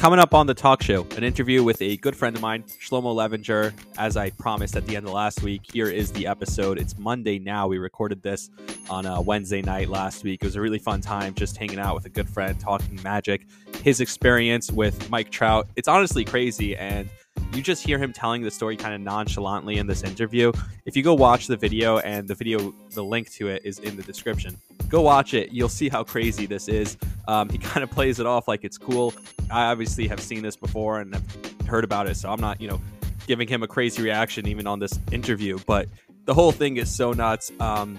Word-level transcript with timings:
Coming 0.00 0.18
up 0.18 0.32
on 0.32 0.46
the 0.46 0.54
talk 0.54 0.82
show, 0.82 1.06
an 1.18 1.24
interview 1.24 1.62
with 1.62 1.82
a 1.82 1.98
good 1.98 2.16
friend 2.16 2.34
of 2.34 2.40
mine, 2.40 2.62
Shlomo 2.62 3.14
Levinger. 3.14 3.74
As 3.98 4.16
I 4.16 4.30
promised 4.30 4.74
at 4.74 4.86
the 4.86 4.96
end 4.96 5.04
of 5.04 5.12
last 5.12 5.42
week, 5.42 5.60
here 5.74 5.88
is 5.90 6.10
the 6.12 6.26
episode. 6.26 6.78
It's 6.78 6.98
Monday 6.98 7.38
now. 7.38 7.68
We 7.68 7.76
recorded 7.76 8.22
this 8.22 8.48
on 8.88 9.04
a 9.04 9.20
Wednesday 9.20 9.60
night 9.60 9.90
last 9.90 10.24
week. 10.24 10.40
It 10.40 10.46
was 10.46 10.56
a 10.56 10.60
really 10.62 10.78
fun 10.78 11.02
time 11.02 11.34
just 11.34 11.58
hanging 11.58 11.78
out 11.78 11.94
with 11.94 12.06
a 12.06 12.08
good 12.08 12.30
friend, 12.30 12.58
talking 12.58 12.98
magic, 13.02 13.46
his 13.82 14.00
experience 14.00 14.72
with 14.72 15.10
Mike 15.10 15.28
Trout. 15.28 15.68
It's 15.76 15.86
honestly 15.86 16.24
crazy. 16.24 16.74
And 16.78 17.06
you 17.52 17.60
just 17.60 17.84
hear 17.84 17.98
him 17.98 18.14
telling 18.14 18.40
the 18.40 18.50
story 18.50 18.78
kind 18.78 18.94
of 18.94 19.02
nonchalantly 19.02 19.76
in 19.76 19.86
this 19.86 20.02
interview. 20.02 20.50
If 20.86 20.96
you 20.96 21.02
go 21.02 21.12
watch 21.12 21.46
the 21.46 21.58
video, 21.58 21.98
and 21.98 22.26
the 22.26 22.34
video, 22.34 22.74
the 22.92 23.04
link 23.04 23.30
to 23.32 23.48
it 23.48 23.66
is 23.66 23.78
in 23.80 23.98
the 23.98 24.02
description, 24.02 24.56
go 24.90 25.00
watch 25.00 25.32
it. 25.32 25.52
You'll 25.52 25.68
see 25.68 25.88
how 25.88 26.04
crazy 26.04 26.44
this 26.44 26.68
is. 26.68 26.98
Um, 27.28 27.48
he 27.48 27.58
kind 27.70 27.82
of 27.82 27.90
plays 27.90 28.20
it 28.20 28.26
off 28.26 28.48
like 28.48 28.64
it's 28.64 28.76
cool. 28.76 29.14
I 29.50 29.66
obviously 29.66 30.06
have 30.08 30.20
seen 30.20 30.42
this 30.42 30.56
before 30.56 31.00
and 31.00 31.14
have 31.14 31.66
heard 31.66 31.84
about 31.84 32.06
it, 32.08 32.16
so 32.16 32.30
I'm 32.30 32.40
not, 32.40 32.60
you 32.60 32.68
know, 32.68 32.80
giving 33.26 33.48
him 33.48 33.62
a 33.62 33.68
crazy 33.68 34.02
reaction 34.02 34.46
even 34.46 34.66
on 34.66 34.78
this 34.78 34.98
interview. 35.12 35.58
But 35.66 35.88
the 36.24 36.34
whole 36.34 36.52
thing 36.52 36.76
is 36.76 36.94
so 36.94 37.12
nuts. 37.12 37.50
Um, 37.60 37.98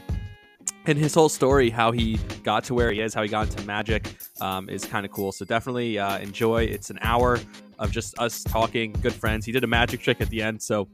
and 0.86 0.98
his 0.98 1.14
whole 1.14 1.30
story, 1.30 1.70
how 1.70 1.92
he 1.92 2.18
got 2.44 2.64
to 2.66 2.74
where 2.74 2.92
he 2.92 3.02
is, 3.02 3.14
how 3.14 3.22
he 3.22 3.30
got 3.30 3.48
into 3.48 3.66
magic, 3.66 4.16
um, 4.40 4.68
is 4.68 4.84
kind 4.84 5.06
of 5.06 5.12
cool. 5.12 5.32
So 5.32 5.46
definitely 5.46 6.00
uh, 6.00 6.18
enjoy. 6.20 6.64
It's 6.64 6.90
an 6.90 6.98
hour 7.02 7.40
of 7.78 7.92
just 7.92 8.18
us 8.20 8.44
talking, 8.44 8.94
good 8.94 9.14
friends. 9.14 9.46
He 9.46 9.52
did 9.52 9.64
a 9.64 9.68
magic 9.68 10.02
trick 10.02 10.22
at 10.22 10.30
the 10.30 10.42
end, 10.42 10.62
so 10.62 10.88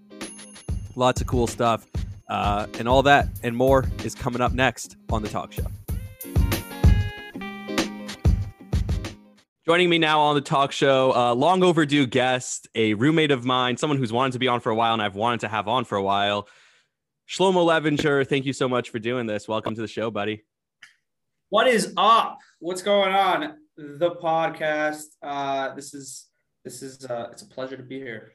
lots 0.96 1.22
of 1.22 1.28
cool 1.28 1.48
stuff. 1.48 1.88
Uh, 2.30 2.68
and 2.78 2.90
all 2.90 3.02
that 3.04 3.30
and 3.44 3.56
more 3.56 3.86
is 4.04 4.14
coming 4.14 4.42
up 4.42 4.52
next 4.52 4.98
on 5.10 5.22
the 5.22 5.30
talk 5.30 5.54
show. 5.54 5.66
Joining 9.68 9.90
me 9.90 9.98
now 9.98 10.22
on 10.22 10.36
the 10.36 10.40
talk 10.40 10.72
show, 10.72 11.14
uh, 11.14 11.36
long 11.36 11.62
overdue 11.62 12.08
guest, 12.08 12.70
a 12.74 12.94
roommate 12.94 13.32
of 13.32 13.44
mine, 13.44 13.76
someone 13.76 13.98
who's 13.98 14.14
wanted 14.14 14.32
to 14.32 14.40
be 14.40 14.48
on 14.48 14.62
for 14.62 14.70
a 14.70 14.76
while 14.76 14.94
and 14.94 15.02
I've 15.02 15.16
wanted 15.16 15.42
to 15.42 15.50
have 15.50 15.68
on 15.68 15.84
for 15.84 15.98
a 15.98 16.02
while. 16.02 16.48
Shlomo 17.28 17.66
Levinger, 17.66 18.26
thank 18.26 18.46
you 18.46 18.54
so 18.54 18.70
much 18.70 18.92
for 18.92 19.00
doing 19.00 19.28
this. 19.28 19.46
Welcome 19.46 19.76
to 19.76 19.82
the 19.82 19.88
show, 19.90 20.10
buddy. 20.10 20.46
What 21.50 21.68
is 21.68 21.94
up? 21.98 22.38
What's 22.60 22.82
going 22.82 23.12
on? 23.12 23.58
The 23.76 24.12
podcast. 24.12 25.04
Uh, 25.22 25.76
this 25.76 25.94
is 25.94 26.28
this 26.64 26.82
is 26.82 27.04
uh, 27.04 27.28
it's 27.34 27.42
a 27.42 27.48
pleasure 27.48 27.76
to 27.76 27.84
be 27.84 27.98
here. 27.98 28.32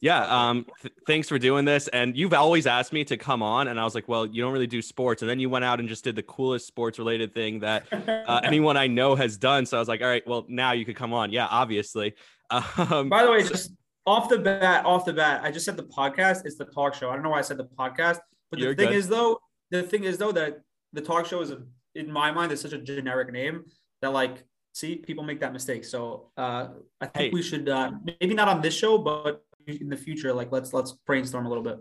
Yeah, 0.00 0.24
um, 0.26 0.66
th- 0.82 0.94
thanks 1.06 1.28
for 1.28 1.38
doing 1.38 1.64
this. 1.64 1.88
And 1.88 2.16
you've 2.16 2.34
always 2.34 2.66
asked 2.66 2.92
me 2.92 3.04
to 3.04 3.16
come 3.16 3.42
on, 3.42 3.68
and 3.68 3.80
I 3.80 3.84
was 3.84 3.94
like, 3.94 4.08
well, 4.08 4.26
you 4.26 4.42
don't 4.42 4.52
really 4.52 4.66
do 4.66 4.82
sports. 4.82 5.22
And 5.22 5.30
then 5.30 5.40
you 5.40 5.48
went 5.48 5.64
out 5.64 5.80
and 5.80 5.88
just 5.88 6.04
did 6.04 6.16
the 6.16 6.22
coolest 6.22 6.66
sports 6.66 6.98
related 6.98 7.34
thing 7.34 7.60
that 7.60 7.86
uh, 7.92 8.40
anyone 8.44 8.76
I 8.76 8.88
know 8.88 9.14
has 9.14 9.36
done. 9.36 9.64
So 9.64 9.78
I 9.78 9.80
was 9.80 9.88
like, 9.88 10.02
all 10.02 10.08
right, 10.08 10.26
well, 10.26 10.44
now 10.48 10.72
you 10.72 10.84
could 10.84 10.96
come 10.96 11.12
on. 11.12 11.32
Yeah, 11.32 11.46
obviously. 11.46 12.14
Um, 12.50 13.08
By 13.08 13.24
the 13.24 13.30
way, 13.30 13.42
just 13.42 13.72
off 14.06 14.28
the 14.28 14.38
bat, 14.38 14.84
off 14.84 15.04
the 15.04 15.12
bat, 15.12 15.40
I 15.42 15.50
just 15.50 15.64
said 15.64 15.76
the 15.76 15.84
podcast 15.84 16.46
is 16.46 16.56
the 16.56 16.66
talk 16.66 16.94
show. 16.94 17.10
I 17.10 17.14
don't 17.14 17.22
know 17.22 17.30
why 17.30 17.38
I 17.38 17.42
said 17.42 17.56
the 17.56 17.64
podcast, 17.64 18.18
but 18.50 18.60
the 18.60 18.74
thing 18.74 18.88
good. 18.88 18.92
is 18.92 19.08
though, 19.08 19.40
the 19.70 19.82
thing 19.82 20.04
is 20.04 20.18
though 20.18 20.32
that 20.32 20.60
the 20.92 21.00
talk 21.00 21.26
show 21.26 21.40
is 21.40 21.50
a, 21.50 21.62
in 21.94 22.12
my 22.12 22.30
mind 22.30 22.52
is 22.52 22.60
such 22.60 22.72
a 22.72 22.78
generic 22.78 23.32
name 23.32 23.64
that 24.02 24.12
like 24.12 24.44
see 24.72 24.96
people 24.96 25.24
make 25.24 25.40
that 25.40 25.52
mistake. 25.52 25.84
So 25.84 26.30
uh, 26.36 26.68
I 27.00 27.06
think 27.06 27.24
hey. 27.24 27.30
we 27.30 27.42
should 27.42 27.68
uh, 27.68 27.92
maybe 28.20 28.34
not 28.34 28.46
on 28.46 28.60
this 28.60 28.74
show, 28.74 28.98
but 28.98 29.42
in 29.66 29.88
the 29.88 29.96
future, 29.96 30.32
like 30.32 30.52
let's 30.52 30.72
let's 30.72 30.92
brainstorm 30.92 31.46
a 31.46 31.48
little 31.48 31.64
bit. 31.64 31.78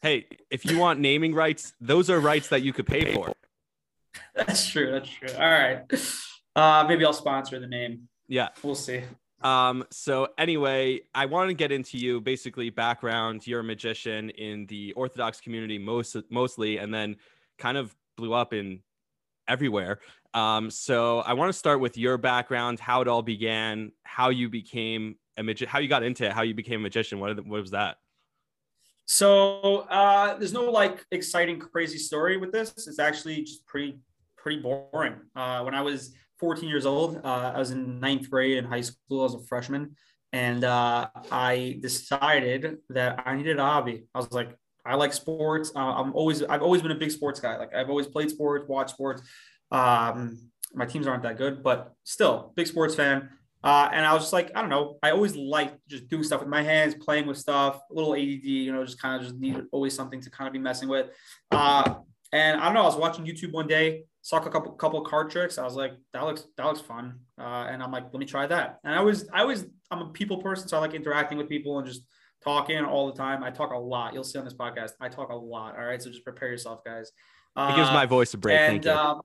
Hey, 0.00 0.26
if 0.50 0.64
you 0.64 0.78
want 0.78 0.98
naming 0.98 1.34
rights, 1.34 1.74
those 1.80 2.10
are 2.10 2.18
rights 2.18 2.48
that 2.48 2.62
you 2.62 2.72
could 2.72 2.86
pay 2.86 3.14
for. 3.14 3.32
That's 4.34 4.66
true. 4.68 4.90
That's 4.90 5.08
true. 5.08 5.28
All 5.38 5.50
right. 5.50 5.82
Uh, 6.56 6.84
maybe 6.88 7.04
I'll 7.04 7.12
sponsor 7.12 7.58
the 7.60 7.66
name. 7.66 8.08
Yeah, 8.28 8.48
we'll 8.62 8.74
see. 8.74 9.02
Um, 9.42 9.84
so 9.90 10.28
anyway, 10.38 11.00
I 11.14 11.26
want 11.26 11.50
to 11.50 11.54
get 11.54 11.72
into 11.72 11.98
you 11.98 12.20
basically 12.20 12.70
background. 12.70 13.46
You're 13.46 13.60
a 13.60 13.64
magician 13.64 14.30
in 14.30 14.66
the 14.66 14.92
Orthodox 14.94 15.40
community 15.40 15.78
most 15.78 16.16
mostly, 16.30 16.78
and 16.78 16.92
then 16.92 17.16
kind 17.58 17.76
of 17.76 17.94
blew 18.16 18.32
up 18.32 18.52
in 18.52 18.80
everywhere. 19.52 20.00
Um, 20.34 20.70
so 20.70 21.20
I 21.20 21.34
want 21.34 21.50
to 21.50 21.58
start 21.58 21.80
with 21.80 21.98
your 21.98 22.16
background, 22.18 22.80
how 22.80 23.02
it 23.02 23.08
all 23.08 23.22
began, 23.22 23.92
how 24.04 24.30
you 24.30 24.48
became 24.48 25.16
a 25.36 25.42
magician, 25.42 25.68
how 25.68 25.78
you 25.78 25.88
got 25.88 26.02
into 26.02 26.26
it, 26.26 26.32
how 26.32 26.42
you 26.42 26.54
became 26.54 26.80
a 26.80 26.82
magician. 26.82 27.20
What, 27.20 27.36
what 27.46 27.60
was 27.60 27.70
that? 27.72 27.96
So 29.04 29.86
uh, 29.90 30.38
there's 30.38 30.52
no 30.52 30.70
like 30.70 31.04
exciting, 31.10 31.58
crazy 31.58 31.98
story 31.98 32.36
with 32.36 32.52
this. 32.52 32.70
It's 32.70 32.98
actually 32.98 33.42
just 33.42 33.66
pretty, 33.66 33.98
pretty 34.36 34.60
boring. 34.60 35.16
Uh, 35.36 35.62
when 35.62 35.74
I 35.74 35.82
was 35.82 36.14
14 36.42 36.68
years 36.68 36.86
old. 36.86 37.20
Uh, 37.24 37.52
I 37.54 37.58
was 37.58 37.70
in 37.70 38.00
ninth 38.00 38.28
grade 38.28 38.58
in 38.58 38.64
high 38.64 38.80
school 38.80 39.24
as 39.24 39.32
a 39.34 39.38
freshman, 39.38 39.94
and 40.32 40.64
uh, 40.64 41.06
I 41.30 41.78
decided 41.80 42.78
that 42.88 43.22
I 43.24 43.36
needed 43.36 43.60
a 43.60 43.62
hobby. 43.62 44.02
I 44.12 44.18
was 44.18 44.32
like, 44.32 44.58
I 44.84 44.96
like 44.96 45.12
sports. 45.12 45.72
Uh, 45.74 45.80
I'm 45.80 46.14
always, 46.14 46.42
I've 46.42 46.62
always 46.62 46.82
been 46.82 46.90
a 46.90 46.96
big 46.96 47.10
sports 47.10 47.40
guy. 47.40 47.56
Like 47.56 47.74
I've 47.74 47.88
always 47.88 48.06
played 48.06 48.30
sports, 48.30 48.68
watched 48.68 48.90
sports. 48.90 49.22
Um, 49.70 50.50
my 50.74 50.86
teams 50.86 51.06
aren't 51.06 51.22
that 51.22 51.36
good, 51.36 51.62
but 51.62 51.92
still, 52.04 52.52
big 52.56 52.66
sports 52.66 52.94
fan. 52.94 53.30
Uh, 53.64 53.88
and 53.92 54.04
I 54.04 54.12
was 54.12 54.24
just 54.24 54.32
like, 54.32 54.50
I 54.56 54.60
don't 54.60 54.70
know. 54.70 54.98
I 55.02 55.12
always 55.12 55.36
liked 55.36 55.78
just 55.88 56.08
doing 56.08 56.24
stuff 56.24 56.40
with 56.40 56.48
my 56.48 56.62
hands, 56.62 56.94
playing 56.94 57.26
with 57.26 57.38
stuff, 57.38 57.80
a 57.90 57.94
little 57.94 58.14
ADD, 58.14 58.44
you 58.44 58.72
know, 58.72 58.84
just 58.84 59.00
kind 59.00 59.16
of 59.16 59.28
just 59.28 59.38
needed 59.38 59.66
always 59.70 59.94
something 59.94 60.20
to 60.20 60.30
kind 60.30 60.48
of 60.48 60.52
be 60.52 60.58
messing 60.58 60.88
with. 60.88 61.10
Uh, 61.52 61.94
and 62.32 62.60
I 62.60 62.64
don't 62.64 62.74
know. 62.74 62.82
I 62.82 62.86
was 62.86 62.96
watching 62.96 63.24
YouTube 63.24 63.52
one 63.52 63.68
day, 63.68 64.04
saw 64.22 64.38
a 64.38 64.50
couple 64.50 64.72
couple 64.72 65.00
card 65.02 65.30
tricks. 65.30 65.58
I 65.58 65.64
was 65.64 65.74
like, 65.74 65.92
that 66.12 66.24
looks 66.24 66.46
that 66.56 66.64
looks 66.64 66.80
fun, 66.80 67.20
uh, 67.38 67.66
and 67.68 67.82
I'm 67.82 67.92
like, 67.92 68.04
let 68.04 68.18
me 68.18 68.26
try 68.26 68.46
that. 68.46 68.78
And 68.84 68.94
I 68.94 69.02
was 69.02 69.28
I 69.32 69.44
was 69.44 69.66
I'm 69.90 70.00
a 70.00 70.08
people 70.08 70.38
person, 70.38 70.66
so 70.66 70.78
I 70.78 70.80
like 70.80 70.94
interacting 70.94 71.38
with 71.38 71.48
people 71.48 71.78
and 71.78 71.86
just 71.86 72.02
talking 72.44 72.84
all 72.84 73.06
the 73.06 73.16
time. 73.16 73.42
I 73.42 73.50
talk 73.50 73.72
a 73.72 73.78
lot. 73.78 74.14
You'll 74.14 74.24
see 74.24 74.38
on 74.38 74.44
this 74.44 74.54
podcast, 74.54 74.90
I 75.00 75.08
talk 75.08 75.30
a 75.30 75.36
lot. 75.36 75.76
All 75.76 75.84
right, 75.84 76.02
so 76.02 76.10
just 76.10 76.24
prepare 76.24 76.48
yourself, 76.48 76.84
guys. 76.84 77.12
Uh, 77.56 77.70
it 77.72 77.76
gives 77.76 77.90
my 77.90 78.06
voice 78.06 78.34
a 78.34 78.38
break. 78.38 78.58
And, 78.58 78.82
Thank 78.82 78.84
you. 78.84 78.90
Um, 78.90 79.20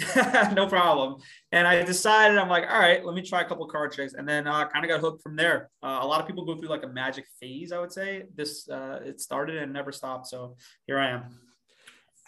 no 0.54 0.68
problem. 0.68 1.20
And 1.50 1.66
I 1.66 1.82
decided, 1.82 2.38
I'm 2.38 2.48
like, 2.48 2.64
all 2.70 2.78
right, 2.78 3.04
let 3.04 3.14
me 3.14 3.22
try 3.22 3.42
a 3.42 3.44
couple 3.44 3.66
card 3.66 3.92
tricks, 3.92 4.14
and 4.14 4.28
then 4.28 4.46
uh, 4.46 4.68
kind 4.68 4.84
of 4.84 4.88
got 4.88 5.00
hooked 5.00 5.22
from 5.22 5.36
there. 5.36 5.70
Uh, 5.82 5.98
a 6.00 6.06
lot 6.06 6.20
of 6.20 6.26
people 6.26 6.44
go 6.44 6.56
through 6.56 6.68
like 6.68 6.84
a 6.84 6.88
magic 6.88 7.24
phase, 7.40 7.72
I 7.72 7.78
would 7.78 7.92
say. 7.92 8.24
This 8.34 8.68
uh, 8.68 9.00
it 9.04 9.20
started 9.20 9.56
and 9.56 9.72
never 9.72 9.90
stopped. 9.90 10.28
So 10.28 10.56
here 10.86 10.98
I 10.98 11.10
am 11.10 11.24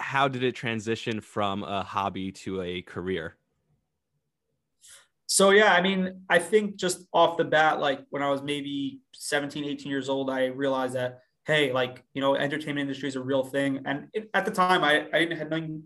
how 0.01 0.29
did 0.29 0.43
it 0.43 0.55
transition 0.55 1.21
from 1.21 1.63
a 1.63 1.83
hobby 1.83 2.33
to 2.33 2.63
a 2.63 2.83
career? 2.83 3.37
So 5.31 5.51
yeah, 5.51 5.73
I 5.73 5.81
mean, 5.81 6.23
I 6.29 6.41
think 6.41 6.75
just 6.75 7.07
off 7.13 7.37
the 7.37 7.45
bat, 7.45 7.79
like 7.79 8.01
when 8.11 8.21
I 8.21 8.29
was 8.29 8.43
maybe 8.43 8.99
17, 9.15 9.65
18 9.65 9.89
years 9.89 10.09
old, 10.09 10.29
I 10.29 10.47
realized 10.47 10.95
that 10.95 11.21
hey, 11.47 11.73
like 11.73 12.03
you 12.15 12.21
know, 12.21 12.35
entertainment 12.35 12.81
industry 12.81 13.09
is 13.09 13.15
a 13.15 13.21
real 13.23 13.45
thing. 13.45 13.81
And 13.85 14.09
it, 14.13 14.29
at 14.35 14.45
the 14.45 14.51
time, 14.51 14.83
I 14.83 15.07
I 15.13 15.21
didn't 15.21 15.39
have 15.39 15.49
nothing. 15.49 15.85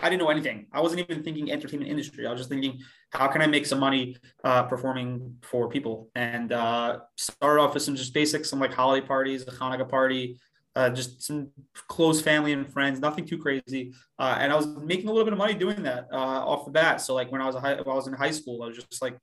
I 0.00 0.08
didn't 0.08 0.22
know 0.22 0.30
anything. 0.30 0.66
I 0.72 0.80
wasn't 0.80 1.00
even 1.00 1.24
thinking 1.24 1.50
entertainment 1.50 1.90
industry. 1.90 2.26
I 2.26 2.30
was 2.30 2.40
just 2.40 2.50
thinking, 2.50 2.78
how 3.10 3.26
can 3.26 3.42
I 3.42 3.48
make 3.48 3.66
some 3.66 3.80
money 3.80 4.16
uh, 4.44 4.62
performing 4.64 5.36
for 5.42 5.68
people? 5.68 6.10
And 6.14 6.52
uh, 6.52 7.00
started 7.16 7.60
off 7.60 7.74
with 7.74 7.82
some 7.82 7.96
just 7.96 8.14
basics, 8.14 8.50
some 8.50 8.60
like 8.60 8.72
holiday 8.72 9.04
parties, 9.04 9.42
a 9.42 9.52
Hanukkah 9.52 9.88
party, 9.88 10.38
uh, 10.76 10.90
just 10.90 11.22
some 11.22 11.48
close 11.88 12.20
family 12.20 12.52
and 12.52 12.72
friends, 12.72 13.00
nothing 13.00 13.24
too 13.24 13.38
crazy. 13.38 13.94
Uh, 14.18 14.36
and 14.40 14.52
I 14.52 14.56
was 14.56 14.66
making 14.66 15.08
a 15.08 15.12
little 15.12 15.24
bit 15.24 15.32
of 15.32 15.38
money 15.38 15.54
doing 15.54 15.82
that 15.84 16.08
uh, 16.12 16.16
off 16.16 16.64
the 16.64 16.70
bat. 16.70 17.00
So 17.00 17.14
like 17.14 17.30
when 17.30 17.40
I 17.40 17.46
was 17.46 17.56
high, 17.56 17.74
when 17.74 17.88
I 17.88 17.94
was 17.94 18.06
in 18.06 18.14
high 18.14 18.30
school, 18.30 18.62
I 18.62 18.66
was 18.66 18.76
just 18.76 19.00
like 19.00 19.16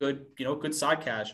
good, 0.00 0.26
you 0.38 0.44
know, 0.44 0.54
good 0.54 0.74
side 0.74 1.00
cash. 1.00 1.32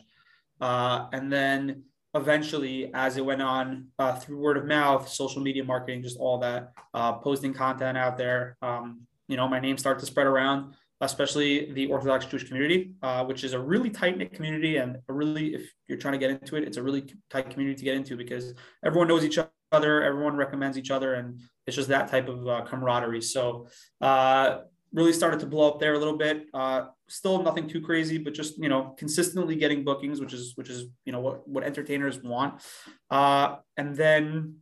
Uh, 0.61 1.07
and 1.13 1.31
then 1.31 1.85
eventually, 2.15 2.91
as 2.95 3.17
it 3.19 3.25
went 3.25 3.43
on 3.43 3.89
uh, 3.99 4.15
through 4.17 4.39
word 4.39 4.57
of 4.57 4.65
mouth, 4.65 5.09
social 5.09 5.43
media 5.43 5.63
marketing, 5.63 6.03
just 6.03 6.19
all 6.19 6.39
that, 6.39 6.73
uh, 6.95 7.13
posting 7.15 7.53
content 7.53 7.99
out 7.99 8.17
there, 8.17 8.56
um, 8.62 9.03
you 9.29 9.37
know, 9.37 9.47
my 9.49 9.61
name 9.61 9.77
started 9.77 10.00
to 10.00 10.06
spread 10.06 10.27
around 10.27 10.75
especially 11.00 11.72
the 11.72 11.87
Orthodox 11.87 12.26
Jewish 12.26 12.44
community, 12.44 12.93
uh, 13.02 13.25
which 13.25 13.44
is 13.44 13.52
a 13.52 13.58
really 13.58 13.90
tight 13.90 14.16
knit 14.16 14.32
community. 14.32 14.78
And 14.78 14.98
a 15.08 15.12
really, 15.12 15.54
if 15.54 15.70
you're 15.88 15.98
trying 15.98 16.12
to 16.12 16.19
get 16.19 16.31
into 16.31 16.56
it, 16.56 16.64
it's 16.64 16.76
a 16.76 16.82
really 16.82 17.04
tight 17.31 17.50
community 17.50 17.78
to 17.78 17.84
get 17.84 17.94
into 17.94 18.16
because 18.16 18.54
everyone 18.84 19.08
knows 19.08 19.25
each 19.25 19.38
other, 19.72 20.02
everyone 20.02 20.37
recommends 20.37 20.78
each 20.78 20.90
other, 20.90 21.14
and 21.14 21.40
it's 21.66 21.76
just 21.76 21.88
that 21.88 22.10
type 22.10 22.28
of 22.28 22.46
uh, 22.46 22.62
camaraderie. 22.62 23.20
So, 23.22 23.69
uh, 24.00 24.58
really 24.93 25.12
started 25.12 25.40
to 25.40 25.46
blow 25.46 25.69
up 25.69 25.81
there 25.81 25.94
a 25.94 25.98
little 25.98 26.16
bit. 26.16 26.46
Uh, 26.54 26.87
still 27.08 27.43
nothing 27.43 27.69
too 27.69 27.81
crazy, 27.81 28.19
but 28.19 28.32
just 28.32 28.58
you 28.58 28.69
know 28.69 28.94
consistently 28.96 29.56
getting 29.56 29.84
bookings, 29.84 30.20
which 30.20 30.32
is 30.32 30.52
which 30.56 30.70
is 30.70 30.87
you 31.04 31.12
know 31.12 31.20
what 31.20 31.46
what 31.46 31.64
entertainers 31.64 32.22
want. 32.22 32.62
Uh, 33.10 33.56
and 33.76 33.94
then 33.94 34.56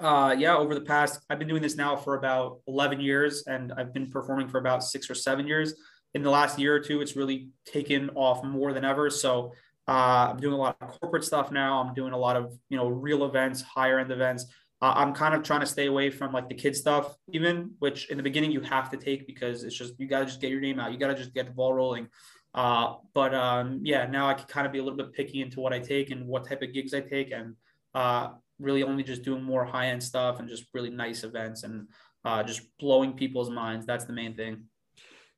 uh, 0.00 0.34
yeah, 0.38 0.56
over 0.56 0.74
the 0.74 0.80
past, 0.80 1.20
I've 1.28 1.38
been 1.38 1.48
doing 1.48 1.62
this 1.62 1.76
now 1.76 1.96
for 1.96 2.14
about 2.14 2.60
11 2.66 3.00
years 3.00 3.44
and 3.46 3.72
I've 3.76 3.92
been 3.92 4.10
performing 4.10 4.48
for 4.48 4.58
about 4.58 4.84
six 4.84 5.10
or 5.10 5.14
seven 5.14 5.46
years. 5.46 5.74
In 6.14 6.22
the 6.22 6.30
last 6.30 6.58
year 6.58 6.74
or 6.74 6.80
two, 6.80 7.00
it's 7.00 7.16
really 7.16 7.48
taken 7.64 8.10
off 8.14 8.42
more 8.44 8.72
than 8.72 8.84
ever. 8.84 9.10
So 9.10 9.52
uh, 9.86 10.28
I'm 10.30 10.38
doing 10.38 10.54
a 10.54 10.56
lot 10.56 10.76
of 10.80 11.00
corporate 11.00 11.24
stuff 11.24 11.50
now. 11.50 11.80
I'm 11.80 11.94
doing 11.94 12.12
a 12.12 12.18
lot 12.18 12.36
of, 12.36 12.56
you 12.68 12.76
know, 12.76 12.88
real 12.88 13.24
events, 13.24 13.60
higher 13.62 13.98
end 13.98 14.10
events. 14.10 14.46
Uh, 14.80 14.92
I'm 14.96 15.12
kind 15.12 15.34
of 15.34 15.42
trying 15.42 15.60
to 15.60 15.66
stay 15.66 15.86
away 15.86 16.10
from 16.10 16.32
like 16.32 16.48
the 16.48 16.54
kid 16.54 16.76
stuff, 16.76 17.16
even 17.32 17.72
which 17.80 18.08
in 18.10 18.16
the 18.16 18.22
beginning 18.22 18.52
you 18.52 18.60
have 18.60 18.90
to 18.90 18.96
take 18.96 19.26
because 19.26 19.64
it's 19.64 19.76
just, 19.76 19.94
you 19.98 20.06
got 20.06 20.20
to 20.20 20.26
just 20.26 20.40
get 20.40 20.50
your 20.50 20.60
name 20.60 20.78
out. 20.78 20.92
You 20.92 20.98
got 20.98 21.08
to 21.08 21.14
just 21.14 21.34
get 21.34 21.46
the 21.46 21.52
ball 21.52 21.74
rolling. 21.74 22.08
Uh, 22.54 22.94
but 23.14 23.34
um, 23.34 23.80
yeah, 23.82 24.06
now 24.06 24.28
I 24.28 24.34
can 24.34 24.46
kind 24.46 24.66
of 24.66 24.72
be 24.72 24.78
a 24.78 24.82
little 24.82 24.96
bit 24.96 25.12
picky 25.12 25.42
into 25.42 25.60
what 25.60 25.72
I 25.72 25.78
take 25.78 26.10
and 26.10 26.26
what 26.26 26.48
type 26.48 26.62
of 26.62 26.72
gigs 26.72 26.94
I 26.94 27.00
take, 27.00 27.30
and 27.30 27.54
uh, 27.94 28.30
really 28.58 28.82
only 28.82 29.02
just 29.02 29.22
doing 29.22 29.42
more 29.42 29.64
high 29.64 29.88
end 29.88 30.02
stuff 30.02 30.40
and 30.40 30.48
just 30.48 30.64
really 30.74 30.90
nice 30.90 31.24
events 31.24 31.62
and 31.62 31.88
uh, 32.24 32.42
just 32.42 32.62
blowing 32.78 33.12
people's 33.12 33.50
minds. 33.50 33.86
That's 33.86 34.04
the 34.04 34.12
main 34.12 34.34
thing. 34.34 34.64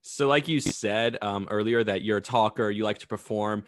So, 0.02 0.28
like 0.28 0.48
you 0.48 0.60
said 0.60 1.18
um, 1.20 1.46
earlier, 1.50 1.84
that 1.84 2.02
you're 2.02 2.18
a 2.18 2.22
talker, 2.22 2.70
you 2.70 2.84
like 2.84 2.98
to 2.98 3.06
perform. 3.06 3.64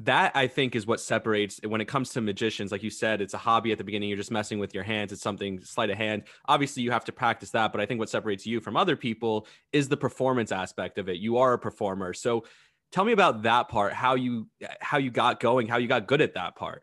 That 0.00 0.32
I 0.34 0.46
think 0.46 0.76
is 0.76 0.86
what 0.86 1.00
separates 1.00 1.58
when 1.66 1.80
it 1.80 1.86
comes 1.86 2.10
to 2.10 2.20
magicians. 2.20 2.70
Like 2.70 2.82
you 2.82 2.90
said, 2.90 3.22
it's 3.22 3.32
a 3.32 3.38
hobby 3.38 3.72
at 3.72 3.78
the 3.78 3.84
beginning. 3.84 4.10
You're 4.10 4.18
just 4.18 4.30
messing 4.30 4.58
with 4.58 4.74
your 4.74 4.82
hands. 4.82 5.10
It's 5.10 5.22
something 5.22 5.62
sleight 5.62 5.88
of 5.88 5.96
hand. 5.96 6.24
Obviously, 6.46 6.82
you 6.82 6.90
have 6.90 7.04
to 7.06 7.12
practice 7.12 7.50
that. 7.52 7.72
But 7.72 7.80
I 7.80 7.86
think 7.86 7.98
what 7.98 8.10
separates 8.10 8.44
you 8.44 8.60
from 8.60 8.76
other 8.76 8.94
people 8.94 9.46
is 9.72 9.88
the 9.88 9.96
performance 9.96 10.52
aspect 10.52 10.98
of 10.98 11.08
it. 11.08 11.16
You 11.16 11.38
are 11.38 11.54
a 11.54 11.58
performer. 11.58 12.12
So, 12.12 12.44
tell 12.92 13.04
me 13.04 13.12
about 13.12 13.42
that 13.42 13.68
part. 13.68 13.94
How 13.94 14.16
you 14.16 14.48
how 14.80 14.98
you 14.98 15.10
got 15.10 15.40
going. 15.40 15.66
How 15.66 15.78
you 15.78 15.88
got 15.88 16.06
good 16.06 16.20
at 16.20 16.34
that 16.34 16.56
part. 16.56 16.82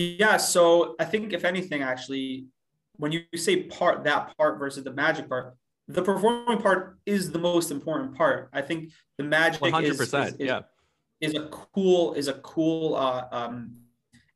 Yeah. 0.00 0.36
So 0.38 0.94
I 0.98 1.04
think 1.04 1.32
if 1.32 1.44
anything, 1.44 1.82
actually, 1.82 2.46
when 2.96 3.12
you 3.12 3.22
say 3.36 3.64
part 3.64 4.04
that 4.04 4.36
part 4.36 4.58
versus 4.58 4.84
the 4.84 4.92
magic 4.92 5.28
part, 5.28 5.54
the 5.88 6.02
performing 6.02 6.58
part 6.58 6.98
is 7.04 7.30
the 7.30 7.38
most 7.38 7.70
important 7.70 8.14
part. 8.14 8.48
I 8.52 8.62
think 8.62 8.92
the 9.18 9.24
magic 9.24 9.60
100%, 9.60 9.82
is, 9.82 10.00
is, 10.00 10.36
yeah. 10.38 10.60
is 11.20 11.34
a 11.34 11.48
cool 11.48 12.14
is 12.14 12.28
a 12.28 12.34
cool 12.34 12.94
uh, 12.94 13.26
um, 13.32 13.76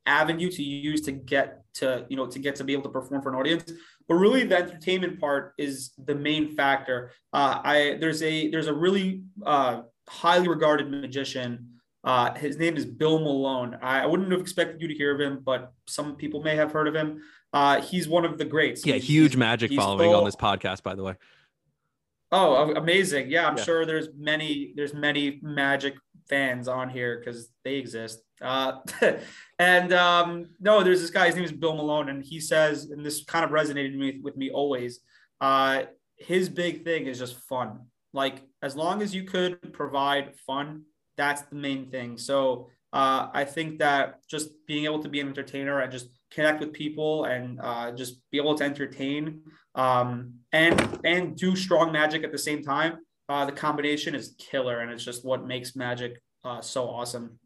avenue 0.07 0.51
to 0.51 0.63
use 0.63 1.01
to 1.03 1.13
get 1.13 1.65
to 1.75 2.07
you 2.09 2.17
know 2.17 2.27
to 2.27 2.39
get 2.39 2.57
to 2.57 2.65
be 2.65 2.73
able 2.73 2.83
to 2.85 2.89
perform 2.91 3.23
for 3.23 3.31
an 3.31 3.37
audience. 3.37 3.73
But 4.07 4.17
really, 4.17 4.45
the 4.45 4.59
entertainment 4.59 5.19
part 5.19 5.55
is 5.57 5.93
the 6.05 6.15
main 6.15 6.55
factor. 6.55 7.13
Uh, 7.33 7.61
I 7.65 7.97
there's 8.01 8.23
a 8.23 8.51
there's 8.51 8.67
a 8.67 8.75
really 8.75 9.23
uh, 9.47 9.83
highly 10.09 10.49
regarded 10.49 10.91
magician. 10.91 11.74
Uh, 12.05 12.35
his 12.35 12.59
name 12.59 12.77
is 12.77 12.85
Bill 12.85 13.19
Malone. 13.19 13.79
I, 13.81 14.05
wouldn't 14.05 14.31
have 14.31 14.41
expected 14.41 14.81
you 14.83 14.89
to 14.89 14.95
hear 14.95 15.15
of 15.15 15.21
him, 15.21 15.41
but 15.43 15.73
some 15.87 16.17
people 16.17 16.43
may 16.43 16.55
have 16.55 16.71
heard 16.71 16.87
of 16.87 16.95
him. 16.95 17.23
Uh, 17.53 17.81
he's 17.81 18.07
one 18.07 18.27
of 18.27 18.37
the 18.37 18.45
greats. 18.45 18.85
Yeah, 18.85 18.97
he's, 18.97 19.09
huge 19.09 19.37
magic 19.37 19.73
following 19.73 20.15
on 20.15 20.25
this 20.25 20.37
podcast, 20.37 20.83
by 20.83 20.95
the 20.95 21.03
way. 21.03 21.15
Oh, 22.31 22.75
amazing! 22.75 23.31
Yeah, 23.31 23.47
I'm 23.47 23.57
yeah. 23.57 23.63
sure 23.63 23.87
there's 23.87 24.09
many 24.19 24.73
there's 24.75 24.93
many 24.93 25.39
Magic 25.41 25.95
fans 26.29 26.69
on 26.69 26.91
here 26.91 27.19
because 27.19 27.49
they 27.65 27.77
exist. 27.77 28.23
Uh, 28.43 28.81
and 29.59 29.93
um, 29.93 30.47
no, 30.59 30.83
there's 30.83 31.01
this 31.01 31.11
guy. 31.11 31.27
His 31.27 31.37
name 31.37 31.45
is 31.45 31.53
Bill 31.53 31.77
Malone, 31.77 32.09
and 32.09 32.25
he 32.25 32.41
says, 32.41 32.87
and 32.87 33.07
this 33.07 33.25
kind 33.25 33.45
of 33.45 33.51
resonated 33.53 33.93
with 33.93 34.01
me, 34.01 34.21
with 34.21 34.37
me 34.37 34.51
always. 34.51 35.01
Uh, 35.41 35.83
his 36.17 36.49
big 36.49 36.85
thing 36.85 37.07
is 37.07 37.19
just 37.19 37.37
fun. 37.37 37.81
Like 38.13 38.43
as 38.63 38.77
long 38.77 39.03
as 39.03 39.15
you 39.15 39.25
could 39.25 39.73
provide 39.73 40.35
fun, 40.47 40.83
that's 41.17 41.43
the 41.43 41.57
main 41.57 41.91
thing. 41.91 42.19
So 42.19 42.69
uh, 42.93 43.29
I 43.33 43.45
think 43.45 43.79
that 43.81 44.21
just 44.29 44.51
being 44.67 44.85
able 44.85 45.03
to 45.03 45.09
be 45.09 45.21
an 45.21 45.29
entertainer 45.29 45.81
and 45.81 45.91
just 45.91 46.09
connect 46.31 46.61
with 46.61 46.73
people 46.73 47.25
and 47.25 47.61
uh, 47.61 47.93
just 47.93 48.21
be 48.31 48.39
able 48.39 48.55
to 48.57 48.65
entertain 48.65 49.43
um, 49.75 50.35
and 50.53 51.01
and 51.05 51.37
do 51.37 51.57
strong 51.57 51.93
magic 51.93 52.25
at 52.25 52.33
the 52.33 52.39
same 52.39 52.63
time. 52.63 52.99
Uh, 53.29 53.45
the 53.47 53.53
combination 53.53 54.15
is 54.15 54.35
killer, 54.39 54.81
and 54.81 54.93
it's 54.93 55.05
just 55.05 55.25
what 55.25 55.47
makes 55.47 55.75
magic 55.75 56.21
uh, 56.45 56.61
so 56.61 56.89
awesome. 56.89 57.39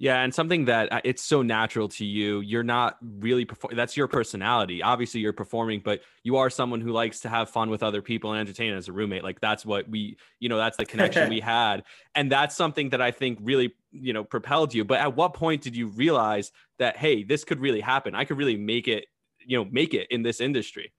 Yeah, 0.00 0.22
and 0.22 0.32
something 0.32 0.66
that 0.66 0.92
uh, 0.92 1.00
it's 1.02 1.22
so 1.22 1.42
natural 1.42 1.88
to 1.88 2.04
you. 2.04 2.38
You're 2.40 2.62
not 2.62 2.98
really 3.02 3.44
perform. 3.44 3.74
That's 3.74 3.96
your 3.96 4.06
personality. 4.06 4.80
Obviously, 4.80 5.20
you're 5.20 5.32
performing, 5.32 5.80
but 5.84 6.02
you 6.22 6.36
are 6.36 6.50
someone 6.50 6.80
who 6.80 6.92
likes 6.92 7.18
to 7.20 7.28
have 7.28 7.50
fun 7.50 7.68
with 7.68 7.82
other 7.82 8.00
people 8.00 8.30
and 8.32 8.40
entertain 8.40 8.74
as 8.74 8.86
a 8.86 8.92
roommate. 8.92 9.24
Like 9.24 9.40
that's 9.40 9.66
what 9.66 9.88
we, 9.88 10.16
you 10.38 10.48
know, 10.48 10.56
that's 10.56 10.76
the 10.76 10.84
connection 10.84 11.28
we 11.28 11.40
had, 11.56 11.82
and 12.14 12.30
that's 12.30 12.54
something 12.54 12.90
that 12.90 13.02
I 13.02 13.10
think 13.10 13.40
really, 13.42 13.74
you 13.90 14.12
know, 14.12 14.22
propelled 14.22 14.72
you. 14.72 14.84
But 14.84 15.00
at 15.00 15.16
what 15.16 15.34
point 15.34 15.62
did 15.62 15.74
you 15.74 15.88
realize 15.88 16.52
that 16.78 16.96
hey, 16.96 17.24
this 17.24 17.42
could 17.42 17.58
really 17.58 17.80
happen? 17.80 18.14
I 18.14 18.24
could 18.24 18.38
really 18.38 18.56
make 18.56 18.86
it, 18.86 19.06
you 19.44 19.58
know, 19.58 19.68
make 19.68 19.94
it 19.94 20.06
in 20.10 20.22
this 20.22 20.40
industry. 20.40 20.92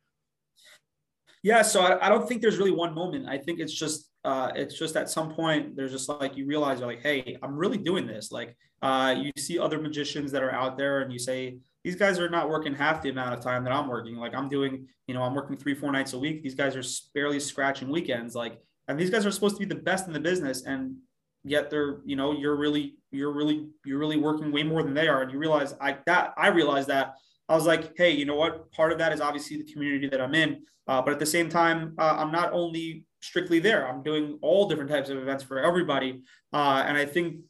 Yeah, 1.42 1.62
so 1.62 1.80
I, 1.80 2.08
I 2.08 2.10
don't 2.10 2.28
think 2.28 2.42
there's 2.42 2.58
really 2.58 2.72
one 2.72 2.94
moment. 2.94 3.30
I 3.30 3.38
think 3.38 3.62
it's 3.62 3.74
just 3.74 4.09
uh, 4.30 4.52
it's 4.56 4.78
just 4.78 4.96
at 4.96 5.10
some 5.10 5.34
point 5.34 5.76
there's 5.76 5.92
just 5.92 6.08
like 6.08 6.38
you 6.38 6.46
realize 6.46 6.80
you're 6.80 6.88
like, 6.88 7.02
hey, 7.02 7.36
I'm 7.42 7.56
really 7.56 7.80
doing 7.80 8.06
this. 8.06 8.32
Like 8.32 8.56
uh, 8.84 9.16
you 9.18 9.32
see 9.38 9.58
other 9.58 9.80
magicians 9.80 10.32
that 10.34 10.44
are 10.44 10.52
out 10.52 10.78
there, 10.78 11.02
and 11.02 11.12
you 11.12 11.18
say 11.18 11.58
these 11.84 11.96
guys 11.96 12.20
are 12.20 12.30
not 12.30 12.48
working 12.48 12.76
half 12.76 13.02
the 13.02 13.10
amount 13.10 13.34
of 13.34 13.40
time 13.42 13.64
that 13.64 13.74
I'm 13.74 13.88
working. 13.88 14.18
Like 14.18 14.36
I'm 14.36 14.48
doing, 14.48 14.88
you 15.08 15.16
know, 15.16 15.24
I'm 15.24 15.34
working 15.34 15.58
three, 15.58 15.74
four 15.74 15.92
nights 15.92 16.14
a 16.14 16.20
week. 16.20 16.44
These 16.44 16.54
guys 16.54 16.76
are 16.76 16.84
barely 17.16 17.40
scratching 17.40 17.90
weekends. 17.90 18.36
Like, 18.36 18.60
and 18.88 19.00
these 19.00 19.10
guys 19.10 19.26
are 19.26 19.32
supposed 19.32 19.56
to 19.56 19.66
be 19.66 19.74
the 19.74 19.82
best 19.82 20.06
in 20.06 20.14
the 20.14 20.20
business, 20.20 20.64
and 20.64 20.98
yet 21.44 21.72
they're, 21.72 22.02
you 22.06 22.16
know, 22.16 22.32
you're 22.32 22.56
really, 22.56 22.98
you're 23.10 23.34
really, 23.34 23.68
you're 23.84 23.98
really 23.98 24.18
working 24.18 24.52
way 24.52 24.62
more 24.62 24.84
than 24.84 24.94
they 24.94 25.08
are. 25.08 25.24
And 25.24 25.32
you 25.32 25.40
realize 25.40 25.74
I 25.82 25.98
that 26.06 26.34
I 26.38 26.50
realized 26.50 26.90
that 26.90 27.16
I 27.48 27.56
was 27.56 27.66
like, 27.66 27.98
hey, 27.98 28.12
you 28.12 28.26
know 28.26 28.36
what? 28.36 28.72
Part 28.74 28.92
of 28.92 29.00
that 29.00 29.12
is 29.12 29.22
obviously 29.22 29.58
the 29.58 29.74
community 29.74 30.08
that 30.08 30.22
I'm 30.22 30.36
in, 30.36 30.62
uh, 30.88 31.02
but 31.02 31.14
at 31.14 31.20
the 31.20 31.26
same 31.26 31.50
time, 31.50 31.96
uh, 31.98 32.16
I'm 32.20 32.32
not 32.32 32.54
only 32.54 33.06
strictly 33.22 33.60
there. 33.60 33.88
I'm 33.88 34.04
doing 34.04 34.40
all 34.42 34.68
different 34.68 34.90
types 34.90 35.10
of 35.10 35.18
events 35.18 35.44
for 35.44 35.60
everybody, 35.60 36.24
uh, 36.54 36.84
and 36.86 36.98
I 36.98 37.06
think 37.06 37.42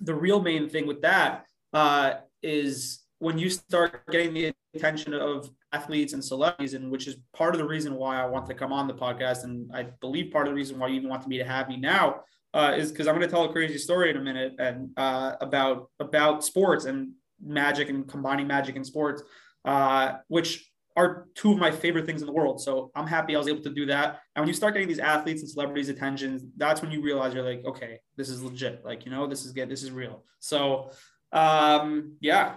the 0.00 0.14
real 0.14 0.40
main 0.40 0.68
thing 0.68 0.86
with 0.86 1.02
that 1.02 1.46
uh, 1.72 2.14
is 2.42 3.00
when 3.18 3.38
you 3.38 3.50
start 3.50 4.02
getting 4.10 4.34
the 4.34 4.52
attention 4.74 5.14
of 5.14 5.50
athletes 5.72 6.12
and 6.12 6.24
celebrities, 6.24 6.74
and 6.74 6.90
which 6.90 7.06
is 7.06 7.16
part 7.34 7.54
of 7.54 7.58
the 7.58 7.66
reason 7.66 7.94
why 7.94 8.20
I 8.20 8.26
want 8.26 8.46
to 8.46 8.54
come 8.54 8.72
on 8.72 8.88
the 8.88 8.94
podcast, 8.94 9.44
and 9.44 9.70
I 9.72 9.84
believe 10.00 10.32
part 10.32 10.46
of 10.46 10.52
the 10.52 10.56
reason 10.56 10.78
why 10.78 10.88
you 10.88 10.96
even 10.96 11.08
want 11.08 11.26
me 11.26 11.38
to 11.38 11.44
have 11.44 11.68
me 11.68 11.76
now 11.76 12.22
uh, 12.54 12.74
is 12.76 12.90
because 12.90 13.06
I'm 13.06 13.14
going 13.14 13.26
to 13.26 13.32
tell 13.32 13.44
a 13.44 13.52
crazy 13.52 13.78
story 13.78 14.10
in 14.10 14.16
a 14.16 14.20
minute 14.20 14.54
and 14.58 14.90
uh, 14.96 15.36
about 15.40 15.90
about 16.00 16.44
sports 16.44 16.84
and 16.84 17.12
magic 17.44 17.88
and 17.88 18.06
combining 18.06 18.46
magic 18.46 18.76
and 18.76 18.86
sports, 18.86 19.22
uh, 19.64 20.14
which 20.28 20.71
are 20.96 21.28
two 21.34 21.52
of 21.52 21.58
my 21.58 21.70
favorite 21.70 22.06
things 22.06 22.20
in 22.20 22.26
the 22.26 22.32
world. 22.32 22.60
So 22.60 22.90
I'm 22.94 23.06
happy 23.06 23.34
I 23.34 23.38
was 23.38 23.48
able 23.48 23.62
to 23.62 23.70
do 23.70 23.86
that. 23.86 24.20
And 24.34 24.42
when 24.42 24.48
you 24.48 24.54
start 24.54 24.74
getting 24.74 24.88
these 24.88 24.98
athletes 24.98 25.42
and 25.42 25.50
celebrities' 25.50 25.88
attention, 25.88 26.52
that's 26.56 26.82
when 26.82 26.90
you 26.90 27.00
realize 27.02 27.34
you're 27.34 27.44
like, 27.44 27.64
okay, 27.64 28.00
this 28.16 28.28
is 28.28 28.42
legit. 28.42 28.84
Like, 28.84 29.04
you 29.04 29.10
know, 29.10 29.26
this 29.26 29.44
is 29.44 29.52
good. 29.52 29.68
This 29.68 29.82
is 29.82 29.90
real. 29.90 30.24
So, 30.38 30.90
um, 31.32 32.16
yeah. 32.20 32.56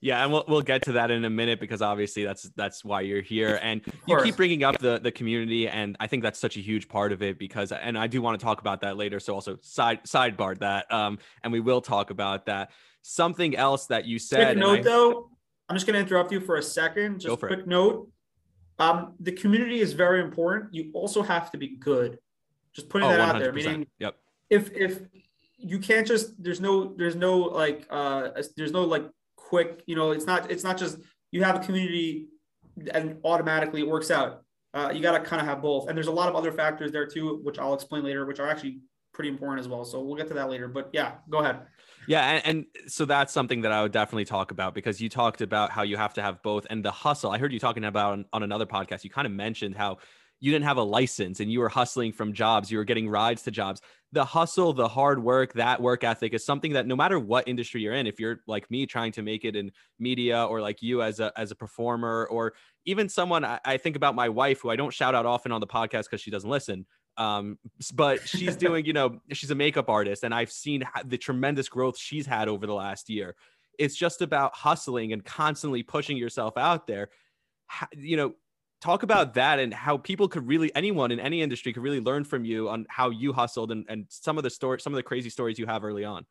Yeah, 0.00 0.24
and 0.24 0.32
we'll 0.32 0.44
we'll 0.48 0.62
get 0.62 0.82
to 0.82 0.92
that 0.92 1.12
in 1.12 1.24
a 1.24 1.30
minute 1.30 1.60
because 1.60 1.80
obviously 1.80 2.24
that's 2.24 2.50
that's 2.56 2.84
why 2.84 3.02
you're 3.02 3.22
here, 3.22 3.60
and 3.62 3.82
you 4.08 4.20
keep 4.20 4.34
bringing 4.34 4.64
up 4.64 4.78
the 4.78 4.98
the 4.98 5.12
community, 5.12 5.68
and 5.68 5.96
I 6.00 6.08
think 6.08 6.24
that's 6.24 6.40
such 6.40 6.56
a 6.56 6.60
huge 6.60 6.88
part 6.88 7.12
of 7.12 7.22
it 7.22 7.38
because, 7.38 7.70
and 7.70 7.96
I 7.96 8.08
do 8.08 8.20
want 8.20 8.36
to 8.38 8.44
talk 8.44 8.60
about 8.60 8.80
that 8.80 8.96
later. 8.96 9.20
So 9.20 9.32
also 9.32 9.58
side 9.62 10.02
sidebar 10.02 10.58
that, 10.58 10.92
um, 10.92 11.20
and 11.44 11.52
we 11.52 11.60
will 11.60 11.80
talk 11.80 12.10
about 12.10 12.46
that 12.46 12.72
something 13.02 13.56
else 13.56 13.86
that 13.86 14.06
you 14.06 14.18
said. 14.18 14.56
Quick 14.56 14.58
note 14.58 14.78
I, 14.78 14.82
though, 14.82 15.30
I'm 15.72 15.76
just 15.76 15.86
going 15.86 15.94
to 15.94 16.00
interrupt 16.00 16.30
you 16.30 16.40
for 16.40 16.56
a 16.56 16.62
second. 16.62 17.20
Just 17.20 17.32
a 17.32 17.46
quick 17.46 17.60
it. 17.60 17.66
note. 17.66 18.10
Um, 18.78 19.14
the 19.20 19.32
community 19.32 19.80
is 19.80 19.94
very 19.94 20.20
important. 20.20 20.74
You 20.74 20.90
also 20.92 21.22
have 21.22 21.50
to 21.52 21.56
be 21.56 21.76
good. 21.76 22.18
Just 22.74 22.90
putting 22.90 23.08
oh, 23.08 23.12
that 23.12 23.20
out 23.20 23.38
there. 23.38 23.54
Meaning, 23.54 23.86
yep. 23.98 24.16
If 24.50 24.70
if 24.72 25.00
you 25.56 25.78
can't 25.78 26.06
just 26.06 26.42
there's 26.42 26.60
no 26.60 26.92
there's 26.94 27.16
no 27.16 27.38
like 27.38 27.86
uh 27.88 28.28
there's 28.54 28.72
no 28.72 28.82
like 28.82 29.04
quick 29.36 29.82
you 29.86 29.96
know 29.96 30.10
it's 30.10 30.26
not 30.26 30.50
it's 30.50 30.64
not 30.64 30.76
just 30.76 30.98
you 31.30 31.42
have 31.42 31.56
a 31.56 31.60
community 31.60 32.26
and 32.92 33.16
automatically 33.24 33.80
it 33.80 33.88
works 33.88 34.10
out. 34.10 34.42
Uh, 34.74 34.92
you 34.94 35.00
got 35.00 35.16
to 35.16 35.24
kind 35.24 35.40
of 35.40 35.48
have 35.48 35.62
both. 35.62 35.88
And 35.88 35.96
there's 35.96 36.08
a 36.08 36.12
lot 36.12 36.28
of 36.28 36.36
other 36.36 36.52
factors 36.52 36.92
there 36.92 37.06
too, 37.06 37.40
which 37.42 37.58
I'll 37.58 37.72
explain 37.72 38.04
later, 38.04 38.26
which 38.26 38.40
are 38.40 38.48
actually 38.48 38.80
pretty 39.14 39.30
important 39.30 39.60
as 39.60 39.68
well. 39.68 39.86
So 39.86 40.02
we'll 40.02 40.16
get 40.16 40.28
to 40.28 40.34
that 40.34 40.50
later. 40.50 40.68
But 40.68 40.90
yeah, 40.92 41.12
go 41.30 41.38
ahead. 41.38 41.60
Yeah, 42.06 42.40
and, 42.44 42.46
and, 42.46 42.90
so 42.90 43.04
that's 43.04 43.32
something 43.32 43.62
that 43.62 43.72
I 43.72 43.82
would 43.82 43.92
definitely 43.92 44.24
talk 44.24 44.50
about 44.50 44.74
because 44.74 45.00
you 45.00 45.08
talked 45.08 45.40
about 45.40 45.70
how 45.70 45.82
you 45.82 45.96
have 45.96 46.14
to 46.14 46.22
have 46.22 46.42
both 46.42 46.66
and 46.68 46.84
the 46.84 46.90
hustle. 46.90 47.30
I 47.30 47.38
heard 47.38 47.52
you 47.52 47.60
talking 47.60 47.84
about 47.84 48.12
on, 48.12 48.24
on 48.32 48.42
another 48.42 48.66
podcast. 48.66 49.04
You 49.04 49.10
kind 49.10 49.26
of 49.26 49.32
mentioned 49.32 49.76
how 49.76 49.98
you 50.42 50.50
didn't 50.50 50.64
have 50.64 50.76
a 50.76 50.82
license 50.82 51.38
and 51.38 51.52
you 51.52 51.60
were 51.60 51.68
hustling 51.68 52.12
from 52.12 52.32
jobs, 52.32 52.70
you 52.70 52.76
were 52.76 52.84
getting 52.84 53.08
rides 53.08 53.42
to 53.42 53.52
jobs. 53.52 53.80
The 54.10 54.24
hustle, 54.24 54.72
the 54.72 54.88
hard 54.88 55.22
work, 55.22 55.52
that 55.52 55.80
work 55.80 56.02
ethic 56.02 56.34
is 56.34 56.44
something 56.44 56.72
that 56.72 56.84
no 56.84 56.96
matter 56.96 57.20
what 57.20 57.46
industry 57.46 57.80
you're 57.80 57.94
in, 57.94 58.08
if 58.08 58.18
you're 58.18 58.40
like 58.48 58.68
me 58.68 58.84
trying 58.84 59.12
to 59.12 59.22
make 59.22 59.44
it 59.44 59.54
in 59.54 59.70
media 60.00 60.44
or 60.44 60.60
like 60.60 60.82
you 60.82 61.00
as 61.00 61.20
a 61.20 61.32
as 61.36 61.52
a 61.52 61.54
performer 61.54 62.26
or 62.28 62.54
even 62.84 63.08
someone 63.08 63.44
I, 63.44 63.60
I 63.64 63.76
think 63.76 63.94
about 63.94 64.16
my 64.16 64.28
wife 64.28 64.60
who 64.60 64.70
I 64.70 64.74
don't 64.74 64.92
shout 64.92 65.14
out 65.14 65.26
often 65.26 65.52
on 65.52 65.60
the 65.60 65.66
podcast 65.68 66.04
because 66.04 66.20
she 66.20 66.32
doesn't 66.32 66.50
listen 66.50 66.86
um 67.18 67.58
but 67.94 68.26
she's 68.26 68.56
doing 68.56 68.86
you 68.86 68.92
know 68.92 69.20
she's 69.32 69.50
a 69.50 69.54
makeup 69.54 69.90
artist 69.90 70.24
and 70.24 70.34
i've 70.34 70.50
seen 70.50 70.82
the 71.04 71.18
tremendous 71.18 71.68
growth 71.68 71.98
she's 71.98 72.26
had 72.26 72.48
over 72.48 72.66
the 72.66 72.74
last 72.74 73.10
year. 73.10 73.34
It's 73.78 73.96
just 73.96 74.22
about 74.22 74.54
hustling 74.54 75.12
and 75.12 75.24
constantly 75.24 75.82
pushing 75.82 76.16
yourself 76.16 76.56
out 76.56 76.86
there. 76.86 77.08
You 77.96 78.16
know 78.16 78.34
talk 78.80 79.04
about 79.04 79.34
that 79.34 79.60
and 79.60 79.72
how 79.72 79.96
people 79.96 80.26
could 80.26 80.46
really 80.46 80.74
anyone 80.74 81.12
in 81.12 81.20
any 81.20 81.40
industry 81.40 81.72
could 81.72 81.84
really 81.84 82.00
learn 82.00 82.24
from 82.24 82.44
you 82.44 82.68
on 82.68 82.84
how 82.90 83.10
you 83.10 83.32
hustled 83.32 83.70
and, 83.70 83.86
and 83.88 84.06
some 84.08 84.36
of 84.36 84.44
the 84.44 84.50
story 84.50 84.80
some 84.80 84.92
of 84.92 84.96
the 84.96 85.02
crazy 85.02 85.30
stories 85.30 85.58
you 85.58 85.66
have 85.66 85.84
early 85.84 86.04
on. 86.04 86.26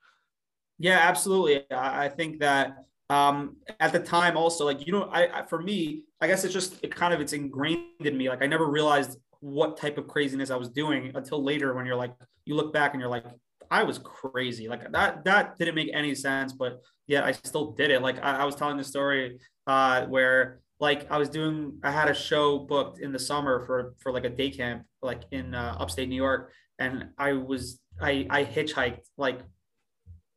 Yeah 0.78 1.00
absolutely. 1.02 1.64
I 1.72 2.10
think 2.10 2.40
that 2.40 2.86
um, 3.10 3.58
at 3.80 3.92
the 3.92 4.00
time 4.00 4.38
also 4.38 4.66
like 4.66 4.86
you 4.86 4.94
know 4.94 5.04
I, 5.04 5.40
I 5.40 5.46
for 5.46 5.62
me 5.62 6.04
i 6.22 6.28
guess 6.28 6.46
it's 6.46 6.54
just 6.54 6.76
it 6.82 6.96
kind 6.96 7.14
of 7.14 7.20
it's 7.20 7.34
ingrained 7.34 8.06
in 8.06 8.18
me. 8.18 8.30
Like 8.30 8.42
i 8.42 8.48
never 8.48 8.68
realized 8.68 9.18
what 9.42 9.78
type 9.78 9.98
of 9.98 10.08
craziness 10.08 10.50
I 10.50 10.56
was 10.56 10.70
doing 10.70 11.12
until 11.14 11.44
later 11.44 11.74
when 11.74 11.86
you're 11.86 11.96
like, 11.96 12.14
you 12.46 12.56
look 12.56 12.72
back 12.72 12.94
and 12.94 13.02
you're 13.02 13.10
like, 13.10 13.26
I 13.70 13.84
was 13.84 13.98
crazy. 14.00 14.68
Like 14.68 14.92
that 14.92 15.24
that 15.26 15.58
didn't 15.58 15.76
make 15.76 15.92
any 15.94 16.16
sense, 16.16 16.54
but 16.54 16.82
yeah, 17.08 17.26
I 17.26 17.32
still 17.32 17.72
did 17.72 17.92
it. 17.92 18.02
Like 18.02 18.24
I, 18.24 18.38
I 18.38 18.46
was 18.46 18.56
telling 18.56 18.78
the 18.78 18.84
story 18.84 19.40
uh, 19.68 20.06
where 20.06 20.62
like 20.80 21.10
I 21.12 21.18
was 21.18 21.30
doing, 21.30 21.80
I 21.84 21.92
had 21.92 22.10
a 22.10 22.14
show 22.14 22.60
booked 22.60 23.00
in 23.00 23.12
the 23.12 23.20
summer 23.20 23.66
for 23.66 23.94
for 24.00 24.12
like 24.12 24.26
a 24.26 24.30
day 24.30 24.50
camp, 24.50 24.84
like 25.02 25.24
in 25.32 25.56
uh, 25.56 25.76
upstate 25.80 26.10
New 26.10 26.16
York, 26.16 26.52
and 26.80 27.10
I 27.18 27.34
was 27.34 27.80
I 28.02 28.28
I 28.30 28.44
hitchhiked 28.44 29.02
like 29.18 29.40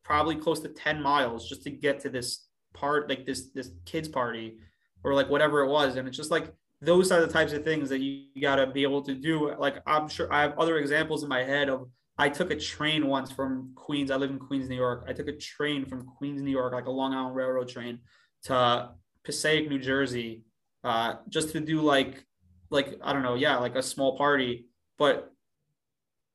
probably 0.03 0.35
close 0.35 0.61
to 0.61 0.69
ten 0.69 1.01
miles 1.01 1.49
just 1.49 1.63
to 1.63 1.71
get 1.71 1.99
to 2.01 2.09
this 2.09 2.47
part, 2.73 3.09
like 3.09 3.25
this 3.25 3.49
this 3.53 3.71
kids 3.85 4.07
party 4.07 4.59
or 5.03 5.13
like 5.13 5.29
whatever 5.29 5.61
it 5.61 5.69
was, 5.69 5.97
and 5.97 6.07
it's 6.07 6.17
just 6.17 6.31
like 6.31 6.53
those 6.81 7.11
are 7.11 7.21
the 7.21 7.31
types 7.31 7.53
of 7.53 7.63
things 7.63 7.89
that 7.89 7.99
you, 7.99 8.25
got 8.41 8.57
to 8.57 8.67
be 8.67 8.83
able 8.83 9.01
to 9.01 9.15
do. 9.15 9.55
Like 9.57 9.77
I'm 9.85 10.07
sure 10.07 10.31
I 10.31 10.41
have 10.41 10.57
other 10.57 10.77
examples 10.77 11.23
in 11.23 11.29
my 11.29 11.43
head 11.43 11.69
of 11.69 11.89
I 12.17 12.29
took 12.29 12.51
a 12.51 12.55
train 12.55 13.07
once 13.07 13.31
from 13.31 13.73
Queens. 13.75 14.09
I 14.09 14.15
live 14.15 14.29
in 14.29 14.39
Queens, 14.39 14.69
New 14.69 14.75
York. 14.75 15.05
I 15.07 15.13
took 15.13 15.27
a 15.27 15.35
train 15.35 15.85
from 15.85 16.05
Queens, 16.05 16.41
New 16.41 16.51
York, 16.51 16.73
like 16.73 16.85
a 16.85 16.91
Long 16.91 17.13
Island 17.13 17.35
Railroad 17.35 17.67
train 17.67 17.99
to 18.43 18.91
Passaic, 19.23 19.69
New 19.69 19.79
Jersey, 19.79 20.43
uh, 20.83 21.15
just 21.27 21.49
to 21.51 21.59
do 21.59 21.81
like, 21.81 22.23
like 22.69 22.97
I 23.03 23.11
don't 23.11 23.23
know, 23.23 23.35
yeah, 23.35 23.57
like 23.57 23.75
a 23.75 23.83
small 23.83 24.17
party. 24.17 24.67
But 24.97 25.31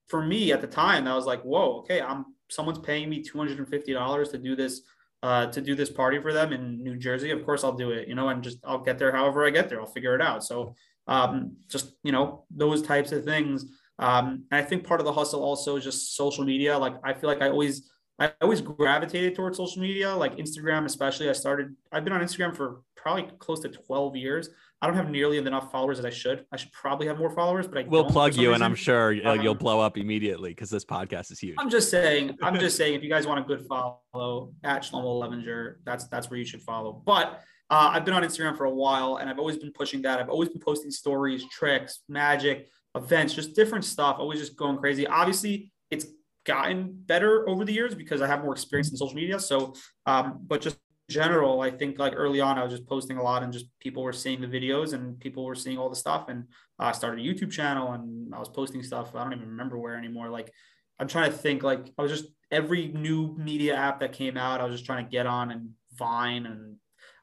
for 0.08 0.22
me 0.22 0.52
at 0.52 0.60
the 0.60 0.66
time, 0.66 1.06
I 1.06 1.14
was 1.14 1.24
like, 1.24 1.42
whoa, 1.42 1.78
okay, 1.78 2.00
I'm 2.02 2.26
someone's 2.50 2.80
paying 2.80 3.08
me 3.08 3.22
two 3.22 3.38
hundred 3.38 3.58
and 3.58 3.68
fifty 3.68 3.92
dollars 3.92 4.30
to 4.30 4.38
do 4.38 4.54
this, 4.54 4.82
uh, 5.22 5.46
to 5.46 5.60
do 5.60 5.74
this 5.74 5.90
party 5.90 6.20
for 6.20 6.32
them 6.32 6.52
in 6.52 6.82
New 6.82 6.96
Jersey. 6.96 7.30
Of 7.30 7.44
course, 7.44 7.64
I'll 7.64 7.76
do 7.76 7.90
it, 7.90 8.08
you 8.08 8.14
know, 8.14 8.28
and 8.28 8.42
just 8.42 8.58
I'll 8.64 8.78
get 8.78 8.98
there 8.98 9.12
however 9.12 9.46
I 9.46 9.50
get 9.50 9.68
there. 9.68 9.80
I'll 9.80 9.86
figure 9.86 10.14
it 10.14 10.22
out. 10.22 10.44
So, 10.44 10.74
um, 11.06 11.56
just 11.68 11.92
you 12.02 12.12
know, 12.12 12.44
those 12.50 12.82
types 12.82 13.12
of 13.12 13.24
things 13.24 13.66
um, 14.00 14.44
and 14.50 14.60
I 14.60 14.62
think 14.62 14.84
part 14.84 15.00
of 15.00 15.04
the 15.06 15.12
hustle 15.12 15.44
also 15.44 15.76
is 15.76 15.84
just 15.84 16.16
social 16.16 16.44
media. 16.44 16.76
Like 16.76 16.94
I 17.04 17.12
feel 17.12 17.28
like 17.28 17.42
I 17.42 17.50
always 17.50 17.90
I 18.18 18.32
always 18.40 18.60
gravitated 18.60 19.34
towards 19.34 19.58
social 19.58 19.80
media, 19.80 20.14
like 20.14 20.36
Instagram, 20.36 20.84
especially. 20.84 21.28
I 21.28 21.32
started, 21.32 21.74
I've 21.90 22.04
been 22.04 22.12
on 22.12 22.20
Instagram 22.20 22.54
for 22.54 22.82
probably 22.94 23.30
close 23.38 23.60
to 23.60 23.68
12 23.68 24.16
years. 24.16 24.50
I 24.82 24.86
don't 24.86 24.96
have 24.96 25.10
nearly 25.10 25.36
enough 25.36 25.70
followers 25.70 25.98
as 25.98 26.06
I 26.06 26.10
should. 26.10 26.46
I 26.52 26.56
should 26.56 26.72
probably 26.72 27.06
have 27.06 27.18
more 27.18 27.30
followers, 27.30 27.66
but 27.66 27.78
I 27.78 27.82
will 27.82 28.04
plug 28.04 28.34
you, 28.34 28.48
reason. 28.48 28.54
and 28.54 28.64
I'm 28.64 28.74
sure 28.74 29.14
um, 29.26 29.40
you'll 29.42 29.54
blow 29.54 29.78
up 29.78 29.98
immediately 29.98 30.50
because 30.50 30.70
this 30.70 30.86
podcast 30.86 31.30
is 31.30 31.38
huge. 31.38 31.56
I'm 31.58 31.68
just 31.68 31.90
saying, 31.90 32.38
I'm 32.42 32.58
just 32.58 32.76
saying, 32.78 32.94
if 32.94 33.02
you 33.02 33.10
guys 33.10 33.26
want 33.26 33.40
a 33.40 33.42
good 33.42 33.66
follow 33.66 34.54
at 34.64 34.82
Shlomo 34.82 35.20
Levinger, 35.22 35.76
that's 35.84 36.08
that's 36.08 36.30
where 36.30 36.38
you 36.38 36.46
should 36.46 36.62
follow. 36.62 37.02
But 37.04 37.42
uh, 37.68 37.90
I've 37.92 38.06
been 38.06 38.14
on 38.14 38.22
Instagram 38.22 38.56
for 38.56 38.64
a 38.64 38.74
while, 38.74 39.16
and 39.16 39.28
I've 39.28 39.38
always 39.38 39.58
been 39.58 39.72
pushing 39.72 40.00
that. 40.02 40.18
I've 40.18 40.30
always 40.30 40.48
been 40.48 40.60
posting 40.60 40.90
stories, 40.90 41.44
tricks, 41.50 42.00
magic, 42.08 42.68
events, 42.94 43.34
just 43.34 43.54
different 43.54 43.84
stuff. 43.84 44.16
Always 44.18 44.40
just 44.40 44.56
going 44.56 44.78
crazy. 44.78 45.06
Obviously, 45.06 45.72
it's 45.90 46.06
gotten 46.46 46.90
better 47.06 47.48
over 47.48 47.66
the 47.66 47.72
years 47.72 47.94
because 47.94 48.22
I 48.22 48.26
have 48.26 48.42
more 48.42 48.52
experience 48.52 48.90
in 48.90 48.96
social 48.96 49.14
media. 49.14 49.38
So, 49.38 49.74
um, 50.06 50.40
but 50.46 50.62
just 50.62 50.78
general, 51.10 51.60
I 51.60 51.70
think 51.70 51.98
like 51.98 52.14
early 52.16 52.40
on, 52.40 52.58
I 52.58 52.62
was 52.62 52.72
just 52.72 52.86
posting 52.86 53.18
a 53.18 53.22
lot 53.22 53.42
and 53.42 53.52
just 53.52 53.66
people 53.80 54.02
were 54.02 54.12
seeing 54.12 54.40
the 54.40 54.46
videos 54.46 54.94
and 54.94 55.18
people 55.20 55.44
were 55.44 55.54
seeing 55.54 55.76
all 55.76 55.90
the 55.90 55.96
stuff. 55.96 56.28
And 56.28 56.44
I 56.78 56.92
started 56.92 57.24
a 57.24 57.28
YouTube 57.28 57.50
channel 57.50 57.92
and 57.92 58.34
I 58.34 58.38
was 58.38 58.48
posting 58.48 58.82
stuff. 58.82 59.14
I 59.14 59.22
don't 59.22 59.34
even 59.34 59.48
remember 59.48 59.76
where 59.76 59.96
anymore. 59.96 60.30
Like, 60.30 60.50
I'm 60.98 61.08
trying 61.08 61.30
to 61.30 61.36
think, 61.36 61.62
like, 61.62 61.86
I 61.98 62.02
was 62.02 62.12
just 62.12 62.32
every 62.50 62.88
new 62.88 63.36
media 63.36 63.74
app 63.74 64.00
that 64.00 64.12
came 64.12 64.36
out, 64.36 64.60
I 64.60 64.64
was 64.64 64.74
just 64.74 64.86
trying 64.86 65.04
to 65.04 65.10
get 65.10 65.26
on 65.26 65.50
and 65.50 65.70
Vine. 65.94 66.46
And 66.46 66.76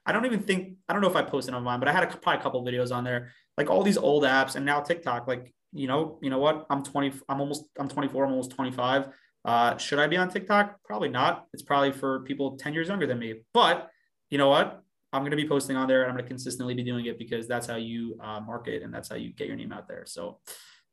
I 0.05 0.11
don't 0.11 0.25
even 0.25 0.41
think, 0.41 0.75
I 0.87 0.93
don't 0.93 1.01
know 1.01 1.09
if 1.09 1.15
I 1.15 1.23
posted 1.23 1.53
on 1.53 1.63
Vine, 1.63 1.79
but 1.79 1.87
I 1.87 1.93
had 1.93 2.03
a, 2.03 2.07
probably 2.07 2.39
a 2.39 2.43
couple 2.43 2.63
videos 2.65 2.95
on 2.95 3.03
there, 3.03 3.31
like 3.57 3.69
all 3.69 3.83
these 3.83 3.97
old 3.97 4.23
apps 4.23 4.55
and 4.55 4.65
now 4.65 4.81
TikTok. 4.81 5.27
Like, 5.27 5.53
you 5.73 5.87
know, 5.87 6.19
you 6.21 6.29
know 6.29 6.39
what? 6.39 6.65
I'm 6.69 6.83
20, 6.83 7.13
I'm 7.29 7.39
almost, 7.39 7.65
I'm 7.79 7.87
24, 7.87 8.25
I'm 8.25 8.31
almost 8.31 8.51
25. 8.51 9.07
Uh, 9.47 9.77
should 9.77 9.97
I 9.97 10.07
be 10.07 10.17
on 10.17 10.29
TikTok? 10.29 10.83
Probably 10.83 11.07
not. 11.07 11.45
It's 11.53 11.63
probably 11.63 11.93
for 11.93 12.19
people 12.25 12.57
10 12.57 12.73
years 12.73 12.89
younger 12.89 13.07
than 13.07 13.17
me. 13.17 13.35
But 13.53 13.89
you 14.29 14.37
know 14.37 14.49
what? 14.49 14.83
I'm 15.13 15.21
going 15.21 15.31
to 15.31 15.37
be 15.37 15.47
posting 15.47 15.77
on 15.77 15.87
there 15.87 16.01
and 16.01 16.11
I'm 16.11 16.17
going 16.17 16.25
to 16.25 16.29
consistently 16.29 16.73
be 16.73 16.83
doing 16.83 17.05
it 17.05 17.17
because 17.17 17.47
that's 17.47 17.65
how 17.65 17.77
you 17.77 18.19
uh, 18.21 18.41
market 18.41 18.83
and 18.83 18.93
that's 18.93 19.07
how 19.07 19.15
you 19.15 19.31
get 19.31 19.47
your 19.47 19.55
name 19.55 19.71
out 19.71 19.87
there. 19.87 20.03
So, 20.05 20.39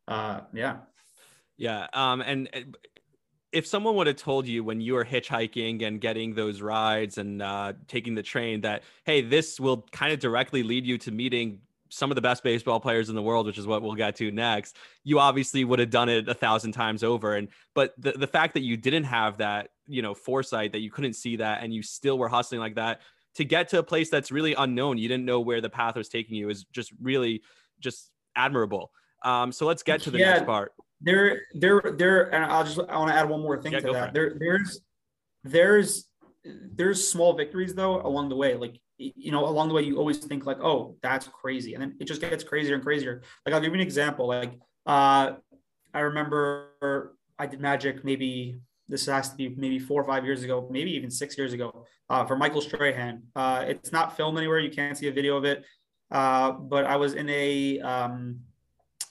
uh, 0.06 0.42
yeah. 0.52 0.76
Yeah. 1.56 1.88
Um, 1.92 2.20
and 2.20 2.48
if 3.50 3.66
someone 3.66 3.96
would 3.96 4.06
have 4.06 4.16
told 4.16 4.46
you 4.46 4.62
when 4.62 4.80
you 4.80 4.94
were 4.94 5.04
hitchhiking 5.04 5.82
and 5.82 6.00
getting 6.00 6.34
those 6.34 6.60
rides 6.60 7.18
and 7.18 7.42
uh, 7.42 7.72
taking 7.88 8.14
the 8.14 8.22
train 8.22 8.60
that, 8.60 8.84
hey, 9.04 9.20
this 9.20 9.58
will 9.58 9.84
kind 9.90 10.12
of 10.12 10.20
directly 10.20 10.62
lead 10.62 10.86
you 10.86 10.96
to 10.98 11.10
meeting 11.10 11.58
some 11.94 12.10
of 12.10 12.14
the 12.14 12.20
best 12.20 12.42
baseball 12.42 12.80
players 12.80 13.08
in 13.08 13.14
the 13.14 13.22
world, 13.22 13.46
which 13.46 13.58
is 13.58 13.66
what 13.66 13.82
we'll 13.82 13.94
get 13.94 14.16
to 14.16 14.30
next, 14.30 14.76
you 15.04 15.18
obviously 15.18 15.64
would 15.64 15.78
have 15.78 15.90
done 15.90 16.08
it 16.08 16.28
a 16.28 16.34
thousand 16.34 16.72
times 16.72 17.04
over. 17.04 17.36
And 17.36 17.48
but 17.74 17.94
the, 17.98 18.12
the 18.12 18.26
fact 18.26 18.54
that 18.54 18.62
you 18.62 18.76
didn't 18.76 19.04
have 19.04 19.38
that, 19.38 19.70
you 19.86 20.02
know, 20.02 20.14
foresight 20.14 20.72
that 20.72 20.80
you 20.80 20.90
couldn't 20.90 21.14
see 21.14 21.36
that 21.36 21.62
and 21.62 21.72
you 21.72 21.82
still 21.82 22.18
were 22.18 22.28
hustling 22.28 22.60
like 22.60 22.74
that 22.74 23.00
to 23.36 23.44
get 23.44 23.68
to 23.68 23.78
a 23.78 23.82
place 23.82 24.10
that's 24.10 24.30
really 24.30 24.54
unknown, 24.54 24.98
you 24.98 25.08
didn't 25.08 25.24
know 25.24 25.40
where 25.40 25.60
the 25.60 25.70
path 25.70 25.96
was 25.96 26.08
taking 26.08 26.36
you 26.36 26.48
is 26.50 26.64
just 26.72 26.92
really 27.00 27.42
just 27.80 28.10
admirable. 28.36 28.90
Um, 29.24 29.52
so 29.52 29.66
let's 29.66 29.82
get 29.82 30.02
to 30.02 30.10
the 30.10 30.18
yeah, 30.18 30.34
next 30.34 30.46
part. 30.46 30.72
There, 31.00 31.42
there, 31.54 31.82
there, 31.96 32.34
and 32.34 32.44
I'll 32.44 32.64
just 32.64 32.78
I 32.78 32.96
want 32.96 33.10
to 33.10 33.14
add 33.14 33.28
one 33.28 33.40
more 33.40 33.60
thing 33.60 33.72
yeah, 33.72 33.80
to 33.80 33.92
that. 33.92 34.14
There, 34.14 34.36
there's 34.38 34.80
there's 35.42 36.08
there's 36.44 37.06
small 37.06 37.34
victories 37.34 37.74
though 37.74 38.00
along 38.02 38.28
the 38.28 38.36
way. 38.36 38.54
Like 38.54 38.80
you 38.98 39.32
know, 39.32 39.46
along 39.46 39.68
the 39.68 39.74
way, 39.74 39.82
you 39.82 39.98
always 39.98 40.18
think 40.18 40.46
like, 40.46 40.58
oh, 40.60 40.96
that's 41.02 41.28
crazy. 41.28 41.74
And 41.74 41.82
then 41.82 41.96
it 42.00 42.04
just 42.04 42.20
gets 42.20 42.44
crazier 42.44 42.74
and 42.74 42.82
crazier. 42.82 43.22
Like, 43.44 43.54
I'll 43.54 43.60
give 43.60 43.70
you 43.70 43.80
an 43.80 43.80
example. 43.80 44.28
Like, 44.28 44.52
uh, 44.86 45.32
I 45.92 46.00
remember 46.00 47.16
I 47.38 47.46
did 47.46 47.60
magic 47.60 48.04
maybe 48.04 48.60
this 48.88 49.06
has 49.06 49.30
to 49.30 49.36
be 49.36 49.48
maybe 49.48 49.78
four 49.78 50.00
or 50.00 50.04
five 50.04 50.24
years 50.24 50.42
ago, 50.42 50.68
maybe 50.70 50.92
even 50.92 51.10
six 51.10 51.38
years 51.38 51.52
ago, 51.52 51.86
uh, 52.10 52.24
for 52.24 52.36
Michael 52.36 52.60
Strahan. 52.60 53.22
Uh, 53.34 53.64
it's 53.66 53.92
not 53.92 54.16
filmed 54.16 54.36
anywhere. 54.36 54.58
You 54.58 54.70
can't 54.70 54.96
see 54.96 55.08
a 55.08 55.12
video 55.12 55.36
of 55.36 55.44
it. 55.44 55.64
Uh, 56.10 56.52
but 56.52 56.84
I 56.84 56.96
was 56.96 57.14
in 57.14 57.28
a, 57.30 57.80
um, 57.80 58.40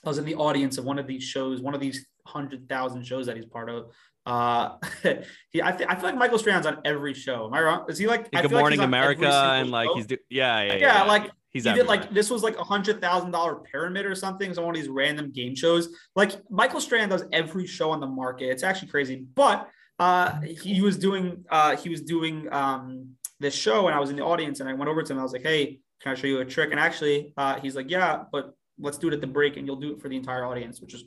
I 0.04 0.08
was 0.08 0.18
in 0.18 0.24
the 0.24 0.36
audience 0.36 0.78
of 0.78 0.84
one 0.84 0.98
of 0.98 1.06
these 1.06 1.24
shows, 1.24 1.60
one 1.60 1.74
of 1.74 1.80
these 1.80 2.06
hundred 2.26 2.68
thousand 2.68 3.04
shows 3.04 3.26
that 3.26 3.36
he's 3.36 3.46
part 3.46 3.68
of. 3.68 3.90
Uh, 4.26 4.76
he, 5.50 5.62
I, 5.62 5.72
th- 5.72 5.88
I 5.88 5.94
feel 5.96 6.04
like 6.04 6.16
Michael 6.16 6.38
Strahan's 6.38 6.66
on 6.66 6.78
every 6.84 7.14
show. 7.14 7.46
Am 7.46 7.54
I 7.54 7.62
wrong? 7.62 7.84
Is 7.88 7.98
he 7.98 8.06
like 8.06 8.30
Good 8.30 8.50
Morning 8.50 8.78
like 8.78 8.86
America 8.86 9.28
and 9.28 9.70
like 9.70 9.88
show? 9.88 9.94
he's 9.96 10.06
do- 10.06 10.18
yeah, 10.30 10.62
yeah, 10.62 10.72
yeah, 10.74 10.78
yeah, 10.78 11.02
like 11.04 11.30
he's 11.50 11.64
he 11.64 11.72
did 11.72 11.86
like 11.86 12.12
this 12.12 12.30
was 12.30 12.42
like 12.42 12.58
a 12.58 12.64
hundred 12.64 13.00
thousand 13.00 13.32
dollar 13.32 13.56
pyramid 13.56 14.06
or 14.06 14.14
something. 14.14 14.52
So 14.54 14.64
one 14.64 14.74
of 14.74 14.80
these 14.80 14.90
random 14.90 15.30
game 15.30 15.54
shows. 15.54 15.88
Like 16.16 16.32
Michael 16.50 16.80
Strahan 16.80 17.08
does 17.08 17.24
every 17.32 17.66
show 17.66 17.90
on 17.90 18.00
the 18.00 18.06
market. 18.06 18.50
It's 18.50 18.62
actually 18.62 18.88
crazy. 18.88 19.26
But 19.34 19.68
uh, 19.98 20.40
he 20.40 20.80
was 20.80 20.98
doing 20.98 21.44
uh, 21.50 21.76
he 21.76 21.88
was 21.88 22.00
doing 22.00 22.52
um, 22.52 23.10
this 23.40 23.54
show, 23.54 23.86
and 23.86 23.94
I 23.94 24.00
was 24.00 24.10
in 24.10 24.16
the 24.16 24.24
audience, 24.24 24.60
and 24.60 24.68
I 24.68 24.72
went 24.72 24.88
over 24.88 25.02
to 25.02 25.12
him. 25.12 25.18
I 25.18 25.22
was 25.22 25.32
like, 25.32 25.42
"Hey, 25.42 25.80
can 26.00 26.12
I 26.12 26.14
show 26.14 26.26
you 26.26 26.40
a 26.40 26.44
trick?" 26.44 26.70
And 26.70 26.80
actually, 26.80 27.32
uh, 27.36 27.60
he's 27.60 27.76
like, 27.76 27.90
"Yeah, 27.90 28.24
but 28.32 28.54
let's 28.78 28.98
do 28.98 29.08
it 29.08 29.14
at 29.14 29.20
the 29.20 29.26
break, 29.26 29.56
and 29.56 29.66
you'll 29.66 29.76
do 29.76 29.92
it 29.92 30.00
for 30.00 30.08
the 30.08 30.16
entire 30.16 30.44
audience," 30.44 30.80
which 30.80 30.94
is 30.94 31.04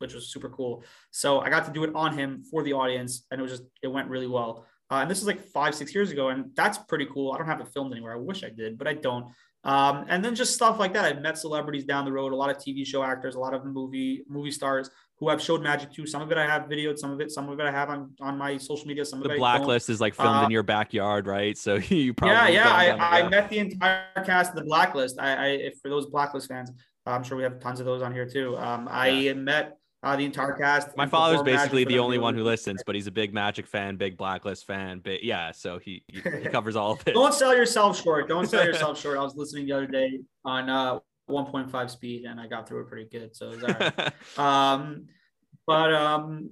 which 0.00 0.14
was 0.14 0.32
super 0.32 0.48
cool. 0.48 0.82
So 1.10 1.40
I 1.40 1.50
got 1.50 1.64
to 1.66 1.72
do 1.72 1.84
it 1.84 1.90
on 1.94 2.16
him 2.16 2.42
for 2.50 2.62
the 2.62 2.72
audience, 2.72 3.26
and 3.30 3.40
it 3.40 3.42
was 3.42 3.52
just 3.52 3.64
it 3.82 3.88
went 3.88 4.08
really 4.08 4.26
well. 4.26 4.66
Uh, 4.90 4.96
and 5.02 5.10
this 5.10 5.20
is 5.20 5.26
like 5.26 5.40
five 5.40 5.74
six 5.74 5.94
years 5.94 6.10
ago, 6.10 6.28
and 6.28 6.50
that's 6.54 6.78
pretty 6.78 7.06
cool. 7.06 7.32
I 7.32 7.38
don't 7.38 7.46
have 7.46 7.60
it 7.60 7.68
filmed 7.68 7.92
anywhere. 7.92 8.14
I 8.14 8.16
wish 8.18 8.42
I 8.42 8.48
did, 8.48 8.76
but 8.76 8.88
I 8.88 8.94
don't. 8.94 9.26
Um, 9.62 10.06
and 10.08 10.24
then 10.24 10.34
just 10.34 10.54
stuff 10.54 10.78
like 10.78 10.94
that. 10.94 11.04
I've 11.04 11.20
met 11.20 11.36
celebrities 11.36 11.84
down 11.84 12.06
the 12.06 12.12
road, 12.12 12.32
a 12.32 12.36
lot 12.36 12.50
of 12.50 12.56
TV 12.56 12.86
show 12.86 13.02
actors, 13.02 13.34
a 13.34 13.38
lot 13.38 13.52
of 13.52 13.64
movie 13.64 14.24
movie 14.26 14.50
stars 14.50 14.90
who 15.18 15.28
I've 15.28 15.40
showed 15.40 15.62
magic 15.62 15.92
to. 15.92 16.06
Some 16.06 16.22
of 16.22 16.32
it 16.32 16.38
I 16.38 16.46
have 16.46 16.62
videoed, 16.62 16.98
some 16.98 17.12
of 17.12 17.20
it, 17.20 17.30
some 17.30 17.50
of 17.50 17.60
it 17.60 17.66
I 17.66 17.70
have 17.70 17.90
on, 17.90 18.14
on 18.20 18.38
my 18.38 18.56
social 18.56 18.86
media. 18.86 19.04
Some 19.04 19.20
of 19.20 19.28
the 19.28 19.34
it 19.34 19.38
blacklist 19.38 19.90
is 19.90 20.00
like 20.00 20.14
filmed 20.14 20.38
uh, 20.38 20.44
in 20.46 20.50
your 20.50 20.62
backyard, 20.62 21.26
right? 21.26 21.58
So 21.58 21.74
you 21.88 22.14
probably 22.14 22.54
yeah, 22.54 22.80
yeah. 22.80 22.96
I, 22.98 23.20
I 23.20 23.28
met 23.28 23.50
the 23.50 23.58
entire 23.58 24.24
cast 24.24 24.50
of 24.50 24.56
the 24.56 24.64
blacklist. 24.64 25.20
I, 25.20 25.46
I 25.46 25.72
for 25.82 25.90
those 25.90 26.06
blacklist 26.06 26.48
fans, 26.48 26.72
I'm 27.04 27.22
sure 27.22 27.36
we 27.36 27.42
have 27.42 27.60
tons 27.60 27.80
of 27.80 27.86
those 27.86 28.00
on 28.00 28.14
here 28.14 28.26
too. 28.26 28.56
Um, 28.56 28.86
yeah. 28.86 28.92
I 28.92 29.34
met 29.34 29.76
uh, 30.02 30.16
the 30.16 30.24
entire 30.24 30.52
cast. 30.52 30.96
My 30.96 31.06
father's 31.06 31.42
basically 31.42 31.84
the 31.84 31.98
only 31.98 32.18
one 32.18 32.34
who 32.34 32.42
listens, 32.42 32.82
but 32.84 32.94
he's 32.94 33.06
a 33.06 33.10
big 33.10 33.34
Magic 33.34 33.66
fan, 33.66 33.96
big 33.96 34.16
Blacklist 34.16 34.66
fan. 34.66 35.00
But 35.02 35.22
yeah, 35.22 35.52
so 35.52 35.78
he 35.78 36.02
he, 36.08 36.20
he 36.20 36.48
covers 36.50 36.76
all 36.76 36.92
of 36.92 37.06
it. 37.06 37.14
Don't 37.14 37.34
sell 37.34 37.54
yourself 37.54 38.00
short. 38.00 38.28
Don't 38.28 38.48
sell 38.48 38.64
yourself 38.64 38.98
short. 39.02 39.18
I 39.18 39.22
was 39.22 39.36
listening 39.36 39.66
the 39.66 39.72
other 39.72 39.86
day 39.86 40.20
on 40.44 40.70
uh, 40.70 40.98
1.5 41.28 41.90
speed, 41.90 42.24
and 42.24 42.40
I 42.40 42.46
got 42.46 42.66
through 42.66 42.82
it 42.82 42.88
pretty 42.88 43.08
good. 43.10 43.36
So 43.36 43.50
it 43.50 43.62
was 43.62 43.64
all 43.64 43.74
right. 44.38 44.38
um, 44.38 45.06
but 45.66 45.92
um, 45.92 46.50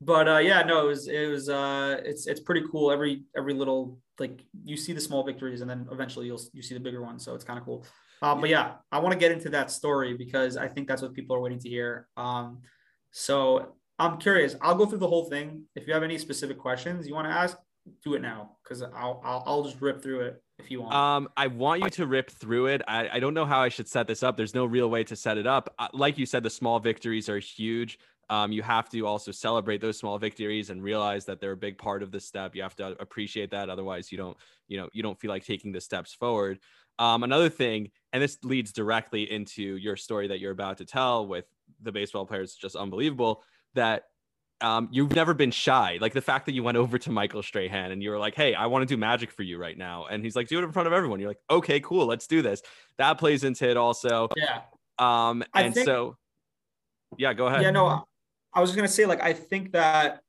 but 0.00 0.28
uh, 0.28 0.38
yeah, 0.38 0.62
no, 0.62 0.84
it 0.84 0.88
was 0.88 1.08
it 1.08 1.26
was 1.26 1.48
uh, 1.48 2.00
it's 2.04 2.26
it's 2.26 2.40
pretty 2.40 2.64
cool. 2.70 2.92
Every 2.92 3.24
every 3.36 3.54
little 3.54 3.98
like 4.18 4.44
you 4.64 4.76
see 4.76 4.92
the 4.92 5.00
small 5.00 5.24
victories, 5.24 5.62
and 5.62 5.70
then 5.70 5.88
eventually 5.90 6.26
you'll 6.26 6.42
you 6.52 6.62
see 6.62 6.74
the 6.74 6.80
bigger 6.80 7.02
ones. 7.02 7.24
So 7.24 7.34
it's 7.34 7.44
kind 7.44 7.58
of 7.58 7.64
cool. 7.64 7.86
Um, 8.20 8.40
but 8.40 8.50
yeah, 8.50 8.72
I 8.90 8.98
want 8.98 9.12
to 9.12 9.18
get 9.18 9.32
into 9.32 9.48
that 9.50 9.70
story 9.70 10.14
because 10.14 10.56
I 10.56 10.68
think 10.68 10.88
that's 10.88 11.02
what 11.02 11.14
people 11.14 11.36
are 11.36 11.40
waiting 11.40 11.60
to 11.60 11.68
hear. 11.68 12.08
Um, 12.16 12.62
so 13.10 13.74
I'm 13.98 14.18
curious. 14.18 14.56
I'll 14.60 14.74
go 14.74 14.86
through 14.86 14.98
the 14.98 15.08
whole 15.08 15.24
thing. 15.24 15.64
If 15.74 15.86
you 15.86 15.94
have 15.94 16.02
any 16.02 16.18
specific 16.18 16.58
questions 16.58 17.06
you 17.06 17.14
want 17.14 17.26
to 17.28 17.32
ask, 17.32 17.56
do 18.04 18.14
it 18.14 18.22
now 18.22 18.56
because 18.62 18.82
I'll, 18.82 19.20
I'll, 19.24 19.42
I'll 19.46 19.64
just 19.64 19.80
rip 19.80 20.02
through 20.02 20.20
it 20.20 20.42
if 20.58 20.70
you 20.70 20.82
want. 20.82 20.94
Um, 20.94 21.28
I 21.36 21.46
want 21.46 21.82
you 21.82 21.90
to 21.90 22.06
rip 22.06 22.30
through 22.30 22.66
it. 22.66 22.82
I, 22.86 23.08
I 23.08 23.18
don't 23.18 23.32
know 23.34 23.46
how 23.46 23.60
I 23.60 23.70
should 23.70 23.88
set 23.88 24.06
this 24.06 24.22
up. 24.22 24.36
There's 24.36 24.54
no 24.54 24.66
real 24.66 24.90
way 24.90 25.04
to 25.04 25.16
set 25.16 25.38
it 25.38 25.46
up. 25.46 25.72
Uh, 25.78 25.88
like 25.94 26.18
you 26.18 26.26
said, 26.26 26.42
the 26.42 26.50
small 26.50 26.78
victories 26.80 27.28
are 27.28 27.38
huge. 27.38 27.98
um, 28.30 28.52
you 28.52 28.62
have 28.62 28.90
to 28.90 29.06
also 29.06 29.32
celebrate 29.32 29.80
those 29.80 29.98
small 29.98 30.18
victories 30.18 30.70
and 30.70 30.82
realize 30.82 31.24
that 31.24 31.40
they're 31.40 31.52
a 31.52 31.56
big 31.56 31.78
part 31.78 32.02
of 32.02 32.10
the 32.10 32.20
step. 32.20 32.54
You 32.54 32.62
have 32.62 32.76
to 32.76 32.88
appreciate 33.00 33.50
that. 33.52 33.70
Otherwise, 33.70 34.12
you 34.12 34.18
don't, 34.18 34.36
you 34.66 34.76
know, 34.76 34.88
you 34.92 35.02
don't 35.02 35.18
feel 35.18 35.30
like 35.30 35.44
taking 35.44 35.72
the 35.72 35.80
steps 35.80 36.14
forward. 36.14 36.58
Um, 36.98 37.22
another 37.22 37.48
thing, 37.48 37.90
and 38.12 38.22
this 38.22 38.38
leads 38.42 38.72
directly 38.72 39.30
into 39.30 39.62
your 39.62 39.96
story 39.96 40.28
that 40.28 40.40
you're 40.40 40.52
about 40.52 40.78
to 40.78 40.84
tell 40.84 41.26
with 41.26 41.44
the 41.82 41.92
baseball 41.92 42.26
players, 42.26 42.54
just 42.54 42.76
unbelievable 42.76 43.42
that 43.74 44.04
um, 44.60 44.88
you've 44.90 45.14
never 45.14 45.34
been 45.34 45.50
shy. 45.50 45.98
Like 46.00 46.12
the 46.12 46.20
fact 46.20 46.46
that 46.46 46.52
you 46.52 46.62
went 46.62 46.76
over 46.76 46.98
to 46.98 47.10
Michael 47.10 47.42
Strahan 47.42 47.92
and 47.92 48.02
you 48.02 48.10
were 48.10 48.18
like, 48.18 48.34
"Hey, 48.34 48.54
I 48.54 48.66
want 48.66 48.82
to 48.82 48.92
do 48.92 48.98
magic 48.98 49.30
for 49.30 49.42
you 49.42 49.58
right 49.58 49.78
now," 49.78 50.06
and 50.06 50.24
he's 50.24 50.34
like, 50.34 50.48
"Do 50.48 50.58
it 50.58 50.64
in 50.64 50.72
front 50.72 50.88
of 50.88 50.92
everyone." 50.92 51.20
You're 51.20 51.30
like, 51.30 51.40
"Okay, 51.50 51.80
cool, 51.80 52.06
let's 52.06 52.26
do 52.26 52.42
this." 52.42 52.62
That 52.96 53.18
plays 53.18 53.44
into 53.44 53.68
it 53.68 53.76
also. 53.76 54.28
Yeah. 54.36 54.62
Um, 54.98 55.44
and 55.54 55.72
think, 55.72 55.86
so, 55.86 56.16
yeah, 57.16 57.32
go 57.34 57.46
ahead. 57.46 57.62
Yeah, 57.62 57.70
no, 57.70 58.04
I 58.52 58.60
was 58.60 58.74
gonna 58.74 58.88
say 58.88 59.06
like 59.06 59.22
I 59.22 59.32
think 59.32 59.72
that 59.72 60.22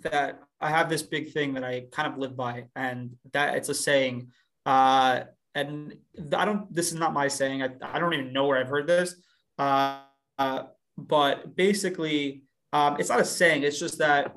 that 0.00 0.40
I 0.60 0.70
have 0.70 0.88
this 0.88 1.02
big 1.02 1.32
thing 1.32 1.54
that 1.54 1.62
I 1.62 1.84
kind 1.92 2.12
of 2.12 2.18
live 2.18 2.36
by, 2.36 2.64
and 2.74 3.16
that 3.32 3.54
it's 3.54 3.68
a 3.68 3.74
saying. 3.74 4.32
Uh, 4.66 5.24
and 5.54 5.94
I 6.36 6.44
don't. 6.44 6.72
This 6.72 6.88
is 6.88 6.98
not 6.98 7.12
my 7.12 7.28
saying. 7.28 7.62
I, 7.62 7.70
I 7.82 7.98
don't 7.98 8.14
even 8.14 8.32
know 8.32 8.46
where 8.46 8.58
I've 8.58 8.68
heard 8.68 8.86
this. 8.86 9.14
Uh, 9.58 10.00
uh 10.38 10.64
but 10.96 11.56
basically, 11.56 12.44
um, 12.72 12.96
it's 12.98 13.08
not 13.08 13.20
a 13.20 13.24
saying. 13.24 13.62
It's 13.62 13.78
just 13.78 13.98
that 13.98 14.36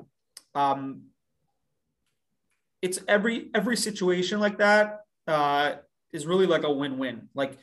um, 0.54 1.02
it's 2.82 3.00
every 3.08 3.50
every 3.54 3.76
situation 3.76 4.40
like 4.40 4.58
that 4.58 5.00
uh, 5.26 5.74
is 6.12 6.26
really 6.26 6.46
like 6.46 6.64
a 6.64 6.72
win-win. 6.72 7.28
Like 7.34 7.58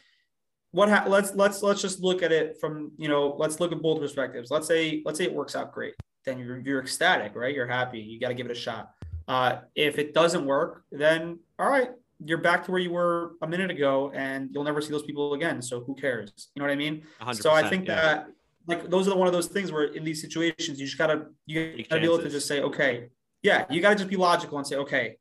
what 0.71 0.89
ha- 0.89 1.05
let's 1.07 1.33
let's 1.35 1.63
let's 1.63 1.81
just 1.81 2.01
look 2.01 2.23
at 2.23 2.31
it 2.31 2.57
from 2.59 2.91
you 2.97 3.07
know 3.07 3.35
let's 3.37 3.59
look 3.59 3.71
at 3.71 3.81
both 3.81 3.99
perspectives. 3.99 4.51
Let's 4.51 4.67
say 4.67 5.01
let's 5.05 5.17
say 5.17 5.25
it 5.25 5.33
works 5.33 5.55
out 5.55 5.73
great, 5.73 5.95
then 6.25 6.39
you're 6.39 6.59
you're 6.59 6.81
ecstatic, 6.81 7.35
right? 7.35 7.55
You're 7.55 7.67
happy. 7.67 7.99
You 7.99 8.19
got 8.19 8.29
to 8.29 8.33
give 8.33 8.45
it 8.45 8.51
a 8.51 8.59
shot. 8.59 8.91
Uh, 9.27 9.59
if 9.75 9.97
it 9.97 10.13
doesn't 10.13 10.45
work, 10.45 10.83
then 10.91 11.39
all 11.57 11.69
right, 11.69 11.89
you're 12.23 12.37
back 12.37 12.65
to 12.65 12.71
where 12.71 12.79
you 12.79 12.91
were 12.91 13.33
a 13.41 13.47
minute 13.47 13.71
ago, 13.71 14.11
and 14.13 14.49
you'll 14.51 14.63
never 14.63 14.81
see 14.81 14.91
those 14.91 15.03
people 15.03 15.33
again. 15.33 15.61
So 15.61 15.81
who 15.81 15.95
cares? 15.95 16.49
You 16.55 16.61
know 16.61 16.67
what 16.67 16.71
I 16.71 16.77
mean? 16.77 17.03
So 17.33 17.51
I 17.51 17.67
think 17.67 17.87
yeah. 17.87 17.95
that 17.95 18.27
like 18.67 18.89
those 18.89 19.07
are 19.07 19.15
one 19.15 19.27
of 19.27 19.33
those 19.33 19.47
things 19.47 19.71
where 19.71 19.85
in 19.85 20.03
these 20.03 20.21
situations 20.21 20.79
you 20.79 20.85
just 20.85 20.97
gotta 20.97 21.27
you 21.45 21.83
gotta 21.89 22.01
be 22.01 22.07
able 22.07 22.19
to 22.19 22.29
just 22.29 22.47
say 22.47 22.61
okay, 22.61 23.09
yeah, 23.43 23.65
you 23.69 23.81
gotta 23.81 23.95
just 23.95 24.09
be 24.09 24.15
logical 24.15 24.57
and 24.57 24.65
say 24.65 24.77
okay, 24.77 25.17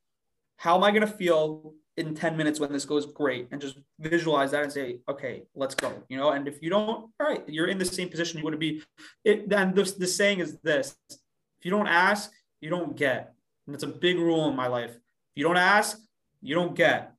how 0.57 0.77
am 0.77 0.85
I 0.85 0.91
gonna 0.91 1.07
feel 1.07 1.75
in 1.97 2.15
10 2.15 2.37
minutes 2.37 2.59
when 2.59 2.73
this 2.73 2.85
goes 2.85 3.07
great 3.07 3.49
and 3.53 3.61
just 3.61 3.79
visualize 4.01 4.51
that 4.51 4.63
and 4.63 4.73
say 4.73 4.99
okay 5.09 5.45
let's 5.55 5.75
go 5.75 5.93
you 6.09 6.17
know 6.17 6.31
and 6.31 6.49
if 6.49 6.61
you 6.61 6.69
don't 6.69 6.89
all 6.89 7.13
right 7.21 7.45
you're 7.47 7.69
in 7.69 7.79
the 7.79 7.85
same 7.85 8.09
position 8.09 8.39
you 8.39 8.45
want 8.45 8.55
to 8.55 8.59
be 8.59 8.83
it 9.25 9.49
then 9.49 9.73
the, 9.75 9.85
the 9.99 10.07
saying 10.07 10.41
is 10.41 10.59
this 10.63 10.97
if 11.09 11.65
you 11.65 11.71
don't 11.71 11.87
ask 11.87 12.33
you 12.61 12.69
don't 12.69 12.97
get 12.97 13.35
and 13.67 13.75
it's 13.75 13.85
a 13.85 13.89
big 13.89 14.19
rule 14.19 14.49
in 14.49 14.57
my 14.57 14.67
life 14.67 14.91
if 14.91 15.37
you 15.37 15.45
don't 15.45 15.57
ask 15.57 15.99
you 16.45 16.55
don't 16.55 16.75
get 16.75 17.13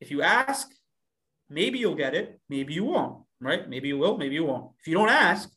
if 0.00 0.10
you 0.10 0.22
ask 0.22 0.70
maybe 1.48 1.78
you'll 1.78 1.94
get 1.94 2.14
it 2.14 2.40
maybe 2.48 2.74
you 2.74 2.84
won't 2.84 3.22
right 3.40 3.68
maybe 3.68 3.88
you 3.88 3.98
will 3.98 4.16
maybe 4.16 4.34
you 4.34 4.44
won't 4.44 4.70
if 4.80 4.86
you 4.86 4.94
don't 4.94 5.08
ask 5.08 5.50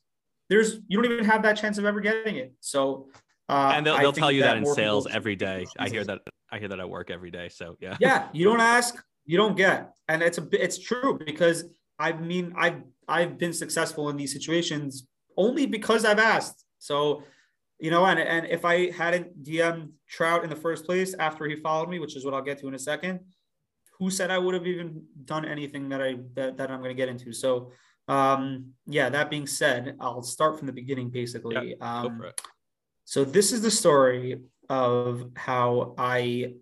there's 0.49 0.79
you 0.87 1.01
don't 1.01 1.11
even 1.11 1.25
have 1.25 1.43
that 1.43 1.57
chance 1.57 1.77
of 1.77 1.85
ever 1.85 1.99
getting 1.99 2.35
it 2.37 2.53
so 2.59 3.07
uh, 3.49 3.73
and 3.75 3.85
they'll, 3.85 3.97
they'll 3.97 4.13
tell 4.13 4.31
you 4.31 4.41
that, 4.41 4.53
that 4.53 4.57
in 4.57 4.65
sales 4.65 5.05
every 5.07 5.35
day 5.35 5.65
i 5.77 5.89
hear 5.89 6.05
that 6.05 6.19
I 6.53 6.59
hear 6.59 6.67
that 6.67 6.79
at 6.79 6.87
work 6.87 7.09
every 7.09 7.31
day. 7.31 7.49
So 7.49 7.75
yeah. 7.79 7.97
Yeah. 7.99 8.27
You 8.31 8.45
don't 8.45 8.59
ask, 8.61 9.03
you 9.25 9.37
don't 9.37 9.57
get. 9.57 9.91
And 10.07 10.21
it's 10.21 10.37
a 10.37 10.47
it's 10.51 10.77
true 10.77 11.19
because 11.25 11.65
I 11.97 12.13
mean 12.13 12.53
I've 12.55 12.83
I've 13.07 13.39
been 13.39 13.53
successful 13.53 14.09
in 14.09 14.17
these 14.17 14.31
situations 14.31 15.07
only 15.35 15.65
because 15.65 16.05
I've 16.05 16.19
asked. 16.19 16.63
So, 16.77 17.23
you 17.79 17.91
know, 17.91 18.05
and 18.05 18.19
and 18.19 18.45
if 18.47 18.65
I 18.65 18.91
hadn't 18.91 19.43
DM 19.43 19.89
Trout 20.07 20.43
in 20.43 20.49
the 20.49 20.55
first 20.55 20.85
place 20.85 21.13
after 21.19 21.45
he 21.45 21.55
followed 21.55 21.89
me, 21.89 21.99
which 21.99 22.15
is 22.15 22.25
what 22.25 22.33
I'll 22.33 22.41
get 22.41 22.59
to 22.59 22.67
in 22.67 22.75
a 22.75 22.79
second, 22.79 23.19
who 23.99 24.09
said 24.09 24.31
I 24.31 24.37
would 24.37 24.53
have 24.53 24.67
even 24.67 25.03
done 25.25 25.45
anything 25.45 25.89
that 25.89 26.01
I 26.01 26.17
that, 26.35 26.57
that 26.57 26.71
I'm 26.71 26.81
gonna 26.81 26.93
get 26.93 27.09
into? 27.09 27.33
So 27.33 27.71
um 28.07 28.73
yeah, 28.85 29.09
that 29.09 29.29
being 29.29 29.47
said, 29.47 29.95
I'll 29.99 30.23
start 30.23 30.57
from 30.57 30.67
the 30.67 30.73
beginning 30.73 31.09
basically. 31.09 31.69
Yep. 31.69 31.81
Um, 31.81 32.23
so 33.05 33.23
this 33.23 33.51
is 33.51 33.61
the 33.61 33.71
story 33.71 34.39
of 34.69 35.29
how 35.35 35.93
I 35.97 36.53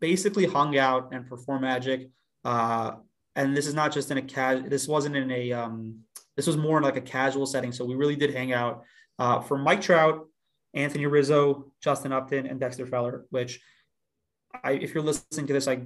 basically 0.00 0.46
hung 0.46 0.76
out 0.78 1.12
and 1.12 1.26
perform 1.26 1.62
magic. 1.62 2.10
Uh, 2.44 2.92
and 3.34 3.56
this 3.56 3.66
is 3.66 3.74
not 3.74 3.92
just 3.92 4.10
in 4.10 4.18
a 4.18 4.22
casual, 4.22 4.68
this 4.68 4.88
wasn't 4.88 5.16
in 5.16 5.30
a, 5.30 5.52
um, 5.52 6.00
this 6.36 6.46
was 6.46 6.56
more 6.56 6.78
in 6.78 6.84
like 6.84 6.96
a 6.96 7.02
casual 7.02 7.46
setting. 7.46 7.72
So 7.72 7.84
we 7.84 7.94
really 7.94 8.16
did 8.16 8.32
hang 8.32 8.52
out 8.52 8.84
uh, 9.18 9.40
for 9.40 9.58
Mike 9.58 9.82
Trout, 9.82 10.26
Anthony 10.76 11.06
Rizzo, 11.06 11.72
Justin 11.82 12.12
Upton, 12.12 12.46
and 12.46 12.60
Dexter 12.60 12.86
Fowler, 12.86 13.24
which 13.30 13.60
I, 14.62 14.72
if 14.72 14.94
you're 14.94 15.02
listening 15.02 15.46
to 15.46 15.52
this, 15.52 15.66
I 15.66 15.80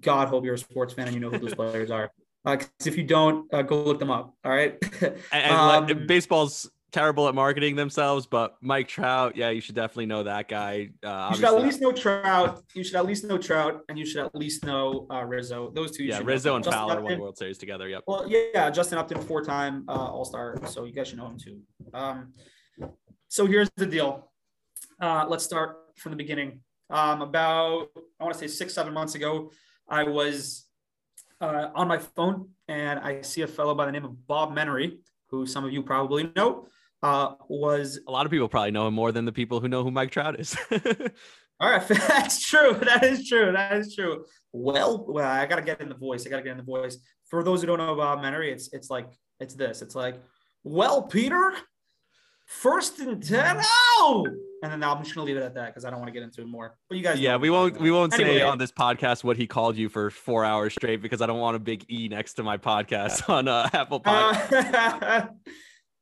God 0.00 0.28
hope 0.28 0.44
you're 0.44 0.54
a 0.54 0.58
sports 0.58 0.94
fan 0.94 1.06
and 1.06 1.14
you 1.14 1.20
know 1.20 1.30
who 1.30 1.38
those 1.38 1.54
players 1.56 1.90
are. 1.90 2.10
Because 2.44 2.66
uh, 2.66 2.86
if 2.86 2.96
you 2.96 3.02
don't, 3.02 3.52
uh, 3.52 3.62
go 3.62 3.82
look 3.82 3.98
them 3.98 4.10
up. 4.10 4.34
All 4.44 4.52
right. 4.52 4.76
and, 5.32 5.52
um, 5.52 6.06
baseball's 6.06 6.70
terrible 6.92 7.28
at 7.28 7.34
marketing 7.34 7.74
themselves, 7.74 8.26
but 8.26 8.56
Mike 8.60 8.86
Trout, 8.86 9.36
yeah, 9.36 9.50
you 9.50 9.60
should 9.60 9.74
definitely 9.74 10.06
know 10.06 10.22
that 10.22 10.48
guy. 10.48 10.90
Uh, 11.02 11.28
you 11.32 11.36
should 11.36 11.44
at 11.44 11.62
least 11.62 11.80
know 11.80 11.90
Trout. 11.90 12.62
You 12.74 12.84
should 12.84 12.94
at 12.94 13.04
least 13.04 13.24
know 13.24 13.36
Trout, 13.36 13.82
and 13.88 13.98
you 13.98 14.06
should 14.06 14.24
at 14.24 14.34
least 14.34 14.64
know 14.64 15.08
uh, 15.12 15.24
Rizzo. 15.24 15.72
Those 15.74 15.96
two. 15.96 16.04
yeah, 16.04 16.20
Rizzo 16.22 16.50
know. 16.50 16.56
and 16.56 16.64
Justin 16.64 16.78
Fowler 16.78 16.92
Upton, 16.92 17.04
won 17.04 17.18
World 17.18 17.36
Series 17.36 17.58
together. 17.58 17.88
Yep. 17.88 18.04
Well, 18.06 18.26
yeah, 18.28 18.70
Justin 18.70 18.98
Upton, 18.98 19.20
four-time 19.22 19.84
uh, 19.88 19.92
All-Star, 19.92 20.56
so 20.66 20.84
you 20.84 20.92
guys 20.92 21.08
should 21.08 21.18
know 21.18 21.26
him 21.26 21.38
too. 21.38 21.60
Um, 21.92 22.32
so 23.28 23.46
here's 23.46 23.70
the 23.76 23.86
deal. 23.86 24.30
Uh, 25.00 25.26
let's 25.28 25.44
start 25.44 25.76
from 25.96 26.12
the 26.12 26.16
beginning. 26.16 26.60
Um, 26.90 27.22
about 27.22 27.88
I 28.20 28.24
want 28.24 28.34
to 28.34 28.38
say 28.38 28.46
six, 28.46 28.74
seven 28.74 28.94
months 28.94 29.14
ago, 29.14 29.50
I 29.88 30.04
was 30.04 30.66
uh, 31.40 31.68
on 31.74 31.88
my 31.88 31.98
phone 31.98 32.50
and 32.68 32.98
I 33.00 33.22
see 33.22 33.42
a 33.42 33.46
fellow 33.46 33.74
by 33.74 33.86
the 33.86 33.92
name 33.92 34.04
of 34.04 34.26
Bob 34.26 34.54
Menery, 34.54 34.98
who 35.30 35.46
some 35.46 35.64
of 35.64 35.72
you 35.72 35.82
probably 35.82 36.30
know 36.36 36.68
uh, 37.02 37.34
was 37.48 38.00
a 38.06 38.10
lot 38.10 38.26
of 38.26 38.32
people 38.32 38.48
probably 38.48 38.70
know 38.70 38.86
him 38.86 38.94
more 38.94 39.12
than 39.12 39.24
the 39.24 39.32
people 39.32 39.60
who 39.60 39.68
know 39.68 39.82
who 39.82 39.90
Mike 39.90 40.10
Trout 40.10 40.40
is. 40.40 40.56
All 41.60 41.70
right, 41.70 41.86
that's 41.88 42.46
true. 42.46 42.74
That 42.74 43.02
is 43.04 43.28
true. 43.28 43.52
That 43.52 43.76
is 43.76 43.94
true. 43.94 44.24
Well, 44.52 45.06
well, 45.08 45.28
I 45.28 45.46
gotta 45.46 45.62
get 45.62 45.80
in 45.80 45.88
the 45.88 45.94
voice. 45.94 46.26
I 46.26 46.30
gotta 46.30 46.42
get 46.42 46.52
in 46.52 46.58
the 46.58 46.62
voice. 46.62 46.98
For 47.28 47.42
those 47.42 47.60
who 47.60 47.66
don't 47.66 47.78
know 47.78 47.94
about 47.94 48.18
Menery, 48.18 48.52
it's 48.52 48.72
it's 48.72 48.90
like 48.90 49.08
it's 49.40 49.54
this. 49.54 49.82
It's 49.82 49.94
like, 49.94 50.20
well, 50.64 51.02
Peter, 51.02 51.54
first 52.46 52.98
and 53.00 53.22
ten. 53.22 53.60
Oh, 53.98 54.26
and 54.62 54.72
then 54.72 54.82
I'm 54.82 55.02
just 55.02 55.14
gonna 55.14 55.26
leave 55.26 55.36
it 55.36 55.42
at 55.42 55.54
that 55.54 55.66
because 55.66 55.84
I 55.84 55.90
don't 55.90 55.98
want 56.00 56.08
to 56.08 56.12
get 56.12 56.22
into 56.22 56.40
it 56.40 56.46
more. 56.46 56.76
But 56.88 56.98
you 56.98 57.04
guys, 57.04 57.20
yeah, 57.20 57.36
we 57.36 57.50
won't 57.50 57.80
we 57.80 57.90
won't 57.90 58.14
anyway. 58.14 58.38
say 58.38 58.42
on 58.42 58.58
this 58.58 58.72
podcast 58.72 59.24
what 59.24 59.36
he 59.36 59.46
called 59.46 59.76
you 59.76 59.88
for 59.88 60.10
four 60.10 60.44
hours 60.44 60.72
straight 60.72 61.02
because 61.02 61.20
I 61.20 61.26
don't 61.26 61.40
want 61.40 61.56
a 61.56 61.60
big 61.60 61.84
E 61.90 62.08
next 62.08 62.34
to 62.34 62.42
my 62.42 62.56
podcast 62.56 63.28
on 63.28 63.48
uh, 63.48 63.68
Apple 63.72 64.00
Podcast. 64.00 65.30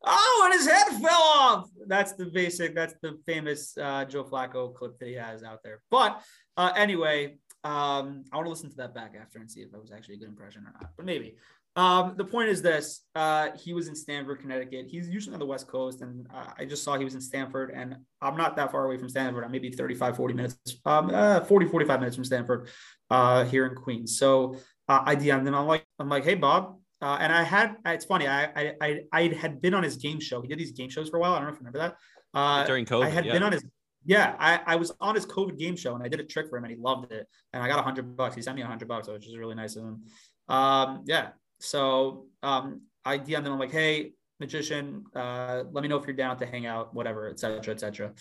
Uh, 0.07 0.11
oh, 0.11 0.43
and 0.45 0.53
his 0.53 0.69
head 0.69 1.01
fell 1.01 1.23
off. 1.35 1.71
That's 1.87 2.13
the 2.13 2.27
basic, 2.27 2.75
that's 2.75 2.95
the 3.01 3.19
famous 3.25 3.75
uh, 3.79 4.05
Joe 4.05 4.23
Flacco 4.23 4.75
clip 4.75 4.99
that 4.99 5.09
he 5.09 5.15
has 5.15 5.43
out 5.43 5.61
there. 5.65 5.81
But 5.91 6.23
uh, 6.59 6.73
anyway, 6.77 7.39
um, 7.65 8.25
I 8.31 8.37
want 8.37 8.45
to 8.45 8.51
listen 8.51 8.69
to 8.69 8.77
that 8.77 8.95
back 8.95 9.15
after 9.19 9.39
and 9.39 9.51
see 9.51 9.63
if 9.63 9.73
that 9.73 9.81
was 9.81 9.93
actually 9.93 10.17
a 10.17 10.19
good 10.19 10.29
impression 10.29 10.67
or 10.67 10.75
not, 10.79 10.91
but 10.95 11.07
maybe. 11.07 11.37
Um, 11.77 12.15
the 12.17 12.25
point 12.25 12.51
is 12.51 12.63
this 12.63 13.05
uh, 13.17 13.49
he 13.57 13.73
was 13.73 13.89
in 13.89 13.97
Stamford, 13.97 14.41
Connecticut. 14.41 14.87
He's 14.89 15.09
usually 15.09 15.35
on 15.35 15.41
the 15.41 15.47
West 15.47 15.67
Coast, 15.67 16.03
and 16.03 16.27
uh, 16.33 16.51
I 16.57 16.65
just 16.65 16.85
saw 16.85 16.97
he 16.97 17.05
was 17.05 17.15
in 17.15 17.21
Stamford, 17.21 17.73
and 17.75 17.97
I'm 18.23 18.37
not 18.37 18.55
that 18.57 18.71
far 18.71 18.85
away 18.85 18.97
from 18.97 19.09
Stamford. 19.09 19.43
I'm 19.45 19.51
maybe 19.51 19.71
35, 19.71 20.17
40 20.17 20.35
minutes, 20.35 20.57
um, 20.85 21.11
uh, 21.13 21.41
40, 21.41 21.67
45 21.67 22.01
minutes 22.01 22.17
from 22.17 22.25
Stamford, 22.25 22.69
uh, 23.11 23.45
here 23.45 23.67
in 23.67 23.75
Queens. 23.75 24.19
So 24.19 24.57
uh, 24.89 25.03
I 25.05 25.17
DM'd 25.17 25.49
him. 25.49 25.55
I'm 25.55 25.67
like, 25.67 25.85
I'm 25.99 26.09
like, 26.09 26.25
hey, 26.25 26.37
Bob, 26.37 26.79
uh, 27.03 27.19
and 27.21 27.33
I 27.33 27.43
had, 27.43 27.77
it's 27.87 28.05
funny, 28.05 28.29
I, 28.29 28.75
I, 28.81 29.01
I 29.13 29.29
had 29.29 29.61
been 29.61 29.75
on 29.75 29.83
his 29.83 29.97
game 29.97 30.21
show. 30.21 30.41
He 30.41 30.49
did 30.49 30.59
these 30.59 30.73
game 30.73 30.89
shows 30.89 31.11
for 31.11 31.17
a 31.17 31.21
while. 31.21 31.35
I 31.35 31.39
don't 31.39 31.49
know 31.49 31.55
if 31.55 31.61
you 31.61 31.67
remember 31.67 31.79
that. 31.79 31.97
Uh, 32.33 32.65
During 32.67 32.87
COVID. 32.87 33.05
I 33.05 33.11
had 33.11 33.27
yeah. 33.27 33.33
been 33.33 33.43
on 33.43 33.53
his, 33.53 33.65
yeah, 34.07 34.37
I, 34.39 34.61
I 34.65 34.77
was 34.77 34.93
on 35.01 35.15
his 35.15 35.27
COVID 35.27 35.59
game 35.59 35.77
show 35.77 35.95
and 35.95 36.03
I 36.05 36.09
did 36.09 36.21
a 36.21 36.25
trick 36.25 36.49
for 36.49 36.57
him 36.57 36.65
and 36.65 36.73
he 36.73 36.79
loved 36.81 37.13
it. 37.13 37.27
And 37.53 37.63
I 37.63 37.69
got 37.69 37.79
a 37.79 37.83
hundred 37.83 38.17
bucks. 38.17 38.37
He 38.37 38.43
sent 38.43 38.57
me 38.57 38.63
a 38.63 38.67
hundred 38.67 38.89
bucks, 38.89 39.09
which 39.09 39.27
is 39.27 39.37
really 39.37 39.55
nice 39.55 39.77
of 39.77 39.85
him. 39.85 40.05
Um, 40.49 41.03
yeah. 41.07 41.29
So 41.64 42.27
um, 42.42 42.83
I 43.05 43.18
DM 43.18 43.44
them. 43.44 43.53
I'm 43.53 43.59
like, 43.59 43.72
hey, 43.72 44.12
magician, 44.40 45.05
uh, 45.14 45.64
let 45.72 45.83
me 45.83 45.88
know 45.88 45.96
if 45.96 46.07
you're 46.07 46.16
down 46.16 46.38
to 46.38 46.46
hang 46.46 46.66
out, 46.66 46.94
whatever, 46.94 47.29
etc., 47.29 47.74
etc. 47.74 48.12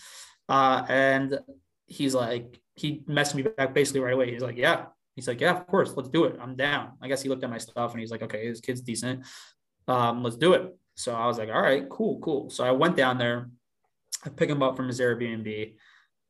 Uh, 0.48 0.84
and 0.88 1.38
he's 1.86 2.14
like, 2.14 2.60
he 2.74 3.02
messaged 3.08 3.34
me 3.34 3.42
back 3.42 3.74
basically 3.74 4.00
right 4.00 4.14
away. 4.14 4.32
He's 4.32 4.42
like, 4.42 4.56
yeah, 4.56 4.86
He's 5.14 5.28
like, 5.28 5.40
yeah, 5.40 5.52
of 5.52 5.66
course, 5.66 5.92
let's 5.96 6.08
do 6.08 6.24
it. 6.24 6.36
I'm 6.40 6.56
down. 6.56 6.92
I 7.00 7.08
guess 7.08 7.22
he 7.22 7.28
looked 7.28 7.44
at 7.44 7.50
my 7.50 7.58
stuff 7.58 7.92
and 7.92 8.00
he's 8.00 8.10
like, 8.10 8.22
okay, 8.22 8.48
this 8.48 8.60
kid's 8.60 8.80
decent. 8.80 9.24
Um, 9.86 10.24
let's 10.24 10.36
do 10.36 10.54
it. 10.54 10.76
So 10.96 11.14
I 11.14 11.26
was 11.26 11.38
like, 11.38 11.50
all 11.50 11.62
right, 11.62 11.88
cool, 11.88 12.18
cool. 12.18 12.50
So 12.50 12.64
I 12.64 12.72
went 12.72 12.96
down 12.96 13.18
there. 13.18 13.50
I 14.24 14.30
picked 14.30 14.50
him 14.50 14.62
up 14.62 14.76
from 14.76 14.88
his 14.88 15.00
Airbnb. 15.00 15.74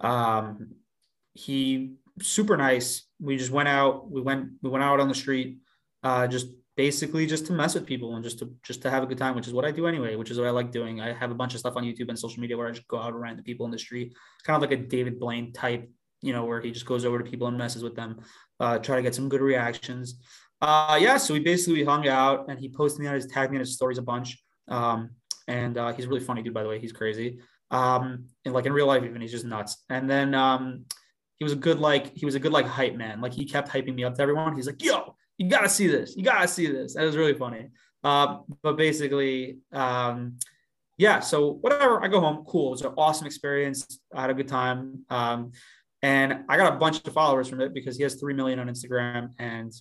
Um, 0.01 0.73
he 1.33 1.95
super 2.21 2.57
nice. 2.57 3.07
We 3.21 3.37
just 3.37 3.51
went 3.51 3.69
out. 3.69 4.11
We 4.11 4.21
went 4.21 4.51
we 4.63 4.71
went 4.71 4.85
out 4.85 5.01
on 5.01 5.09
the 5.09 5.15
street, 5.15 5.59
uh, 6.03 6.27
just 6.27 6.49
basically 6.77 7.27
just 7.27 7.47
to 7.47 7.53
mess 7.53 7.75
with 7.75 7.87
people 7.87 8.15
and 8.17 8.25
just 8.25 8.39
to 8.41 8.53
just 8.63 8.83
to 8.83 8.91
have 8.91 9.03
a 9.03 9.07
good 9.07 9.19
time, 9.19 9.35
which 9.35 9.47
is 9.47 9.53
what 9.53 9.65
I 9.65 9.71
do 9.71 9.87
anyway, 9.87 10.17
which 10.17 10.31
is 10.31 10.39
what 10.39 10.47
I 10.47 10.51
like 10.51 10.73
doing. 10.73 11.01
I 11.01 11.13
have 11.13 11.31
a 11.31 11.35
bunch 11.35 11.55
of 11.55 11.61
stuff 11.61 11.77
on 11.77 11.85
YouTube 11.85 12.09
and 12.09 12.19
social 12.19 12.41
media 12.41 12.57
where 12.57 12.69
I 12.69 12.73
just 12.73 12.89
go 12.89 12.99
out 12.99 13.15
and 13.15 13.37
to 13.37 13.43
people 13.43 13.67
in 13.67 13.73
the 13.73 13.79
street, 13.79 14.15
kind 14.45 14.57
of 14.57 14.69
like 14.69 14.79
a 14.79 14.83
David 14.83 15.21
Blaine 15.21 15.53
type, 15.53 15.89
you 16.23 16.33
know, 16.33 16.45
where 16.45 16.61
he 16.61 16.71
just 16.71 16.87
goes 16.87 17.05
over 17.05 17.19
to 17.19 17.31
people 17.31 17.47
and 17.47 17.57
messes 17.57 17.83
with 17.83 17.95
them, 17.95 18.21
uh, 18.61 18.79
try 18.79 18.97
to 18.97 19.03
get 19.03 19.15
some 19.15 19.29
good 19.29 19.41
reactions. 19.41 20.21
Uh, 20.61 20.99
yeah, 21.01 21.17
so 21.17 21.35
we 21.35 21.41
basically 21.41 21.85
hung 21.85 22.09
out 22.09 22.47
and 22.49 22.59
he 22.59 22.69
posted 22.69 23.01
me 23.01 23.07
on 23.07 23.15
his 23.15 23.27
tagged 23.27 23.51
me 23.51 23.57
in 23.57 23.61
his 23.61 23.75
stories 23.75 23.99
a 23.99 24.03
bunch. 24.03 24.43
Um, 24.69 25.11
and 25.47 25.77
uh, 25.77 25.93
he's 25.93 26.07
really 26.07 26.21
funny 26.21 26.43
dude, 26.43 26.55
by 26.55 26.63
the 26.63 26.69
way. 26.69 26.79
He's 26.79 26.93
crazy. 26.93 27.41
Um, 27.71 28.27
and 28.45 28.55
like 28.55 28.67
in 28.67 28.73
real 28.73 28.87
life, 28.87 29.05
even 29.05 29.21
he's 29.21 29.33
just 29.33 29.45
nuts. 29.45 29.85
And 29.91 30.09
then 30.09 30.35
um, 30.35 30.87
he 31.37 31.45
was 31.45 31.53
a 31.53 31.57
good 31.57 31.79
like 31.79 32.13
he 32.15 32.25
was 32.25 32.35
a 32.35 32.41
good 32.41 32.53
like 32.53 32.67
hype 32.67 32.95
man. 32.95 33.21
Like 33.21 33.33
he 33.33 33.45
kept 33.45 33.69
hyping 33.69 33.95
me 33.95 34.05
up 34.05 34.15
to 34.15 34.23
everyone. 34.23 34.55
He's 34.55 34.67
like, 34.67 34.83
"Yo, 34.83 35.17
you 35.39 35.49
gotta 35.49 35.69
see 35.69 35.87
this. 35.87 36.17
You 36.17 36.23
gotta 36.23 36.49
see 36.49 36.67
this." 36.67 36.95
That 36.95 37.05
was 37.05 37.17
really 37.17 37.35
funny. 37.35 37.69
Uh, 38.03 38.39
but 38.63 38.77
basically, 38.77 39.59
um, 39.73 40.39
yeah. 40.99 41.21
So 41.21 41.53
whatever. 41.53 42.03
I 42.03 42.09
go 42.09 42.21
home. 42.21 42.45
Cool. 42.47 42.69
It 42.69 42.71
was 42.71 42.83
an 42.83 42.95
awesome 42.97 43.27
experience. 43.27 43.99
I 44.15 44.23
had 44.23 44.31
a 44.31 44.35
good 44.35 44.49
time. 44.49 45.05
Um, 45.11 45.53
and 46.03 46.45
I 46.49 46.57
got 46.57 46.75
a 46.75 46.77
bunch 46.77 47.07
of 47.07 47.13
followers 47.15 47.49
from 47.49 47.61
it 47.61 47.73
because 47.73 47.97
he 47.97 48.03
has 48.03 48.17
three 48.17 48.35
million 48.35 48.59
on 48.59 48.69
Instagram, 48.69 49.31
and 49.39 49.73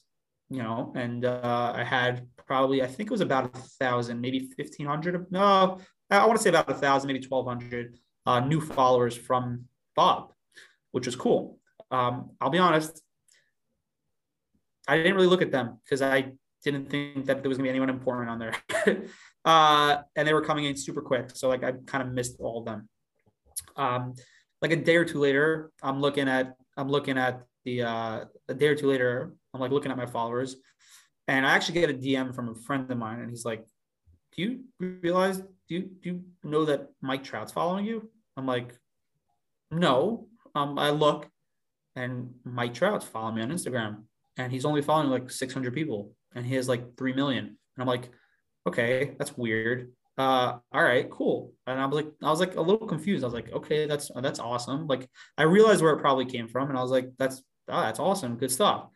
you 0.50 0.64
know, 0.64 0.94
and 0.96 1.26
uh, 1.26 1.74
I 1.76 1.84
had 1.84 2.28
probably 2.48 2.82
I 2.82 2.88
think 2.88 3.08
it 3.08 3.12
was 3.12 3.22
about 3.22 3.56
a 3.56 3.60
thousand, 3.80 4.22
maybe 4.22 4.50
fifteen 4.58 4.86
hundred. 4.86 5.32
No, 5.32 5.80
I 6.10 6.26
want 6.26 6.38
to 6.38 6.44
say 6.44 6.50
about 6.50 6.70
a 6.70 6.76
thousand, 6.76 7.08
maybe 7.08 7.20
twelve 7.20 7.48
hundred 7.48 7.98
uh, 8.26 8.40
new 8.40 8.62
followers 8.62 9.16
from 9.18 9.66
Bob 9.96 10.34
which 10.94 11.08
was 11.08 11.18
cool. 11.18 11.60
Um, 11.92 12.32
I'll 12.40 12.50
be 12.50 12.60
honest, 12.60 13.03
I 14.88 14.98
didn't 14.98 15.16
really 15.16 15.28
look 15.28 15.42
at 15.42 15.52
them 15.52 15.80
because 15.84 16.02
I 16.02 16.34
didn't 16.64 16.90
think 16.90 17.26
that 17.26 17.42
there 17.42 17.50
was 17.50 17.58
gonna 17.58 17.66
be 17.66 17.70
anyone 17.70 17.90
important 17.90 18.30
on 18.30 18.40
there. 18.40 18.56
uh, 19.46 19.98
and 20.16 20.28
they 20.28 20.34
were 20.34 20.44
coming 20.44 20.66
in 20.66 20.76
super 20.76 21.02
quick. 21.02 21.32
So 21.34 21.50
like 21.50 21.64
I 21.64 21.74
kind 21.86 22.08
of 22.08 22.14
missed 22.14 22.38
all 22.40 22.60
of 22.60 22.66
them. 22.66 22.90
Um, 23.76 24.14
like 24.62 24.72
a 24.72 24.76
day 24.76 24.96
or 24.96 25.06
two 25.06 25.20
later, 25.20 25.72
I'm 25.82 26.00
looking 26.00 26.28
at 26.28 26.56
I'm 26.78 26.90
looking 26.90 27.18
at 27.18 27.44
the 27.66 27.84
uh, 27.84 28.26
a 28.48 28.54
day 28.54 28.68
or 28.68 28.76
two 28.76 28.88
later, 28.88 29.34
I'm 29.54 29.62
like 29.62 29.72
looking 29.72 29.92
at 29.92 29.98
my 29.98 30.06
followers, 30.06 30.56
and 31.28 31.46
I 31.46 31.52
actually 31.52 31.80
get 31.80 31.90
a 31.90 31.94
DM 31.94 32.36
from 32.36 32.50
a 32.50 32.56
friend 32.56 32.90
of 32.92 32.98
mine, 32.98 33.20
and 33.20 33.30
he's 33.30 33.46
like, 33.46 33.66
"Do 34.36 34.42
you 34.42 34.60
realize? 34.80 35.40
Do 35.40 35.76
you 35.76 35.82
do 35.82 36.10
you 36.10 36.24
know 36.44 36.66
that 36.66 36.90
Mike 37.02 37.24
Trout's 37.24 37.52
following 37.52 37.86
you?" 37.86 38.10
I'm 38.36 38.46
like, 38.46 38.76
"No." 39.72 40.28
um, 40.56 40.78
I 40.78 40.92
look 40.92 41.30
and 41.96 42.34
Mike 42.44 42.74
Trout's 42.74 43.06
following 43.06 43.36
me 43.36 43.42
on 43.42 43.52
Instagram 43.52 44.04
and 44.38 44.52
he's 44.52 44.66
only 44.66 44.82
following 44.82 45.10
like 45.10 45.30
600 45.30 45.74
people 45.74 46.12
and 46.36 46.46
he 46.46 46.56
has 46.56 46.68
like 46.68 46.98
3 46.98 47.14
million. 47.14 47.46
And 47.46 47.58
I'm 47.78 47.88
like, 47.88 48.10
okay, 48.68 49.16
that's 49.18 49.38
weird. 49.38 49.92
Uh, 50.18 50.58
all 50.72 50.84
right, 50.84 51.10
cool. 51.10 51.54
And 51.66 51.80
I 51.80 51.86
was 51.86 51.96
like, 51.96 52.12
I 52.22 52.30
was 52.30 52.40
like 52.40 52.56
a 52.56 52.62
little 52.62 52.88
confused. 52.88 53.24
I 53.24 53.28
was 53.28 53.34
like, 53.34 53.52
okay, 53.52 53.86
that's, 53.86 54.12
that's 54.16 54.40
awesome. 54.40 54.88
Like 54.88 55.08
I 55.38 55.44
realized 55.44 55.82
where 55.82 55.94
it 55.94 56.02
probably 56.02 56.26
came 56.26 56.48
from 56.48 56.70
and 56.70 56.78
I 56.78 56.82
was 56.82 56.92
like, 56.92 57.12
that's, 57.18 57.42
oh, 57.68 57.82
that's 57.82 58.00
awesome. 58.00 58.38
Good 58.38 58.52
stuff. 58.52 58.88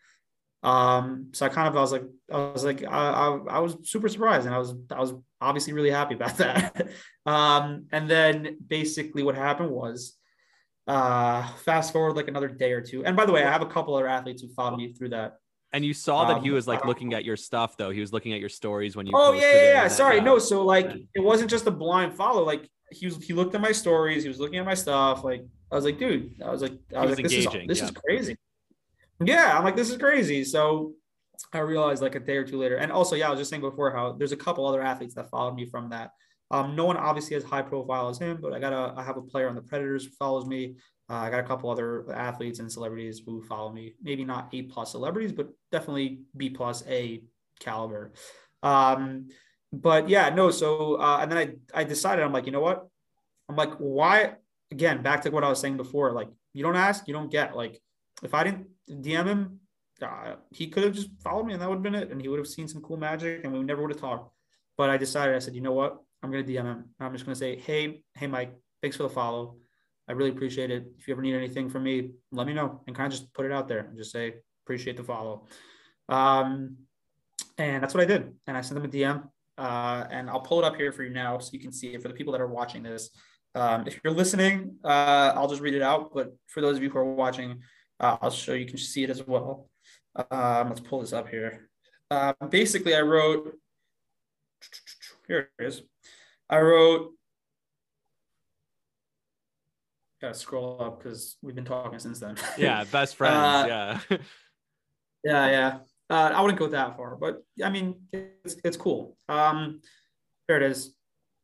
Um, 0.63 1.29
so 1.33 1.45
I 1.45 1.49
kind 1.49 1.67
of, 1.67 1.77
I 1.77 1.81
was 1.81 1.91
like, 1.91 2.03
I 2.31 2.37
was 2.37 2.65
like, 2.65 2.83
I, 2.83 2.87
I, 2.87 3.39
I 3.49 3.59
was 3.59 3.77
super 3.83 4.09
surprised 4.09 4.45
and 4.45 4.55
I 4.55 4.57
was, 4.57 4.73
I 4.91 4.99
was 4.99 5.13
obviously 5.39 5.73
really 5.73 5.91
happy 5.91 6.15
about 6.15 6.37
that. 6.37 6.87
um, 7.25 7.85
and 7.91 8.09
then 8.09 8.57
basically 8.65 9.23
what 9.23 9.35
happened 9.35 9.69
was, 9.69 10.16
uh, 10.87 11.47
fast 11.65 11.91
forward 11.91 12.15
like 12.15 12.27
another 12.27 12.47
day 12.47 12.71
or 12.71 12.81
two. 12.81 13.03
And 13.05 13.15
by 13.15 13.25
the 13.25 13.31
way, 13.31 13.43
I 13.43 13.51
have 13.51 13.61
a 13.61 13.65
couple 13.65 13.95
other 13.95 14.07
athletes 14.07 14.41
who 14.41 14.49
followed 14.49 14.77
me 14.77 14.93
through 14.93 15.09
that. 15.09 15.37
And 15.73 15.83
you 15.83 15.93
saw 15.93 16.25
that 16.25 16.41
he 16.41 16.49
um, 16.49 16.55
was 16.55 16.67
like 16.67 16.85
looking 16.85 17.13
at 17.13 17.25
your 17.25 17.35
stuff 17.35 17.75
though. 17.75 17.89
He 17.89 17.99
was 17.99 18.13
looking 18.13 18.33
at 18.33 18.39
your 18.39 18.49
stories 18.49 18.95
when 18.95 19.05
you. 19.05 19.11
Oh 19.13 19.33
yeah, 19.33 19.53
yeah, 19.53 19.63
yeah. 19.63 19.87
Sorry, 19.89 20.21
no. 20.21 20.39
So 20.39 20.63
like, 20.63 20.93
it 21.13 21.19
wasn't 21.19 21.49
just 21.49 21.67
a 21.67 21.71
blind 21.71 22.13
follow. 22.13 22.43
Like 22.45 22.69
he 22.89 23.05
was, 23.05 23.17
he 23.17 23.33
looked 23.33 23.53
at 23.53 23.59
my 23.59 23.73
stories. 23.73 24.23
He 24.23 24.29
was 24.29 24.39
looking 24.39 24.59
at 24.59 24.65
my 24.65 24.73
stuff. 24.73 25.25
Like 25.25 25.43
I 25.69 25.75
was 25.75 25.83
like, 25.83 25.99
dude, 25.99 26.41
I 26.43 26.49
was 26.49 26.61
like, 26.61 26.71
I 26.95 27.01
was, 27.01 27.09
was 27.09 27.19
like, 27.19 27.23
this 27.25 27.33
is 27.33 27.47
this 27.67 27.79
yeah. 27.79 27.85
is 27.85 27.91
crazy. 27.91 28.37
Yeah, 29.23 29.57
I'm 29.57 29.65
like, 29.65 29.75
this 29.75 29.89
is 29.89 29.97
crazy. 29.97 30.45
So 30.45 30.93
I 31.51 31.59
realized 31.59 32.01
like 32.01 32.15
a 32.15 32.19
day 32.21 32.37
or 32.37 32.45
two 32.45 32.57
later, 32.57 32.77
and 32.77 32.91
also, 32.91 33.17
yeah, 33.17 33.27
I 33.27 33.29
was 33.29 33.39
just 33.39 33.49
saying 33.49 33.61
before 33.61 33.91
how 33.91 34.13
there's 34.13 34.31
a 34.31 34.37
couple 34.37 34.65
other 34.65 34.81
athletes 34.81 35.15
that 35.15 35.29
followed 35.29 35.55
me 35.55 35.65
from 35.65 35.89
that. 35.89 36.11
Um, 36.49 36.75
no 36.75 36.85
one 36.85 36.97
obviously 36.97 37.33
has 37.35 37.43
high 37.43 37.61
profile 37.61 38.09
as 38.09 38.19
him, 38.19 38.39
but 38.41 38.53
I 38.53 38.59
got 38.59 38.73
a 38.73 38.93
I 38.97 39.03
have 39.03 39.17
a 39.17 39.21
player 39.21 39.49
on 39.49 39.55
the 39.55 39.61
Predators 39.61 40.05
who 40.05 40.11
follows 40.11 40.45
me. 40.45 40.75
Uh, 41.09 41.15
I 41.15 41.29
got 41.29 41.39
a 41.39 41.47
couple 41.47 41.69
other 41.69 42.11
athletes 42.13 42.59
and 42.59 42.71
celebrities 42.71 43.21
who 43.25 43.41
follow 43.43 43.71
me. 43.71 43.93
Maybe 44.01 44.23
not 44.23 44.49
A 44.53 44.63
plus 44.63 44.91
celebrities, 44.91 45.31
but 45.31 45.49
definitely 45.71 46.21
B 46.35 46.49
plus 46.49 46.83
A 46.87 47.23
caliber. 47.59 48.13
Um, 48.63 49.29
but 49.73 50.09
yeah, 50.09 50.29
no. 50.29 50.51
So 50.51 50.95
uh, 50.95 51.19
and 51.21 51.31
then 51.31 51.37
I 51.37 51.81
I 51.81 51.83
decided 51.83 52.23
I'm 52.23 52.33
like, 52.33 52.45
you 52.45 52.51
know 52.51 52.61
what? 52.61 52.87
I'm 53.49 53.55
like, 53.55 53.73
why? 53.77 54.35
Again, 54.71 55.01
back 55.01 55.21
to 55.21 55.29
what 55.29 55.43
I 55.43 55.49
was 55.49 55.59
saying 55.59 55.77
before. 55.77 56.11
Like, 56.11 56.29
you 56.53 56.63
don't 56.63 56.75
ask, 56.75 57.07
you 57.07 57.13
don't 57.13 57.31
get. 57.31 57.55
Like, 57.55 57.79
if 58.21 58.33
I 58.33 58.43
didn't 58.43 58.67
DM 58.89 59.25
him, 59.25 59.59
uh, 60.01 60.35
he 60.51 60.67
could 60.67 60.83
have 60.83 60.93
just 60.93 61.09
followed 61.21 61.45
me, 61.45 61.53
and 61.53 61.61
that 61.61 61.69
would 61.69 61.75
have 61.75 61.83
been 61.83 61.95
it. 61.95 62.11
And 62.11 62.21
he 62.21 62.27
would 62.27 62.39
have 62.39 62.47
seen 62.47 62.67
some 62.67 62.81
cool 62.81 62.97
magic, 62.97 63.43
and 63.43 63.53
we 63.53 63.63
never 63.63 63.81
would 63.81 63.91
have 63.91 64.01
talked. 64.01 64.33
But 64.77 64.89
I 64.89 64.97
decided, 64.97 65.35
I 65.35 65.39
said, 65.39 65.55
you 65.55 65.61
know 65.61 65.71
what? 65.71 66.01
I'm 66.21 66.31
gonna 66.31 66.43
DM 66.43 66.65
him. 66.65 66.85
I'm 66.99 67.13
just 67.13 67.25
gonna 67.25 67.35
say, 67.35 67.57
hey, 67.57 68.03
hey, 68.15 68.27
Mike, 68.27 68.53
thanks 68.81 68.97
for 68.97 69.03
the 69.03 69.09
follow. 69.09 69.57
I 70.07 70.13
really 70.13 70.29
appreciate 70.29 70.71
it. 70.71 70.85
If 70.97 71.07
you 71.07 71.13
ever 71.13 71.21
need 71.21 71.35
anything 71.35 71.69
from 71.69 71.83
me, 71.83 72.11
let 72.31 72.47
me 72.47 72.53
know 72.53 72.81
and 72.87 72.95
kind 72.95 73.11
of 73.11 73.19
just 73.19 73.33
put 73.33 73.45
it 73.45 73.51
out 73.51 73.67
there 73.67 73.79
and 73.79 73.97
just 73.97 74.11
say, 74.11 74.35
appreciate 74.65 74.97
the 74.97 75.03
follow. 75.03 75.47
Um, 76.07 76.77
and 77.57 77.83
that's 77.83 77.93
what 77.93 78.01
I 78.01 78.05
did. 78.05 78.33
And 78.47 78.55
I 78.55 78.61
sent 78.61 78.81
them 78.81 78.89
a 78.89 78.93
DM. 78.93 79.27
Uh, 79.57 80.05
and 80.11 80.29
I'll 80.29 80.39
pull 80.39 80.59
it 80.59 80.65
up 80.65 80.75
here 80.75 80.91
for 80.91 81.03
you 81.03 81.09
now 81.09 81.39
so 81.39 81.49
you 81.53 81.59
can 81.59 81.71
see 81.71 81.93
it 81.93 82.01
for 82.01 82.07
the 82.07 82.13
people 82.13 82.31
that 82.33 82.41
are 82.41 82.47
watching 82.47 82.83
this. 82.83 83.09
Um, 83.55 83.85
if 83.87 83.99
you're 84.03 84.13
listening, 84.13 84.75
uh, 84.83 85.33
I'll 85.35 85.47
just 85.47 85.61
read 85.61 85.73
it 85.73 85.81
out. 85.81 86.13
But 86.13 86.35
for 86.45 86.61
those 86.61 86.77
of 86.77 86.83
you 86.83 86.89
who 86.89 86.99
are 86.99 87.13
watching, 87.13 87.61
uh, 87.99 88.17
I'll 88.21 88.29
show 88.29 88.53
you 88.53 88.67
can 88.67 88.77
see 88.77 89.03
it 89.03 89.09
as 89.09 89.25
well. 89.25 89.69
Um, 90.31 90.69
let's 90.69 90.79
pull 90.79 91.01
this 91.01 91.13
up 91.13 91.27
here. 91.27 91.69
Uh, 92.11 92.33
basically, 92.49 92.95
I 92.95 93.01
wrote, 93.01 93.55
here 95.27 95.49
it 95.59 95.65
is. 95.65 95.81
I 96.49 96.59
wrote, 96.59 97.11
gotta 100.21 100.33
scroll 100.33 100.81
up 100.81 100.99
because 100.99 101.37
we've 101.41 101.55
been 101.55 101.65
talking 101.65 101.99
since 101.99 102.19
then. 102.19 102.37
yeah, 102.57 102.83
best 102.85 103.15
friends. 103.17 103.35
Uh, 103.35 103.65
yeah. 103.67 103.99
yeah, 105.23 105.49
yeah. 105.49 105.77
Uh, 106.09 106.31
I 106.33 106.41
wouldn't 106.41 106.59
go 106.59 106.67
that 106.67 106.95
far, 106.95 107.15
but 107.17 107.43
I 107.63 107.69
mean, 107.69 107.95
it's 108.13 108.55
it's 108.63 108.77
cool. 108.77 109.17
Um, 109.27 109.81
there 110.47 110.57
it 110.57 110.63
is. 110.63 110.95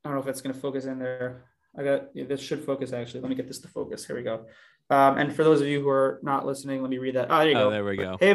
I 0.03 0.09
don't 0.09 0.15
know 0.15 0.21
if 0.21 0.27
it's 0.27 0.41
gonna 0.41 0.53
focus 0.53 0.85
in 0.85 0.99
there. 0.99 1.45
I 1.77 1.83
got 1.83 2.03
yeah, 2.13 2.25
this 2.25 2.41
should 2.41 2.63
focus 2.63 2.93
actually. 2.93 3.21
Let 3.21 3.29
me 3.29 3.35
get 3.35 3.47
this 3.47 3.59
to 3.59 3.67
focus. 3.67 4.05
Here 4.05 4.15
we 4.15 4.23
go. 4.23 4.45
Um, 4.89 5.17
and 5.17 5.35
for 5.35 5.43
those 5.43 5.59
of 5.59 5.67
you 5.67 5.81
who 5.81 5.89
are 5.89 6.19
not 6.23 6.45
listening, 6.45 6.81
let 6.81 6.89
me 6.89 6.97
read 6.97 7.15
that. 7.15 7.27
Oh, 7.29 7.39
there 7.39 7.49
you 7.49 7.57
oh, 7.57 7.63
go. 7.65 7.69
There 7.71 7.85
we 7.85 7.97
go. 7.97 8.17
Hey, 8.19 8.31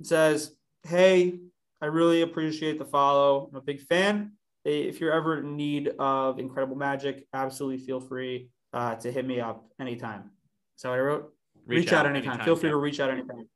it 0.00 0.06
says, 0.06 0.52
"Hey, 0.82 1.38
I 1.80 1.86
really 1.86 2.22
appreciate 2.22 2.78
the 2.78 2.84
follow. 2.84 3.48
I'm 3.50 3.56
a 3.56 3.60
big 3.60 3.80
fan. 3.82 4.32
If 4.64 5.00
you're 5.00 5.12
ever 5.12 5.38
in 5.38 5.56
need 5.56 5.92
of 5.98 6.38
incredible 6.38 6.76
magic, 6.76 7.26
absolutely 7.32 7.84
feel 7.84 8.00
free 8.00 8.50
uh, 8.72 8.96
to 8.96 9.10
hit 9.10 9.26
me 9.26 9.40
up 9.40 9.66
anytime. 9.80 10.30
So 10.76 10.92
I 10.92 10.98
wrote, 10.98 11.32
reach, 11.66 11.80
reach 11.80 11.92
out, 11.92 12.06
out, 12.06 12.10
anytime. 12.10 12.32
anytime. 12.32 12.44
Feel 12.44 12.56
free 12.56 12.68
yeah. 12.68 12.74
to 12.74 12.78
reach 12.78 13.00
out 13.00 13.10
anytime. 13.10 13.48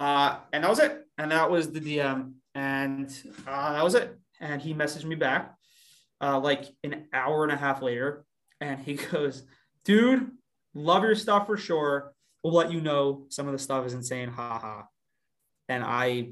Uh, 0.00 0.38
and 0.52 0.64
that 0.64 0.70
was 0.70 0.78
it. 0.78 1.06
And 1.18 1.30
that 1.30 1.50
was 1.50 1.72
the 1.72 1.80
DM. 1.80 2.34
And 2.54 3.10
uh, 3.46 3.72
that 3.72 3.84
was 3.84 3.94
it. 3.94 4.16
And 4.40 4.60
he 4.60 4.74
messaged 4.74 5.04
me 5.04 5.14
back 5.14 5.54
uh, 6.20 6.38
like 6.38 6.64
an 6.82 7.06
hour 7.12 7.42
and 7.44 7.52
a 7.52 7.56
half 7.56 7.82
later. 7.82 8.24
And 8.60 8.80
he 8.80 8.94
goes, 9.12 9.44
dude, 9.84 10.30
love 10.74 11.02
your 11.02 11.14
stuff 11.14 11.46
for 11.46 11.56
sure. 11.56 12.12
We'll 12.42 12.54
let 12.54 12.72
you 12.72 12.80
know 12.80 13.26
some 13.30 13.46
of 13.46 13.52
the 13.52 13.58
stuff 13.58 13.86
is 13.86 13.94
insane. 13.94 14.28
Ha 14.28 14.58
ha. 14.58 14.86
And 15.68 15.82
I 15.82 16.30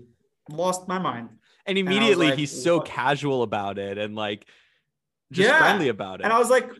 lost 0.50 0.88
my 0.88 0.98
mind. 0.98 1.30
And 1.66 1.78
immediately 1.78 2.26
and 2.26 2.30
like, 2.30 2.38
he's 2.38 2.62
so 2.62 2.78
what? 2.78 2.86
casual 2.86 3.42
about 3.42 3.78
it 3.78 3.96
and 3.98 4.14
like 4.16 4.46
just 5.30 5.48
yeah. 5.48 5.58
friendly 5.58 5.88
about 5.88 6.20
it. 6.20 6.24
And 6.24 6.32
I 6.32 6.38
was 6.38 6.50
like, 6.50 6.70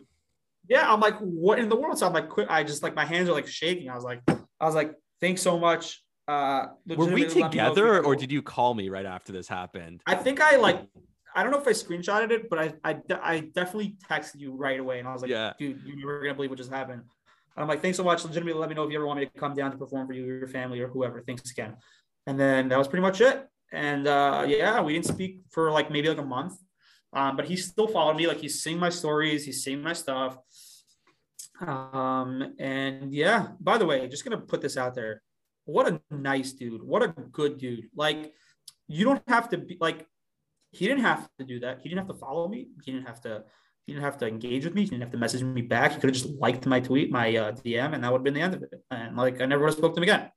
yeah, 0.67 0.91
I'm 0.91 0.99
like, 0.99 1.17
what 1.19 1.59
in 1.59 1.69
the 1.69 1.75
world? 1.75 1.97
So 1.97 2.07
I'm 2.07 2.13
like, 2.13 2.29
quick. 2.29 2.47
I 2.49 2.63
just 2.63 2.83
like 2.83 2.95
my 2.95 3.05
hands 3.05 3.29
are 3.29 3.33
like 3.33 3.47
shaking. 3.47 3.89
I 3.89 3.95
was 3.95 4.03
like, 4.03 4.21
I 4.27 4.65
was 4.65 4.75
like, 4.75 4.93
thanks 5.21 5.41
so 5.41 5.59
much. 5.59 6.01
Uh, 6.27 6.67
were 6.87 7.07
we 7.07 7.25
together 7.25 8.03
or 8.03 8.15
did 8.15 8.31
you 8.31 8.41
call 8.41 8.73
me 8.73 8.89
right 8.89 9.05
after 9.05 9.33
this 9.33 9.47
happened? 9.47 10.01
I 10.05 10.15
think 10.15 10.41
I 10.41 10.55
like, 10.55 10.81
I 11.35 11.43
don't 11.43 11.51
know 11.51 11.59
if 11.59 11.67
I 11.67 11.71
screenshotted 11.71 12.31
it, 12.31 12.49
but 12.49 12.59
I, 12.59 12.73
I, 12.83 12.97
I 13.21 13.39
definitely 13.39 13.97
texted 14.09 14.39
you 14.39 14.53
right 14.53 14.79
away. 14.79 14.99
And 14.99 15.07
I 15.07 15.13
was 15.13 15.21
like, 15.21 15.31
yeah. 15.31 15.53
dude, 15.57 15.81
you 15.85 16.05
were 16.05 16.19
going 16.19 16.29
to 16.29 16.35
believe 16.35 16.51
what 16.51 16.57
just 16.57 16.71
happened. 16.71 17.01
And 17.55 17.61
I'm 17.61 17.67
like, 17.67 17.81
thanks 17.81 17.97
so 17.97 18.03
much. 18.03 18.23
Legitimately, 18.23 18.59
let 18.59 18.69
me 18.69 18.75
know 18.75 18.83
if 18.83 18.91
you 18.91 18.97
ever 18.97 19.05
want 19.05 19.19
me 19.19 19.25
to 19.25 19.31
come 19.31 19.53
down 19.53 19.71
to 19.71 19.77
perform 19.77 20.07
for 20.07 20.13
you 20.13 20.23
or 20.25 20.37
your 20.37 20.47
family 20.47 20.79
or 20.79 20.87
whoever. 20.87 21.21
Thanks 21.21 21.49
again. 21.51 21.75
And 22.25 22.39
then 22.39 22.69
that 22.69 22.77
was 22.77 22.87
pretty 22.87 23.01
much 23.01 23.19
it. 23.21 23.47
And 23.73 24.07
uh, 24.07 24.45
yeah, 24.47 24.81
we 24.81 24.93
didn't 24.93 25.07
speak 25.07 25.41
for 25.49 25.71
like 25.71 25.89
maybe 25.89 26.07
like 26.07 26.19
a 26.19 26.25
month. 26.25 26.53
Um, 27.11 27.35
but 27.35 27.45
he 27.45 27.55
still 27.55 27.87
followed 27.87 28.15
me. 28.15 28.27
Like 28.27 28.37
he's 28.37 28.61
seeing 28.63 28.79
my 28.79 28.89
stories, 28.89 29.45
he's 29.45 29.63
seeing 29.63 29.81
my 29.81 29.93
stuff. 29.93 30.37
Um, 31.59 32.53
and 32.59 33.13
yeah, 33.13 33.49
by 33.59 33.77
the 33.77 33.85
way, 33.85 34.07
just 34.07 34.23
gonna 34.23 34.37
put 34.37 34.61
this 34.61 34.77
out 34.77 34.95
there. 34.95 35.21
What 35.65 35.87
a 35.87 36.01
nice 36.11 36.53
dude. 36.53 36.83
What 36.83 37.03
a 37.03 37.07
good 37.07 37.57
dude. 37.57 37.89
Like 37.95 38.33
you 38.87 39.05
don't 39.05 39.23
have 39.27 39.49
to 39.49 39.57
be 39.57 39.77
like 39.79 40.07
he 40.71 40.87
didn't 40.87 41.03
have 41.03 41.29
to 41.39 41.45
do 41.45 41.59
that. 41.61 41.79
He 41.81 41.89
didn't 41.89 41.99
have 41.99 42.07
to 42.07 42.19
follow 42.19 42.47
me. 42.47 42.67
He 42.83 42.91
didn't 42.91 43.07
have 43.07 43.21
to. 43.21 43.43
He 43.85 43.91
didn't 43.91 44.05
have 44.05 44.17
to 44.19 44.27
engage 44.27 44.63
with 44.63 44.73
me. 44.73 44.83
He 44.83 44.89
didn't 44.89 45.01
have 45.01 45.11
to 45.11 45.17
message 45.17 45.43
me 45.43 45.61
back. 45.61 45.91
He 45.91 45.99
could 45.99 46.09
have 46.09 46.15
just 46.15 46.33
liked 46.39 46.65
my 46.65 46.79
tweet, 46.79 47.11
my 47.11 47.35
uh, 47.35 47.51
DM, 47.51 47.93
and 47.93 48.01
that 48.03 48.11
would 48.11 48.19
have 48.19 48.23
been 48.23 48.33
the 48.33 48.39
end 48.39 48.53
of 48.53 48.63
it. 48.63 48.73
And 48.89 49.17
like 49.17 49.41
I 49.41 49.45
never 49.45 49.63
would 49.63 49.71
have 49.71 49.77
spoke 49.77 49.93
to 49.93 49.99
him 49.99 50.03
again. 50.03 50.31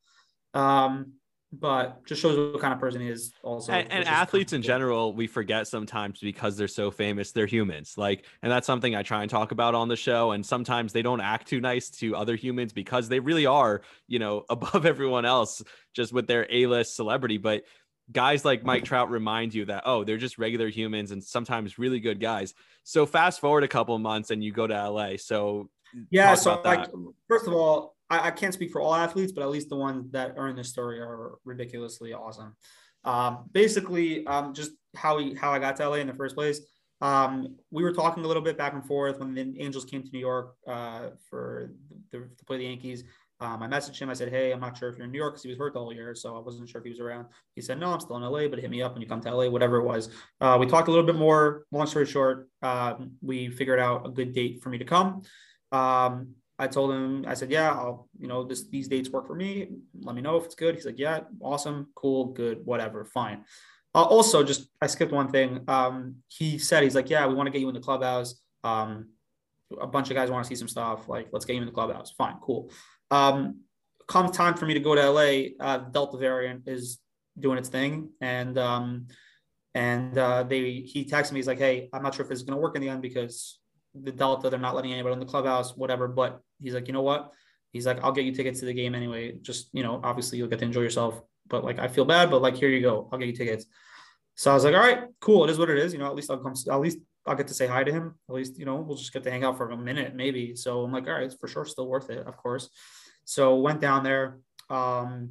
Um, 0.52 1.12
but 1.60 2.04
just 2.06 2.20
shows 2.20 2.52
what 2.52 2.60
kind 2.60 2.72
of 2.72 2.80
person 2.80 3.00
he 3.00 3.08
is 3.08 3.32
also 3.42 3.72
and, 3.72 3.90
and 3.90 4.04
athletes 4.04 4.52
in 4.52 4.62
general 4.62 5.12
we 5.12 5.26
forget 5.26 5.66
sometimes 5.66 6.20
because 6.20 6.56
they're 6.56 6.68
so 6.68 6.90
famous 6.90 7.32
they're 7.32 7.46
humans. 7.46 7.94
Like 7.96 8.26
and 8.42 8.50
that's 8.50 8.66
something 8.66 8.94
i 8.94 9.02
try 9.02 9.22
and 9.22 9.30
talk 9.30 9.52
about 9.52 9.74
on 9.74 9.88
the 9.88 9.96
show 9.96 10.32
and 10.32 10.44
sometimes 10.44 10.92
they 10.92 11.02
don't 11.02 11.20
act 11.20 11.48
too 11.48 11.60
nice 11.60 11.90
to 11.90 12.16
other 12.16 12.36
humans 12.36 12.72
because 12.72 13.08
they 13.08 13.20
really 13.20 13.46
are 13.46 13.82
you 14.06 14.18
know 14.18 14.44
above 14.50 14.86
everyone 14.86 15.24
else 15.24 15.62
just 15.94 16.12
with 16.12 16.26
their 16.26 16.46
a-list 16.50 16.94
celebrity. 16.94 17.38
But 17.38 17.64
guys 18.12 18.44
like 18.44 18.62
mike 18.62 18.84
trout 18.84 19.10
remind 19.10 19.52
you 19.52 19.64
that 19.64 19.82
oh 19.84 20.04
they're 20.04 20.16
just 20.16 20.38
regular 20.38 20.68
humans 20.68 21.10
and 21.10 21.22
sometimes 21.22 21.78
really 21.78 22.00
good 22.00 22.20
guys. 22.20 22.54
So 22.84 23.06
fast 23.06 23.40
forward 23.40 23.64
a 23.64 23.68
couple 23.68 23.98
months 23.98 24.30
and 24.30 24.44
you 24.44 24.52
go 24.52 24.66
to 24.66 24.90
la 24.90 25.16
so 25.16 25.68
yeah 26.10 26.34
so 26.34 26.60
like 26.64 26.88
first 27.28 27.46
of 27.46 27.54
all 27.54 27.95
I, 28.08 28.28
I, 28.28 28.30
can't 28.30 28.54
speak 28.54 28.70
for 28.70 28.80
all 28.80 28.94
athletes, 28.94 29.32
but 29.32 29.42
at 29.42 29.50
least 29.50 29.68
the 29.68 29.76
ones 29.76 30.10
that 30.12 30.36
are 30.38 30.48
in 30.48 30.56
this 30.56 30.68
story 30.68 31.00
are 31.00 31.38
ridiculously 31.44 32.12
awesome. 32.12 32.54
Um, 33.04 33.48
basically, 33.52 34.26
um, 34.26 34.54
just 34.54 34.72
how 34.96 35.16
we 35.16 35.34
how 35.34 35.52
I 35.52 35.58
got 35.58 35.76
to 35.76 35.88
LA 35.88 35.96
in 35.96 36.06
the 36.06 36.14
first 36.14 36.34
place. 36.34 36.60
Um, 37.00 37.56
we 37.70 37.82
were 37.82 37.92
talking 37.92 38.24
a 38.24 38.26
little 38.26 38.42
bit 38.42 38.56
back 38.56 38.72
and 38.72 38.84
forth 38.84 39.18
when 39.20 39.34
the 39.34 39.60
Angels 39.60 39.84
came 39.84 40.02
to 40.02 40.10
New 40.12 40.18
York 40.18 40.54
uh, 40.66 41.10
for 41.28 41.72
the, 42.10 42.18
to 42.18 42.44
play 42.46 42.58
the 42.58 42.64
Yankees. 42.64 43.04
Um, 43.38 43.62
I 43.62 43.68
messaged 43.68 43.98
him. 43.98 44.08
I 44.08 44.14
said, 44.14 44.30
"Hey, 44.30 44.50
I'm 44.50 44.60
not 44.60 44.78
sure 44.78 44.88
if 44.88 44.96
you're 44.96 45.04
in 45.04 45.12
New 45.12 45.18
York 45.18 45.34
because 45.34 45.42
he 45.42 45.50
was 45.50 45.58
hurt 45.58 45.74
whole 45.74 45.92
year, 45.92 46.14
so 46.14 46.36
I 46.36 46.40
wasn't 46.40 46.70
sure 46.70 46.80
if 46.80 46.84
he 46.84 46.90
was 46.90 47.00
around." 47.00 47.26
He 47.54 47.60
said, 47.60 47.78
"No, 47.78 47.92
I'm 47.92 48.00
still 48.00 48.16
in 48.16 48.22
LA, 48.22 48.48
but 48.48 48.58
hit 48.58 48.70
me 48.70 48.80
up 48.80 48.94
when 48.94 49.02
you 49.02 49.08
come 49.08 49.20
to 49.20 49.34
LA, 49.34 49.50
whatever 49.50 49.76
it 49.76 49.84
was." 49.84 50.08
Uh, 50.40 50.56
we 50.58 50.66
talked 50.66 50.88
a 50.88 50.90
little 50.90 51.04
bit 51.04 51.16
more. 51.16 51.66
Long 51.70 51.86
story 51.86 52.06
short, 52.06 52.48
um, 52.62 53.12
we 53.20 53.50
figured 53.50 53.78
out 53.78 54.06
a 54.06 54.10
good 54.10 54.32
date 54.32 54.62
for 54.62 54.70
me 54.70 54.78
to 54.78 54.86
come. 54.86 55.20
Um, 55.70 56.34
I 56.58 56.66
told 56.66 56.90
him, 56.90 57.24
I 57.28 57.34
said, 57.34 57.50
yeah, 57.50 57.70
I'll, 57.70 58.08
you 58.18 58.28
know, 58.28 58.42
this, 58.42 58.68
these 58.68 58.88
dates 58.88 59.10
work 59.10 59.26
for 59.26 59.34
me. 59.34 59.68
Let 60.00 60.14
me 60.14 60.22
know 60.22 60.36
if 60.36 60.46
it's 60.46 60.54
good. 60.54 60.74
He's 60.74 60.86
like, 60.86 60.98
yeah, 60.98 61.20
awesome, 61.40 61.88
cool, 61.94 62.26
good, 62.26 62.64
whatever, 62.64 63.04
fine. 63.04 63.44
Uh, 63.94 64.04
also, 64.04 64.42
just 64.42 64.68
I 64.80 64.86
skipped 64.86 65.12
one 65.12 65.28
thing. 65.28 65.60
Um, 65.68 66.16
he 66.28 66.58
said, 66.58 66.82
he's 66.82 66.94
like, 66.94 67.10
yeah, 67.10 67.26
we 67.26 67.34
want 67.34 67.46
to 67.46 67.50
get 67.50 67.60
you 67.60 67.68
in 67.68 67.74
the 67.74 67.80
clubhouse. 67.80 68.36
Um, 68.64 69.08
a 69.80 69.86
bunch 69.86 70.10
of 70.10 70.16
guys 70.16 70.30
want 70.30 70.44
to 70.44 70.48
see 70.48 70.54
some 70.54 70.68
stuff. 70.68 71.08
Like, 71.08 71.28
let's 71.32 71.44
get 71.44 71.54
you 71.54 71.60
in 71.60 71.66
the 71.66 71.72
clubhouse. 71.72 72.10
Fine, 72.12 72.36
cool. 72.42 72.70
Um, 73.10 73.60
come 74.06 74.30
time 74.30 74.54
for 74.54 74.66
me 74.66 74.74
to 74.74 74.80
go 74.80 74.94
to 74.94 75.10
LA, 75.10 75.54
uh, 75.60 75.78
Delta 75.78 76.16
variant 76.16 76.62
is 76.66 76.98
doing 77.38 77.58
its 77.58 77.68
thing, 77.68 78.10
and 78.20 78.58
um, 78.58 79.08
and 79.74 80.16
uh, 80.16 80.42
they 80.42 80.80
he 80.80 81.04
texted 81.04 81.32
me. 81.32 81.38
He's 81.38 81.46
like, 81.46 81.58
hey, 81.58 81.88
I'm 81.92 82.02
not 82.02 82.14
sure 82.14 82.24
if 82.24 82.30
this 82.30 82.38
is 82.38 82.44
going 82.44 82.56
to 82.56 82.62
work 82.62 82.76
in 82.76 82.82
the 82.82 82.88
end 82.88 83.02
because 83.02 83.58
the 84.02 84.12
Delta, 84.12 84.50
they're 84.50 84.58
not 84.58 84.74
letting 84.74 84.92
anybody 84.92 85.14
in 85.14 85.20
the 85.20 85.26
clubhouse, 85.26 85.76
whatever. 85.76 86.08
But 86.08 86.40
he's 86.62 86.74
like, 86.74 86.86
you 86.86 86.92
know 86.92 87.02
what? 87.02 87.32
He's 87.72 87.86
like, 87.86 88.02
I'll 88.02 88.12
get 88.12 88.24
you 88.24 88.32
tickets 88.32 88.60
to 88.60 88.66
the 88.66 88.74
game 88.74 88.94
anyway. 88.94 89.36
Just, 89.42 89.68
you 89.72 89.82
know, 89.82 90.00
obviously 90.02 90.38
you'll 90.38 90.48
get 90.48 90.60
to 90.60 90.64
enjoy 90.64 90.80
yourself. 90.80 91.20
But 91.48 91.64
like, 91.64 91.78
I 91.78 91.88
feel 91.88 92.04
bad, 92.04 92.30
but 92.30 92.42
like, 92.42 92.56
here 92.56 92.68
you 92.68 92.80
go. 92.80 93.08
I'll 93.12 93.18
get 93.18 93.28
you 93.28 93.36
tickets. 93.36 93.66
So 94.34 94.50
I 94.50 94.54
was 94.54 94.64
like, 94.64 94.74
all 94.74 94.80
right, 94.80 95.04
cool. 95.20 95.44
It 95.44 95.50
is 95.50 95.58
what 95.58 95.70
it 95.70 95.78
is. 95.78 95.92
You 95.92 95.98
know, 95.98 96.06
at 96.06 96.14
least 96.14 96.30
I'll 96.30 96.38
come, 96.38 96.54
at 96.70 96.80
least 96.80 96.98
I'll 97.26 97.36
get 97.36 97.48
to 97.48 97.54
say 97.54 97.66
hi 97.66 97.84
to 97.84 97.92
him. 97.92 98.14
At 98.28 98.34
least, 98.34 98.58
you 98.58 98.64
know, 98.64 98.76
we'll 98.76 98.96
just 98.96 99.12
get 99.12 99.24
to 99.24 99.30
hang 99.30 99.44
out 99.44 99.56
for 99.56 99.70
a 99.70 99.76
minute, 99.76 100.14
maybe. 100.14 100.54
So 100.54 100.82
I'm 100.82 100.92
like, 100.92 101.06
all 101.06 101.14
right, 101.14 101.24
it's 101.24 101.34
for 101.34 101.48
sure 101.48 101.64
still 101.64 101.88
worth 101.88 102.10
it, 102.10 102.26
of 102.26 102.36
course. 102.36 102.70
So 103.24 103.56
went 103.56 103.80
down 103.80 104.04
there, 104.04 104.38
um, 104.70 105.30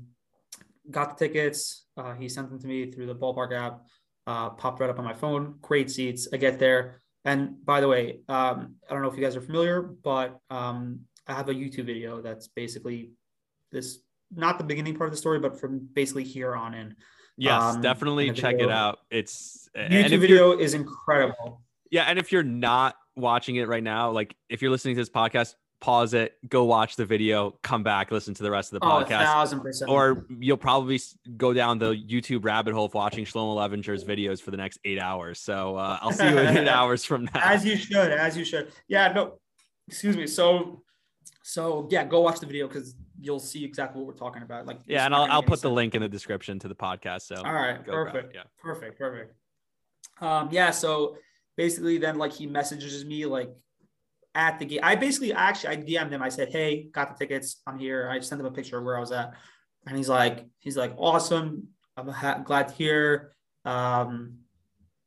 got 0.89 1.17
the 1.17 1.27
tickets. 1.27 1.85
Uh, 1.95 2.13
he 2.13 2.27
sent 2.27 2.49
them 2.49 2.59
to 2.59 2.67
me 2.67 2.91
through 2.91 3.05
the 3.07 3.15
ballpark 3.15 3.53
app, 3.53 3.81
uh, 4.27 4.49
popped 4.49 4.81
right 4.81 4.89
up 4.89 4.99
on 4.99 5.05
my 5.05 5.13
phone. 5.13 5.55
Great 5.61 5.89
seats. 5.89 6.27
I 6.33 6.37
get 6.37 6.59
there. 6.59 7.01
And 7.25 7.65
by 7.65 7.81
the 7.81 7.87
way, 7.87 8.19
um, 8.29 8.75
I 8.87 8.93
don't 8.93 9.01
know 9.01 9.09
if 9.09 9.17
you 9.17 9.23
guys 9.23 9.35
are 9.35 9.41
familiar, 9.41 9.81
but 9.81 10.39
um, 10.49 11.01
I 11.27 11.33
have 11.33 11.49
a 11.49 11.53
YouTube 11.53 11.85
video 11.85 12.21
that's 12.21 12.47
basically 12.47 13.11
this 13.71 13.99
not 14.33 14.57
the 14.57 14.63
beginning 14.63 14.95
part 14.95 15.07
of 15.07 15.11
the 15.11 15.17
story, 15.17 15.39
but 15.39 15.59
from 15.59 15.89
basically 15.93 16.23
here 16.23 16.55
on 16.55 16.73
in. 16.73 16.95
Yes, 17.37 17.61
um, 17.61 17.81
definitely 17.81 18.31
check 18.31 18.55
it 18.59 18.71
out. 18.71 18.99
It's 19.09 19.67
YouTube 19.75 20.19
video 20.19 20.57
is 20.57 20.73
incredible. 20.73 21.61
Yeah, 21.91 22.03
and 22.03 22.17
if 22.17 22.31
you're 22.31 22.43
not 22.43 22.95
watching 23.15 23.55
it 23.55 23.67
right 23.67 23.83
now, 23.83 24.11
like 24.11 24.35
if 24.49 24.61
you're 24.61 24.71
listening 24.71 24.95
to 24.95 25.01
this 25.01 25.09
podcast, 25.09 25.55
pause 25.85 26.15
it, 26.15 26.33
go 26.49 26.63
watch 26.63 26.95
the 26.95 27.05
video, 27.05 27.51
come 27.61 27.83
back, 27.83 28.09
listen 28.09 28.33
to 28.33 28.41
the 28.41 28.49
rest 28.49 28.73
of 28.73 28.79
the 28.79 28.87
oh, 28.87 28.89
podcast. 28.89 29.87
Or 29.87 30.25
you'll 30.39 30.57
probably 30.57 30.99
go 31.37 31.53
down 31.53 31.77
the 31.77 31.93
YouTube 31.93 32.43
rabbit 32.43 32.73
hole 32.73 32.85
of 32.85 32.95
watching 32.95 33.23
Shlomo 33.23 33.55
Levinger's 33.55 34.03
videos 34.03 34.41
for 34.41 34.49
the 34.49 34.57
next 34.57 34.79
eight 34.83 34.99
hours. 34.99 35.39
So 35.39 35.75
uh, 35.77 35.99
I'll 36.01 36.11
see 36.11 36.27
you 36.27 36.39
in 36.39 36.57
eight 36.57 36.67
hours 36.79 37.05
from 37.05 37.25
now. 37.25 37.39
As 37.39 37.63
you 37.63 37.77
should, 37.77 38.11
as 38.11 38.35
you 38.35 38.43
should. 38.43 38.71
Yeah, 38.87 39.13
no, 39.13 39.37
excuse 39.87 40.17
me. 40.17 40.25
So, 40.25 40.81
so 41.43 41.87
yeah, 41.91 42.03
go 42.03 42.21
watch 42.21 42.39
the 42.39 42.47
video 42.47 42.67
because 42.67 42.95
you'll 43.21 43.39
see 43.39 43.63
exactly 43.63 44.01
what 44.01 44.07
we're 44.07 44.17
talking 44.17 44.41
about. 44.41 44.65
Like, 44.65 44.79
yeah, 44.87 45.05
and 45.05 45.13
I'll, 45.13 45.31
I'll 45.31 45.43
put 45.43 45.61
the 45.61 45.69
link 45.69 45.93
in 45.93 46.01
the 46.01 46.09
description 46.09 46.57
to 46.59 46.67
the 46.67 46.75
podcast. 46.75 47.27
So, 47.27 47.35
all 47.35 47.53
right, 47.53 47.85
perfect. 47.85 48.33
Yeah, 48.33 48.43
perfect, 48.59 48.97
perfect. 48.97 49.35
Um, 50.19 50.49
yeah, 50.51 50.71
so 50.71 51.17
basically, 51.55 51.99
then 51.99 52.17
like 52.17 52.33
he 52.33 52.47
messages 52.47 53.05
me 53.05 53.27
like 53.27 53.51
at 54.35 54.59
the 54.59 54.65
game. 54.65 54.81
I 54.83 54.95
basically 54.95 55.33
actually 55.33 55.69
I 55.69 55.77
DM'd 55.77 56.11
him. 56.11 56.21
I 56.21 56.29
said, 56.29 56.49
"Hey, 56.49 56.89
got 56.91 57.17
the 57.17 57.25
tickets. 57.25 57.61
I'm 57.65 57.79
here." 57.79 58.09
I 58.11 58.19
sent 58.19 58.39
him 58.41 58.45
a 58.45 58.51
picture 58.51 58.77
of 58.77 58.83
where 58.83 58.97
I 58.97 58.99
was 58.99 59.11
at, 59.11 59.33
and 59.87 59.97
he's 59.97 60.09
like, 60.09 60.45
"He's 60.59 60.77
like, 60.77 60.93
awesome. 60.97 61.69
I'm 61.97 62.09
ha- 62.09 62.41
glad 62.43 62.67
to 62.67 62.73
hear." 62.75 63.35
Um, 63.63 64.39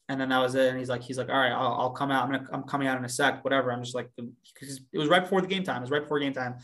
and 0.09 0.19
then 0.19 0.31
that 0.31 0.38
was 0.38 0.55
it. 0.55 0.71
And 0.71 0.79
he's 0.79 0.88
like, 0.88 1.03
"He's 1.03 1.19
like, 1.19 1.29
all 1.29 1.37
right, 1.37 1.53
I'll, 1.53 1.75
I'll 1.75 1.91
come 1.91 2.11
out. 2.11 2.25
I'm 2.25 2.33
gonna 2.33 2.49
I'm 2.53 2.62
coming 2.62 2.88
out 2.88 2.99
in 2.99 3.05
a 3.05 3.09
sec. 3.09 3.45
Whatever." 3.45 3.71
I'm 3.71 3.85
just 3.85 3.95
like, 3.95 4.11
because 4.17 4.81
it 4.93 4.99
was 4.99 5.09
right 5.09 5.23
before 5.23 5.43
the 5.43 5.47
game 5.47 5.62
time. 5.62 5.79
It 5.79 5.83
was 5.83 5.91
right 5.91 6.03
before 6.03 6.19
game 6.19 6.33
time. 6.33 6.57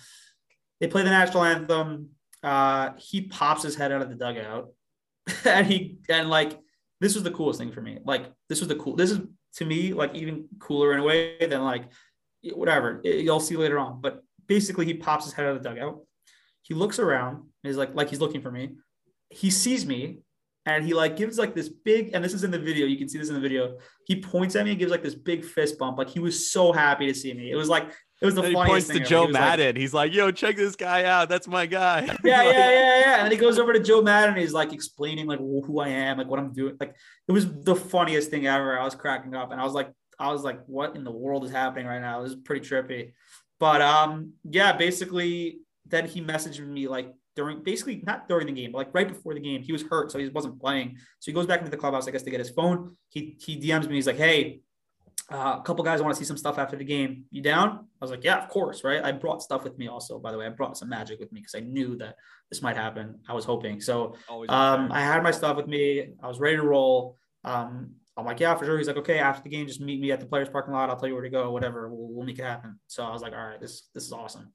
They 0.81 0.88
play 0.88 1.03
the 1.03 1.11
national 1.11 1.44
anthem. 1.44 2.09
Uh, 2.42 2.90
he 2.96 3.22
pops 3.22 3.62
his 3.62 3.77
head 3.77 3.92
out 3.92 4.03
of 4.03 4.09
the 4.09 4.16
dugout, 4.16 4.68
and 5.44 5.66
he 5.66 5.98
and 6.09 6.31
like 6.31 6.59
this 7.00 7.14
was 7.14 7.24
the 7.24 7.31
coolest 7.31 7.61
thing 7.61 7.72
for 7.72 7.83
me. 7.83 7.98
Like 8.05 8.33
this 8.48 8.61
was 8.61 8.68
the 8.68 8.77
cool. 8.77 8.96
This 8.96 9.11
is 9.11 9.20
to 9.57 9.64
me 9.66 9.92
like 9.92 10.14
even 10.14 10.48
cooler 10.59 10.92
in 10.94 11.00
a 11.00 11.05
way 11.05 11.37
than 11.46 11.62
like 11.62 11.85
whatever. 12.52 13.00
You'll 13.04 13.40
see 13.40 13.57
later 13.57 13.78
on. 13.78 14.00
But 14.00 14.22
basically, 14.46 14.87
he 14.87 14.94
pops 14.94 15.24
his 15.24 15.35
head 15.35 15.46
out 15.46 15.57
of 15.57 15.62
the 15.62 15.68
dugout. 15.68 16.00
He 16.62 16.74
looks 16.74 16.98
around 16.98 17.37
and 17.37 17.46
he's 17.62 17.76
like, 17.76 17.94
like 17.94 18.09
he's 18.09 18.20
looking 18.20 18.40
for 18.40 18.50
me. 18.50 18.76
He 19.30 19.50
sees 19.50 19.87
me 19.87 20.20
and 20.66 20.85
he 20.85 20.94
like 20.94 21.16
gives 21.16 21.38
like 21.38 21.54
this 21.54 21.68
big, 21.68 22.11
and 22.14 22.24
this 22.24 22.33
is 22.33 22.42
in 22.42 22.50
the 22.50 22.59
video. 22.59 22.87
You 22.87 22.96
can 22.96 23.09
see 23.09 23.18
this 23.18 23.28
in 23.28 23.35
the 23.35 23.40
video. 23.40 23.76
He 24.07 24.20
points 24.20 24.57
at 24.57 24.64
me 24.64 24.70
and 24.70 24.78
gives 24.78 24.90
like 24.90 25.02
this 25.02 25.14
big 25.14 25.44
fist 25.44 25.78
bump. 25.78 25.98
Like 25.98 26.09
he 26.09 26.20
was 26.20 26.50
so 26.50 26.72
happy 26.72 27.07
to 27.07 27.14
see 27.14 27.35
me. 27.35 27.50
It 27.50 27.57
was 27.57 27.68
like 27.68 27.88
it 28.22 28.24
was 28.24 28.35
the 28.35 28.42
and 28.42 28.54
funniest. 28.54 28.90
He 28.90 28.94
points 28.94 29.09
to 29.09 29.11
Joe 29.11 29.26
he 29.26 29.33
Maddon. 29.33 29.66
Like, 29.66 29.76
he's 29.76 29.92
like, 29.92 30.14
"Yo, 30.14 30.30
check 30.30 30.57
this 30.57 30.76
guy 30.76 31.04
out. 31.04 31.28
That's 31.28 31.46
my 31.46 31.66
guy." 31.66 32.16
Yeah, 32.24 32.42
yeah, 32.42 32.70
yeah, 32.70 33.00
yeah. 33.00 33.24
And 33.24 33.30
he 33.30 33.38
goes 33.38 33.59
over 33.59 33.74
to 33.74 33.80
Joe 33.80 34.00
Maddon. 34.00 34.37
he's 34.37 34.54
like 34.54 34.72
explaining 34.72 35.26
like 35.26 35.38
who 35.38 35.80
I 35.80 35.88
am, 35.88 36.16
like 36.16 36.28
what 36.28 36.38
I'm 36.38 36.52
doing. 36.52 36.76
Like 36.80 36.94
it 37.28 37.33
was 37.33 37.46
the 37.52 37.76
funniest 37.76 38.30
thing 38.30 38.46
ever. 38.46 38.78
I 38.78 38.85
was 38.85 38.94
cracking 38.94 39.35
up, 39.35 39.52
and 39.52 39.61
I 39.61 39.64
was 39.64 39.74
like, 39.74 39.90
I 40.18 40.33
was 40.33 40.42
like, 40.42 40.61
what 40.66 40.96
in 40.96 41.05
the 41.05 41.11
world 41.11 41.44
is 41.44 41.50
happening 41.50 41.87
right 41.87 42.00
now? 42.00 42.22
This 42.22 42.33
is 42.33 42.37
pretty 42.37 42.66
trippy. 42.66 43.12
But 43.59 43.81
um, 43.81 44.33
yeah, 44.44 44.72
basically, 44.72 45.61
then 45.87 46.07
he 46.07 46.20
messaged 46.20 46.66
me 46.66 46.88
like 46.88 47.12
during 47.37 47.62
basically 47.62 48.03
not 48.07 48.29
during 48.29 48.46
the 48.46 48.53
game, 48.53 48.72
but 48.72 48.79
like 48.79 48.94
right 48.94 49.09
before 49.09 49.35
the 49.35 49.40
game. 49.40 49.62
He 49.62 49.72
was 49.72 49.83
hurt, 49.83 50.11
so 50.11 50.18
he 50.18 50.29
wasn't 50.29 50.61
playing. 50.61 50.96
So 51.20 51.31
he 51.31 51.33
goes 51.33 51.46
back 51.46 51.61
into 51.61 51.70
the 51.70 51.77
clubhouse, 51.77 52.07
I 52.09 52.11
guess, 52.11 52.22
to 52.22 52.31
get 52.31 52.40
his 52.40 52.50
phone. 52.50 52.96
He 53.09 53.37
he 53.40 53.61
DMs 53.61 53.88
me. 53.88 53.94
He's 53.94 54.07
like, 54.07 54.16
hey, 54.16 54.61
uh, 55.31 55.57
a 55.59 55.62
couple 55.64 55.85
guys 55.85 56.03
want 56.03 56.14
to 56.14 56.18
see 56.18 56.27
some 56.27 56.37
stuff 56.37 56.59
after 56.59 56.77
the 56.77 56.85
game. 56.85 57.24
You 57.31 57.42
down? 57.42 57.70
I 57.70 58.05
was 58.05 58.11
like, 58.11 58.24
yeah, 58.24 58.42
of 58.42 58.48
course, 58.48 58.85
right? 58.85 59.03
I 59.03 59.12
brought 59.12 59.42
stuff 59.42 59.64
with 59.64 59.79
me 59.79 59.88
also, 59.88 60.18
by 60.18 60.31
the 60.31 60.38
way. 60.38 60.46
I 60.46 60.50
brought 60.50 60.77
some 60.77 60.88
magic 60.88 61.18
with 61.18 61.33
me 61.33 61.40
because 61.40 61.55
I 61.55 61.61
knew 61.61 61.96
that 61.96 62.16
this 62.50 62.62
might 62.62 62.77
happen. 62.77 63.20
I 63.29 63.33
was 63.33 63.44
hoping. 63.44 63.81
So 63.81 64.16
um, 64.48 64.92
I 64.92 65.00
had 65.00 65.22
my 65.22 65.31
stuff 65.31 65.57
with 65.57 65.66
me. 65.66 66.12
I 66.22 66.29
was 66.29 66.38
ready 66.38 66.57
to 66.57 66.62
roll. 66.62 67.16
Um, 67.42 67.92
I'm 68.16 68.24
like, 68.24 68.40
yeah, 68.40 68.55
for 68.55 68.64
sure. 68.64 68.79
He's 68.79 68.87
like, 68.87 68.96
okay, 68.98 69.18
after 69.18 69.42
the 69.42 69.48
game, 69.48 69.66
just 69.66 69.81
meet 69.81 70.00
me 70.00 70.12
at 70.12 70.20
the 70.20 70.27
players 70.27 70.48
parking 70.48 70.72
lot. 70.72 70.88
I'll 70.88 70.96
tell 70.96 71.09
you 71.09 71.14
where 71.14 71.24
to 71.24 71.31
go, 71.31 71.50
whatever. 71.50 71.88
We'll, 71.88 72.09
we'll 72.12 72.27
make 72.27 72.38
it 72.38 72.44
happen. 72.44 72.79
So 72.87 73.03
I 73.03 73.11
was 73.12 73.22
like, 73.22 73.33
all 73.33 73.44
right, 73.44 73.61
this 73.61 73.88
this 73.94 74.05
is 74.05 74.12
awesome. 74.12 74.53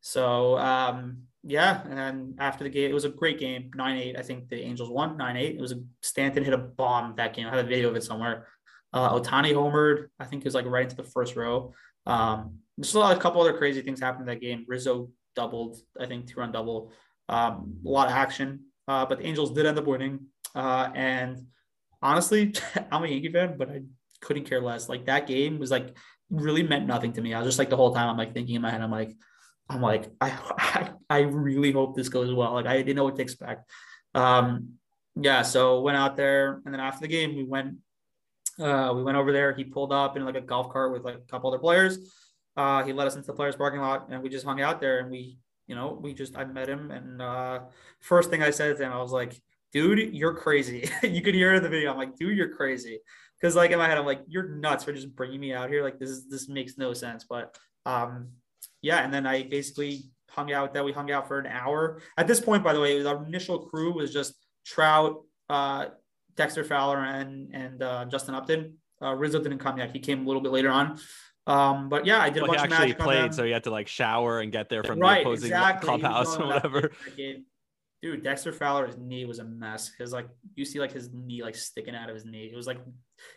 So 0.00 0.58
um, 0.58 1.22
yeah, 1.42 1.82
and 1.84 1.98
then 1.98 2.34
after 2.38 2.64
the 2.64 2.70
game, 2.70 2.90
it 2.90 2.94
was 2.94 3.04
a 3.04 3.08
great 3.08 3.38
game, 3.38 3.70
nine 3.74 3.98
eight. 3.98 4.16
I 4.16 4.22
think 4.22 4.48
the 4.48 4.60
Angels 4.60 4.90
won 4.90 5.16
nine 5.16 5.36
eight. 5.36 5.56
It 5.56 5.60
was 5.60 5.72
a 5.72 5.82
Stanton 6.00 6.44
hit 6.44 6.54
a 6.54 6.58
bomb 6.58 7.14
that 7.16 7.34
game. 7.34 7.46
I 7.46 7.50
have 7.50 7.64
a 7.64 7.68
video 7.68 7.88
of 7.88 7.96
it 7.96 8.04
somewhere. 8.04 8.46
Uh, 8.92 9.18
Ohtani 9.18 9.52
homered. 9.52 10.08
I 10.20 10.24
think 10.24 10.42
it 10.42 10.44
was 10.44 10.54
like 10.54 10.66
right 10.66 10.84
into 10.84 10.96
the 10.96 11.04
first 11.04 11.34
row. 11.34 11.72
Um, 12.06 12.58
there's 12.76 12.94
a, 12.94 13.00
a 13.00 13.16
couple 13.16 13.40
other 13.40 13.56
crazy 13.56 13.82
things 13.82 14.00
happened 14.00 14.28
in 14.28 14.34
that 14.34 14.40
game. 14.40 14.64
Rizzo 14.68 15.10
doubled, 15.34 15.78
I 15.98 16.06
think 16.06 16.26
two 16.26 16.40
run 16.40 16.52
double. 16.52 16.92
Um, 17.28 17.78
a 17.84 17.88
lot 17.88 18.08
of 18.08 18.12
action, 18.12 18.66
uh, 18.88 19.06
but 19.06 19.18
the 19.18 19.26
Angels 19.26 19.52
did 19.52 19.66
end 19.66 19.78
up 19.78 19.86
winning. 19.86 20.26
Uh, 20.54 20.90
and 20.94 21.46
honestly, 22.02 22.54
I'm 22.92 23.04
a 23.04 23.08
Yankee 23.08 23.32
fan, 23.32 23.56
but 23.56 23.70
I 23.70 23.82
couldn't 24.20 24.44
care 24.44 24.60
less. 24.60 24.88
Like 24.88 25.06
that 25.06 25.26
game 25.26 25.58
was 25.58 25.70
like 25.70 25.96
really 26.30 26.62
meant 26.62 26.86
nothing 26.86 27.12
to 27.14 27.20
me. 27.20 27.34
I 27.34 27.38
was 27.38 27.48
just 27.48 27.58
like 27.58 27.70
the 27.70 27.76
whole 27.76 27.94
time 27.94 28.08
I'm 28.08 28.16
like 28.16 28.34
thinking 28.34 28.54
in 28.54 28.62
my 28.62 28.70
head, 28.70 28.80
I'm 28.80 28.90
like, 28.90 29.14
I'm 29.68 29.80
like, 29.80 30.10
I 30.20 30.30
I, 30.58 30.90
I 31.08 31.20
really 31.20 31.72
hope 31.72 31.96
this 31.96 32.08
goes 32.08 32.32
well. 32.32 32.54
Like 32.54 32.66
I 32.66 32.76
didn't 32.78 32.96
know 32.96 33.04
what 33.04 33.16
to 33.16 33.22
expect. 33.22 33.70
Um, 34.14 34.74
yeah, 35.14 35.42
so 35.42 35.80
went 35.80 35.96
out 35.96 36.16
there, 36.16 36.62
and 36.64 36.72
then 36.72 36.80
after 36.80 37.02
the 37.02 37.08
game, 37.08 37.36
we 37.36 37.44
went 37.44 37.76
uh, 38.58 38.92
we 38.94 39.02
went 39.02 39.16
over 39.16 39.32
there. 39.32 39.52
He 39.52 39.64
pulled 39.64 39.92
up 39.92 40.16
in 40.16 40.24
like 40.24 40.36
a 40.36 40.40
golf 40.40 40.70
cart 40.70 40.92
with 40.92 41.04
like 41.04 41.16
a 41.16 41.30
couple 41.30 41.50
other 41.50 41.58
players. 41.58 41.98
Uh, 42.56 42.84
he 42.84 42.92
led 42.92 43.06
us 43.06 43.16
into 43.16 43.26
the 43.26 43.32
players' 43.32 43.56
parking 43.56 43.80
lot, 43.80 44.08
and 44.10 44.22
we 44.22 44.28
just 44.28 44.44
hung 44.44 44.60
out 44.60 44.80
there. 44.80 45.00
And 45.00 45.10
we, 45.10 45.38
you 45.66 45.74
know, 45.74 45.98
we 46.00 46.14
just 46.14 46.36
I 46.36 46.44
met 46.44 46.68
him, 46.68 46.90
and 46.90 47.20
uh, 47.20 47.60
first 48.00 48.30
thing 48.30 48.42
I 48.42 48.50
said 48.50 48.76
to 48.76 48.82
him, 48.82 48.92
I 48.92 49.00
was 49.00 49.12
like, 49.12 49.40
"Dude, 49.72 50.14
you're 50.14 50.34
crazy." 50.34 50.88
you 51.02 51.22
could 51.22 51.34
hear 51.34 51.52
it 51.54 51.58
in 51.58 51.62
the 51.62 51.68
video. 51.68 51.90
I'm 51.90 51.96
like, 51.96 52.16
"Dude, 52.16 52.36
you're 52.36 52.54
crazy," 52.54 53.00
because 53.40 53.56
like 53.56 53.70
in 53.70 53.78
my 53.78 53.88
head, 53.88 53.98
I'm 53.98 54.06
like, 54.06 54.22
"You're 54.28 54.48
nuts 54.48 54.84
for 54.84 54.92
just 54.92 55.14
bringing 55.14 55.40
me 55.40 55.52
out 55.52 55.70
here. 55.70 55.82
Like 55.82 55.98
this 55.98 56.10
is 56.10 56.28
this 56.28 56.48
makes 56.48 56.78
no 56.78 56.92
sense." 56.92 57.24
But 57.28 57.56
um, 57.86 58.28
yeah, 58.80 58.98
and 58.98 59.12
then 59.12 59.26
I 59.26 59.44
basically 59.44 60.10
hung 60.30 60.52
out 60.52 60.74
that 60.74 60.84
we 60.84 60.92
hung 60.92 61.10
out 61.10 61.28
for 61.28 61.38
an 61.38 61.46
hour. 61.46 62.00
At 62.16 62.26
this 62.26 62.40
point, 62.40 62.64
by 62.64 62.72
the 62.72 62.80
way, 62.80 63.04
our 63.04 63.24
initial 63.24 63.58
crew 63.58 63.92
was 63.92 64.12
just 64.12 64.34
Trout, 64.64 65.22
uh, 65.48 65.86
Dexter 66.36 66.64
Fowler, 66.64 66.98
and 66.98 67.54
and 67.54 67.82
uh, 67.82 68.04
Justin 68.06 68.34
Upton. 68.34 68.78
Uh, 69.00 69.14
Rizzo 69.14 69.42
didn't 69.42 69.58
come 69.58 69.78
yet; 69.78 69.90
he 69.92 69.98
came 69.98 70.24
a 70.24 70.26
little 70.26 70.42
bit 70.42 70.52
later 70.52 70.70
on. 70.70 70.98
Um, 71.46 71.88
but 71.88 72.06
yeah, 72.06 72.20
I 72.20 72.30
did 72.30 72.42
well, 72.42 72.52
a 72.52 72.56
bunch 72.56 72.68
he 72.68 72.74
actually 72.74 72.94
played, 72.94 73.34
so 73.34 73.42
you 73.42 73.52
had 73.52 73.64
to 73.64 73.70
like 73.70 73.88
shower 73.88 74.40
and 74.40 74.52
get 74.52 74.68
there 74.68 74.84
from 74.84 75.00
right, 75.00 75.16
the 75.16 75.20
opposing 75.22 75.46
exactly. 75.46 75.88
clubhouse 75.88 76.36
or 76.36 76.46
whatever 76.46 76.92
dude, 78.02 78.24
Dexter 78.24 78.52
Fowler's 78.52 78.98
knee 78.98 79.24
was 79.24 79.38
a 79.38 79.44
mess. 79.44 79.90
Cause 79.96 80.12
like 80.12 80.26
you 80.54 80.64
see 80.64 80.80
like 80.80 80.92
his 80.92 81.10
knee 81.12 81.42
like 81.42 81.54
sticking 81.54 81.94
out 81.94 82.08
of 82.08 82.14
his 82.14 82.24
knee. 82.24 82.50
It 82.52 82.56
was 82.56 82.66
like 82.66 82.78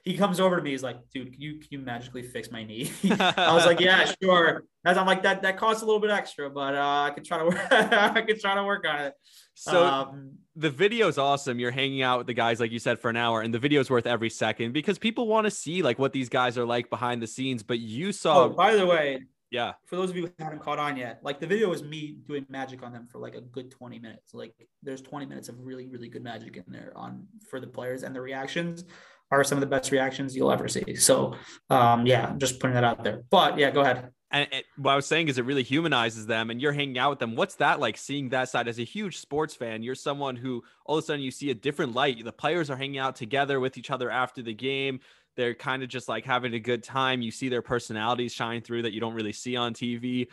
he 0.03 0.17
comes 0.17 0.39
over 0.39 0.57
to 0.57 0.61
me, 0.63 0.71
he's 0.71 0.81
like, 0.81 0.97
dude, 1.13 1.31
can 1.31 1.39
you 1.41 1.59
can 1.59 1.67
you 1.69 1.79
magically 1.79 2.23
fix 2.23 2.51
my 2.51 2.63
knee? 2.63 2.91
I 3.11 3.53
was 3.53 3.65
like, 3.65 3.79
yeah, 3.79 4.11
sure. 4.23 4.63
As 4.83 4.97
I'm 4.97 5.05
like, 5.05 5.23
that 5.23 5.43
that 5.43 5.57
costs 5.57 5.83
a 5.83 5.85
little 5.85 6.01
bit 6.01 6.09
extra, 6.09 6.49
but 6.49 6.75
uh, 6.75 7.03
I 7.07 7.11
could 7.11 7.23
try 7.23 7.37
to 7.37 7.45
work 7.45 7.59
I 7.71 8.21
could 8.21 8.39
try 8.39 8.55
to 8.55 8.63
work 8.63 8.85
on 8.87 9.01
it. 9.01 9.13
So 9.53 9.85
um, 9.85 10.33
the 10.55 10.69
video 10.69 11.07
is 11.07 11.17
awesome. 11.17 11.59
You're 11.59 11.71
hanging 11.71 12.01
out 12.01 12.19
with 12.19 12.27
the 12.27 12.33
guys, 12.33 12.59
like 12.59 12.71
you 12.71 12.79
said, 12.79 12.99
for 12.99 13.09
an 13.09 13.15
hour, 13.15 13.41
and 13.41 13.53
the 13.53 13.59
video 13.59 13.79
is 13.81 13.89
worth 13.89 14.07
every 14.07 14.29
second 14.29 14.73
because 14.73 14.97
people 14.97 15.27
want 15.27 15.45
to 15.45 15.51
see 15.51 15.83
like 15.83 15.99
what 15.99 16.11
these 16.11 16.27
guys 16.27 16.57
are 16.57 16.65
like 16.65 16.89
behind 16.89 17.21
the 17.21 17.27
scenes. 17.27 17.61
But 17.61 17.79
you 17.79 18.11
saw. 18.11 18.45
Oh, 18.45 18.49
by 18.49 18.75
the 18.75 18.85
way, 18.85 19.21
yeah. 19.55 19.73
For 19.85 19.95
those 19.95 20.09
of 20.09 20.17
you 20.17 20.23
who 20.23 20.31
haven't 20.43 20.59
caught 20.59 20.79
on 20.79 20.97
yet, 20.97 21.19
like 21.23 21.39
the 21.39 21.47
video 21.47 21.71
is 21.71 21.81
me 21.81 22.17
doing 22.27 22.45
magic 22.49 22.83
on 22.83 22.91
them 22.91 23.07
for 23.09 23.19
like 23.19 23.35
a 23.35 23.41
good 23.41 23.71
20 23.71 23.99
minutes. 23.99 24.33
Like 24.33 24.53
there's 24.83 25.01
20 25.01 25.25
minutes 25.25 25.47
of 25.47 25.55
really, 25.59 25.87
really 25.87 26.09
good 26.09 26.23
magic 26.23 26.57
in 26.57 26.65
there 26.67 26.91
on 26.95 27.25
for 27.49 27.61
the 27.61 27.67
players 27.67 28.03
and 28.03 28.13
the 28.13 28.19
reactions 28.19 28.83
are 29.31 29.43
some 29.45 29.57
of 29.57 29.61
the 29.61 29.67
best 29.67 29.91
reactions 29.91 30.35
you'll 30.35 30.51
ever 30.51 30.67
see. 30.67 30.95
So 30.95 31.35
um 31.69 32.05
yeah, 32.05 32.33
just 32.37 32.59
putting 32.59 32.73
that 32.73 32.83
out 32.83 33.01
there. 33.03 33.23
But 33.29 33.57
yeah, 33.57 33.71
go 33.71 33.81
ahead. 33.81 34.11
And 34.31 34.49
it, 34.51 34.65
what 34.75 34.91
I 34.91 34.95
was 34.97 35.05
saying 35.05 35.29
is 35.29 35.37
it 35.37 35.45
really 35.45 35.63
humanizes 35.63 36.25
them 36.25 36.49
and 36.49 36.61
you're 36.61 36.73
hanging 36.73 36.97
out 36.97 37.11
with 37.11 37.19
them. 37.19 37.35
What's 37.37 37.55
that 37.55 37.79
like 37.79 37.95
seeing 37.95 38.29
that 38.29 38.49
side 38.49 38.67
as 38.67 38.79
a 38.79 38.83
huge 38.83 39.19
sports 39.19 39.55
fan? 39.55 39.83
You're 39.83 39.95
someone 39.95 40.35
who 40.35 40.63
all 40.85 40.97
of 40.97 41.03
a 41.03 41.07
sudden 41.07 41.21
you 41.21 41.31
see 41.31 41.49
a 41.51 41.55
different 41.55 41.95
light. 41.95 42.21
The 42.21 42.33
players 42.33 42.69
are 42.69 42.75
hanging 42.75 42.97
out 42.97 43.15
together 43.15 43.61
with 43.61 43.77
each 43.77 43.89
other 43.89 44.11
after 44.11 44.41
the 44.41 44.53
game 44.53 44.99
they're 45.35 45.53
kind 45.53 45.83
of 45.83 45.89
just 45.89 46.07
like 46.07 46.25
having 46.25 46.53
a 46.53 46.59
good 46.59 46.83
time. 46.83 47.21
You 47.21 47.31
see 47.31 47.49
their 47.49 47.61
personalities 47.61 48.33
shine 48.33 48.61
through 48.61 48.83
that 48.83 48.93
you 48.93 48.99
don't 48.99 49.13
really 49.13 49.33
see 49.33 49.55
on 49.55 49.73
TV. 49.73 50.27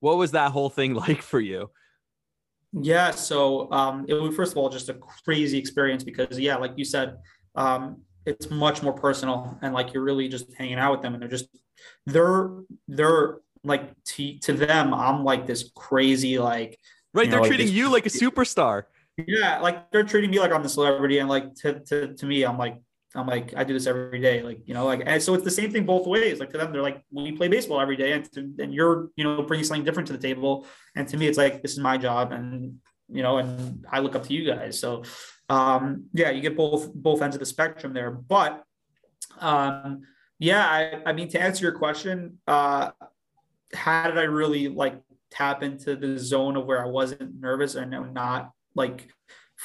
What 0.00 0.16
was 0.16 0.32
that 0.32 0.52
whole 0.52 0.70
thing 0.70 0.94
like 1.06 1.22
for 1.22 1.40
you? 1.40 1.70
Yeah, 2.72 3.10
so 3.10 3.70
um, 3.72 4.04
it 4.08 4.14
was 4.14 4.34
first 4.34 4.52
of 4.52 4.58
all 4.58 4.68
just 4.68 4.88
a 4.88 4.94
crazy 5.24 5.58
experience 5.58 6.04
because 6.04 6.38
yeah, 6.38 6.56
like 6.56 6.72
you 6.76 6.84
said, 6.84 7.16
um, 7.54 8.02
it's 8.26 8.50
much 8.50 8.82
more 8.82 8.92
personal 8.92 9.56
and 9.62 9.72
like 9.72 9.94
you're 9.94 10.02
really 10.02 10.28
just 10.28 10.52
hanging 10.54 10.78
out 10.78 10.92
with 10.92 11.00
them 11.00 11.14
and 11.14 11.22
they're 11.22 11.28
just 11.30 11.48
they're 12.04 12.50
they're 12.88 13.38
like 13.62 13.90
to, 14.04 14.38
to 14.40 14.52
them 14.52 14.92
I'm 14.92 15.24
like 15.24 15.46
this 15.46 15.70
crazy 15.74 16.38
like 16.38 16.78
right 17.14 17.30
they're 17.30 17.40
know, 17.40 17.46
treating 17.46 17.68
like 17.68 17.74
you 17.74 17.88
like 17.88 18.06
a 18.06 18.08
superstar 18.10 18.84
yeah 19.26 19.60
like 19.60 19.90
they're 19.92 20.04
treating 20.04 20.30
me 20.30 20.40
like 20.40 20.52
I'm 20.52 20.62
the 20.62 20.68
celebrity 20.68 21.18
and 21.18 21.28
like 21.28 21.54
to, 21.56 21.80
to, 21.80 22.14
to 22.14 22.26
me 22.26 22.42
I'm 22.42 22.58
like 22.58 22.78
I'm 23.16 23.26
like, 23.26 23.54
I 23.56 23.64
do 23.64 23.72
this 23.72 23.86
every 23.86 24.20
day. 24.20 24.42
Like, 24.42 24.60
you 24.66 24.74
know, 24.74 24.84
like, 24.84 25.02
and 25.06 25.22
so 25.22 25.34
it's 25.34 25.44
the 25.44 25.50
same 25.50 25.70
thing 25.72 25.86
both 25.86 26.06
ways. 26.06 26.38
Like 26.40 26.50
to 26.50 26.58
them, 26.58 26.72
they're 26.72 26.82
like, 26.82 27.02
we 27.10 27.32
play 27.32 27.48
baseball 27.48 27.80
every 27.80 27.96
day 27.96 28.12
and, 28.12 28.32
to, 28.32 28.40
and 28.58 28.74
you're, 28.74 29.08
you 29.16 29.24
know, 29.24 29.42
bringing 29.42 29.64
something 29.64 29.84
different 29.84 30.06
to 30.08 30.12
the 30.12 30.18
table. 30.18 30.66
And 30.94 31.08
to 31.08 31.16
me, 31.16 31.26
it's 31.26 31.38
like, 31.38 31.62
this 31.62 31.72
is 31.72 31.78
my 31.78 31.96
job. 31.96 32.32
And, 32.32 32.76
you 33.08 33.22
know, 33.22 33.38
and 33.38 33.86
I 33.90 34.00
look 34.00 34.14
up 34.14 34.24
to 34.26 34.34
you 34.34 34.44
guys. 34.46 34.78
So, 34.78 35.04
um, 35.48 36.06
yeah, 36.12 36.30
you 36.30 36.40
get 36.40 36.56
both, 36.56 36.92
both 36.92 37.22
ends 37.22 37.36
of 37.36 37.40
the 37.40 37.46
spectrum 37.46 37.92
there. 37.92 38.10
But, 38.10 38.62
um, 39.40 40.02
yeah, 40.38 40.66
I, 40.66 41.02
I 41.06 41.12
mean, 41.12 41.28
to 41.30 41.40
answer 41.40 41.64
your 41.64 41.78
question, 41.78 42.38
uh, 42.46 42.90
how 43.74 44.08
did 44.08 44.18
I 44.18 44.24
really 44.24 44.68
like 44.68 45.00
tap 45.30 45.62
into 45.62 45.96
the 45.96 46.18
zone 46.18 46.56
of 46.56 46.66
where 46.66 46.84
I 46.84 46.88
wasn't 46.88 47.40
nervous 47.40 47.74
and 47.74 48.12
not 48.12 48.52
like 48.74 49.08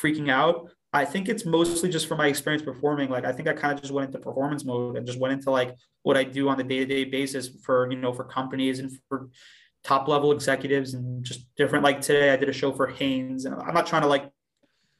freaking 0.02 0.30
out? 0.30 0.72
I 0.94 1.06
think 1.06 1.30
it's 1.30 1.46
mostly 1.46 1.90
just 1.90 2.08
from 2.08 2.18
my 2.18 2.28
experience 2.28 2.64
performing. 2.64 3.10
Like 3.10 3.26
I 3.26 3.32
think 3.32 3.48
I 3.48 3.54
kind 3.54 3.74
of 3.74 3.82
just 3.82 3.94
went 3.94 4.08
into 4.08 4.20
performance 4.20 4.66
mode 4.66 4.98
and 4.98 5.08
just 5.08 5.20
went 5.20 5.34
into 5.34 5.50
like 5.50 5.76
what 6.04 6.18
I 6.18 6.24
do 6.24 6.50
on 6.50 6.58
the 6.58 6.64
day-to-day 6.64 7.06
basis 7.06 7.50
for, 7.64 7.90
you 7.90 7.98
know, 7.98 8.12
for 8.12 8.26
companies 8.26 8.80
and 8.80 8.92
for 9.08 9.30
top 9.84 10.08
level 10.08 10.32
executives 10.32 10.94
and 10.94 11.24
just 11.24 11.48
different 11.56 11.84
like 11.84 12.02
today 12.02 12.32
I 12.32 12.36
did 12.36 12.50
a 12.50 12.54
show 12.54 12.72
for 12.72 12.88
Hanes 12.88 13.46
and 13.46 13.56
I'm 13.56 13.74
not 13.74 13.88
trying 13.88 14.04
to 14.04 14.08
like 14.08 14.30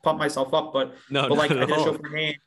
pump 0.04 0.18
myself 0.18 0.54
up, 0.54 0.72
but 0.74 0.96
no, 1.10 1.28
but 1.28 1.38
like 1.38 1.52
I 1.52 1.66
did 1.66 1.72
a 1.72 1.76
show 1.76 1.94
for 1.94 2.16
Hanes. 2.16 2.38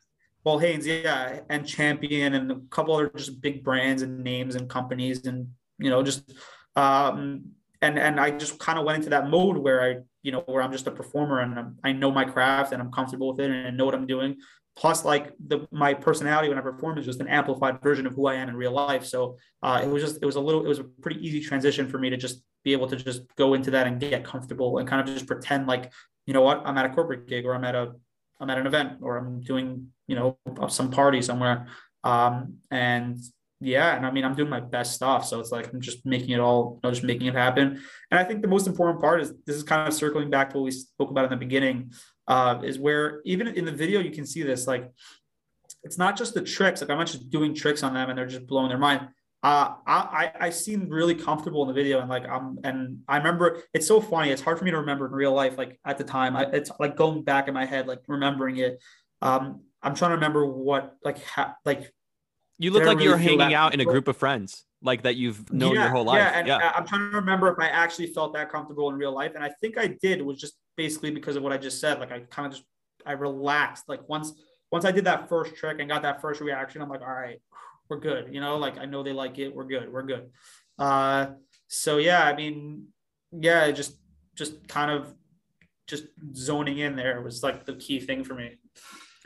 Well, 0.42 0.58
Hanes, 0.58 0.86
yeah, 0.86 1.40
and 1.48 1.66
Champion 1.66 2.34
and 2.34 2.50
a 2.50 2.60
couple 2.70 2.94
other 2.94 3.10
just 3.14 3.40
big 3.40 3.62
brands 3.62 4.02
and 4.02 4.22
names 4.24 4.56
and 4.56 4.68
companies 4.68 5.26
and 5.26 5.48
you 5.78 5.90
know, 5.90 6.02
just 6.02 6.32
um 6.76 7.52
and 7.84 7.98
and 7.98 8.18
I 8.18 8.30
just 8.30 8.58
kind 8.58 8.78
of 8.78 8.84
went 8.84 8.96
into 8.98 9.10
that 9.10 9.28
mode 9.28 9.56
where 9.56 9.82
I 9.82 9.96
you 10.24 10.32
know, 10.32 10.40
where 10.46 10.62
I'm 10.62 10.72
just 10.72 10.86
a 10.88 10.90
performer 10.90 11.40
and 11.40 11.56
I'm, 11.56 11.78
i 11.84 11.92
know 11.92 12.10
my 12.10 12.24
craft 12.24 12.72
and 12.72 12.82
I'm 12.82 12.90
comfortable 12.90 13.30
with 13.30 13.40
it 13.40 13.50
and 13.50 13.68
I 13.68 13.70
know 13.70 13.84
what 13.84 13.94
I'm 13.94 14.06
doing. 14.06 14.38
Plus, 14.76 15.04
like 15.04 15.32
the 15.46 15.68
my 15.70 15.94
personality 15.94 16.48
when 16.48 16.58
I 16.58 16.62
perform 16.62 16.98
is 16.98 17.04
just 17.04 17.20
an 17.20 17.28
amplified 17.28 17.80
version 17.80 18.06
of 18.06 18.14
who 18.14 18.26
I 18.26 18.34
am 18.34 18.48
in 18.48 18.56
real 18.56 18.72
life. 18.72 19.04
So 19.04 19.36
uh, 19.62 19.80
it 19.84 19.88
was 19.88 20.02
just 20.02 20.18
it 20.20 20.26
was 20.26 20.34
a 20.34 20.40
little 20.40 20.64
it 20.64 20.68
was 20.68 20.80
a 20.80 20.84
pretty 20.84 21.24
easy 21.24 21.40
transition 21.40 21.88
for 21.88 21.98
me 21.98 22.10
to 22.10 22.16
just 22.16 22.42
be 22.64 22.72
able 22.72 22.88
to 22.88 22.96
just 22.96 23.22
go 23.36 23.54
into 23.54 23.70
that 23.70 23.86
and 23.86 24.00
get 24.00 24.24
comfortable 24.24 24.78
and 24.78 24.88
kind 24.88 25.06
of 25.06 25.14
just 25.14 25.28
pretend 25.28 25.68
like 25.68 25.92
you 26.26 26.34
know 26.34 26.40
what 26.40 26.62
I'm 26.64 26.76
at 26.76 26.86
a 26.86 26.88
corporate 26.88 27.28
gig 27.28 27.44
or 27.44 27.54
I'm 27.54 27.62
at 27.62 27.76
a 27.76 27.92
I'm 28.40 28.50
at 28.50 28.58
an 28.58 28.66
event 28.66 28.98
or 29.00 29.16
I'm 29.16 29.40
doing 29.42 29.88
you 30.08 30.16
know 30.16 30.38
some 30.68 30.90
party 30.90 31.22
somewhere. 31.22 31.68
Um, 32.02 32.56
and 32.72 33.18
yeah, 33.64 33.96
and 33.96 34.06
I 34.06 34.10
mean, 34.10 34.24
I'm 34.24 34.34
doing 34.34 34.50
my 34.50 34.60
best 34.60 34.94
stuff. 34.94 35.26
So 35.26 35.40
it's 35.40 35.50
like 35.50 35.72
I'm 35.72 35.80
just 35.80 36.04
making 36.04 36.30
it 36.30 36.40
all, 36.40 36.74
you 36.74 36.88
know, 36.88 36.92
just 36.92 37.04
making 37.04 37.26
it 37.26 37.34
happen. 37.34 37.82
And 38.10 38.20
I 38.20 38.24
think 38.24 38.42
the 38.42 38.48
most 38.48 38.66
important 38.66 39.00
part 39.00 39.20
is 39.20 39.32
this 39.46 39.56
is 39.56 39.62
kind 39.62 39.88
of 39.88 39.94
circling 39.94 40.30
back 40.30 40.50
to 40.50 40.58
what 40.58 40.64
we 40.64 40.70
spoke 40.70 41.10
about 41.10 41.24
in 41.24 41.30
the 41.30 41.36
beginning, 41.36 41.92
uh, 42.28 42.60
is 42.62 42.78
where 42.78 43.20
even 43.24 43.48
in 43.48 43.64
the 43.64 43.72
video 43.72 44.00
you 44.00 44.10
can 44.10 44.26
see 44.26 44.42
this. 44.42 44.66
Like, 44.66 44.90
it's 45.84 45.98
not 45.98 46.16
just 46.16 46.34
the 46.34 46.42
tricks. 46.42 46.80
Like 46.80 46.90
I'm 46.90 46.98
not 46.98 47.06
just 47.06 47.30
doing 47.30 47.54
tricks 47.54 47.82
on 47.82 47.94
them 47.94 48.08
and 48.08 48.18
they're 48.18 48.26
just 48.26 48.46
blowing 48.46 48.68
their 48.68 48.78
mind. 48.78 49.08
Uh, 49.42 49.74
I 49.86 50.32
I 50.40 50.50
seem 50.50 50.88
really 50.88 51.14
comfortable 51.14 51.60
in 51.60 51.68
the 51.68 51.74
video 51.74 52.00
and 52.00 52.08
like 52.08 52.26
I'm 52.26 52.58
and 52.64 53.00
I 53.06 53.18
remember 53.18 53.62
it's 53.74 53.86
so 53.86 54.00
funny. 54.00 54.30
It's 54.30 54.40
hard 54.40 54.58
for 54.58 54.64
me 54.64 54.70
to 54.70 54.78
remember 54.78 55.04
in 55.04 55.12
real 55.12 55.34
life. 55.34 55.58
Like 55.58 55.78
at 55.84 55.98
the 55.98 56.04
time, 56.04 56.34
I, 56.34 56.44
it's 56.44 56.70
like 56.80 56.96
going 56.96 57.22
back 57.24 57.46
in 57.46 57.52
my 57.52 57.66
head, 57.66 57.86
like 57.86 58.00
remembering 58.08 58.56
it. 58.56 58.82
Um, 59.20 59.60
I'm 59.82 59.94
trying 59.94 60.12
to 60.12 60.14
remember 60.14 60.46
what 60.46 60.96
like 61.04 61.22
ha- 61.22 61.56
like 61.66 61.92
you 62.58 62.70
look 62.70 62.84
like 62.84 62.96
really 62.96 63.08
you're 63.08 63.16
hanging 63.16 63.54
out 63.54 63.74
in 63.74 63.80
a 63.80 63.84
group 63.84 64.08
of 64.08 64.16
friends, 64.16 64.64
like 64.82 65.02
that 65.02 65.16
you've 65.16 65.52
known 65.52 65.74
yeah, 65.74 65.84
your 65.84 65.90
whole 65.90 66.04
life. 66.04 66.18
Yeah, 66.18 66.38
and 66.38 66.46
yeah. 66.46 66.72
I'm 66.74 66.86
trying 66.86 67.10
to 67.10 67.16
remember 67.16 67.52
if 67.52 67.58
I 67.58 67.68
actually 67.68 68.08
felt 68.08 68.32
that 68.34 68.50
comfortable 68.50 68.88
in 68.90 68.96
real 68.96 69.12
life, 69.12 69.32
and 69.34 69.42
I 69.42 69.50
think 69.60 69.78
I 69.78 69.88
did. 69.88 70.18
It 70.18 70.24
was 70.24 70.38
just 70.38 70.54
basically 70.76 71.10
because 71.10 71.36
of 71.36 71.42
what 71.42 71.52
I 71.52 71.58
just 71.58 71.80
said. 71.80 71.98
Like 71.98 72.12
I 72.12 72.20
kind 72.20 72.46
of 72.46 72.52
just 72.52 72.64
I 73.04 73.12
relaxed. 73.12 73.88
Like 73.88 74.08
once 74.08 74.32
once 74.70 74.84
I 74.84 74.92
did 74.92 75.04
that 75.04 75.28
first 75.28 75.56
trick 75.56 75.78
and 75.80 75.88
got 75.88 76.02
that 76.02 76.20
first 76.20 76.40
reaction, 76.40 76.80
I'm 76.80 76.88
like, 76.88 77.00
all 77.00 77.08
right, 77.08 77.40
we're 77.88 77.98
good. 77.98 78.32
You 78.32 78.40
know, 78.40 78.56
like 78.56 78.78
I 78.78 78.84
know 78.84 79.02
they 79.02 79.12
like 79.12 79.38
it. 79.38 79.54
We're 79.54 79.64
good. 79.64 79.92
We're 79.92 80.02
good. 80.02 80.30
Uh, 80.78 81.26
so 81.66 81.98
yeah, 81.98 82.24
I 82.24 82.34
mean, 82.34 82.88
yeah, 83.32 83.70
just 83.72 83.96
just 84.36 84.68
kind 84.68 84.90
of 84.90 85.12
just 85.86 86.04
zoning 86.34 86.78
in 86.78 86.96
there 86.96 87.20
was 87.20 87.42
like 87.42 87.66
the 87.66 87.74
key 87.74 88.00
thing 88.00 88.24
for 88.24 88.34
me. 88.34 88.58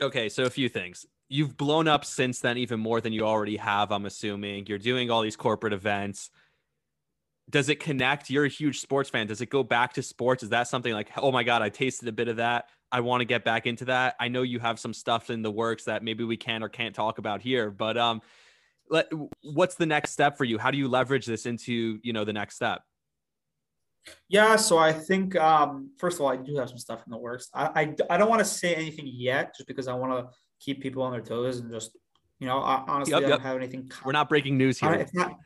Okay, 0.01 0.29
so 0.29 0.43
a 0.43 0.49
few 0.49 0.69
things 0.69 1.05
you've 1.29 1.55
blown 1.55 1.87
up 1.87 2.03
since 2.03 2.39
then 2.39 2.57
even 2.57 2.79
more 2.79 2.99
than 2.99 3.13
you 3.13 3.25
already 3.25 3.57
have 3.57 3.91
i'm 3.91 4.05
assuming. 4.05 4.65
You're 4.65 4.79
doing 4.79 5.09
all 5.09 5.21
these 5.21 5.35
corporate 5.35 5.73
events. 5.73 6.29
Does 7.49 7.69
it 7.69 7.79
connect? 7.79 8.29
You're 8.29 8.45
a 8.45 8.49
huge 8.49 8.79
sports 8.79 9.09
fan. 9.09 9.25
Does 9.25 9.41
it 9.41 9.49
go 9.49 9.63
back 9.63 9.93
to 9.93 10.03
sports? 10.03 10.43
Is 10.43 10.49
that 10.49 10.67
something 10.67 10.93
like 10.93 11.09
oh 11.17 11.31
my 11.31 11.43
god 11.43 11.61
i 11.61 11.69
tasted 11.69 12.07
a 12.07 12.11
bit 12.11 12.27
of 12.27 12.37
that. 12.37 12.69
I 12.91 13.01
want 13.01 13.21
to 13.21 13.25
get 13.25 13.43
back 13.43 13.67
into 13.67 13.85
that. 13.85 14.15
I 14.19 14.27
know 14.27 14.41
you 14.41 14.59
have 14.59 14.79
some 14.79 14.93
stuff 14.93 15.29
in 15.29 15.43
the 15.43 15.51
works 15.51 15.85
that 15.85 16.03
maybe 16.03 16.23
we 16.23 16.37
can 16.37 16.63
or 16.63 16.69
can't 16.69 16.95
talk 16.95 17.17
about 17.19 17.41
here 17.41 17.69
but 17.69 17.97
um 17.97 18.21
let, 18.89 19.07
what's 19.43 19.75
the 19.75 19.85
next 19.85 20.11
step 20.11 20.35
for 20.37 20.45
you? 20.45 20.57
How 20.57 20.71
do 20.71 20.77
you 20.77 20.87
leverage 20.87 21.25
this 21.25 21.45
into 21.45 21.99
you 22.01 22.13
know 22.13 22.25
the 22.25 22.33
next 22.33 22.55
step? 22.55 22.81
Yeah, 24.27 24.55
so 24.55 24.77
I 24.77 24.91
think 24.91 25.35
um, 25.35 25.91
first 25.97 26.17
of 26.17 26.21
all, 26.21 26.31
I 26.31 26.37
do 26.37 26.55
have 26.57 26.69
some 26.69 26.77
stuff 26.77 27.03
in 27.05 27.11
the 27.11 27.17
works. 27.17 27.49
I 27.53 27.65
I, 27.65 27.95
I 28.09 28.17
don't 28.17 28.29
want 28.29 28.39
to 28.39 28.45
say 28.45 28.73
anything 28.73 29.07
yet, 29.07 29.55
just 29.55 29.67
because 29.67 29.87
I 29.87 29.93
want 29.93 30.13
to 30.13 30.33
keep 30.59 30.81
people 30.81 31.03
on 31.03 31.11
their 31.11 31.21
toes 31.21 31.59
and 31.59 31.71
just 31.71 31.97
you 32.39 32.47
know 32.47 32.57
honestly 32.57 33.13
yep, 33.13 33.23
I 33.23 33.29
don't 33.29 33.41
have 33.41 33.57
anything. 33.57 33.87
Con- 33.87 34.03
We're 34.05 34.11
not 34.11 34.29
breaking 34.29 34.57
news 34.57 34.79
here. 34.79 34.93
It's 34.93 35.13
not 35.13 35.37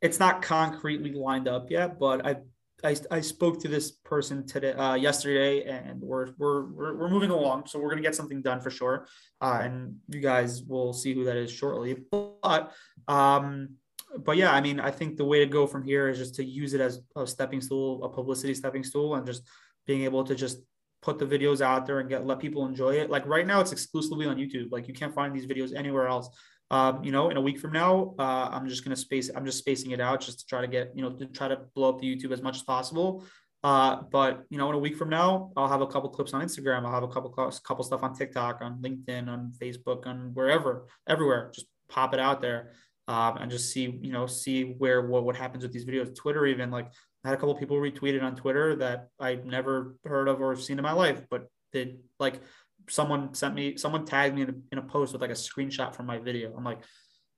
it's 0.00 0.18
not 0.18 0.42
concretely 0.42 1.12
lined 1.12 1.48
up 1.48 1.70
yet, 1.70 1.98
but 1.98 2.26
I 2.26 2.36
I, 2.84 2.96
I 3.10 3.20
spoke 3.20 3.60
to 3.60 3.68
this 3.68 3.92
person 3.92 4.46
today, 4.46 4.72
uh, 4.72 4.94
yesterday, 4.94 5.64
and 5.64 6.00
we're, 6.00 6.32
we're, 6.38 6.64
we're, 6.64 6.96
we're 6.96 7.10
moving 7.10 7.30
along. 7.30 7.66
So 7.66 7.78
we're 7.78 7.90
going 7.90 8.02
to 8.02 8.08
get 8.08 8.14
something 8.14 8.42
done 8.42 8.60
for 8.60 8.70
sure. 8.70 9.06
Uh, 9.40 9.60
and 9.62 9.96
you 10.08 10.20
guys 10.20 10.62
will 10.62 10.92
see 10.92 11.14
who 11.14 11.24
that 11.24 11.36
is 11.36 11.52
shortly. 11.52 11.96
But, 12.10 12.72
um, 13.06 13.76
but 14.18 14.36
yeah, 14.36 14.52
I 14.52 14.60
mean, 14.60 14.80
I 14.80 14.90
think 14.90 15.16
the 15.16 15.24
way 15.24 15.38
to 15.38 15.46
go 15.46 15.66
from 15.66 15.84
here 15.84 16.08
is 16.08 16.18
just 16.18 16.34
to 16.36 16.44
use 16.44 16.74
it 16.74 16.80
as 16.80 17.00
a 17.16 17.26
stepping 17.26 17.60
stool, 17.60 18.02
a 18.04 18.08
publicity 18.08 18.54
stepping 18.54 18.84
stool, 18.84 19.14
and 19.14 19.26
just 19.26 19.42
being 19.86 20.02
able 20.02 20.24
to 20.24 20.34
just 20.34 20.58
put 21.02 21.18
the 21.18 21.26
videos 21.26 21.60
out 21.60 21.86
there 21.86 21.98
and 21.98 22.08
get 22.08 22.24
let 22.26 22.38
people 22.38 22.66
enjoy 22.66 22.94
it. 22.94 23.10
Like 23.10 23.26
right 23.26 23.46
now, 23.46 23.60
it's 23.60 23.72
exclusively 23.72 24.26
on 24.26 24.36
YouTube. 24.36 24.70
Like 24.70 24.88
you 24.88 24.94
can't 24.94 25.14
find 25.14 25.34
these 25.34 25.46
videos 25.46 25.74
anywhere 25.74 26.06
else. 26.06 26.28
Um, 26.70 27.04
you 27.04 27.12
know, 27.12 27.28
in 27.28 27.36
a 27.36 27.40
week 27.40 27.58
from 27.58 27.72
now, 27.72 28.14
uh, 28.18 28.48
I'm 28.50 28.66
just 28.68 28.84
gonna 28.84 28.96
space. 28.96 29.30
I'm 29.34 29.44
just 29.44 29.58
spacing 29.58 29.90
it 29.90 30.00
out 30.00 30.20
just 30.20 30.40
to 30.40 30.46
try 30.46 30.60
to 30.62 30.68
get 30.68 30.92
you 30.94 31.02
know 31.02 31.10
to 31.10 31.26
try 31.26 31.48
to 31.48 31.60
blow 31.74 31.90
up 31.90 32.00
the 32.00 32.06
YouTube 32.06 32.32
as 32.32 32.40
much 32.40 32.56
as 32.56 32.62
possible. 32.62 33.24
Uh, 33.64 34.02
but 34.10 34.44
you 34.48 34.58
know, 34.58 34.68
in 34.70 34.74
a 34.74 34.78
week 34.78 34.96
from 34.96 35.08
now, 35.10 35.52
I'll 35.56 35.68
have 35.68 35.82
a 35.82 35.86
couple 35.86 36.08
clips 36.10 36.32
on 36.32 36.42
Instagram. 36.42 36.84
I'll 36.84 36.92
have 36.92 37.02
a 37.02 37.08
couple 37.08 37.30
couple 37.30 37.84
stuff 37.84 38.02
on 38.02 38.14
TikTok, 38.14 38.58
on 38.62 38.78
LinkedIn, 38.80 39.28
on 39.28 39.52
Facebook, 39.60 40.06
on 40.06 40.30
wherever, 40.34 40.86
everywhere. 41.08 41.50
Just 41.54 41.66
pop 41.88 42.14
it 42.14 42.20
out 42.20 42.40
there 42.40 42.72
um, 43.08 43.36
and 43.36 43.50
just 43.50 43.70
see 43.70 43.98
you 44.00 44.12
know 44.12 44.26
see 44.26 44.74
where 44.78 45.06
what 45.06 45.24
what 45.24 45.36
happens 45.36 45.62
with 45.62 45.72
these 45.72 45.84
videos. 45.84 46.14
Twitter 46.14 46.46
even 46.46 46.70
like 46.70 46.90
Had 47.24 47.34
a 47.34 47.36
couple 47.36 47.54
people 47.54 47.76
retweeted 47.76 48.22
on 48.22 48.34
Twitter 48.34 48.76
that 48.76 49.08
I'd 49.20 49.46
never 49.46 49.96
heard 50.04 50.28
of 50.28 50.40
or 50.40 50.56
seen 50.56 50.78
in 50.78 50.82
my 50.82 50.92
life, 50.92 51.22
but 51.30 51.48
did 51.72 52.00
like 52.18 52.40
someone 52.88 53.34
sent 53.34 53.54
me 53.54 53.76
someone 53.76 54.04
tagged 54.04 54.34
me 54.34 54.42
in 54.42 54.48
a, 54.50 54.54
in 54.72 54.78
a 54.78 54.82
post 54.82 55.12
with 55.12 55.22
like 55.22 55.30
a 55.30 55.34
screenshot 55.34 55.94
from 55.94 56.06
my 56.06 56.18
video. 56.18 56.54
I'm 56.56 56.64
like 56.64 56.80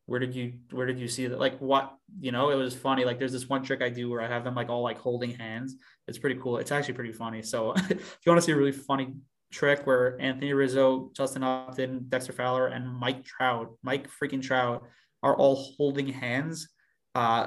where 0.06 0.20
did 0.20 0.34
you 0.34 0.54
where 0.70 0.86
did 0.86 0.98
you 0.98 1.08
see 1.08 1.26
that? 1.26 1.38
Like 1.38 1.58
what 1.58 1.94
you 2.20 2.32
know 2.32 2.50
it 2.50 2.56
was 2.56 2.74
funny. 2.74 3.04
Like 3.04 3.18
there's 3.18 3.32
this 3.32 3.48
one 3.48 3.62
trick 3.62 3.82
i 3.82 3.88
do 3.88 4.10
where 4.10 4.20
i 4.20 4.28
have 4.28 4.44
them 4.44 4.54
like 4.54 4.68
all 4.68 4.82
like 4.82 4.98
holding 4.98 5.32
hands. 5.32 5.76
It's 6.08 6.18
pretty 6.18 6.38
cool. 6.40 6.58
It's 6.58 6.72
actually 6.72 6.94
pretty 6.94 7.12
funny. 7.12 7.42
So 7.42 7.72
if 7.76 8.18
you 8.24 8.30
want 8.30 8.40
to 8.40 8.42
see 8.42 8.52
a 8.52 8.56
really 8.56 8.72
funny 8.72 9.14
trick 9.52 9.86
where 9.86 10.20
anthony 10.20 10.52
rizzo 10.52 11.12
justin 11.14 11.44
upton 11.44 12.06
dexter 12.08 12.32
fowler 12.32 12.66
and 12.66 12.92
mike 12.92 13.22
trout 13.22 13.72
mike 13.84 14.08
freaking 14.10 14.42
trout 14.42 14.82
are 15.22 15.36
all 15.36 15.72
holding 15.76 16.08
hands 16.08 16.70
uh 17.14 17.46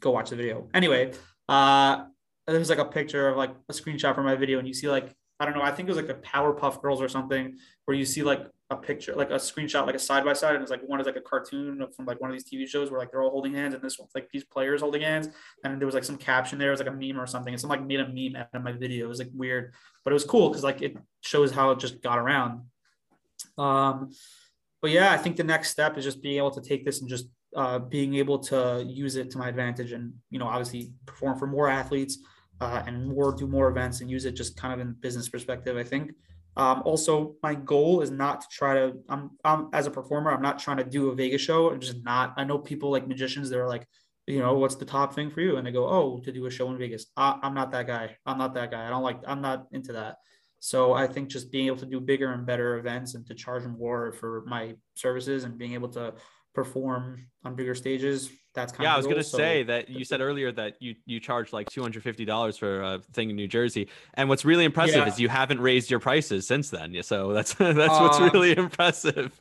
go 0.00 0.10
watch 0.10 0.30
the 0.30 0.36
video. 0.36 0.68
Anyway 0.74 1.12
uh 1.48 2.04
there's 2.46 2.70
like 2.70 2.78
a 2.78 2.84
picture 2.84 3.28
of 3.28 3.36
like 3.36 3.54
a 3.68 3.72
screenshot 3.72 4.14
from 4.14 4.24
my 4.24 4.36
video 4.36 4.58
and 4.58 4.68
you 4.68 4.74
see 4.74 4.88
like 4.88 5.14
I 5.40 5.44
don't 5.44 5.54
know. 5.54 5.62
I 5.62 5.72
think 5.72 5.88
it 5.88 5.92
was 5.92 5.96
like 5.96 6.06
the 6.06 6.14
Powerpuff 6.14 6.80
Girls 6.80 7.02
or 7.02 7.08
something, 7.08 7.56
where 7.84 7.96
you 7.96 8.04
see 8.04 8.22
like 8.22 8.46
a 8.70 8.76
picture, 8.76 9.14
like 9.16 9.30
a 9.30 9.34
screenshot, 9.34 9.84
like 9.84 9.96
a 9.96 9.98
side 9.98 10.24
by 10.24 10.32
side, 10.32 10.54
and 10.54 10.62
it's 10.62 10.70
like 10.70 10.82
one 10.86 11.00
is 11.00 11.06
like 11.06 11.16
a 11.16 11.20
cartoon 11.20 11.84
from 11.94 12.06
like 12.06 12.20
one 12.20 12.30
of 12.30 12.36
these 12.36 12.48
TV 12.48 12.68
shows 12.68 12.90
where 12.90 13.00
like 13.00 13.10
they're 13.10 13.22
all 13.22 13.30
holding 13.30 13.52
hands, 13.52 13.74
and 13.74 13.82
this 13.82 13.98
one's 13.98 14.12
like 14.14 14.28
these 14.30 14.44
players 14.44 14.80
holding 14.80 15.02
hands, 15.02 15.28
and 15.64 15.80
there 15.80 15.86
was 15.86 15.94
like 15.94 16.04
some 16.04 16.16
caption 16.16 16.58
there, 16.58 16.68
it 16.68 16.70
was 16.70 16.80
like 16.80 16.88
a 16.88 16.92
meme 16.92 17.20
or 17.20 17.26
something. 17.26 17.52
And 17.52 17.60
someone 17.60 17.80
like 17.80 17.88
made 17.88 18.00
a 18.00 18.08
meme 18.08 18.40
out 18.40 18.48
of 18.54 18.62
my 18.62 18.72
video. 18.72 19.06
It 19.06 19.08
was 19.08 19.18
like 19.18 19.30
weird, 19.34 19.74
but 20.04 20.12
it 20.12 20.14
was 20.14 20.24
cool 20.24 20.50
because 20.50 20.62
like 20.62 20.82
it 20.82 20.96
shows 21.20 21.50
how 21.50 21.72
it 21.72 21.80
just 21.80 22.00
got 22.00 22.18
around. 22.18 22.62
Um, 23.58 24.12
but 24.80 24.92
yeah, 24.92 25.10
I 25.10 25.16
think 25.16 25.36
the 25.36 25.44
next 25.44 25.70
step 25.70 25.98
is 25.98 26.04
just 26.04 26.22
being 26.22 26.36
able 26.36 26.52
to 26.52 26.60
take 26.60 26.84
this 26.84 27.00
and 27.00 27.10
just 27.10 27.26
uh, 27.54 27.78
being 27.78 28.14
able 28.14 28.38
to 28.38 28.84
use 28.86 29.16
it 29.16 29.30
to 29.32 29.38
my 29.38 29.48
advantage, 29.48 29.92
and 29.92 30.12
you 30.30 30.38
know, 30.38 30.46
obviously 30.46 30.92
perform 31.06 31.38
for 31.38 31.46
more 31.46 31.68
athletes 31.68 32.18
uh, 32.60 32.82
and 32.86 33.08
more 33.08 33.34
do 33.34 33.46
more 33.46 33.68
events 33.68 34.00
and 34.00 34.10
use 34.10 34.24
it 34.24 34.32
just 34.32 34.56
kind 34.56 34.72
of 34.72 34.80
in 34.80 34.94
business 35.00 35.28
perspective. 35.28 35.76
I 35.76 35.84
think. 35.84 36.12
Um, 36.56 36.82
also, 36.84 37.34
my 37.42 37.56
goal 37.56 38.00
is 38.00 38.12
not 38.12 38.42
to 38.42 38.46
try 38.48 38.74
to. 38.74 38.92
I'm, 39.08 39.30
I'm 39.44 39.68
as 39.72 39.86
a 39.86 39.90
performer. 39.90 40.30
I'm 40.30 40.42
not 40.42 40.58
trying 40.58 40.76
to 40.76 40.84
do 40.84 41.10
a 41.10 41.14
Vegas 41.14 41.40
show. 41.40 41.70
I'm 41.70 41.80
just 41.80 42.04
not. 42.04 42.34
I 42.36 42.44
know 42.44 42.58
people 42.58 42.90
like 42.90 43.08
magicians. 43.08 43.50
They're 43.50 43.66
like, 43.66 43.86
you 44.26 44.38
know, 44.38 44.54
what's 44.54 44.76
the 44.76 44.84
top 44.84 45.14
thing 45.14 45.30
for 45.30 45.40
you? 45.40 45.56
And 45.56 45.66
they 45.66 45.72
go, 45.72 45.88
oh, 45.88 46.20
to 46.24 46.32
do 46.32 46.46
a 46.46 46.50
show 46.50 46.70
in 46.70 46.78
Vegas. 46.78 47.06
I, 47.16 47.38
I'm 47.42 47.54
not 47.54 47.72
that 47.72 47.88
guy. 47.88 48.16
I'm 48.24 48.38
not 48.38 48.54
that 48.54 48.70
guy. 48.70 48.86
I 48.86 48.90
don't 48.90 49.02
like. 49.02 49.18
I'm 49.26 49.40
not 49.40 49.66
into 49.72 49.92
that. 49.94 50.18
So 50.60 50.94
I 50.94 51.06
think 51.06 51.28
just 51.28 51.52
being 51.52 51.66
able 51.66 51.76
to 51.78 51.86
do 51.86 52.00
bigger 52.00 52.32
and 52.32 52.46
better 52.46 52.78
events 52.78 53.14
and 53.14 53.26
to 53.26 53.34
charge 53.34 53.66
more 53.66 54.12
for 54.12 54.44
my 54.46 54.76
services 54.94 55.44
and 55.44 55.58
being 55.58 55.74
able 55.74 55.90
to 55.90 56.14
perform 56.54 57.26
on 57.44 57.54
bigger 57.54 57.74
stages. 57.74 58.30
That's 58.54 58.72
kind 58.72 58.82
of 58.82 58.84
yeah. 58.84 58.90
of 58.90 58.94
I 58.94 58.96
was 58.98 59.06
gonna 59.06 59.24
So 59.24 59.36
say 59.36 59.62
that 59.64 59.88
you 59.88 60.04
said 60.04 60.20
earlier 60.20 60.52
that 60.52 60.76
you 60.80 60.94
you 61.06 61.18
charge 61.20 61.52
like 61.52 61.68
two 61.68 61.82
hundred 61.82 62.02
fifty 62.04 62.24
dollars 62.24 62.56
for 62.56 62.82
a 62.82 63.00
thing 63.12 63.30
in 63.30 63.36
New 63.36 63.48
Jersey, 63.48 63.88
and 64.14 64.28
what's 64.28 64.44
really 64.44 64.64
impressive 64.64 64.96
Yeah. 64.96 65.08
is 65.08 65.18
you 65.18 65.28
haven't 65.28 65.60
raised 65.60 65.90
your 65.90 66.00
prices 66.00 66.46
since 66.46 66.70
then. 66.70 66.94
Yeah, 66.94 67.02
So 67.02 67.32
that's 67.32 67.54
that's 67.58 67.76
what's 67.76 68.18
Um, 68.18 68.30
really 68.30 68.56
impressive. 68.56 69.40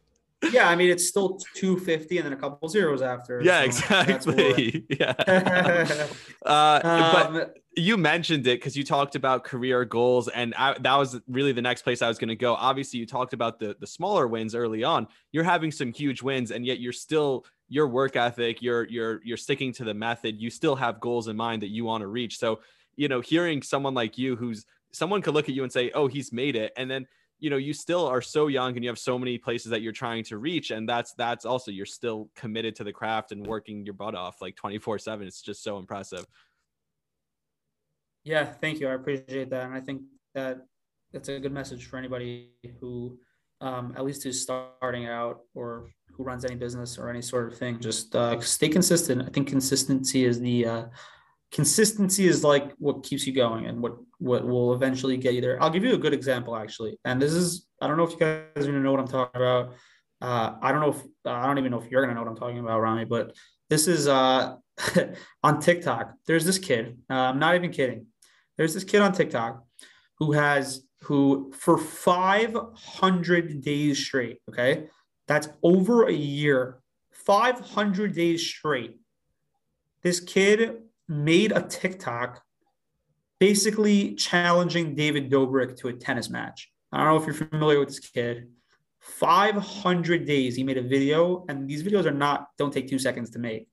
Yeah, 0.51 0.69
I 0.69 0.75
mean 0.75 0.89
it's 0.89 1.07
still 1.07 1.39
250 1.55 2.17
and 2.17 2.25
then 2.25 2.33
a 2.33 2.35
couple 2.35 2.67
zeros 2.69 3.01
after. 3.01 3.41
Yeah, 3.41 3.61
so 3.61 3.65
exactly. 3.65 4.85
Yeah. 4.99 5.13
uh, 6.45 6.81
but 6.81 7.25
um, 7.25 7.45
you 7.75 7.97
mentioned 7.97 8.45
it 8.47 8.59
because 8.59 8.75
you 8.75 8.83
talked 8.83 9.15
about 9.15 9.43
career 9.43 9.85
goals, 9.85 10.27
and 10.27 10.53
I, 10.55 10.77
that 10.79 10.95
was 10.95 11.19
really 11.27 11.51
the 11.51 11.61
next 11.61 11.81
place 11.81 12.01
I 12.01 12.07
was 12.07 12.17
going 12.17 12.29
to 12.29 12.35
go. 12.35 12.53
Obviously, 12.53 12.99
you 12.99 13.05
talked 13.05 13.33
about 13.33 13.59
the 13.59 13.75
the 13.79 13.87
smaller 13.87 14.27
wins 14.27 14.55
early 14.55 14.83
on. 14.83 15.07
You're 15.31 15.43
having 15.43 15.71
some 15.71 15.91
huge 15.91 16.21
wins, 16.21 16.51
and 16.51 16.65
yet 16.65 16.79
you're 16.79 16.93
still 16.93 17.45
your 17.69 17.87
work 17.87 18.15
ethic. 18.15 18.61
You're 18.61 18.87
you're 18.87 19.21
you're 19.23 19.37
sticking 19.37 19.73
to 19.73 19.83
the 19.83 19.93
method. 19.93 20.39
You 20.39 20.49
still 20.49 20.75
have 20.75 20.99
goals 20.99 21.27
in 21.27 21.35
mind 21.35 21.61
that 21.63 21.69
you 21.69 21.85
want 21.85 22.01
to 22.01 22.07
reach. 22.07 22.37
So, 22.37 22.59
you 22.95 23.07
know, 23.07 23.21
hearing 23.21 23.61
someone 23.61 23.93
like 23.93 24.17
you, 24.17 24.35
who's 24.35 24.65
someone 24.91 25.21
could 25.21 25.33
look 25.33 25.49
at 25.49 25.55
you 25.55 25.63
and 25.63 25.71
say, 25.71 25.91
"Oh, 25.93 26.07
he's 26.07 26.31
made 26.31 26.55
it," 26.55 26.73
and 26.77 26.89
then 26.89 27.07
you 27.43 27.49
know 27.49 27.57
you 27.57 27.73
still 27.73 28.07
are 28.07 28.21
so 28.21 28.47
young 28.47 28.73
and 28.75 28.83
you 28.83 28.89
have 28.89 28.97
so 28.97 29.19
many 29.19 29.37
places 29.37 29.69
that 29.69 29.81
you're 29.81 29.91
trying 29.91 30.23
to 30.23 30.37
reach 30.37 30.71
and 30.71 30.87
that's 30.87 31.13
that's 31.13 31.45
also 31.45 31.71
you're 31.71 31.85
still 31.85 32.29
committed 32.35 32.73
to 32.73 32.83
the 32.85 32.93
craft 32.93 33.33
and 33.33 33.45
working 33.45 33.83
your 33.83 33.93
butt 33.93 34.15
off 34.15 34.41
like 34.41 34.55
24 34.55 34.97
7 34.97 35.27
it's 35.27 35.41
just 35.41 35.61
so 35.61 35.77
impressive 35.77 36.25
Yeah, 38.23 38.45
thank 38.45 38.79
you. 38.79 38.87
I 38.87 38.93
appreciate 38.93 39.49
that, 39.49 39.65
and 39.65 39.73
I 39.73 39.81
think 39.81 40.03
that 40.33 40.65
that's 41.11 41.29
a 41.29 41.39
good 41.39 41.51
message 41.51 41.85
for 41.85 41.97
anybody 41.97 42.51
who, 42.79 43.19
um, 43.61 43.93
at 43.97 44.05
least 44.05 44.23
who's 44.23 44.41
starting 44.41 45.07
out 45.07 45.41
or 45.53 45.89
who 46.13 46.23
runs 46.23 46.45
any 46.45 46.55
business 46.55 46.97
or 46.97 47.09
any 47.09 47.21
sort 47.21 47.51
of 47.51 47.57
thing. 47.57 47.79
Just 47.79 48.15
uh, 48.15 48.39
stay 48.39 48.69
consistent. 48.69 49.21
I 49.21 49.29
think 49.29 49.47
consistency 49.47 50.25
is 50.25 50.39
the 50.39 50.65
uh, 50.65 50.85
consistency 51.53 52.27
is 52.27 52.43
like 52.43 52.73
what 52.79 53.03
keeps 53.03 53.27
you 53.27 53.33
going 53.33 53.67
and 53.67 53.79
what 53.79 53.95
what 54.17 54.45
will 54.45 54.73
eventually 54.73 55.15
get 55.17 55.35
you 55.35 55.41
there. 55.41 55.61
I'll 55.61 55.69
give 55.69 55.83
you 55.83 55.93
a 55.93 55.97
good 55.97 56.13
example 56.13 56.57
actually, 56.57 56.97
and 57.05 57.21
this 57.21 57.31
is 57.31 57.67
I 57.79 57.87
don't 57.87 57.95
know 57.95 58.03
if 58.03 58.11
you 58.11 58.17
guys 58.17 58.65
gonna 58.65 58.79
know 58.79 58.91
what 58.91 58.99
I'm 58.99 59.07
talking 59.07 59.39
about. 59.39 59.73
Uh, 60.19 60.55
I 60.61 60.71
don't 60.71 60.81
know 60.81 60.89
if 60.89 61.01
I 61.25 61.45
don't 61.45 61.59
even 61.59 61.71
know 61.71 61.79
if 61.79 61.89
you're 61.91 62.01
gonna 62.01 62.15
know 62.15 62.21
what 62.21 62.29
I'm 62.29 62.35
talking 62.35 62.59
about, 62.59 62.81
Rami, 62.81 63.05
but 63.05 63.35
this 63.69 63.87
is 63.87 64.07
uh, 64.07 64.55
on 65.43 65.59
TikTok. 65.61 66.13
There's 66.25 66.43
this 66.43 66.57
kid. 66.57 66.97
Uh, 67.09 67.13
I'm 67.13 67.39
not 67.39 67.55
even 67.55 67.71
kidding. 67.71 68.07
There's 68.57 68.73
this 68.73 68.83
kid 68.83 69.01
on 69.01 69.13
TikTok 69.13 69.63
who 70.17 70.31
has 70.31 70.83
who 71.03 71.53
for 71.55 71.77
500 71.77 73.61
days 73.61 74.03
straight. 74.03 74.39
Okay, 74.49 74.87
that's 75.27 75.49
over 75.61 76.07
a 76.07 76.13
year. 76.13 76.79
500 77.11 78.13
days 78.15 78.45
straight. 78.45 78.99
This 80.01 80.19
kid 80.19 80.81
made 81.07 81.51
a 81.51 81.61
TikTok 81.61 82.41
basically 83.39 84.15
challenging 84.15 84.95
David 84.95 85.29
Dobrik 85.29 85.77
to 85.79 85.89
a 85.89 85.93
tennis 85.93 86.29
match. 86.29 86.71
I 86.91 86.99
don't 86.99 87.07
know 87.07 87.17
if 87.17 87.25
you're 87.25 87.47
familiar 87.49 87.79
with 87.79 87.89
this 87.89 87.99
kid. 87.99 88.47
500 88.99 90.25
days 90.25 90.55
he 90.55 90.63
made 90.63 90.77
a 90.77 90.81
video, 90.81 91.45
and 91.49 91.67
these 91.67 91.83
videos 91.83 92.05
are 92.05 92.11
not, 92.11 92.47
don't 92.57 92.71
take 92.71 92.87
two 92.87 92.99
seconds 92.99 93.31
to 93.31 93.39
make. 93.39 93.67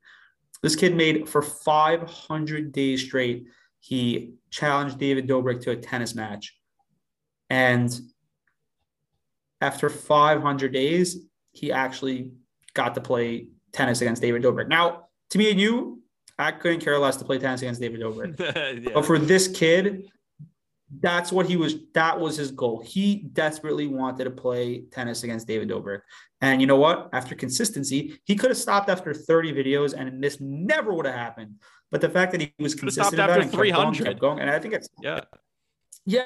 This 0.63 0.75
kid 0.75 0.97
made 0.97 1.29
for 1.29 1.41
500 1.41 2.73
days 2.73 3.05
straight, 3.05 3.47
he 3.79 4.35
challenged 4.51 4.99
David 4.99 5.29
Dobrik 5.29 5.61
to 5.63 5.71
a 5.71 5.77
tennis 5.77 6.15
match. 6.15 6.57
And 7.49 7.99
after 9.61 9.89
500 9.89 10.73
days, 10.73 11.19
he 11.53 11.71
actually 11.71 12.33
got 12.75 12.95
to 12.95 13.01
play 13.01 13.49
tennis 13.73 14.01
against 14.01 14.21
David 14.21 14.43
Dobrik. 14.43 14.69
Now, 14.69 15.09
to 15.31 15.39
me 15.39 15.51
and 15.51 15.61
you, 15.61 16.00
I 16.41 16.53
couldn't 16.53 16.81
care 16.81 16.99
less 16.99 17.17
to 17.19 17.25
play 17.25 17.39
tennis 17.39 17.63
against 17.63 17.81
David 17.81 18.01
Dobrik. 18.01 18.39
yeah. 18.85 18.93
But 18.95 19.05
for 19.05 19.19
this 19.19 19.49
kid, 19.49 20.11
that's 21.01 21.31
what 21.31 21.47
he 21.47 21.57
was. 21.57 21.77
That 21.95 22.19
was 22.19 22.37
his 22.37 22.51
goal. 22.51 22.83
He 22.85 23.29
desperately 23.33 23.87
wanted 23.87 24.25
to 24.25 24.31
play 24.31 24.83
tennis 24.91 25.23
against 25.23 25.47
David 25.47 25.69
Dobrik. 25.69 26.01
And 26.41 26.61
you 26.61 26.67
know 26.67 26.77
what? 26.77 27.11
After 27.13 27.35
consistency, 27.35 28.19
he 28.25 28.35
could 28.35 28.51
have 28.51 28.59
stopped 28.59 28.89
after 28.89 29.13
30 29.13 29.53
videos, 29.53 29.93
and 29.93 30.23
this 30.23 30.41
never 30.41 30.93
would 30.95 31.07
have 31.07 31.15
happened. 31.15 31.57
But 31.91 32.01
the 32.01 32.09
fact 32.09 32.33
that 32.33 32.41
he 32.41 32.53
was 32.59 32.75
consistent 32.75 33.15
about 33.15 33.31
after 33.31 33.41
it 33.41 33.45
and 33.45 33.53
kept 33.53 33.63
going, 33.63 33.95
300. 33.95 34.05
kept 34.05 34.21
going, 34.21 34.39
and 34.41 34.51
I 34.51 34.59
think 34.59 34.75
it's 34.75 34.89
yeah 35.03 35.21
yeah. 36.07 36.25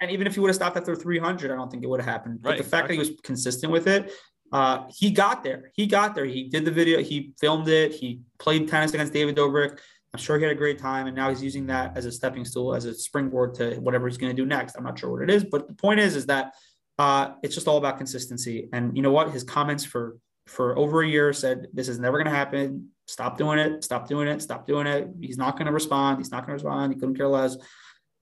And 0.00 0.10
even 0.10 0.26
if 0.26 0.34
he 0.34 0.40
would 0.40 0.48
have 0.48 0.56
stopped 0.56 0.76
after 0.76 0.94
300, 0.94 1.50
I 1.50 1.54
don't 1.54 1.70
think 1.70 1.82
it 1.82 1.86
would 1.86 2.00
have 2.00 2.08
happened. 2.08 2.42
But 2.42 2.50
Right, 2.50 2.58
the 2.58 2.64
fact 2.64 2.88
that 2.88 2.94
he 2.94 2.98
was 2.98 3.12
consistent 3.22 3.72
with 3.72 3.86
it, 3.86 4.12
uh, 4.52 4.84
he 4.90 5.10
got 5.10 5.42
there. 5.42 5.70
He 5.74 5.86
got 5.86 6.14
there. 6.14 6.26
He 6.26 6.48
did 6.48 6.64
the 6.64 6.70
video. 6.70 7.02
He 7.02 7.32
filmed 7.40 7.68
it. 7.68 7.92
He 7.92 8.20
played 8.38 8.68
tennis 8.68 8.92
against 8.92 9.12
David 9.12 9.36
Dobrik. 9.36 9.78
I'm 10.14 10.20
sure 10.20 10.36
he 10.36 10.42
had 10.42 10.52
a 10.52 10.56
great 10.56 10.78
time, 10.78 11.06
and 11.06 11.16
now 11.16 11.30
he's 11.30 11.42
using 11.42 11.66
that 11.66 11.96
as 11.96 12.04
a 12.04 12.12
stepping 12.12 12.44
stool, 12.44 12.74
as 12.74 12.84
a 12.84 12.92
springboard 12.92 13.54
to 13.54 13.76
whatever 13.76 14.06
he's 14.06 14.18
going 14.18 14.34
to 14.34 14.40
do 14.40 14.46
next. 14.46 14.76
I'm 14.76 14.84
not 14.84 14.98
sure 14.98 15.10
what 15.10 15.22
it 15.22 15.30
is, 15.30 15.42
but 15.42 15.68
the 15.68 15.74
point 15.74 16.00
is, 16.00 16.16
is 16.16 16.26
that 16.26 16.52
uh, 16.98 17.32
it's 17.42 17.54
just 17.54 17.66
all 17.66 17.78
about 17.78 17.96
consistency. 17.96 18.68
And 18.74 18.94
you 18.94 19.02
know 19.02 19.10
what? 19.10 19.30
His 19.30 19.42
comments 19.42 19.84
for 19.84 20.18
for 20.46 20.76
over 20.76 21.02
a 21.02 21.08
year 21.08 21.32
said 21.32 21.68
this 21.72 21.88
is 21.88 21.98
never 21.98 22.18
going 22.18 22.26
to 22.26 22.36
happen. 22.36 22.88
stop 23.06 23.38
doing 23.38 23.58
it, 23.58 23.84
stop 23.84 24.08
doing 24.08 24.28
it, 24.28 24.42
stop 24.42 24.66
doing 24.66 24.86
it. 24.86 25.08
He's 25.20 25.38
not 25.38 25.56
going 25.56 25.66
to 25.66 25.72
respond. 25.72 26.18
He's 26.18 26.30
not 26.30 26.46
going 26.46 26.58
to 26.58 26.64
respond. 26.64 26.92
He 26.92 26.98
couldn't 26.98 27.16
care 27.16 27.28
less. 27.28 27.56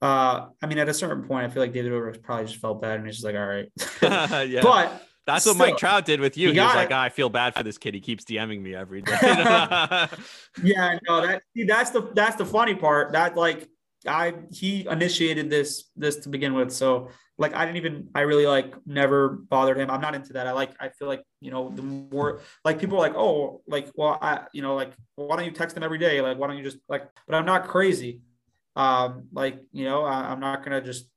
Uh, 0.03 0.47
I 0.62 0.66
mean, 0.66 0.78
at 0.78 0.89
a 0.89 0.95
certain 0.95 1.26
point, 1.26 1.45
I 1.45 1.51
feel 1.51 1.62
like 1.62 1.72
David 1.72 1.93
Dobrik 1.93 2.22
probably 2.22 2.47
just 2.47 2.61
felt 2.61 2.81
bad 2.81 2.97
and 2.99 3.07
he's 3.07 3.16
just 3.16 3.24
like, 3.24 3.35
all 3.35 3.47
right. 3.47 3.68
yeah. 4.49 4.62
But 4.62 5.03
that's 5.27 5.47
what 5.47 5.57
Mike 5.57 5.77
Trout 5.77 6.05
did 6.05 6.21
with 6.21 6.37
you. 6.37 6.49
He, 6.49 6.55
he 6.55 6.61
was 6.61 6.75
like, 6.75 6.91
oh, 6.91 6.97
I 6.97 7.09
feel 7.09 7.29
bad 7.29 7.55
for 7.55 7.62
this 7.62 7.79
kid. 7.79 7.95
He 7.95 8.01
keeps 8.01 8.25
DMing 8.25 8.61
me 8.61 8.75
every 8.75 9.03
day. 9.03 9.12
yeah, 10.62 10.99
no, 11.09 11.27
that 11.27 11.43
see, 11.57 11.64
that's 11.64 11.91
the 11.91 12.11
that's 12.14 12.37
the 12.37 12.47
funny 12.47 12.75
part. 12.75 13.12
That 13.12 13.37
like 13.37 13.68
I 14.07 14.35
he 14.51 14.87
initiated 14.89 15.51
this 15.51 15.91
this 15.97 16.16
to 16.16 16.29
begin 16.29 16.55
with. 16.55 16.73
So 16.73 17.11
like 17.39 17.55
I 17.55 17.64
didn't 17.64 17.79
even 17.79 18.09
I 18.14 18.21
really 18.21 18.47
like 18.47 18.75
never 18.87 19.29
bothered 19.29 19.79
him. 19.79 19.91
I'm 19.91 20.01
not 20.01 20.14
into 20.14 20.33
that. 20.35 20.47
I 20.47 20.53
like 20.53 20.73
I 20.81 20.89
feel 20.91 21.09
like 21.09 21.23
you 21.41 21.51
know 21.51 21.71
the 21.71 21.83
more 21.83 22.41
like 22.64 22.79
people 22.79 22.97
are 22.97 23.01
like 23.01 23.14
oh 23.14 23.62
like 23.66 23.91
well 23.95 24.18
I 24.21 24.43
you 24.53 24.62
know 24.62 24.75
like 24.75 24.93
why 25.16 25.37
don't 25.37 25.45
you 25.45 25.51
text 25.51 25.77
him 25.77 25.83
every 25.83 25.99
day 25.99 26.21
like 26.21 26.39
why 26.39 26.47
don't 26.47 26.57
you 26.57 26.64
just 26.64 26.79
like 26.89 27.09
but 27.27 27.37
I'm 27.37 27.47
not 27.47 27.68
crazy. 27.68 28.21
Um 28.77 29.29
like 29.33 29.59
you 29.73 29.85
know 29.85 30.05
I, 30.05 30.31
I'm 30.31 30.41
not 30.41 30.64
gonna 30.64 30.81
just 30.81 31.09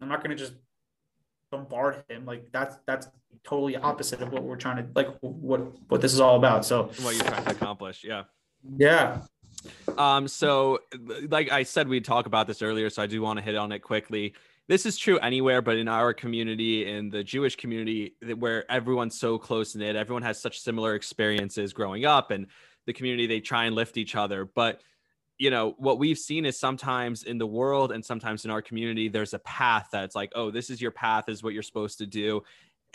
I'm 0.00 0.08
not 0.08 0.22
gonna 0.22 0.36
just 0.36 0.52
bombard 1.50 2.04
him 2.08 2.24
like 2.26 2.46
that's 2.52 2.76
that's 2.86 3.08
totally 3.44 3.76
opposite 3.76 4.20
of 4.20 4.32
what 4.32 4.42
we're 4.42 4.56
trying 4.56 4.76
to 4.76 4.86
like 4.94 5.08
what 5.20 5.60
what 5.88 6.00
this 6.00 6.12
is 6.12 6.20
all 6.20 6.36
about. 6.36 6.64
So 6.64 6.90
what 7.02 7.14
you're 7.14 7.24
trying 7.24 7.44
to 7.44 7.50
accomplish, 7.50 8.04
yeah. 8.04 8.24
Yeah. 8.76 9.22
Um, 9.96 10.28
so 10.28 10.80
like 11.28 11.50
I 11.50 11.62
said, 11.62 11.88
we'd 11.88 12.04
talk 12.04 12.26
about 12.26 12.46
this 12.46 12.62
earlier, 12.62 12.90
so 12.90 13.02
I 13.02 13.06
do 13.06 13.22
want 13.22 13.38
to 13.38 13.44
hit 13.44 13.56
on 13.56 13.72
it 13.72 13.80
quickly. 13.80 14.34
This 14.68 14.84
is 14.84 14.96
true 14.96 15.18
anywhere, 15.18 15.62
but 15.62 15.76
in 15.76 15.86
our 15.86 16.12
community, 16.12 16.90
in 16.90 17.08
the 17.08 17.22
Jewish 17.22 17.54
community, 17.54 18.16
where 18.36 18.68
everyone's 18.70 19.18
so 19.18 19.38
close 19.38 19.76
knit, 19.76 19.94
everyone 19.94 20.22
has 20.22 20.40
such 20.40 20.60
similar 20.60 20.96
experiences 20.96 21.72
growing 21.72 22.04
up, 22.04 22.32
and 22.32 22.48
the 22.86 22.92
community 22.92 23.26
they 23.26 23.40
try 23.40 23.66
and 23.66 23.76
lift 23.76 23.96
each 23.96 24.16
other. 24.16 24.44
But 24.44 24.80
you 25.38 25.50
know 25.50 25.74
what 25.78 25.98
we've 25.98 26.18
seen 26.18 26.46
is 26.46 26.58
sometimes 26.58 27.24
in 27.24 27.38
the 27.38 27.46
world 27.46 27.92
and 27.92 28.04
sometimes 28.04 28.44
in 28.44 28.50
our 28.50 28.62
community, 28.62 29.08
there's 29.08 29.34
a 29.34 29.38
path 29.40 29.88
that's 29.92 30.14
like, 30.14 30.32
oh, 30.34 30.50
this 30.50 30.70
is 30.70 30.80
your 30.80 30.90
path, 30.90 31.28
is 31.28 31.42
what 31.42 31.52
you're 31.52 31.62
supposed 31.62 31.98
to 31.98 32.06
do, 32.06 32.42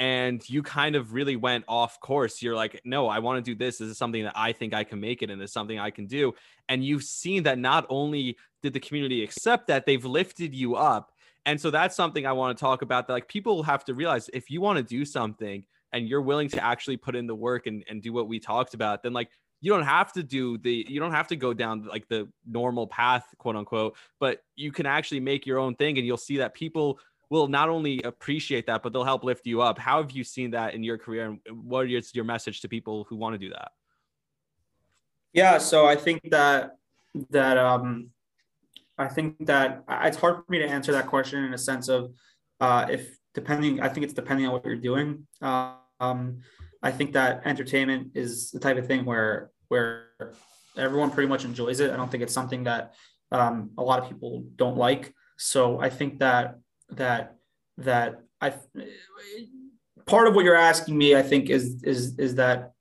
and 0.02 0.48
you 0.50 0.64
kind 0.64 0.96
of 0.96 1.14
really 1.14 1.36
went 1.36 1.64
off 1.68 2.00
course. 2.00 2.42
You're 2.42 2.56
like, 2.56 2.82
no, 2.84 3.08
I 3.08 3.20
want 3.20 3.38
to 3.38 3.52
do 3.52 3.56
this. 3.56 3.78
This 3.78 3.90
is 3.90 4.00
something 4.00 4.24
that 4.24 4.34
I 4.36 4.52
think 4.52 4.74
I 4.74 4.84
can 4.84 5.00
make 5.00 5.22
it 5.22 5.30
and 5.30 5.40
it's 5.40 5.54
something 5.54 5.78
I 5.78 5.92
can 5.92 6.08
do. 6.08 6.34
And 6.70 6.84
you've 6.84 7.04
seen 7.04 7.44
that 7.44 7.60
not 7.60 7.86
only 7.88 8.36
did 8.64 8.74
the 8.74 8.80
community 8.80 9.24
accept 9.24 9.68
that, 9.68 9.86
they've 9.86 10.04
lifted 10.04 10.56
you 10.56 10.76
up. 10.76 11.12
And 11.46 11.62
so 11.62 11.70
that's 11.70 11.96
something 11.96 12.26
I 12.26 12.32
want 12.32 12.58
to 12.58 12.60
talk 12.60 12.82
about 12.82 13.06
that 13.08 13.14
like 13.14 13.28
people 13.28 13.62
have 13.62 13.86
to 13.86 13.94
realize 13.94 14.28
if 14.34 14.50
you 14.50 14.60
want 14.60 14.78
to 14.78 14.84
do 14.84 15.06
something 15.06 15.64
and 15.94 16.08
you're 16.08 16.22
willing 16.22 16.50
to 16.50 16.64
actually 16.64 16.98
put 16.98 17.16
in 17.16 17.28
the 17.28 17.36
work 17.36 17.68
and, 17.68 17.84
and 17.88 18.02
do 18.02 18.12
what 18.12 18.28
we 18.28 18.40
talked 18.40 18.74
about, 18.74 19.04
then 19.04 19.14
like 19.14 19.30
you 19.62 19.72
don't 19.72 19.86
have 19.86 20.12
to 20.12 20.24
do 20.24 20.58
the 20.58 20.86
you 20.90 21.00
don't 21.00 21.12
have 21.12 21.28
to 21.28 21.36
go 21.36 21.54
down 21.54 21.86
like 21.86 22.08
the 22.08 22.28
normal 22.46 22.88
path 22.88 23.26
quote 23.38 23.56
unquote 23.56 23.96
but 24.20 24.44
you 24.56 24.72
can 24.72 24.86
actually 24.86 25.20
make 25.20 25.46
your 25.46 25.60
own 25.60 25.76
thing 25.76 25.98
and 25.98 26.06
you'll 26.06 26.18
see 26.18 26.38
that 26.38 26.54
people 26.54 27.00
will 27.32 27.48
not 27.48 27.70
only 27.70 28.02
appreciate 28.04 28.68
that, 28.68 28.84
but 28.84 28.92
they'll 28.92 29.06
help 29.06 29.24
lift 29.24 29.48
you 29.48 29.62
up. 29.62 29.80
How 29.80 30.02
have 30.02 30.12
you 30.12 30.24
seen 30.24 30.52
that 30.52 30.74
in 30.76 30.84
your 30.84 30.98
career, 30.98 31.26
and 31.26 31.40
what 31.64 31.90
is 31.90 32.14
your 32.14 32.26
message 32.26 32.60
to 32.62 32.68
people 32.68 33.06
who 33.06 33.16
want 33.16 33.34
to 33.34 33.40
do 33.40 33.50
that? 33.50 33.72
Yeah, 35.32 35.58
so 35.58 35.88
I 35.88 35.96
think 35.96 36.30
that 36.30 36.76
that 37.30 37.58
um, 37.58 38.10
I 38.98 39.08
think 39.08 39.46
that 39.46 39.86
it's 40.04 40.18
hard 40.18 40.36
for 40.46 40.52
me 40.52 40.60
to 40.60 40.68
answer 40.68 40.92
that 40.92 41.08
question 41.08 41.46
in 41.46 41.54
a 41.54 41.58
sense 41.58 41.88
of 41.88 42.12
uh, 42.60 42.88
if 42.90 43.18
depending. 43.34 43.82
I 43.82 43.88
think 43.88 44.04
it's 44.04 44.14
depending 44.14 44.46
on 44.46 44.52
what 44.52 44.66
you're 44.66 44.76
doing. 44.76 45.26
Um, 45.42 46.42
I 46.82 46.92
think 46.92 47.14
that 47.14 47.42
entertainment 47.46 48.12
is 48.16 48.52
the 48.52 48.60
type 48.60 48.78
of 48.78 48.88
thing 48.88 49.06
where 49.06 49.52
where 49.68 50.10
everyone 50.78 51.12
pretty 51.12 51.30
much 51.30 51.46
enjoys 51.46 51.80
it. 51.80 51.92
I 51.92 51.96
don't 51.96 52.10
think 52.10 52.24
it's 52.24 52.34
something 52.34 52.64
that 52.66 52.94
um, 53.32 53.72
a 53.78 53.84
lot 53.84 54.00
of 54.00 54.08
people 54.10 54.44
don't 54.56 54.78
like. 54.78 55.14
So 55.38 55.80
I 55.80 55.90
think 55.90 56.20
that 56.20 56.60
that 56.90 57.36
that 57.78 58.22
I 58.42 58.54
part 60.06 60.28
of 60.28 60.36
what 60.36 60.46
you're 60.46 60.56
asking 60.56 60.98
me, 60.98 61.16
I 61.16 61.22
think, 61.22 61.50
is 61.50 61.84
is 61.84 62.18
is 62.20 62.36
that 62.36 62.74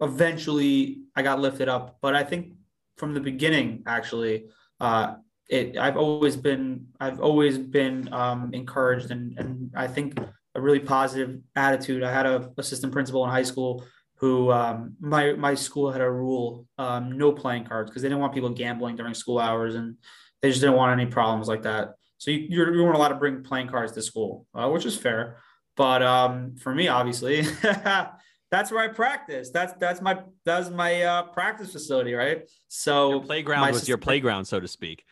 eventually 0.00 1.02
I 1.14 1.22
got 1.22 1.40
lifted 1.40 1.68
up, 1.68 1.98
but 2.00 2.14
I 2.14 2.24
think 2.24 2.54
from 2.96 3.14
the 3.14 3.20
beginning, 3.20 3.82
actually, 3.86 4.46
uh, 4.80 5.14
it 5.48 5.76
I've 5.76 5.96
always 5.96 6.36
been 6.36 6.86
I've 7.00 7.20
always 7.20 7.58
been 7.58 8.12
um, 8.12 8.50
encouraged 8.52 9.10
and 9.10 9.38
and 9.38 9.70
I 9.74 9.86
think 9.86 10.18
a 10.54 10.60
really 10.60 10.80
positive 10.80 11.38
attitude. 11.54 12.02
I 12.02 12.12
had 12.12 12.26
a 12.26 12.50
assistant 12.58 12.92
principal 12.92 13.24
in 13.24 13.30
high 13.30 13.42
school 13.42 13.84
who 14.16 14.50
um, 14.52 14.96
my 15.00 15.32
my 15.32 15.54
school 15.54 15.90
had 15.90 16.00
a 16.00 16.10
rule 16.10 16.66
um, 16.78 17.16
no 17.16 17.32
playing 17.32 17.64
cards 17.64 17.90
because 17.90 18.02
they 18.02 18.08
didn't 18.08 18.20
want 18.20 18.34
people 18.34 18.50
gambling 18.50 18.96
during 18.96 19.14
school 19.14 19.38
hours 19.38 19.74
and 19.74 19.96
they 20.42 20.50
just 20.50 20.60
didn't 20.60 20.76
want 20.76 20.98
any 20.98 21.10
problems 21.10 21.48
like 21.48 21.62
that. 21.62 21.94
So 22.18 22.30
you, 22.30 22.46
you're, 22.50 22.74
you 22.74 22.82
weren't 22.82 22.96
allowed 22.96 23.08
to 23.08 23.14
bring 23.14 23.42
playing 23.42 23.68
cards 23.68 23.92
to 23.92 24.02
school, 24.02 24.46
uh, 24.54 24.68
which 24.68 24.84
is 24.84 24.96
fair. 24.96 25.38
But 25.76 26.02
um, 26.02 26.56
for 26.56 26.74
me, 26.74 26.88
obviously, 26.88 27.42
that's 28.50 28.70
where 28.70 28.80
I 28.80 28.88
practice. 28.88 29.50
That's 29.50 29.72
that's 29.74 30.02
my 30.02 30.20
that's 30.44 30.68
my 30.68 31.02
uh, 31.02 31.22
practice 31.24 31.72
facility, 31.72 32.12
right? 32.12 32.42
So 32.68 33.10
your 33.10 33.20
playground 33.20 33.72
was 33.72 33.88
your 33.88 33.98
playground, 33.98 34.44
so 34.44 34.60
to 34.60 34.68
speak. 34.68 35.04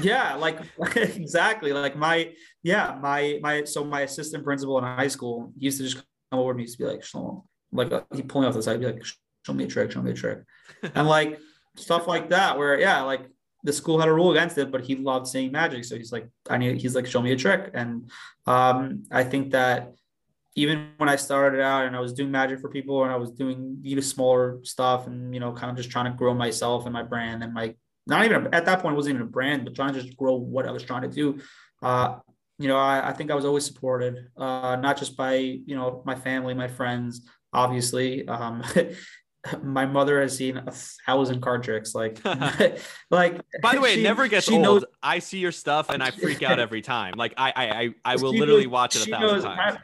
Yeah, 0.00 0.34
like 0.34 0.58
exactly. 0.96 1.72
Like 1.72 1.96
my 1.96 2.32
yeah, 2.62 2.98
my 3.00 3.38
my 3.42 3.64
so 3.64 3.84
my 3.84 4.02
assistant 4.02 4.44
principal 4.44 4.78
in 4.78 4.84
high 4.84 5.08
school 5.08 5.52
used 5.56 5.78
to 5.78 5.84
just 5.84 5.96
come 6.30 6.40
over 6.40 6.52
to 6.52 6.56
me, 6.56 6.62
used 6.62 6.78
to 6.78 6.84
be 6.84 6.90
like, 6.90 7.00
Shlomo, 7.00 7.44
like 7.72 7.92
uh, 7.92 8.02
he 8.14 8.22
pull 8.22 8.42
me 8.42 8.46
off 8.46 8.54
the 8.54 8.62
side, 8.62 8.80
be 8.80 8.86
like, 8.86 9.04
show 9.46 9.52
me 9.52 9.64
a 9.64 9.66
trick, 9.66 9.92
show 9.92 10.02
me 10.02 10.10
a 10.10 10.14
trick, 10.14 10.40
and 10.94 11.08
like 11.08 11.38
stuff 11.76 12.06
like 12.06 12.30
that. 12.30 12.58
Where 12.58 12.78
yeah, 12.78 13.02
like 13.02 13.26
the 13.66 13.72
school 13.72 13.98
had 13.98 14.08
a 14.08 14.12
rule 14.12 14.30
against 14.30 14.56
it, 14.58 14.70
but 14.70 14.84
he 14.84 14.94
loved 14.94 15.26
seeing 15.26 15.50
magic. 15.50 15.84
So 15.84 15.96
he's 15.96 16.12
like, 16.12 16.28
I 16.48 16.56
need, 16.56 16.80
he's 16.80 16.94
like, 16.94 17.06
show 17.06 17.20
me 17.20 17.32
a 17.32 17.36
trick. 17.36 17.72
And 17.74 18.08
um, 18.46 19.02
I 19.10 19.24
think 19.24 19.50
that 19.50 19.92
even 20.54 20.92
when 20.98 21.08
I 21.08 21.16
started 21.16 21.60
out 21.60 21.84
and 21.84 21.96
I 21.96 22.00
was 22.00 22.12
doing 22.12 22.30
magic 22.30 22.60
for 22.60 22.70
people 22.70 23.02
and 23.02 23.12
I 23.12 23.16
was 23.16 23.32
doing 23.32 23.80
even 23.82 24.04
smaller 24.04 24.60
stuff 24.62 25.08
and, 25.08 25.34
you 25.34 25.40
know, 25.40 25.52
kind 25.52 25.70
of 25.70 25.76
just 25.76 25.90
trying 25.90 26.10
to 26.10 26.16
grow 26.16 26.32
myself 26.32 26.84
and 26.84 26.92
my 26.92 27.02
brand 27.02 27.42
and 27.42 27.52
my, 27.52 27.74
not 28.06 28.24
even 28.24 28.48
at 28.52 28.66
that 28.66 28.80
point, 28.80 28.94
it 28.94 28.96
wasn't 28.96 29.16
even 29.16 29.26
a 29.26 29.30
brand, 29.30 29.64
but 29.64 29.74
trying 29.74 29.92
to 29.94 30.02
just 30.02 30.16
grow 30.16 30.36
what 30.36 30.66
I 30.66 30.70
was 30.70 30.82
trying 30.82 31.02
to 31.02 31.08
do. 31.08 31.40
Uh, 31.82 32.18
you 32.58 32.68
know, 32.68 32.78
I, 32.78 33.08
I, 33.08 33.12
think 33.12 33.30
I 33.30 33.34
was 33.34 33.44
always 33.44 33.66
supported, 33.66 34.28
uh, 34.36 34.76
not 34.76 34.96
just 34.96 35.16
by, 35.16 35.34
you 35.36 35.76
know, 35.76 36.02
my 36.06 36.14
family, 36.14 36.54
my 36.54 36.68
friends, 36.68 37.28
obviously. 37.52 38.26
Um, 38.26 38.62
my 39.62 39.86
mother 39.86 40.20
has 40.20 40.36
seen 40.36 40.56
a 40.56 40.70
thousand 40.70 41.40
card 41.40 41.64
tricks. 41.64 41.94
Like, 41.94 42.18
like. 43.10 43.40
By 43.60 43.74
the 43.74 43.80
way, 43.80 43.94
she, 43.94 44.00
it 44.00 44.04
never 44.04 44.28
gets 44.28 44.48
old. 44.48 44.62
Knows, 44.62 44.84
I 45.02 45.18
see 45.18 45.38
your 45.38 45.52
stuff 45.52 45.90
and 45.90 46.02
I 46.02 46.10
freak 46.10 46.42
out 46.42 46.58
every 46.58 46.82
time. 46.82 47.14
Like, 47.16 47.34
I, 47.36 47.52
I, 47.54 47.64
I, 47.64 47.94
I 48.04 48.16
will 48.16 48.32
literally 48.32 48.64
knows, 48.64 48.72
watch 48.72 48.96
it 48.96 49.08
a 49.08 49.10
thousand 49.10 49.50
times. 49.50 49.78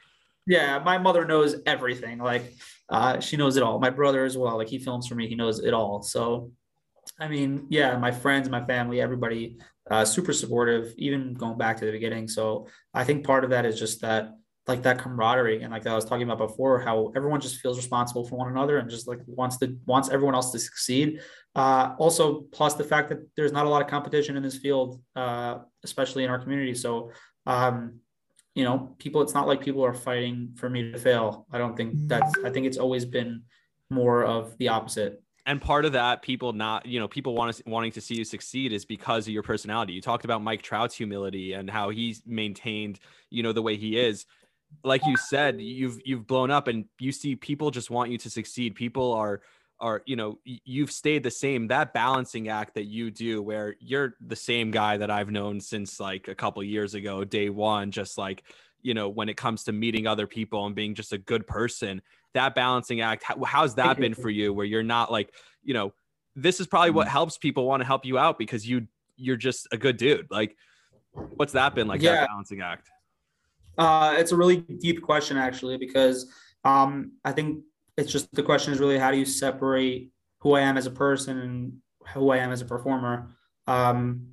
yeah, 0.47 0.79
my 0.79 0.97
mother 0.97 1.25
knows 1.27 1.57
everything. 1.67 2.19
Like, 2.19 2.55
uh, 2.89 3.21
she 3.21 3.37
knows 3.37 3.57
it 3.57 3.63
all. 3.63 3.81
My 3.81 3.91
brother 3.91 4.25
as 4.25 4.37
well. 4.37 4.57
Like, 4.57 4.69
he 4.69 4.79
films 4.79 5.07
for 5.07 5.15
me. 5.15 5.29
He 5.29 5.35
knows 5.35 5.59
it 5.59 5.75
all. 5.75 6.03
So, 6.03 6.53
I 7.19 7.29
mean, 7.29 7.67
yeah, 7.71 7.97
my 7.99 8.11
friends, 8.11 8.49
my 8.49 8.65
family, 8.65 9.01
everybody, 9.01 9.59
uh, 9.91 10.05
super 10.05 10.33
supportive. 10.33 10.95
Even 10.99 11.35
going 11.35 11.59
back 11.59 11.77
to 11.79 11.85
the 11.85 11.93
beginning. 11.93 12.29
So, 12.29 12.67
I 12.95 13.05
think 13.05 13.25
part 13.25 13.45
of 13.45 13.51
that 13.51 13.67
is 13.67 13.79
just 13.79 14.01
that 14.03 14.31
like 14.69 14.83
that 14.83 14.99
camaraderie 14.99 15.63
and 15.63 15.73
like 15.73 15.87
I 15.87 15.95
was 15.95 16.05
talking 16.05 16.23
about 16.23 16.39
before, 16.39 16.81
how 16.81 17.13
everyone 17.17 17.41
just 17.41 17.61
feels 17.61 17.77
responsible 17.77 18.25
for 18.25 18.37
one 18.37 18.49
another 18.49 18.79
and 18.79 18.89
just 18.89 19.09
like 19.09 19.19
wants 19.27 19.57
to 19.59 19.77
wants 19.87 20.09
everyone 20.09 20.35
else 20.35 20.53
to 20.53 20.59
succeed. 20.59 21.21
Uh, 21.55 21.95
also, 21.99 22.43
plus 22.53 22.75
the 22.75 22.85
fact 22.85 23.09
that 23.09 23.19
there's 23.37 23.53
not 23.53 23.67
a 23.67 23.69
lot 23.69 23.83
of 23.83 23.89
competition 23.89 24.37
in 24.37 24.43
this 24.43 24.57
field, 24.57 25.03
uh, 25.17 25.59
especially 25.83 26.25
in 26.25 26.31
our 26.31 26.39
community. 26.39 26.75
So, 26.75 27.11
um, 27.47 27.99
you 28.55 28.65
know, 28.65 28.95
people. 28.99 29.23
It's 29.23 29.35
not 29.35 29.49
like 29.49 29.61
people 29.61 29.85
are 29.85 29.95
fighting 29.95 30.53
for 30.57 30.71
me 30.71 30.93
to 30.93 30.99
fail. 30.99 31.47
I 31.51 31.59
don't 31.59 31.77
think 31.77 31.95
that's. 32.07 32.33
I 32.45 32.51
think 32.51 32.67
it's 32.67 32.79
always 32.79 33.05
been 33.05 33.43
more 33.91 34.25
of 34.25 34.57
the 34.59 34.69
opposite 34.69 35.22
and 35.47 35.61
part 35.61 35.85
of 35.85 35.93
that 35.93 36.23
people 36.23 36.53
not 36.53 36.87
you 36.87 37.01
know 37.01 37.09
people 37.09 37.35
want 37.35 37.57
to, 37.57 37.63
wanting 37.67 37.93
to 37.93 38.01
see 38.01 38.15
you 38.15 38.25
succeed 38.25 38.73
is 38.73 38.85
because 38.85 39.27
of 39.27 39.33
your 39.33 39.43
personality. 39.43 39.93
You 39.93 40.01
talked 40.01 40.25
about 40.25 40.43
mike 40.43 40.63
trout's 40.63 40.95
humility 40.95 41.53
and 41.53 41.69
how 41.69 41.91
he's 41.91 42.23
maintained 42.27 43.01
you 43.31 43.43
know 43.43 43.53
the 43.53 43.63
way 43.63 43.77
he 43.77 43.99
is. 43.99 44.27
Like 44.85 45.05
you 45.05 45.17
said, 45.17 45.61
you've 45.61 46.01
you've 46.05 46.27
blown 46.27 46.51
up 46.51 46.69
and 46.69 46.87
you 46.99 47.13
see 47.13 47.37
people 47.37 47.71
just 47.71 47.91
want 47.91 48.11
you 48.11 48.19
to 48.19 48.31
succeed. 48.31 48.75
People 48.75 49.13
are 49.13 49.43
are 49.81 50.03
you 50.07 50.17
know 50.17 50.39
you've 50.45 50.93
stayed 50.93 51.23
the 51.23 51.31
same. 51.31 51.69
That 51.69 51.93
balancing 51.93 52.49
act 52.49 52.75
that 52.75 52.85
you 52.85 53.11
do 53.11 53.43
where 53.43 53.77
you're 53.81 54.15
the 54.21 54.37
same 54.37 54.71
guy 54.71 54.97
that 54.97 55.11
i've 55.11 55.31
known 55.31 55.61
since 55.61 56.01
like 56.01 56.29
a 56.29 56.35
couple 56.35 56.63
years 56.63 56.95
ago 56.95 57.25
day 57.25 57.51
one 57.51 57.91
just 57.91 58.17
like 58.17 58.45
you 58.83 58.95
know 58.95 59.09
when 59.09 59.29
it 59.29 59.37
comes 59.37 59.65
to 59.65 59.73
meeting 59.73 60.07
other 60.07 60.27
people 60.27 60.67
and 60.67 60.75
being 60.75 60.95
just 60.95 61.13
a 61.13 61.19
good 61.19 61.47
person 61.47 62.03
that 62.35 62.55
balancing 62.55 63.01
act 63.01 63.23
how, 63.23 63.43
how's 63.45 63.75
that 63.75 63.99
been 63.99 64.15
for 64.15 64.31
you 64.39 64.53
where 64.53 64.67
you're 64.67 64.83
not 64.83 65.11
like 65.11 65.33
you 65.63 65.75
know 65.75 65.93
this 66.35 66.61
is 66.61 66.67
probably 66.67 66.91
what 66.91 67.07
mm-hmm. 67.07 67.13
helps 67.13 67.39
people 67.39 67.67
want 67.67 67.81
to 67.81 67.87
help 67.87 68.05
you 68.05 68.19
out 68.19 68.39
because 68.39 68.69
you 68.69 68.87
you're 69.17 69.37
just 69.37 69.69
a 69.73 69.77
good 69.77 69.97
dude 69.97 70.27
like 70.31 70.57
what's 71.37 71.53
that 71.53 71.75
been 71.75 71.87
like 71.87 72.03
yeah. 72.03 72.13
that 72.13 72.29
balancing 72.29 72.61
act 72.61 72.89
uh, 73.79 74.15
it's 74.19 74.33
a 74.33 74.37
really 74.37 74.59
deep 74.59 75.03
question, 75.03 75.37
actually, 75.37 75.77
because 75.77 76.31
um, 76.65 77.13
I 77.25 77.33
think 77.33 77.63
it's 77.97 78.13
just 78.13 78.33
the 78.35 78.43
question 78.43 78.73
is 78.73 78.81
really 78.81 78.99
how 78.99 79.11
do 79.11 79.19
you 79.19 79.25
separate 79.25 80.11
who 80.39 80.55
I 80.55 80.61
am 80.61 80.77
as 80.77 80.87
a 80.87 80.91
person 80.91 81.39
and 81.39 81.73
who 82.15 82.31
I 82.31 82.39
am 82.39 82.53
as 82.53 82.61
a 82.61 82.65
performer. 82.65 83.31
Um, 83.67 84.27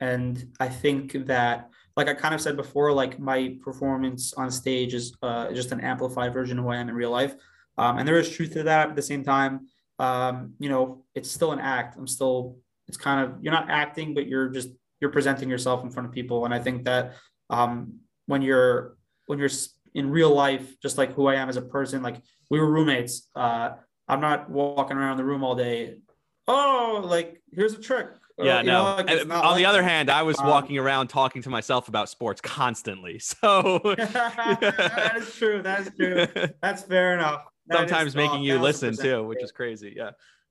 and 0.00 0.52
I 0.60 0.68
think 0.68 1.26
that, 1.26 1.70
like 1.96 2.08
I 2.08 2.14
kind 2.14 2.34
of 2.34 2.40
said 2.40 2.56
before, 2.56 2.92
like 2.92 3.18
my 3.18 3.56
performance 3.62 4.32
on 4.34 4.50
stage 4.50 4.94
is 4.94 5.16
uh, 5.22 5.52
just 5.52 5.72
an 5.72 5.80
amplified 5.80 6.32
version 6.32 6.58
of 6.58 6.64
who 6.64 6.70
I 6.70 6.76
am 6.76 6.88
in 6.88 6.94
real 6.94 7.10
life. 7.10 7.34
Um, 7.78 7.98
and 7.98 8.06
there 8.06 8.18
is 8.18 8.28
truth 8.28 8.52
to 8.54 8.64
that. 8.64 8.90
At 8.90 8.96
the 8.96 9.02
same 9.02 9.22
time, 9.22 9.68
um, 9.98 10.54
you 10.58 10.68
know, 10.68 11.04
it's 11.14 11.30
still 11.30 11.52
an 11.52 11.60
act. 11.60 11.96
I'm 11.96 12.06
still, 12.06 12.56
it's 12.88 12.96
kind 12.96 13.24
of, 13.24 13.42
you're 13.42 13.52
not 13.52 13.70
acting, 13.70 14.14
but 14.14 14.26
you're 14.26 14.48
just, 14.48 14.70
you're 15.00 15.12
presenting 15.12 15.48
yourself 15.48 15.84
in 15.84 15.90
front 15.90 16.08
of 16.08 16.12
people. 16.12 16.44
And 16.44 16.54
I 16.54 16.58
think 16.58 16.84
that 16.84 17.14
um, 17.50 18.00
when 18.26 18.42
you're, 18.42 18.96
when 19.26 19.38
you're 19.38 19.50
in 19.94 20.10
real 20.10 20.34
life, 20.34 20.80
just 20.80 20.98
like 20.98 21.12
who 21.14 21.28
I 21.28 21.36
am 21.36 21.48
as 21.48 21.56
a 21.56 21.62
person, 21.62 22.02
like 22.02 22.20
we 22.50 22.58
were 22.58 22.70
roommates. 22.70 23.28
Uh, 23.36 23.70
I'm 24.08 24.20
not 24.20 24.50
walking 24.50 24.96
around 24.96 25.16
the 25.16 25.24
room 25.24 25.44
all 25.44 25.54
day. 25.54 25.98
Oh, 26.46 27.02
like 27.04 27.40
here's 27.52 27.74
a 27.74 27.80
trick. 27.80 28.08
Yeah, 28.38 28.62
no. 28.62 28.96
Know, 28.96 29.04
like 29.04 29.20
on 29.20 29.28
like 29.28 29.56
the 29.56 29.66
other 29.66 29.82
hand, 29.82 30.10
I 30.10 30.22
was 30.22 30.38
um, 30.38 30.46
walking 30.46 30.76
around 30.78 31.08
talking 31.08 31.42
to 31.42 31.50
myself 31.50 31.88
about 31.88 32.08
sports 32.08 32.40
constantly. 32.40 33.20
So 33.44 33.80
that 33.96 35.14
is 35.16 35.34
true. 35.34 35.62
That 35.62 35.80
is 35.80 35.90
true. 35.96 36.26
That's 36.60 36.82
fair 36.82 37.14
enough. 37.14 37.44
That 37.66 37.78
Sometimes 37.78 38.14
making 38.14 38.42
you 38.42 38.58
listen 38.58 38.94
too, 38.94 39.24
which 39.24 39.42
is 39.42 39.50
crazy. 39.50 39.94
Yeah. 39.96 40.10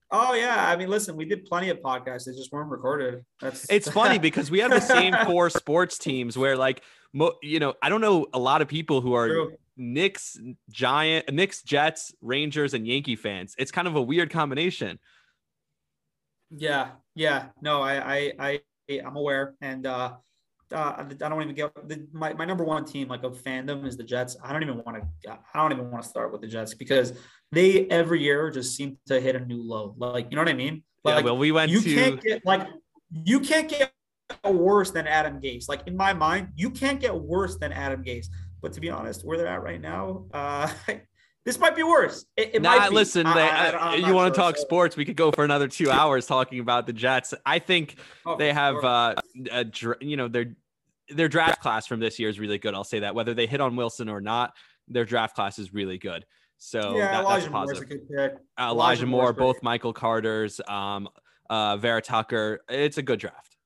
Oh 0.09 0.33
yeah, 0.33 0.67
I 0.67 0.75
mean, 0.75 0.89
listen, 0.89 1.15
we 1.15 1.25
did 1.25 1.45
plenty 1.45 1.69
of 1.69 1.77
podcasts. 1.77 2.25
They 2.25 2.31
just 2.31 2.51
weren't 2.51 2.71
recorded. 2.71 3.23
That's 3.39 3.65
it's 3.69 3.87
funny 3.87 4.17
because 4.27 4.49
we 4.49 4.59
have 4.59 4.71
the 4.71 4.79
same 4.79 5.13
four 5.25 5.51
sports 5.51 5.99
teams 5.99 6.37
where, 6.37 6.57
like, 6.57 6.81
mo- 7.13 7.35
you 7.43 7.59
know, 7.59 7.73
I 7.83 7.89
don't 7.89 8.01
know 8.01 8.27
a 8.33 8.39
lot 8.39 8.63
of 8.63 8.67
people 8.67 9.01
who 9.01 9.13
are 9.13 9.27
True. 9.27 9.57
Knicks, 9.77 10.39
Giant, 10.71 11.31
Knicks, 11.31 11.63
Jets, 11.63 12.13
Rangers, 12.21 12.73
and 12.73 12.87
Yankee 12.87 13.15
fans. 13.15 13.55
It's 13.57 13.71
kind 13.71 13.87
of 13.87 13.95
a 13.95 14.01
weird 14.01 14.29
combination. 14.29 14.99
Yeah, 16.51 16.89
yeah, 17.15 17.47
no, 17.61 17.81
I, 17.81 18.15
I, 18.15 18.31
I, 18.39 18.59
I'm 19.05 19.15
aware, 19.15 19.55
and 19.61 19.85
uh, 19.85 20.13
uh, 20.73 20.93
I 20.97 21.03
don't 21.29 21.41
even 21.41 21.55
get 21.55 21.71
the, 21.87 22.07
my, 22.11 22.33
my 22.33 22.45
number 22.45 22.63
one 22.63 22.85
team 22.85 23.07
like 23.07 23.23
of 23.23 23.41
fandom 23.41 23.85
is 23.85 23.97
the 23.97 24.03
Jets. 24.03 24.35
I 24.43 24.51
don't 24.51 24.63
even 24.63 24.83
want 24.83 25.03
to. 25.23 25.31
I 25.31 25.61
don't 25.61 25.71
even 25.71 25.91
want 25.91 26.03
to 26.03 26.09
start 26.09 26.31
with 26.31 26.41
the 26.41 26.47
Jets 26.47 26.73
because 26.73 27.13
they 27.51 27.87
every 27.87 28.21
year 28.21 28.49
just 28.49 28.75
seem 28.75 28.97
to 29.07 29.19
hit 29.19 29.35
a 29.35 29.45
new 29.45 29.61
low. 29.61 29.95
Like 29.97 30.27
you 30.29 30.35
know 30.35 30.41
what 30.41 30.49
I 30.49 30.53
mean? 30.53 30.83
Like, 31.03 31.19
yeah. 31.19 31.25
Well, 31.25 31.37
we 31.37 31.51
went. 31.51 31.71
You 31.71 31.81
to... 31.81 31.95
can't 31.95 32.21
get 32.21 32.45
like 32.45 32.67
you 33.11 33.39
can't 33.39 33.69
get 33.69 33.91
worse 34.43 34.91
than 34.91 35.07
Adam 35.07 35.39
Gase. 35.39 35.69
Like 35.69 35.81
in 35.87 35.95
my 35.95 36.13
mind, 36.13 36.49
you 36.55 36.69
can't 36.69 36.99
get 36.99 37.13
worse 37.13 37.57
than 37.57 37.71
Adam 37.71 38.03
Gase. 38.03 38.27
But 38.61 38.73
to 38.73 38.81
be 38.81 38.89
honest, 38.89 39.25
where 39.25 39.37
they're 39.37 39.47
at 39.47 39.61
right 39.61 39.81
now, 39.81 40.25
uh, 40.33 40.71
this 41.45 41.59
might 41.59 41.75
be 41.75 41.83
worse. 41.83 42.25
It, 42.37 42.55
it 42.55 42.61
nah, 42.61 42.77
might 42.77 42.89
be. 42.89 42.95
listen, 42.95 43.25
they, 43.25 43.31
I, 43.31 43.95
you 43.95 44.13
want 44.13 44.33
to 44.33 44.39
talk 44.39 44.55
so. 44.55 44.61
sports? 44.61 44.95
We 44.95 45.05
could 45.05 45.17
go 45.17 45.31
for 45.31 45.43
another 45.43 45.67
two 45.67 45.91
hours 45.91 46.25
talking 46.25 46.59
about 46.59 46.87
the 46.87 46.93
Jets. 46.93 47.33
I 47.45 47.59
think 47.59 47.95
oh, 48.25 48.37
they 48.37 48.53
have, 48.53 48.75
sure. 48.75 48.85
uh, 48.85 49.15
a, 49.51 49.65
you 49.99 50.17
know, 50.17 50.27
their 50.27 50.55
their 51.09 51.27
draft 51.27 51.61
class 51.61 51.85
from 51.85 51.99
this 51.99 52.17
year 52.17 52.29
is 52.29 52.39
really 52.39 52.57
good. 52.57 52.73
I'll 52.73 52.83
say 52.85 52.99
that 52.99 53.13
whether 53.13 53.33
they 53.33 53.45
hit 53.45 53.59
on 53.59 53.75
Wilson 53.75 54.07
or 54.07 54.21
not, 54.21 54.53
their 54.87 55.05
draft 55.05 55.35
class 55.35 55.59
is 55.59 55.73
really 55.73 55.97
good. 55.97 56.25
So 56.57 56.95
yeah, 56.95 57.11
that, 57.11 57.21
Elijah 57.21 57.41
that's 57.41 57.51
positive. 57.51 57.89
Moore's 57.89 58.01
a 58.01 58.05
good 58.05 58.09
pick. 58.09 58.31
Uh, 58.57 58.69
Elijah, 58.69 58.71
Elijah 58.71 59.05
Moore, 59.05 59.33
both 59.33 59.61
Michael 59.61 59.91
Carter's, 59.91 60.61
um, 60.67 61.09
uh, 61.49 61.75
Vera 61.75 62.01
Tucker. 62.01 62.61
It's 62.69 62.97
a 62.97 63.01
good 63.01 63.19
draft. 63.19 63.57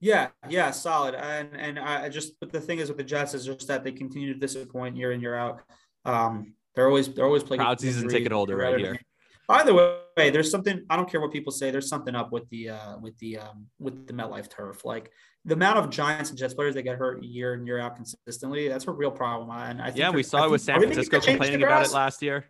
Yeah, 0.00 0.28
yeah, 0.50 0.70
solid. 0.70 1.14
And 1.14 1.48
and 1.58 1.78
I 1.78 2.10
just 2.10 2.38
but 2.40 2.52
the 2.52 2.60
thing 2.60 2.78
is 2.78 2.88
with 2.88 2.98
the 2.98 3.04
Jets 3.04 3.32
is 3.32 3.46
just 3.46 3.66
that 3.68 3.84
they 3.84 3.92
continue 3.92 4.34
to 4.34 4.38
disappoint 4.38 4.96
year 4.96 5.12
in 5.12 5.20
year 5.22 5.34
out. 5.34 5.62
Um, 6.04 6.52
they're 6.76 6.86
always 6.86 7.08
they're 7.08 7.24
always 7.24 7.42
playing 7.42 7.60
proud 7.60 7.80
season 7.80 8.08
ticket 8.08 8.30
holder 8.30 8.56
right 8.56 8.78
here. 8.78 9.00
By 9.48 9.62
the 9.62 9.74
way, 9.74 10.30
there's 10.30 10.50
something 10.50 10.84
I 10.90 10.96
don't 10.96 11.10
care 11.10 11.20
what 11.20 11.32
people 11.32 11.52
say. 11.52 11.70
There's 11.70 11.88
something 11.88 12.14
up 12.14 12.32
with 12.32 12.48
the 12.50 12.70
uh, 12.70 12.98
with 12.98 13.18
the 13.18 13.38
um, 13.38 13.66
with 13.78 14.06
the 14.06 14.12
MetLife 14.12 14.50
turf. 14.50 14.84
Like 14.84 15.10
the 15.44 15.54
amount 15.54 15.78
of 15.78 15.88
Giants 15.90 16.30
and 16.30 16.38
Jets 16.38 16.54
players 16.54 16.74
that 16.74 16.82
get 16.82 16.96
hurt 16.96 17.22
year 17.22 17.54
in 17.54 17.66
year 17.66 17.78
out 17.78 17.96
consistently. 17.96 18.68
That's 18.68 18.86
a 18.86 18.92
real 18.92 19.10
problem. 19.10 19.50
And 19.50 19.80
I 19.80 19.86
think 19.86 19.98
yeah, 19.98 20.10
we 20.10 20.22
saw 20.22 20.44
it 20.44 20.50
with 20.50 20.60
San 20.60 20.80
Francisco 20.80 21.20
complaining 21.20 21.62
about 21.62 21.86
it 21.86 21.92
last 21.92 22.22
year. 22.22 22.44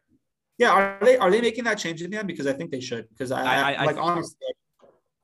Yeah, 0.59 0.71
are 0.71 0.99
they 1.03 1.19
are 1.19 1.31
they 1.31 1.41
making 1.41 1.65
that 1.65 1.79
change 1.79 2.03
in 2.03 2.11
the 2.11 2.19
end? 2.19 2.27
Because 2.27 2.47
I 2.47 2.55
think 2.55 2.71
they 2.71 2.81
should. 2.81 3.09
Because 3.11 3.31
I, 3.31 3.43
I, 3.43 3.73
I 3.73 3.85
like 3.85 3.99
honestly, 3.99 4.39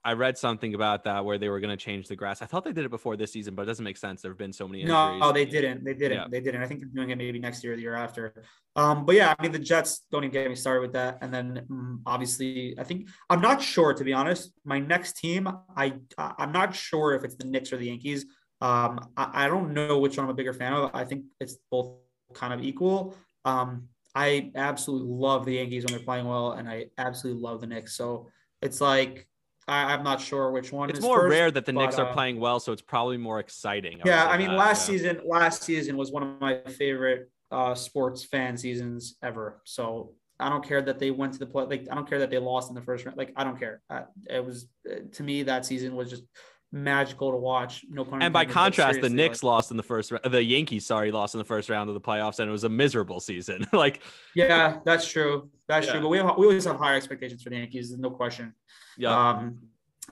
I 0.04 0.14
read 0.14 0.36
something 0.36 0.74
about 0.74 1.04
that 1.04 1.24
where 1.24 1.38
they 1.38 1.48
were 1.48 1.60
going 1.60 1.70
to 1.70 1.76
change 1.76 2.08
the 2.08 2.16
grass. 2.16 2.42
I 2.42 2.46
thought 2.46 2.64
they 2.64 2.72
did 2.72 2.84
it 2.84 2.90
before 2.90 3.16
this 3.16 3.32
season, 3.32 3.54
but 3.54 3.62
it 3.62 3.66
doesn't 3.66 3.84
make 3.84 3.96
sense. 3.96 4.20
There 4.20 4.32
have 4.32 4.38
been 4.38 4.52
so 4.52 4.66
many 4.66 4.80
injuries. 4.82 5.20
No, 5.20 5.32
they 5.32 5.44
didn't. 5.44 5.84
They 5.84 5.94
didn't. 5.94 6.18
Yeah. 6.18 6.26
They 6.28 6.40
didn't. 6.40 6.60
I 6.60 6.66
think 6.66 6.80
they're 6.80 6.88
doing 6.92 7.10
it 7.10 7.18
maybe 7.18 7.38
next 7.38 7.62
year 7.62 7.74
or 7.74 7.76
the 7.76 7.82
year 7.82 7.94
after. 7.94 8.42
Um, 8.74 9.06
but 9.06 9.14
yeah, 9.14 9.32
I 9.38 9.42
mean, 9.42 9.52
the 9.52 9.60
Jets 9.60 10.02
don't 10.10 10.24
even 10.24 10.32
get 10.32 10.48
me 10.48 10.56
started 10.56 10.80
with 10.80 10.92
that. 10.94 11.18
And 11.22 11.32
then 11.32 11.66
um, 11.70 12.02
obviously, 12.04 12.74
I 12.78 12.84
think 12.84 13.08
I'm 13.30 13.40
not 13.40 13.62
sure 13.62 13.94
to 13.94 14.02
be 14.02 14.12
honest. 14.12 14.52
My 14.64 14.80
next 14.80 15.18
team, 15.18 15.48
I 15.76 15.94
I'm 16.18 16.50
not 16.50 16.74
sure 16.74 17.14
if 17.14 17.22
it's 17.22 17.36
the 17.36 17.44
Knicks 17.44 17.72
or 17.72 17.76
the 17.76 17.86
Yankees. 17.86 18.26
Um, 18.60 19.10
I, 19.16 19.44
I 19.44 19.48
don't 19.48 19.72
know 19.72 19.98
which 20.00 20.16
one 20.16 20.24
I'm 20.24 20.30
a 20.30 20.34
bigger 20.34 20.52
fan 20.52 20.72
of. 20.72 20.90
I 20.94 21.04
think 21.04 21.26
it's 21.40 21.58
both 21.70 21.92
kind 22.34 22.52
of 22.52 22.62
equal. 22.62 23.14
Um, 23.44 23.88
I 24.14 24.50
absolutely 24.56 25.08
love 25.08 25.44
the 25.44 25.54
Yankees 25.54 25.84
when 25.84 25.94
they're 25.94 26.04
playing 26.04 26.26
well, 26.26 26.52
and 26.52 26.68
I 26.68 26.86
absolutely 26.98 27.42
love 27.42 27.60
the 27.60 27.66
Knicks. 27.66 27.96
So 27.96 28.28
it's 28.60 28.80
like 28.80 29.26
I, 29.68 29.94
am 29.94 30.02
not 30.02 30.20
sure 30.20 30.50
which 30.50 30.72
one. 30.72 30.90
It's 30.90 31.00
more 31.00 31.20
first, 31.20 31.30
rare 31.30 31.50
that 31.50 31.66
the 31.66 31.72
but, 31.72 31.82
Knicks 31.82 31.98
are 31.98 32.08
uh, 32.08 32.12
playing 32.12 32.40
well, 32.40 32.60
so 32.60 32.72
it's 32.72 32.82
probably 32.82 33.16
more 33.16 33.38
exciting. 33.38 34.00
I 34.04 34.08
yeah, 34.08 34.26
I 34.26 34.36
mean, 34.36 34.48
that, 34.48 34.56
last 34.56 34.88
yeah. 34.88 34.96
season, 34.96 35.20
last 35.24 35.62
season 35.62 35.96
was 35.96 36.10
one 36.10 36.22
of 36.22 36.40
my 36.40 36.60
favorite 36.62 37.30
uh, 37.50 37.74
sports 37.74 38.24
fan 38.24 38.56
seasons 38.56 39.16
ever. 39.22 39.60
So 39.64 40.14
I 40.40 40.48
don't 40.48 40.66
care 40.66 40.82
that 40.82 40.98
they 40.98 41.10
went 41.10 41.34
to 41.34 41.38
the 41.38 41.46
play. 41.46 41.64
Like 41.64 41.86
I 41.90 41.94
don't 41.94 42.08
care 42.08 42.18
that 42.18 42.30
they 42.30 42.38
lost 42.38 42.68
in 42.68 42.74
the 42.74 42.82
first 42.82 43.04
round. 43.04 43.16
Like 43.16 43.32
I 43.36 43.44
don't 43.44 43.58
care. 43.58 43.80
Uh, 43.88 44.02
it 44.28 44.44
was 44.44 44.68
uh, 44.90 44.96
to 45.12 45.22
me 45.22 45.44
that 45.44 45.64
season 45.64 45.94
was 45.94 46.10
just 46.10 46.24
magical 46.72 47.30
to 47.30 47.36
watch. 47.36 47.84
No 47.88 48.04
pun. 48.04 48.22
And 48.22 48.32
by 48.32 48.44
contrast, 48.44 49.00
the 49.00 49.10
Knicks 49.10 49.42
like, 49.42 49.52
lost 49.52 49.70
in 49.70 49.76
the 49.76 49.82
first. 49.82 50.12
The 50.24 50.42
Yankees, 50.42 50.86
sorry, 50.86 51.12
lost 51.12 51.34
in 51.34 51.38
the 51.38 51.44
first 51.44 51.68
round 51.68 51.88
of 51.90 51.94
the 51.94 52.00
playoffs, 52.00 52.38
and 52.38 52.48
it 52.48 52.52
was 52.52 52.64
a 52.64 52.68
miserable 52.68 53.20
season. 53.20 53.66
like, 53.72 54.02
yeah, 54.34 54.78
that's 54.84 55.06
true. 55.06 55.50
That's 55.68 55.86
yeah. 55.86 55.92
true. 55.92 56.02
But 56.02 56.08
we 56.08 56.18
have, 56.18 56.36
we 56.38 56.46
always 56.46 56.64
have 56.64 56.76
higher 56.76 56.96
expectations 56.96 57.42
for 57.42 57.50
the 57.50 57.56
Yankees. 57.56 57.96
no 57.96 58.10
question. 58.10 58.54
Yeah. 58.96 59.30
Um, 59.30 59.58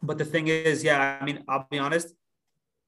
but 0.02 0.18
the 0.18 0.24
thing 0.24 0.48
is, 0.48 0.84
yeah, 0.84 1.18
I 1.20 1.24
mean, 1.24 1.42
I'll 1.48 1.66
be 1.70 1.78
honest. 1.78 2.14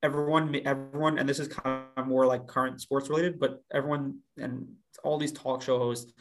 Everyone, 0.03 0.55
everyone, 0.65 1.19
and 1.19 1.29
this 1.29 1.39
is 1.39 1.47
kind 1.47 1.85
of 1.97 2.07
more 2.07 2.27
like 2.27 2.47
current 2.49 2.81
sports 2.81 3.09
related, 3.09 3.39
but 3.39 3.63
everyone 3.73 4.19
and 4.37 4.67
all 5.05 5.17
these 5.17 5.31
talk 5.31 5.63
show 5.63 5.79
hosts, 5.79 6.13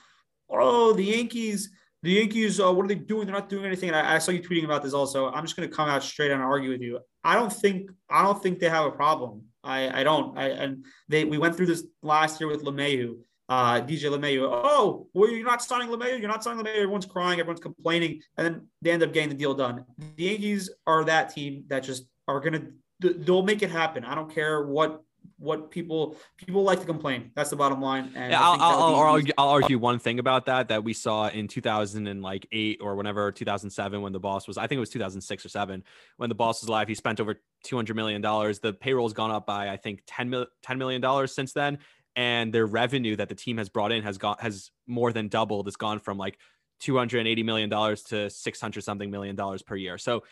oh, 0.52 0.94
the 0.94 1.04
Yankees, 1.04 1.72
the 2.04 2.12
Yankees, 2.12 2.60
uh, 2.60 2.72
what 2.72 2.86
are 2.86 2.88
they 2.88 2.96
doing? 2.96 3.26
They're 3.26 3.36
not 3.36 3.50
doing 3.50 3.66
anything. 3.66 3.90
And 3.90 3.96
I, 3.96 4.16
I 4.16 4.18
saw 4.20 4.32
you 4.32 4.42
tweeting 4.42 4.66
about 4.66 4.84
this 4.84 4.94
also. 4.94 5.30
I'm 5.30 5.44
just 5.44 5.56
going 5.56 5.70
to 5.70 5.76
come 5.76 5.88
out 5.88 6.04
straight 6.04 6.32
and 6.32 6.42
argue 6.42 6.72
with 6.72 6.82
you. 6.82 7.00
I 7.24 7.36
don't 7.36 7.54
think, 7.54 7.92
I 8.10 8.24
don't 8.24 8.42
think 8.42 8.60
they 8.60 8.70
have 8.70 8.86
a 8.86 8.92
problem. 8.92 9.44
I, 9.64 10.02
I 10.02 10.04
don't. 10.04 10.38
I, 10.38 10.50
and 10.50 10.86
they, 11.08 11.26
we 11.26 11.38
went 11.38 11.56
through 11.56 11.68
this 11.68 11.86
last 12.02 12.40
year 12.40 12.50
with 12.50 12.64
LeMahieu 12.64 13.18
uh, 13.52 13.82
DJ 13.82 14.04
LeMahieu, 14.04 14.50
oh, 14.50 15.08
well, 15.14 15.30
you're 15.30 15.46
not 15.46 15.62
signing 15.62 15.90
LeMahieu. 15.90 16.20
You're 16.20 16.30
not 16.30 16.42
signing 16.42 16.64
LeMahieu. 16.64 16.76
Everyone's 16.76 17.06
crying. 17.06 17.38
Everyone's 17.38 17.60
complaining. 17.60 18.22
And 18.38 18.48
then 18.48 18.68
they 18.82 18.92
end 18.92 19.04
up 19.04 19.12
getting 19.12 19.28
the 19.28 19.36
deal 19.36 19.54
done. 19.54 19.84
The 20.16 20.24
Yankees 20.24 20.70
are 20.88 21.04
that 21.04 21.36
team 21.36 21.66
that 21.68 21.84
just 21.84 22.06
are 22.30 22.40
going 22.40 22.54
to, 23.02 23.14
they'll 23.14 23.44
make 23.44 23.62
it 23.62 23.70
happen. 23.70 24.06
I 24.06 24.16
don't 24.16 24.34
care 24.34 24.66
what 24.66 25.04
what 25.42 25.72
people 25.72 26.16
people 26.38 26.64
like 26.64 26.80
to 26.80 26.86
complain. 26.86 27.32
That's 27.36 27.50
the 27.50 27.56
bottom 27.56 27.82
line. 27.82 28.12
And 28.16 28.32
yeah, 28.32 28.42
I'll, 28.42 28.62
I'll, 28.62 28.84
I'll, 28.84 28.96
argue, 28.96 29.34
I'll, 29.38 29.50
argue, 29.50 29.80
one 29.80 29.98
thing 29.98 30.20
about 30.20 30.46
that 30.46 30.68
that 30.68 30.84
we 30.84 30.94
saw 30.94 31.30
in 31.30 31.48
2008 31.48 32.80
or 32.82 32.96
whenever 32.96 33.32
2007 33.32 34.02
when 34.02 34.14
the 34.14 34.20
boss 34.20 34.48
was 34.48 34.58
I 34.58 34.68
think 34.68 34.78
it 34.78 34.82
was 34.82 34.90
2006 34.92 35.46
or 35.46 35.50
seven 35.50 35.84
when 36.18 36.30
the 36.30 36.36
boss 36.36 36.62
was 36.62 36.70
alive. 36.70 36.88
He 36.88 36.96
spent 36.96 37.20
over 37.20 37.42
200 37.64 37.96
million 37.96 38.22
dollars. 38.22 38.60
The 38.60 38.74
payroll's 38.74 39.14
gone 39.14 39.32
up 39.32 39.48
by 39.48 39.70
I 39.70 39.78
think 39.78 40.04
10 40.06 40.30
mil, 40.30 40.46
10 40.62 40.78
million 40.78 41.02
dollars 41.02 41.34
since 41.34 41.54
then, 41.54 41.80
and 42.16 42.54
their 42.54 42.68
revenue 42.68 43.16
that 43.16 43.28
the 43.28 43.36
team 43.36 43.58
has 43.58 43.70
brought 43.70 43.92
in 43.92 44.04
has 44.04 44.20
got 44.20 44.42
has 44.42 44.70
more 44.86 45.12
than 45.12 45.28
doubled. 45.28 45.68
It's 45.68 45.78
gone 45.78 46.00
from 46.00 46.18
like 46.18 46.38
280 46.82 47.44
million 47.44 47.70
dollars 47.70 48.04
to 48.04 48.30
600 48.30 48.84
something 48.84 49.10
million 49.10 49.36
dollars 49.36 49.64
per 49.64 49.76
year. 49.76 49.98
So 49.98 50.24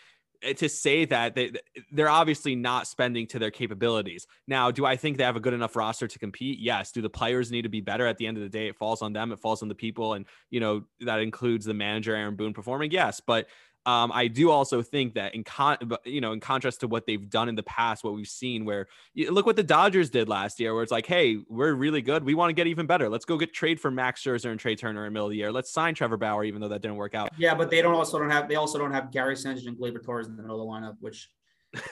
Eh, 0.41 0.53
to 0.53 0.69
say 0.69 1.05
that 1.05 1.35
they 1.35 1.51
they're 1.91 2.09
obviously 2.09 2.55
not 2.55 2.87
spending 2.87 3.27
to 3.27 3.39
their 3.39 3.51
capabilities. 3.51 4.25
Now, 4.47 4.71
do 4.71 4.85
I 4.85 4.95
think 4.95 5.17
they 5.17 5.23
have 5.23 5.35
a 5.35 5.41
good 5.41 5.53
enough 5.53 5.75
roster 5.75 6.07
to 6.07 6.19
compete? 6.19 6.59
Yes. 6.59 6.91
Do 6.91 7.01
the 7.01 7.09
players 7.09 7.51
need 7.51 7.63
to 7.63 7.69
be 7.69 7.81
better? 7.81 8.07
At 8.07 8.17
the 8.17 8.27
end 8.27 8.37
of 8.37 8.43
the 8.43 8.49
day, 8.49 8.67
it 8.67 8.77
falls 8.77 9.01
on 9.01 9.13
them. 9.13 9.31
It 9.31 9.39
falls 9.39 9.61
on 9.61 9.67
the 9.67 9.75
people, 9.75 10.13
and 10.13 10.25
you 10.49 10.59
know 10.59 10.83
that 11.01 11.19
includes 11.19 11.65
the 11.65 11.73
manager 11.73 12.15
Aaron 12.15 12.35
Boone 12.35 12.53
performing. 12.53 12.91
Yes, 12.91 13.19
but 13.19 13.47
um, 13.85 14.11
I 14.13 14.27
do 14.27 14.51
also 14.51 14.81
think 14.81 15.15
that 15.15 15.33
in 15.33 15.43
con, 15.43 15.77
you 16.03 16.21
know, 16.21 16.33
in 16.33 16.39
contrast 16.39 16.81
to 16.81 16.87
what 16.87 17.05
they've 17.05 17.29
done 17.29 17.49
in 17.49 17.55
the 17.55 17.63
past, 17.63 18.03
what 18.03 18.13
we've 18.13 18.27
seen, 18.27 18.65
where 18.65 18.87
look 19.15 19.45
what 19.45 19.55
the 19.55 19.63
Dodgers 19.63 20.09
did 20.09 20.27
last 20.27 20.59
year, 20.59 20.73
where 20.73 20.83
it's 20.83 20.91
like, 20.91 21.05
hey, 21.05 21.37
we're 21.47 21.73
really 21.73 22.01
good, 22.01 22.23
we 22.23 22.33
want 22.33 22.49
to 22.49 22.53
get 22.53 22.67
even 22.67 22.85
better. 22.85 23.09
Let's 23.09 23.25
go 23.25 23.37
get 23.37 23.53
trade 23.53 23.79
for 23.79 23.89
Max 23.89 24.21
Scherzer 24.21 24.51
and 24.51 24.59
Trea 24.59 24.75
Turner 24.75 25.05
in 25.05 25.11
the 25.11 25.13
middle 25.13 25.27
of 25.27 25.31
the 25.31 25.37
year. 25.37 25.51
Let's 25.51 25.71
sign 25.71 25.95
Trevor 25.95 26.17
Bauer, 26.17 26.43
even 26.43 26.61
though 26.61 26.67
that 26.67 26.81
didn't 26.81 26.97
work 26.97 27.15
out. 27.15 27.29
Yeah, 27.37 27.55
but 27.55 27.69
they 27.69 27.81
don't 27.81 27.95
also 27.95 28.19
don't 28.19 28.29
have 28.29 28.47
they 28.47 28.55
also 28.55 28.77
don't 28.77 28.91
have 28.91 29.11
Gary 29.11 29.35
Sanchez 29.35 29.65
and 29.65 29.77
Gleyber 29.77 30.03
Torres 30.03 30.27
in 30.27 30.35
the 30.35 30.41
middle 30.41 30.61
of 30.61 30.67
the 30.67 30.87
lineup, 30.87 30.97
which 30.99 31.29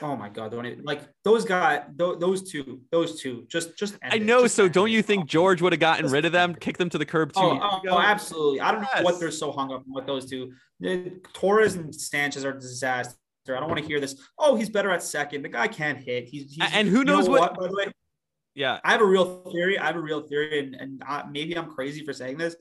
Oh 0.02 0.16
my 0.16 0.28
god, 0.28 0.50
don't 0.50 0.66
even, 0.66 0.84
like 0.84 1.02
those 1.22 1.44
guys, 1.44 1.82
th- 1.96 2.18
those 2.18 2.50
two, 2.50 2.80
those 2.90 3.20
two, 3.20 3.46
just 3.48 3.78
just. 3.78 3.96
I 4.02 4.18
know. 4.18 4.44
It. 4.44 4.48
So 4.48 4.68
don't 4.68 4.90
you 4.90 5.02
think 5.02 5.26
George 5.26 5.62
would 5.62 5.72
have 5.72 5.78
gotten 5.78 6.04
just 6.04 6.12
rid 6.12 6.24
of 6.24 6.32
them, 6.32 6.54
kicked 6.54 6.78
them 6.78 6.90
to 6.90 6.98
the 6.98 7.06
curb 7.06 7.32
too? 7.32 7.40
Oh, 7.40 7.80
oh, 7.88 8.00
absolutely. 8.00 8.60
I 8.60 8.72
don't 8.72 8.82
yes. 8.82 8.96
know 8.96 9.02
what 9.02 9.20
they're 9.20 9.30
so 9.30 9.52
hung 9.52 9.72
up 9.72 9.84
on 9.86 9.94
with 9.94 10.06
those 10.06 10.28
two. 10.28 10.52
Torres 11.32 11.76
and 11.76 11.94
Sanchez 11.94 12.44
are 12.44 12.52
disaster. 12.52 13.16
I 13.48 13.60
don't 13.60 13.68
want 13.68 13.80
to 13.80 13.86
hear 13.86 14.00
this. 14.00 14.20
Oh, 14.38 14.56
he's 14.56 14.68
better 14.68 14.90
at 14.90 15.02
second. 15.02 15.42
The 15.42 15.48
guy 15.48 15.68
can't 15.68 15.98
hit. 15.98 16.28
He's, 16.28 16.52
he's 16.52 16.70
and 16.72 16.88
who 16.88 17.04
knows 17.04 17.26
know 17.26 17.32
what, 17.32 17.40
what? 17.52 17.60
By 17.60 17.68
the 17.68 17.76
way, 17.76 17.92
yeah, 18.54 18.80
I 18.84 18.90
have 18.92 19.00
a 19.00 19.06
real 19.06 19.48
theory. 19.52 19.78
I 19.78 19.86
have 19.86 19.96
a 19.96 20.00
real 20.00 20.22
theory, 20.22 20.58
and 20.58 20.74
and 20.74 21.02
I, 21.06 21.24
maybe 21.30 21.56
I'm 21.56 21.70
crazy 21.70 22.04
for 22.04 22.12
saying 22.12 22.38
this. 22.38 22.56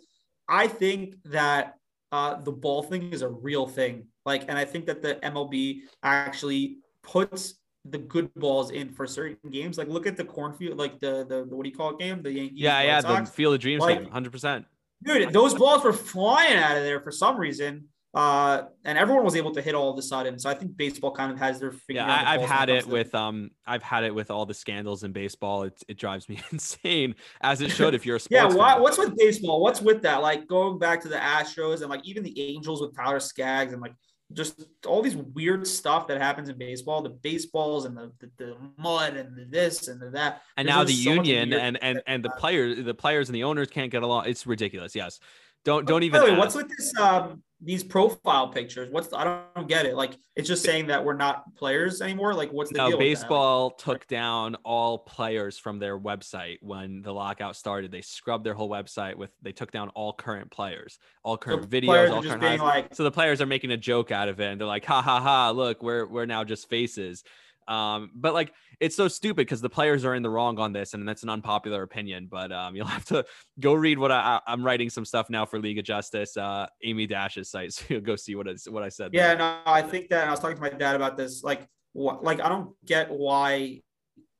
I 0.47 0.67
think 0.67 1.15
that 1.25 1.73
uh, 2.11 2.41
the 2.41 2.51
ball 2.51 2.83
thing 2.83 3.11
is 3.11 3.23
a 3.23 3.29
real 3.29 3.67
thing. 3.67 4.05
Like, 4.25 4.43
and 4.47 4.57
I 4.57 4.65
think 4.65 4.85
that 4.85 5.01
the 5.01 5.15
MLB 5.15 5.79
actually 6.03 6.77
puts 7.07 7.55
the 7.85 7.97
good 7.97 8.33
balls 8.35 8.71
in 8.71 8.91
for 8.91 9.07
certain 9.07 9.49
games. 9.49 9.77
Like, 9.77 9.87
look 9.87 10.05
at 10.05 10.17
the 10.17 10.25
cornfield, 10.25 10.77
like 10.77 10.99
the 10.99 11.25
the, 11.27 11.45
the 11.45 11.55
what 11.55 11.63
do 11.63 11.69
you 11.69 11.75
call 11.75 11.91
it 11.91 11.99
game? 11.99 12.21
The 12.21 12.31
Yankees. 12.31 12.59
Yeah, 12.59 12.81
yeah, 12.81 12.99
Sox. 12.99 13.29
the 13.29 13.35
Field 13.35 13.55
of 13.55 13.59
Dreams 13.59 13.81
like, 13.81 14.09
hundred 14.11 14.31
percent. 14.31 14.65
Dude, 15.03 15.31
those 15.31 15.53
balls 15.53 15.83
were 15.83 15.93
flying 15.93 16.57
out 16.57 16.77
of 16.77 16.83
there 16.83 17.01
for 17.01 17.11
some 17.11 17.37
reason. 17.37 17.85
Uh, 18.13 18.63
and 18.83 18.97
everyone 18.97 19.23
was 19.23 19.35
able 19.35 19.51
to 19.51 19.61
hit 19.61 19.75
all 19.75 19.91
of 19.91 19.97
a 19.99 20.01
sudden. 20.01 20.39
So 20.39 20.49
I 20.49 20.55
think 20.55 20.75
baseball 20.75 21.11
kind 21.11 21.31
of 21.31 21.37
has 21.37 21.59
their 21.59 21.71
finger. 21.71 22.01
Yeah, 22.01 22.23
I, 22.25 22.39
have 22.39 22.49
had 22.49 22.69
it 22.69 22.87
with 22.87 23.13
um, 23.13 23.51
I've 23.67 23.83
had 23.83 24.05
it 24.05 24.15
with 24.15 24.31
all 24.31 24.45
the 24.45 24.55
scandals 24.55 25.03
in 25.03 25.11
baseball. 25.11 25.63
It 25.63 25.79
it 25.87 25.99
drives 25.99 26.27
me 26.27 26.39
insane, 26.51 27.13
as 27.41 27.61
it 27.61 27.69
should 27.69 27.93
if 27.93 28.05
you're 28.07 28.15
a 28.15 28.19
sports. 28.19 28.31
yeah, 28.31 28.57
why, 28.57 28.79
what's 28.79 28.97
with 28.97 29.15
baseball? 29.15 29.61
What's 29.61 29.81
with 29.81 30.01
that? 30.01 30.23
Like 30.23 30.47
going 30.47 30.79
back 30.79 31.01
to 31.01 31.09
the 31.09 31.17
Astros 31.17 31.81
and 31.81 31.89
like 31.91 32.07
even 32.07 32.23
the 32.23 32.41
Angels 32.41 32.81
with 32.81 32.95
Tyler 32.95 33.19
Skaggs 33.19 33.73
and 33.73 33.81
like 33.81 33.93
just 34.33 34.61
all 34.85 35.01
these 35.01 35.15
weird 35.15 35.65
stuff 35.65 36.07
that 36.07 36.19
happens 36.19 36.49
in 36.49 36.57
baseball, 36.57 37.01
the 37.01 37.09
baseballs 37.09 37.85
and 37.85 37.95
the, 37.95 38.11
the, 38.19 38.29
the 38.37 38.57
mud 38.77 39.15
and 39.15 39.35
the 39.35 39.45
this 39.45 39.87
and 39.87 40.01
the 40.01 40.09
that. 40.09 40.41
And 40.57 40.67
There's 40.67 40.75
now 40.75 40.83
the 40.83 40.93
so 40.93 41.11
union 41.11 41.53
and 41.53 41.81
and 41.81 42.01
and 42.07 42.23
the 42.23 42.29
players, 42.31 42.83
the 42.83 42.93
players 42.93 43.29
and 43.29 43.35
the 43.35 43.43
owners 43.43 43.69
can't 43.69 43.91
get 43.91 44.03
along. 44.03 44.25
It's 44.27 44.45
ridiculous. 44.45 44.95
Yes. 44.95 45.19
Don't 45.63 45.85
don't 45.85 46.03
even. 46.03 46.21
Wait, 46.21 46.37
what's 46.37 46.55
with 46.55 46.69
this? 46.69 46.95
Um, 46.97 47.41
these 47.59 47.83
profile 47.83 48.49
pictures. 48.49 48.89
What's 48.91 49.11
I 49.13 49.45
don't 49.55 49.67
get 49.67 49.85
it. 49.85 49.95
Like 49.95 50.17
it's 50.35 50.47
just 50.47 50.63
saying 50.63 50.87
that 50.87 51.03
we're 51.03 51.15
not 51.15 51.55
players 51.55 52.01
anymore. 52.01 52.35
Like 52.35 52.51
what's 52.51 52.71
the 52.71 52.77
no, 52.77 52.89
deal? 52.89 52.99
Baseball 52.99 53.71
took 53.71 54.05
down 54.07 54.55
all 54.63 54.99
players 54.99 55.57
from 55.57 55.79
their 55.79 55.97
website 55.97 56.57
when 56.61 57.01
the 57.01 57.11
lockout 57.11 57.55
started. 57.55 57.91
They 57.91 58.01
scrubbed 58.01 58.45
their 58.45 58.53
whole 58.53 58.69
website 58.69 59.15
with. 59.15 59.31
They 59.41 59.53
took 59.53 59.71
down 59.71 59.89
all 59.89 60.13
current 60.13 60.51
players, 60.51 60.99
all 61.23 61.37
current 61.37 61.63
so 61.63 61.69
videos, 61.69 62.11
all 62.11 62.21
current. 62.21 62.61
Like, 62.61 62.93
so 62.93 63.03
the 63.03 63.11
players 63.11 63.41
are 63.41 63.47
making 63.47 63.71
a 63.71 63.77
joke 63.77 64.11
out 64.11 64.29
of 64.29 64.39
it, 64.39 64.51
and 64.51 64.61
they're 64.61 64.67
like, 64.67 64.85
"Ha 64.85 65.01
ha 65.01 65.19
ha! 65.19 65.49
Look, 65.49 65.81
we're 65.81 66.05
we're 66.05 66.25
now 66.27 66.43
just 66.43 66.69
faces." 66.69 67.23
Um, 67.67 68.11
but 68.15 68.33
like 68.33 68.53
it's 68.79 68.95
so 68.95 69.07
stupid 69.07 69.37
because 69.37 69.61
the 69.61 69.69
players 69.69 70.05
are 70.05 70.13
in 70.13 70.23
the 70.23 70.29
wrong 70.29 70.59
on 70.59 70.71
this, 70.71 70.93
and 70.93 71.07
that's 71.07 71.23
an 71.23 71.29
unpopular 71.29 71.83
opinion. 71.83 72.27
But 72.29 72.51
um, 72.51 72.75
you'll 72.75 72.87
have 72.87 73.05
to 73.05 73.25
go 73.59 73.73
read 73.73 73.97
what 73.99 74.11
I, 74.11 74.39
I'm 74.47 74.63
writing 74.63 74.89
some 74.89 75.05
stuff 75.05 75.29
now 75.29 75.45
for 75.45 75.59
League 75.59 75.79
of 75.79 75.85
Justice, 75.85 76.37
uh, 76.37 76.67
Amy 76.83 77.07
Dash's 77.07 77.49
site, 77.49 77.73
so 77.73 77.85
you'll 77.89 78.01
go 78.01 78.15
see 78.15 78.35
what 78.35 78.47
it's 78.47 78.69
what 78.69 78.83
I 78.83 78.89
said. 78.89 79.11
Yeah, 79.13 79.29
there. 79.29 79.37
no, 79.37 79.59
I 79.65 79.81
think 79.81 80.09
that 80.09 80.27
I 80.27 80.31
was 80.31 80.39
talking 80.39 80.55
to 80.55 80.61
my 80.61 80.69
dad 80.69 80.95
about 80.95 81.17
this. 81.17 81.43
Like, 81.43 81.67
what, 81.93 82.23
like 82.23 82.41
I 82.41 82.49
don't 82.49 82.73
get 82.85 83.09
why, 83.09 83.81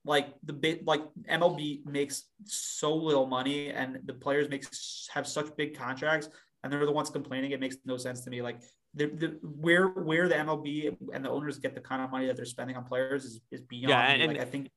like 0.05 0.34
the 0.43 0.53
bit, 0.53 0.86
like 0.86 1.01
MLB 1.30 1.86
makes 1.86 2.25
so 2.45 2.95
little 2.95 3.25
money, 3.25 3.69
and 3.69 3.99
the 4.05 4.13
players 4.13 4.49
make 4.49 4.65
have 5.13 5.28
such 5.28 5.55
big 5.57 5.78
contracts, 5.78 6.30
and 6.63 6.71
they're 6.71 6.86
the 6.86 6.91
ones 6.91 7.09
complaining. 7.09 7.51
It 7.51 7.59
makes 7.59 7.78
no 7.86 7.97
sense 7.97 8.21
to 8.21 8.30
me. 8.30 8.41
Like 8.41 8.59
the, 8.93 9.05
the 9.07 9.27
where 9.41 9.88
where 9.88 10.27
the 10.27 10.35
MLB 10.35 10.95
and 11.13 11.23
the 11.23 11.29
owners 11.29 11.59
get 11.59 11.75
the 11.75 11.81
kind 11.81 12.01
of 12.01 12.11
money 12.11 12.27
that 12.27 12.35
they're 12.35 12.45
spending 12.45 12.75
on 12.75 12.83
players 12.83 13.25
is, 13.25 13.41
is 13.51 13.61
beyond. 13.61 13.89
Yeah, 13.89 14.07
and, 14.07 14.33
like, 14.33 14.41
I 14.41 14.45
think. 14.45 14.69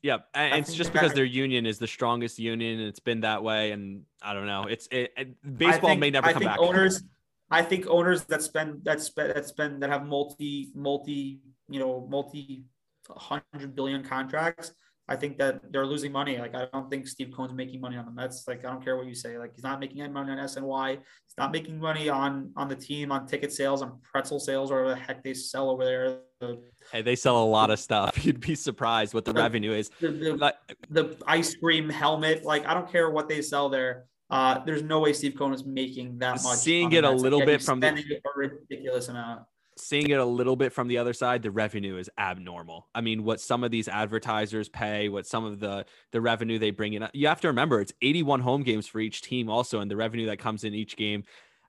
Yeah, 0.00 0.18
and 0.32 0.54
I 0.54 0.58
it's 0.58 0.74
just 0.74 0.92
because 0.92 1.12
their 1.12 1.24
union 1.24 1.66
is 1.66 1.78
the 1.78 1.88
strongest 1.88 2.38
union, 2.38 2.78
and 2.78 2.88
it's 2.88 3.00
been 3.00 3.22
that 3.22 3.42
way. 3.42 3.72
And 3.72 4.04
I 4.22 4.32
don't 4.32 4.46
know, 4.46 4.64
it's 4.64 4.86
it, 4.92 5.12
it 5.16 5.58
baseball 5.58 5.90
think, 5.90 6.00
may 6.00 6.10
never 6.10 6.28
I 6.28 6.32
come 6.32 6.44
back. 6.44 6.60
Owners, 6.60 7.02
I 7.50 7.62
think 7.62 7.86
owners 7.88 8.24
that 8.24 8.42
spend 8.42 8.84
that 8.84 9.00
spend 9.00 9.34
that 9.34 9.46
spend 9.46 9.82
that 9.82 9.90
have 9.90 10.06
multi 10.06 10.68
multi 10.74 11.40
you 11.68 11.80
know 11.80 12.06
multi 12.08 12.64
hundred 13.10 13.74
billion 13.74 14.04
contracts 14.04 14.72
I 15.10 15.16
think 15.16 15.38
that 15.38 15.72
they're 15.72 15.86
losing 15.86 16.12
money. 16.12 16.36
Like 16.36 16.54
I 16.54 16.66
don't 16.70 16.90
think 16.90 17.08
Steve 17.08 17.32
Cohen's 17.34 17.54
making 17.54 17.80
money 17.80 17.96
on 17.96 18.04
the 18.04 18.10
Mets. 18.10 18.46
Like 18.46 18.64
I 18.64 18.70
don't 18.70 18.84
care 18.84 18.96
what 18.96 19.06
you 19.06 19.14
say. 19.14 19.38
Like 19.38 19.54
he's 19.54 19.64
not 19.64 19.80
making 19.80 20.02
any 20.02 20.12
money 20.12 20.32
on 20.32 20.38
SNY. 20.38 20.90
He's 20.90 21.38
not 21.38 21.50
making 21.50 21.78
money 21.80 22.10
on 22.10 22.52
on 22.56 22.68
the 22.68 22.76
team 22.76 23.10
on 23.10 23.26
ticket 23.26 23.50
sales 23.50 23.80
on 23.80 23.98
pretzel 24.02 24.38
sales 24.38 24.70
or 24.70 24.86
the 24.86 24.96
heck 24.96 25.24
they 25.24 25.32
sell 25.32 25.70
over 25.70 25.84
there. 25.84 26.18
The, 26.40 26.62
hey, 26.92 27.00
they 27.00 27.16
sell 27.16 27.42
a 27.42 27.44
lot 27.44 27.70
of 27.70 27.78
stuff. 27.78 28.22
You'd 28.24 28.40
be 28.40 28.54
surprised 28.54 29.14
what 29.14 29.24
the, 29.24 29.32
the 29.32 29.40
revenue 29.40 29.72
is. 29.72 29.88
The, 30.00 30.08
the, 30.10 30.54
the, 30.90 31.16
ice 31.26 31.54
cream 31.54 31.88
helmet. 31.88 32.44
Like 32.44 32.66
I 32.66 32.74
don't 32.74 32.90
care 32.90 33.08
what 33.08 33.30
they 33.30 33.40
sell 33.40 33.70
there. 33.70 34.04
Uh, 34.30 34.58
there's 34.66 34.82
no 34.82 35.00
way 35.00 35.14
Steve 35.14 35.36
Cohen 35.38 35.54
is 35.54 35.64
making 35.64 36.18
that 36.18 36.42
much. 36.42 36.58
Seeing 36.58 36.92
it 36.92 37.04
a 37.04 37.10
little 37.10 37.44
bit 37.46 37.62
from 37.62 37.80
the 37.80 37.88
a 37.88 38.20
ridiculous 38.36 39.08
amount 39.08 39.42
seeing 39.78 40.10
it 40.10 40.18
a 40.18 40.24
little 40.24 40.56
bit 40.56 40.72
from 40.72 40.88
the 40.88 40.98
other 40.98 41.12
side, 41.12 41.42
the 41.42 41.50
revenue 41.50 41.96
is 41.96 42.10
abnormal. 42.18 42.88
I 42.94 43.00
mean, 43.00 43.24
what 43.24 43.40
some 43.40 43.64
of 43.64 43.70
these 43.70 43.88
advertisers 43.88 44.68
pay, 44.68 45.08
what 45.08 45.26
some 45.26 45.44
of 45.44 45.60
the 45.60 45.86
the 46.12 46.20
revenue 46.20 46.58
they 46.58 46.70
bring 46.70 46.94
in. 46.94 47.08
You 47.12 47.28
have 47.28 47.40
to 47.42 47.48
remember 47.48 47.80
it's 47.80 47.92
81 48.02 48.40
home 48.40 48.62
games 48.62 48.86
for 48.86 49.00
each 49.00 49.22
team 49.22 49.48
also 49.48 49.80
and 49.80 49.90
the 49.90 49.96
revenue 49.96 50.26
that 50.26 50.38
comes 50.38 50.64
in 50.64 50.74
each 50.74 50.96
game. 50.96 51.24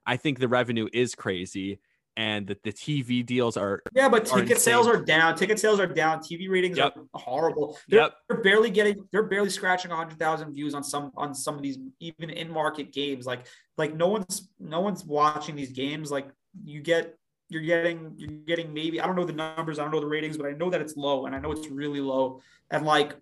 I 0.06 0.16
think 0.16 0.38
the 0.38 0.48
revenue 0.48 0.88
is 0.92 1.14
crazy 1.14 1.80
and 2.16 2.46
that 2.48 2.62
the 2.62 2.72
TV 2.72 3.24
deals 3.24 3.56
are 3.56 3.82
Yeah, 3.94 4.08
but 4.08 4.26
ticket 4.26 4.58
sales 4.58 4.86
are 4.86 5.02
down. 5.02 5.36
Ticket 5.36 5.58
sales 5.58 5.80
are 5.80 5.86
down. 5.86 6.18
TV 6.18 6.50
ratings 6.50 6.76
yep. 6.76 6.96
are 6.96 7.20
horrible. 7.20 7.78
They're, 7.88 8.00
yep. 8.00 8.14
they're 8.28 8.42
barely 8.42 8.70
getting 8.70 9.08
they're 9.12 9.22
barely 9.22 9.50
scratching 9.50 9.90
100,000 9.90 10.52
views 10.52 10.74
on 10.74 10.82
some 10.82 11.12
on 11.16 11.34
some 11.34 11.54
of 11.54 11.62
these 11.62 11.78
even 12.00 12.30
in 12.30 12.50
market 12.50 12.92
games. 12.92 13.26
Like 13.26 13.46
like 13.78 13.94
no 13.94 14.08
one's 14.08 14.50
no 14.58 14.80
one's 14.80 15.04
watching 15.04 15.56
these 15.56 15.72
games 15.72 16.10
like 16.10 16.28
you 16.64 16.80
get 16.82 17.16
you're 17.50 17.62
getting 17.62 18.14
you're 18.16 18.30
getting 18.46 18.72
maybe 18.72 19.00
I 19.00 19.06
don't 19.06 19.16
know 19.16 19.24
the 19.24 19.32
numbers, 19.32 19.78
I 19.78 19.82
don't 19.82 19.90
know 19.92 20.00
the 20.00 20.06
ratings, 20.06 20.38
but 20.38 20.46
I 20.46 20.52
know 20.52 20.70
that 20.70 20.80
it's 20.80 20.96
low 20.96 21.26
and 21.26 21.34
I 21.34 21.40
know 21.40 21.50
it's 21.52 21.68
really 21.68 22.00
low. 22.00 22.40
And 22.70 22.86
like 22.86 23.16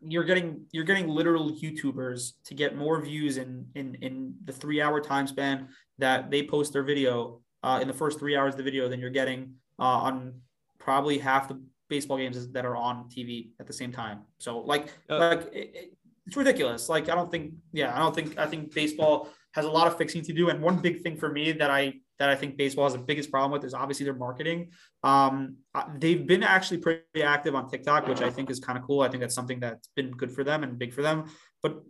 you're 0.00 0.24
getting 0.24 0.64
you're 0.72 0.84
getting 0.84 1.06
literal 1.06 1.52
YouTubers 1.52 2.32
to 2.44 2.54
get 2.54 2.76
more 2.76 3.00
views 3.00 3.36
in 3.36 3.66
in 3.74 3.94
in 3.96 4.34
the 4.44 4.52
three 4.52 4.80
hour 4.80 5.00
time 5.00 5.26
span 5.26 5.68
that 5.98 6.30
they 6.30 6.42
post 6.42 6.72
their 6.72 6.82
video 6.82 7.40
uh, 7.62 7.78
in 7.80 7.88
the 7.88 7.94
first 7.94 8.18
three 8.18 8.36
hours 8.36 8.54
of 8.54 8.58
the 8.58 8.64
video 8.64 8.88
than 8.88 9.00
you're 9.00 9.10
getting 9.10 9.54
uh, 9.78 9.82
on 9.82 10.34
probably 10.78 11.18
half 11.18 11.48
the 11.48 11.60
baseball 11.88 12.16
games 12.16 12.48
that 12.48 12.64
are 12.64 12.76
on 12.76 13.08
TV 13.08 13.50
at 13.60 13.66
the 13.66 13.72
same 13.72 13.92
time. 13.92 14.20
So 14.38 14.60
like 14.60 14.88
uh, 15.10 15.18
like 15.18 15.42
it, 15.52 15.70
it, 15.74 15.92
it's 16.26 16.36
ridiculous. 16.36 16.88
Like 16.88 17.10
I 17.10 17.14
don't 17.14 17.30
think 17.30 17.52
yeah 17.72 17.94
I 17.94 17.98
don't 17.98 18.14
think 18.14 18.38
I 18.38 18.46
think 18.46 18.74
baseball 18.74 19.28
has 19.52 19.66
a 19.66 19.70
lot 19.70 19.86
of 19.86 19.98
fixing 19.98 20.22
to 20.22 20.32
do. 20.32 20.48
And 20.48 20.62
one 20.62 20.78
big 20.78 21.02
thing 21.02 21.16
for 21.16 21.30
me 21.30 21.52
that 21.52 21.70
I 21.70 21.94
that 22.18 22.30
I 22.30 22.34
think 22.34 22.56
baseball 22.56 22.84
has 22.84 22.94
the 22.94 22.98
biggest 22.98 23.30
problem 23.30 23.52
with 23.52 23.64
is 23.64 23.74
obviously 23.74 24.04
their 24.04 24.14
marketing. 24.14 24.70
Um, 25.02 25.56
they've 25.98 26.26
been 26.26 26.42
actually 26.42 26.78
pretty 26.78 27.22
active 27.22 27.54
on 27.54 27.68
TikTok, 27.68 28.08
which 28.08 28.22
I 28.22 28.30
think 28.30 28.50
is 28.50 28.58
kind 28.58 28.78
of 28.78 28.84
cool. 28.84 29.00
I 29.00 29.08
think 29.08 29.20
that's 29.20 29.34
something 29.34 29.60
that's 29.60 29.88
been 29.96 30.10
good 30.12 30.32
for 30.32 30.42
them 30.42 30.62
and 30.62 30.78
big 30.78 30.92
for 30.92 31.02
them. 31.02 31.24
But 31.62 31.82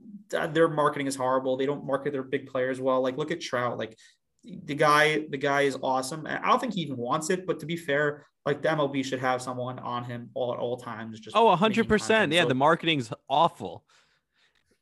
their 0.55 0.69
marketing 0.69 1.07
is 1.07 1.17
horrible. 1.17 1.57
They 1.57 1.67
don't 1.67 1.87
market 1.87 2.13
their 2.13 2.23
big 2.23 2.47
players 2.47 2.81
well. 2.81 3.03
Like 3.03 3.17
look 3.17 3.31
at 3.31 3.41
Trout. 3.41 3.79
Like 3.79 3.97
the 4.45 4.75
guy, 4.75 5.27
the 5.31 5.39
guy 5.39 5.63
is 5.63 5.79
awesome. 5.83 6.27
I 6.27 6.49
don't 6.49 6.61
think 6.61 6.75
he 6.75 6.83
even 6.83 6.97
wants 6.97 7.31
it. 7.31 7.47
But 7.47 7.61
to 7.61 7.67
be 7.67 7.77
fair, 7.77 8.27
like 8.45 8.63
the 8.63 8.69
MLB 8.69 9.05
should 9.05 9.21
have 9.21 9.43
someone 9.43 9.79
on 9.79 10.05
him 10.05 10.31
all 10.35 10.53
at 10.53 10.59
all 10.59 10.77
times. 10.77 11.21
Just 11.21 11.37
oh, 11.37 11.55
hundred 11.57 11.89
percent. 11.89 12.33
Yeah, 12.33 12.43
so, 12.43 12.49
the 12.49 12.55
marketing's 12.55 13.13
awful. 13.29 13.85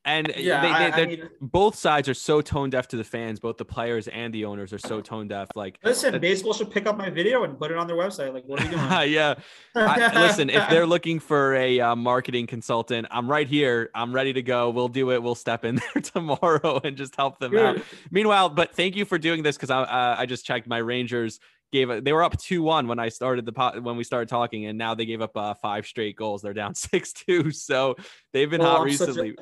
And 0.05 0.33
yeah, 0.37 0.61
they, 0.61 0.91
they, 0.91 1.03
I 1.03 1.07
mean, 1.07 1.31
both 1.41 1.77
sides 1.77 2.09
are 2.11 2.15
so 2.15 2.43
tone 2.43 2.69
deaf 2.69 2.89
to 2.89 2.97
the 2.97 3.05
fans. 3.05 3.41
Both 3.41 3.57
the 3.57 3.65
players 3.65 4.07
and 4.09 4.35
the 4.35 4.45
owners 4.45 4.73
are 4.73 4.79
so 4.79 5.01
tone 5.01 5.29
deaf. 5.29 5.49
Like, 5.55 5.79
listen, 5.83 6.19
baseball 6.21 6.53
should 6.53 6.71
pick 6.71 6.87
up 6.87 6.99
my 6.99 7.09
video 7.09 7.45
and 7.45 7.59
put 7.59 7.71
it 7.71 7.79
on 7.79 7.87
their 7.87 7.97
website. 7.97 8.35
Like, 8.35 8.45
what 8.45 8.61
are 8.61 8.65
you 8.65 8.71
doing? 8.73 8.83
yeah. 9.13 9.35
I, 9.75 10.21
listen, 10.21 10.51
if 10.51 10.69
they're 10.69 10.87
looking 10.87 11.21
for 11.21 11.55
a 11.55 11.81
uh, 11.81 11.97
marketing 11.97 12.47
consultant, 12.47 13.07
I'm 13.11 13.31
right 13.31 13.49
here. 13.49 13.91
I'm 13.95 14.15
ready 14.15 14.35
to 14.35 14.43
go. 14.43 14.69
We'll 14.71 14.89
do 14.89 15.11
it. 15.13 15.23
We'll 15.23 15.35
step 15.35 15.65
in 15.65 15.77
there 15.95 16.03
tomorrow 16.03 16.81
and 16.85 16.97
just 16.97 17.17
help 17.17 17.39
them 17.39 17.57
out. 17.57 17.79
Meanwhile, 18.11 18.51
but 18.51 18.75
thank 18.75 18.97
you 18.97 19.07
for 19.07 19.17
doing 19.17 19.43
this 19.43 19.57
because 19.57 19.71
I 19.71 19.83
uh, 19.83 20.17
I 20.19 20.27
just 20.27 20.45
checked 20.45 20.67
my 20.67 20.79
Rangers 20.79 21.41
gave. 21.75 22.05
They 22.05 22.13
were 22.13 22.23
up 22.23 22.39
two 22.39 22.63
one 22.63 22.89
when 22.89 22.99
I 22.99 23.11
started 23.11 23.45
the 23.45 23.53
pot 23.53 23.83
when 23.83 23.97
we 23.97 24.05
started 24.05 24.29
talking, 24.29 24.67
and 24.67 24.79
now 24.79 24.95
they 24.95 25.05
gave 25.05 25.21
up 25.21 25.37
uh, 25.37 25.55
five 25.55 25.87
straight 25.87 26.17
goals. 26.17 26.41
They're 26.41 26.55
down 26.55 26.75
six 26.89 27.13
two. 27.13 27.51
So 27.51 27.97
they've 28.33 28.49
been 28.49 28.63
well, 28.63 28.71
hot 28.71 28.81
I'm 28.81 28.85
recently. 28.87 29.37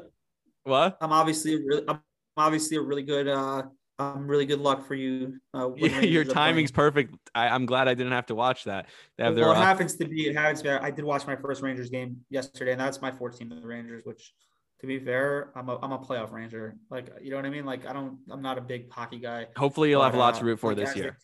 What? 0.65 0.99
I'm 1.01 1.13
obviously 1.13 1.57
really, 1.57 1.85
I'm 1.89 2.01
obviously 2.37 2.77
a 2.77 2.81
really 2.81 3.03
good 3.03 3.29
uh 3.29 3.63
um, 3.99 4.27
really 4.27 4.47
good 4.47 4.61
luck 4.61 4.87
for 4.87 4.95
you. 4.95 5.39
Uh, 5.55 5.71
yeah, 5.77 6.01
your 6.01 6.25
timing's 6.25 6.71
perfect. 6.71 7.15
I, 7.35 7.55
am 7.55 7.67
glad 7.67 7.89
I 7.89 7.95
didn't 7.95 8.13
have 8.13 8.27
to 8.27 8.35
watch 8.35 8.65
that. 8.65 8.87
They 9.17 9.25
have 9.25 9.35
well, 9.35 9.45
their, 9.45 9.55
it 9.55 9.59
uh, 9.59 9.63
happens 9.63 9.97
to 9.97 10.07
be. 10.07 10.29
It 10.29 10.37
happens 10.37 10.63
to 10.63 10.65
be. 10.65 10.71
I 10.71 10.91
did 10.91 11.05
watch 11.05 11.27
my 11.27 11.37
first 11.37 11.63
Rangers 11.63 11.91
game 11.91 12.19
yesterday, 12.31 12.73
and 12.73 12.81
that's 12.81 13.01
my 13.01 13.11
fourth 13.11 13.39
team, 13.39 13.49
the 13.49 13.67
Rangers. 13.67 14.03
Which, 14.05 14.33
to 14.81 14.87
be 14.87 14.99
fair, 14.99 15.53
I'm 15.55 15.69
a 15.69 15.79
I'm 15.83 15.93
a 15.93 15.99
playoff 15.99 16.33
Ranger. 16.33 16.77
Like 16.91 17.11
you 17.21 17.31
know 17.31 17.37
what 17.37 17.47
I 17.47 17.51
mean. 17.51 17.65
Like 17.65 17.87
I 17.87 17.93
don't. 17.93 18.19
I'm 18.31 18.43
not 18.43 18.59
a 18.59 18.63
big 18.63 18.91
hockey 18.91 19.19
guy. 19.19 19.47
Hopefully, 19.57 19.91
you'll 19.91 20.01
but, 20.01 20.07
have 20.07 20.15
a 20.15 20.19
lot 20.19 20.35
uh, 20.35 20.39
to 20.41 20.45
root 20.45 20.61
for 20.61 20.75
like 20.75 20.85
this 20.85 20.97
year. 20.97 21.17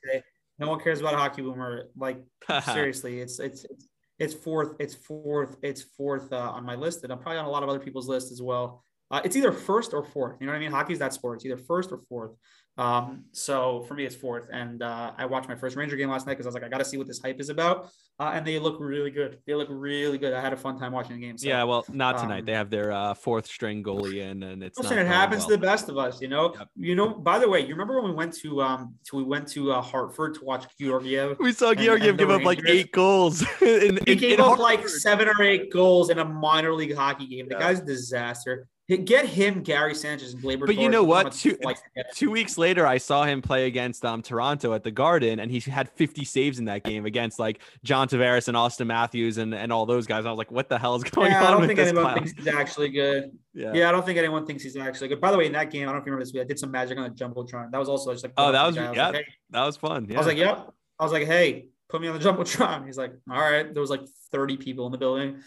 no 0.58 0.68
one 0.68 0.80
cares 0.80 1.00
about 1.00 1.14
hockey 1.14 1.42
boomer. 1.42 1.84
Like 1.96 2.22
seriously, 2.64 3.20
it's 3.20 3.40
it's 3.40 3.64
it's 3.64 3.88
it's 4.18 4.34
fourth. 4.34 4.76
It's 4.78 4.94
fourth. 4.94 5.56
It's 5.62 5.82
fourth 5.82 6.32
uh, 6.32 6.50
on 6.50 6.64
my 6.64 6.74
list, 6.74 7.02
and 7.04 7.12
I'm 7.12 7.18
probably 7.18 7.38
on 7.38 7.46
a 7.46 7.50
lot 7.50 7.62
of 7.62 7.68
other 7.68 7.80
people's 7.80 8.08
list 8.08 8.30
as 8.30 8.42
well. 8.42 8.84
Uh, 9.10 9.20
it's 9.24 9.36
either 9.36 9.52
first 9.52 9.94
or 9.94 10.04
fourth. 10.04 10.36
You 10.40 10.46
know 10.46 10.52
what 10.52 10.58
I 10.58 10.60
mean? 10.60 10.70
Hockey's 10.70 10.98
that 10.98 11.12
sport. 11.14 11.36
It's 11.38 11.46
either 11.46 11.56
first 11.56 11.90
or 11.92 11.98
fourth. 12.08 12.32
Um, 12.76 13.24
so 13.32 13.84
for 13.88 13.94
me, 13.94 14.04
it's 14.04 14.14
fourth. 14.14 14.46
And 14.52 14.82
uh, 14.82 15.12
I 15.18 15.26
watched 15.26 15.48
my 15.48 15.56
first 15.56 15.74
Ranger 15.74 15.96
game 15.96 16.10
last 16.10 16.26
night 16.26 16.34
because 16.34 16.46
I 16.46 16.48
was 16.48 16.54
like, 16.54 16.62
I 16.62 16.68
got 16.68 16.78
to 16.78 16.84
see 16.84 16.96
what 16.96 17.08
this 17.08 17.18
hype 17.20 17.40
is 17.40 17.48
about. 17.48 17.88
Uh, 18.20 18.32
and 18.34 18.46
they 18.46 18.58
look 18.60 18.76
really 18.78 19.10
good. 19.10 19.38
They 19.46 19.54
look 19.54 19.66
really 19.70 20.16
good. 20.18 20.32
I 20.32 20.40
had 20.40 20.52
a 20.52 20.56
fun 20.56 20.78
time 20.78 20.92
watching 20.92 21.16
the 21.16 21.22
game. 21.26 21.38
So, 21.38 21.48
yeah, 21.48 21.64
well, 21.64 21.84
not 21.90 22.18
tonight. 22.18 22.40
um, 22.40 22.44
they 22.44 22.52
have 22.52 22.70
their 22.70 22.92
uh, 22.92 23.14
fourth 23.14 23.46
string 23.46 23.82
goalie 23.82 24.18
in, 24.18 24.42
and 24.44 24.62
it's 24.62 24.78
Listen, 24.78 24.96
not 24.96 25.06
it 25.06 25.08
happens 25.08 25.40
well. 25.40 25.48
to 25.50 25.56
the 25.56 25.62
best 25.66 25.88
of 25.88 25.98
us, 25.98 26.20
you 26.20 26.28
know. 26.28 26.54
Yep. 26.56 26.68
You 26.76 26.94
know. 26.94 27.14
By 27.14 27.38
the 27.40 27.48
way, 27.48 27.60
you 27.60 27.68
remember 27.68 28.00
when 28.00 28.10
we 28.10 28.16
went 28.16 28.32
to 28.34 28.60
um, 28.62 28.94
to 29.06 29.16
we 29.16 29.22
went 29.24 29.48
to 29.48 29.72
uh, 29.72 29.80
Hartford 29.80 30.34
to 30.34 30.44
watch 30.44 30.64
Georgiev? 30.80 31.36
We 31.40 31.52
saw 31.52 31.74
Georgiev 31.74 32.16
give 32.16 32.30
up 32.30 32.42
like 32.42 32.60
eight 32.66 32.92
goals. 32.92 33.42
in, 33.62 33.98
He 34.04 34.12
in, 34.12 34.18
gave 34.18 34.40
up 34.40 34.58
like 34.58 34.88
seven 34.88 35.28
or 35.28 35.42
eight 35.42 35.72
goals 35.72 36.10
in 36.10 36.18
a 36.18 36.24
minor 36.24 36.74
league 36.74 36.94
hockey 36.94 37.26
game. 37.26 37.48
The 37.48 37.54
Yeah. 37.54 37.60
guy's 37.60 37.80
a 37.80 37.84
disaster. 37.84 38.68
Get 39.04 39.26
him, 39.26 39.62
Gary 39.62 39.94
Sanchez, 39.94 40.32
and 40.32 40.42
Gleyber. 40.42 40.64
But 40.64 40.76
you 40.76 40.88
know 40.88 41.04
what? 41.04 41.32
Two- 41.32 41.58
like 41.62 41.76
to 41.76 41.82
get- 41.94 42.06
Two 42.16 42.30
weeks 42.30 42.56
later, 42.56 42.86
I 42.86 42.96
saw 42.96 43.24
him 43.24 43.42
play 43.42 43.66
against 43.66 44.02
um, 44.02 44.22
Toronto 44.22 44.72
at 44.72 44.82
the 44.82 44.90
Garden, 44.90 45.40
and 45.40 45.50
he 45.50 45.60
had 45.70 45.90
50 45.90 46.24
saves 46.24 46.58
in 46.58 46.64
that 46.64 46.84
game 46.84 47.04
against 47.04 47.38
like 47.38 47.60
John 47.84 48.08
Tavares 48.08 48.48
and 48.48 48.56
Auston 48.56 48.86
Matthews 48.86 49.36
and, 49.36 49.54
and 49.54 49.70
all 49.70 49.84
those 49.84 50.06
guys. 50.06 50.24
I 50.24 50.30
was 50.30 50.38
like, 50.38 50.50
what 50.50 50.70
the 50.70 50.78
hell 50.78 50.96
is 50.96 51.04
going 51.04 51.30
Yeah, 51.30 51.40
on 51.42 51.46
I 51.46 51.50
don't 51.58 51.66
think 51.66 51.78
anyone 51.78 52.14
thinks 52.14 52.32
he's 52.32 52.46
actually 52.48 52.88
good. 52.88 53.30
yeah. 53.52 53.72
Yeah, 53.74 53.88
I 53.90 53.92
don't 53.92 54.06
think 54.06 54.16
anyone 54.18 54.46
thinks 54.46 54.62
he's 54.62 54.76
actually 54.78 55.08
good. 55.08 55.20
By 55.20 55.32
the 55.32 55.36
way, 55.36 55.44
in 55.44 55.52
that 55.52 55.70
game, 55.70 55.82
I 55.82 55.86
don't 55.92 55.96
know 55.96 56.00
if 56.00 56.06
you 56.06 56.12
remember 56.12 56.24
this, 56.24 56.32
but 56.32 56.40
I 56.40 56.44
did 56.44 56.58
some 56.58 56.70
magic 56.70 56.96
on 56.96 57.04
the 57.04 57.10
jumbotron. 57.10 57.70
That 57.70 57.78
was 57.78 57.90
also 57.90 58.12
just 58.12 58.24
like, 58.24 58.32
Oh, 58.38 58.52
that 58.52 58.66
was 58.66 58.74
yeah. 58.74 58.90
like, 58.90 59.14
hey, 59.16 59.24
that 59.50 59.64
was 59.66 59.76
fun. 59.76 60.06
Yeah. 60.08 60.14
I 60.16 60.18
was 60.18 60.26
like, 60.26 60.38
yep. 60.38 60.66
I 60.98 61.02
was 61.04 61.12
like, 61.12 61.26
hey, 61.26 61.66
put 61.90 62.00
me 62.00 62.08
on 62.08 62.18
the 62.18 62.24
jumbotron. 62.24 62.86
He's 62.86 62.96
like, 62.96 63.12
all 63.30 63.38
right. 63.38 63.70
There 63.72 63.82
was 63.82 63.90
like 63.90 64.00
30 64.32 64.56
people 64.56 64.86
in 64.86 64.92
the 64.92 64.98
building. 64.98 65.42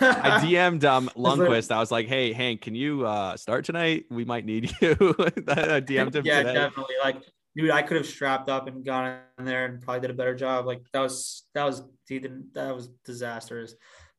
I 0.00 0.40
DM'd 0.44 0.84
um, 0.84 1.10
Lundqvist. 1.16 1.70
I 1.70 1.78
was 1.78 1.90
like, 1.90 2.06
hey, 2.06 2.32
Hank, 2.32 2.62
can 2.62 2.74
you 2.74 3.06
uh, 3.06 3.36
start 3.36 3.64
tonight? 3.64 4.04
We 4.10 4.24
might 4.24 4.44
need 4.44 4.72
you. 4.80 4.90
I 4.92 5.80
DM'd 5.80 6.16
him 6.16 6.24
yeah, 6.24 6.42
today. 6.42 6.54
definitely. 6.54 6.94
Like, 7.02 7.16
dude, 7.56 7.70
I 7.70 7.82
could 7.82 7.96
have 7.96 8.06
strapped 8.06 8.48
up 8.48 8.66
and 8.66 8.84
gone 8.84 9.18
in 9.38 9.44
there 9.44 9.66
and 9.66 9.82
probably 9.82 10.00
did 10.00 10.10
a 10.10 10.14
better 10.14 10.34
job. 10.34 10.66
Like 10.66 10.82
that 10.92 11.00
was 11.00 11.44
that 11.54 11.64
was 11.64 11.82
that 12.08 12.74
was 12.74 12.88
disastrous. 13.04 13.74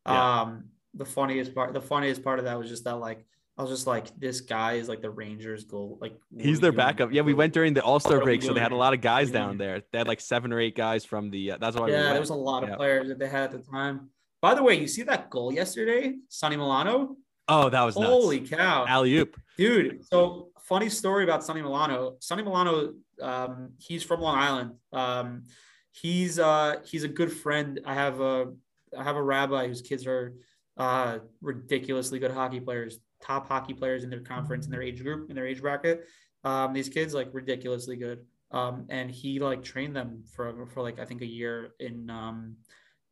Yeah. 0.06 0.42
Um, 0.42 0.66
the 0.94 1.06
funniest 1.06 1.54
part, 1.54 1.74
the 1.74 1.82
funniest 1.82 2.24
part 2.24 2.40
of 2.40 2.46
that 2.46 2.58
was 2.58 2.70
just 2.70 2.84
that 2.86 2.96
like 2.96 3.26
I 3.58 3.62
was 3.62 3.72
just 3.72 3.88
like, 3.88 4.08
this 4.20 4.42
guy 4.42 4.74
is 4.74 4.90
like 4.90 5.02
the 5.02 5.10
Rangers 5.10 5.64
goal. 5.64 5.98
Like 6.02 6.18
He's 6.38 6.60
their 6.60 6.74
backup. 6.74 7.14
Yeah, 7.14 7.22
we 7.22 7.34
went 7.34 7.54
during 7.54 7.74
the 7.74 7.82
All 7.82 8.02
Star 8.02 8.18
we 8.18 8.24
break, 8.26 8.44
so 8.44 8.54
they 8.54 8.60
had 8.60 8.74
a 8.74 8.78
lot 8.78 8.94
of 8.94 9.00
guys 9.00 9.28
we 9.28 9.34
down 9.34 9.58
there. 9.58 9.82
They 9.92 9.98
had 9.98 10.08
like 10.08 10.20
seven 10.20 10.52
or 10.52 10.60
eight 10.60 10.76
guys 10.76 11.06
from 11.06 11.30
the. 11.32 11.52
Uh, 11.52 11.58
that's 11.58 11.78
why. 11.78 11.88
Yeah, 11.88 12.02
went. 12.02 12.10
there 12.12 12.20
was 12.20 12.32
a 12.32 12.36
lot 12.36 12.64
of 12.64 12.70
Yeah. 12.70 12.76
players 12.76 13.08
that 13.08 13.18
they 13.18 13.30
had 13.30 13.46
at 13.46 13.52
the 13.52 13.72
time. 13.72 14.10
By 14.46 14.54
the 14.54 14.62
way, 14.62 14.76
you 14.76 14.88
see 14.88 15.02
that 15.02 15.32
goal 15.32 15.52
yesterday, 15.52 16.18
Sonny 16.30 16.56
Milano? 16.56 17.18
Oh, 17.48 17.68
that 17.68 17.82
was 17.82 17.98
nuts. 17.98 18.08
Holy 18.08 18.42
cow. 18.42 18.86
alley 18.88 19.18
oop. 19.18 19.36
Dude, 19.58 20.06
so 20.06 20.50
funny 20.62 20.88
story 20.88 21.24
about 21.24 21.44
Sonny 21.44 21.64
Milano. 21.64 22.18
Sonny 22.20 22.44
Milano, 22.44 22.94
um, 23.24 23.72
he's 23.80 24.04
from 24.04 24.22
Long 24.22 24.38
Island. 24.38 24.72
Um, 24.94 25.46
he's 25.94 26.38
uh, 26.38 26.76
he's 26.86 27.04
a 27.04 27.08
good 27.08 27.34
friend. 27.34 27.80
I 27.88 27.96
have 27.96 28.22
a 28.22 28.54
I 28.96 29.04
have 29.04 29.16
a 29.16 29.24
rabbi 29.24 29.68
whose 29.68 29.82
kids 29.82 30.06
are 30.06 30.36
uh, 30.78 31.18
ridiculously 31.42 32.20
good 32.20 32.30
hockey 32.30 32.60
players, 32.60 33.00
top 33.24 33.48
hockey 33.48 33.74
players 33.74 34.04
in 34.04 34.12
their 34.12 34.22
conference 34.22 34.68
in 34.68 34.72
their 34.72 34.84
age 34.84 35.02
group 35.02 35.32
in 35.32 35.36
their 35.36 35.48
age 35.48 35.62
bracket. 35.64 36.06
Um, 36.44 36.72
these 36.72 36.90
kids 36.90 37.16
like 37.16 37.30
ridiculously 37.34 37.96
good. 37.96 38.20
Um, 38.52 38.86
and 38.90 39.10
he 39.10 39.40
like 39.40 39.64
trained 39.64 39.96
them 39.96 40.24
for 40.36 40.68
for 40.68 40.84
like 40.84 41.00
I 41.00 41.06
think 41.06 41.24
a 41.24 41.26
year 41.26 41.72
in 41.80 42.12
um, 42.12 42.58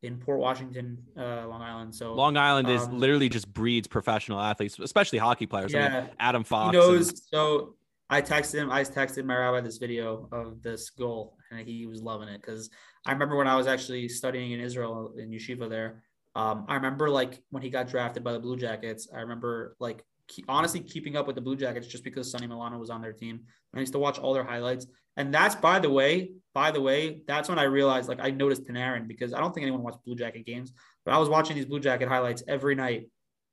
in 0.04 0.18
Port 0.20 0.40
Washington, 0.40 0.98
uh, 1.18 1.48
Long 1.48 1.62
Island. 1.62 1.96
So 1.96 2.14
Long 2.14 2.38
Island 2.38 2.70
is 2.70 2.84
Um, 2.84 3.00
literally 3.00 3.30
just 3.30 3.52
breeds 3.52 3.88
professional 3.88 4.40
athletes, 4.40 4.78
especially 4.78 5.18
hockey 5.18 5.48
players. 5.48 5.74
I 5.74 5.80
mean, 5.80 5.92
yeah, 5.92 6.08
Adam 6.20 6.44
he 6.44 6.48
Fox. 6.48 6.74
knows. 6.74 7.10
and- 7.10 7.18
So 7.32 7.76
I 8.10 8.22
texted 8.22 8.56
him. 8.56 8.70
I 8.70 8.84
texted 8.84 9.24
my 9.26 9.36
rabbi 9.36 9.62
this 9.62 9.78
video 9.78 10.28
of 10.32 10.62
this 10.62 10.90
goal, 10.92 11.38
and 11.50 11.66
he 11.68 11.86
was 11.88 12.02
loving 12.02 12.28
it 12.28 12.42
because 12.42 12.70
I 13.06 13.14
remember 13.14 13.38
when 13.38 13.48
I 13.48 13.56
was 13.56 13.66
actually 13.66 14.08
studying 14.10 14.52
in 14.52 14.60
Israel 14.60 15.14
in 15.18 15.32
yeshiva 15.32 15.70
there. 15.70 16.04
Um, 16.36 16.66
I 16.68 16.76
remember 16.76 17.10
like 17.10 17.42
when 17.52 17.64
he 17.64 17.70
got 17.70 17.88
drafted 17.88 18.24
by 18.24 18.34
the 18.34 18.40
Blue 18.40 18.58
Jackets. 18.58 19.08
I 19.16 19.22
remember 19.22 19.76
like 19.80 20.04
ke- 20.30 20.44
honestly 20.50 20.82
keeping 20.82 21.16
up 21.16 21.28
with 21.28 21.36
the 21.36 21.42
Blue 21.42 21.56
Jackets 21.56 21.88
just 21.88 22.04
because 22.04 22.30
Sonny 22.30 22.48
Milano 22.48 22.78
was 22.78 22.90
on 22.90 23.02
their 23.02 23.14
team. 23.14 23.42
I 23.74 23.80
used 23.80 23.94
to 23.94 24.00
watch 24.00 24.20
all 24.20 24.34
their 24.34 24.44
highlights, 24.44 24.86
and 25.18 25.34
that's 25.34 25.56
by 25.56 25.80
the 25.80 25.90
way, 25.90 26.32
by 26.54 26.72
the 26.72 26.82
way, 26.82 27.22
that's 27.28 27.50
when 27.50 27.60
I 27.60 27.64
realized 27.64 28.08
like 28.10 28.20
I 28.22 28.30
noticed 28.32 28.66
Panarin 28.66 29.08
because 29.08 29.34
I 29.34 29.40
don't 29.40 29.54
think 29.54 29.64
anyone 29.64 29.84
watched 29.84 30.04
Blue 30.06 30.16
Jacket 30.16 30.46
games, 30.46 30.72
but 31.06 31.14
I 31.14 31.18
was 31.18 31.30
watching 31.30 31.56
these 31.56 31.66
Blue 31.66 31.80
Jacket 31.80 32.08
highlights 32.08 32.44
every 32.48 32.76
night. 32.76 33.10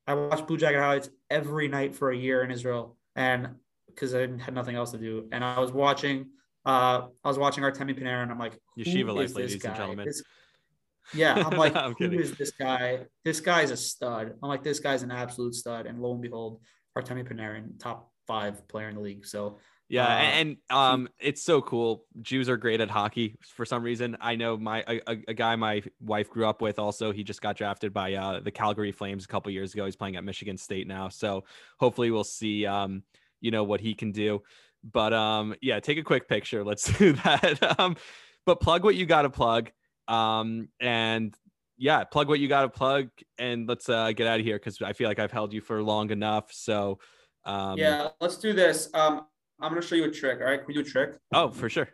I 0.06 0.14
watched 0.14 0.46
Blue 0.46 0.56
Jacket 0.56 0.78
highlights 0.78 1.08
every 1.30 1.68
night 1.68 1.94
for 1.94 2.10
a 2.10 2.16
year 2.16 2.42
in 2.42 2.50
Israel, 2.50 2.96
and 3.16 3.50
because 3.86 4.14
I 4.14 4.20
had 4.20 4.54
nothing 4.54 4.76
else 4.76 4.92
to 4.92 4.98
do, 4.98 5.28
and 5.32 5.44
I 5.44 5.60
was 5.60 5.72
watching. 5.72 6.26
Uh, 6.66 7.06
I 7.24 7.28
was 7.28 7.38
watching 7.38 7.64
Artemi 7.64 7.98
Panarin. 7.98 8.30
I'm 8.30 8.38
like, 8.38 8.58
who 8.76 8.84
Yeshiva 8.84 9.14
life, 9.14 9.34
ladies 9.34 9.54
and 9.54 9.62
guy? 9.62 9.76
gentlemen. 9.76 10.06
This- 10.06 10.22
yeah, 11.14 11.34
I'm 11.34 11.56
like, 11.58 11.74
I'm 11.76 11.92
who 11.92 12.04
kidding. 12.04 12.20
is 12.20 12.32
this 12.36 12.50
guy? 12.52 13.06
This 13.24 13.40
guy's 13.40 13.70
a 13.70 13.76
stud. 13.76 14.34
I'm 14.42 14.48
like, 14.48 14.62
this 14.62 14.78
guy's 14.78 15.02
an 15.02 15.10
absolute 15.10 15.54
stud. 15.54 15.86
And 15.86 16.00
lo 16.00 16.12
and 16.12 16.20
behold, 16.20 16.60
Artemi 16.96 17.26
Panarin, 17.26 17.78
top 17.78 18.10
five 18.26 18.68
player 18.68 18.88
in 18.88 18.96
the 18.96 19.00
league. 19.00 19.26
So 19.26 19.58
Yeah, 19.90 20.06
Uh, 20.06 20.08
and, 20.08 20.48
and 20.48 20.78
um, 20.78 21.08
it's 21.18 21.42
so 21.42 21.60
cool. 21.60 22.06
Jews 22.22 22.48
are 22.48 22.56
great 22.56 22.80
at 22.80 22.88
hockey 22.88 23.36
for 23.56 23.64
some 23.64 23.82
reason. 23.82 24.16
I 24.20 24.36
know 24.36 24.56
my 24.56 24.84
a, 24.86 25.00
a, 25.08 25.16
a 25.28 25.34
guy 25.34 25.56
my 25.56 25.82
wife 26.00 26.30
grew 26.30 26.46
up 26.46 26.62
with. 26.62 26.78
Also, 26.78 27.10
he 27.10 27.24
just 27.24 27.42
got 27.42 27.56
drafted 27.56 27.92
by 27.92 28.14
uh, 28.14 28.38
the 28.38 28.52
Calgary 28.52 28.92
Flames 28.92 29.24
a 29.24 29.28
couple 29.28 29.50
years 29.50 29.74
ago. 29.74 29.86
He's 29.86 29.96
playing 29.96 30.14
at 30.14 30.22
Michigan 30.22 30.56
State 30.56 30.86
now, 30.86 31.08
so 31.08 31.42
hopefully 31.80 32.12
we'll 32.12 32.22
see 32.22 32.66
um, 32.66 33.02
you 33.40 33.50
know 33.50 33.64
what 33.64 33.80
he 33.80 33.92
can 33.94 34.12
do. 34.12 34.42
But 34.84 35.12
um, 35.12 35.56
yeah, 35.60 35.80
take 35.80 35.98
a 35.98 36.04
quick 36.04 36.28
picture. 36.28 36.62
Let's 36.64 36.84
do 36.98 37.14
that. 37.14 37.80
um, 37.80 37.96
but 38.46 38.60
plug 38.60 38.84
what 38.84 38.94
you 38.94 39.06
got 39.06 39.22
to 39.22 39.30
plug. 39.30 39.72
Um, 40.06 40.68
and 40.78 41.34
yeah, 41.78 42.04
plug 42.04 42.28
what 42.28 42.38
you 42.38 42.46
got 42.46 42.62
to 42.62 42.68
plug, 42.68 43.08
and 43.38 43.68
let's 43.68 43.88
uh, 43.88 44.12
get 44.12 44.28
out 44.28 44.38
of 44.38 44.46
here 44.46 44.56
because 44.56 44.80
I 44.80 44.92
feel 44.92 45.08
like 45.08 45.18
I've 45.18 45.32
held 45.32 45.52
you 45.52 45.60
for 45.60 45.82
long 45.82 46.10
enough. 46.10 46.52
So 46.52 47.00
um, 47.44 47.76
yeah, 47.76 48.10
let's 48.20 48.36
do 48.36 48.52
this. 48.52 48.88
Um, 48.94 49.26
I'm 49.60 49.70
gonna 49.70 49.82
show 49.82 49.94
you 49.94 50.04
a 50.04 50.10
trick. 50.10 50.40
All 50.40 50.46
right, 50.46 50.58
can 50.58 50.66
we 50.66 50.74
do 50.74 50.80
a 50.80 50.84
trick? 50.84 51.16
Oh, 51.32 51.50
for 51.50 51.68
sure. 51.68 51.88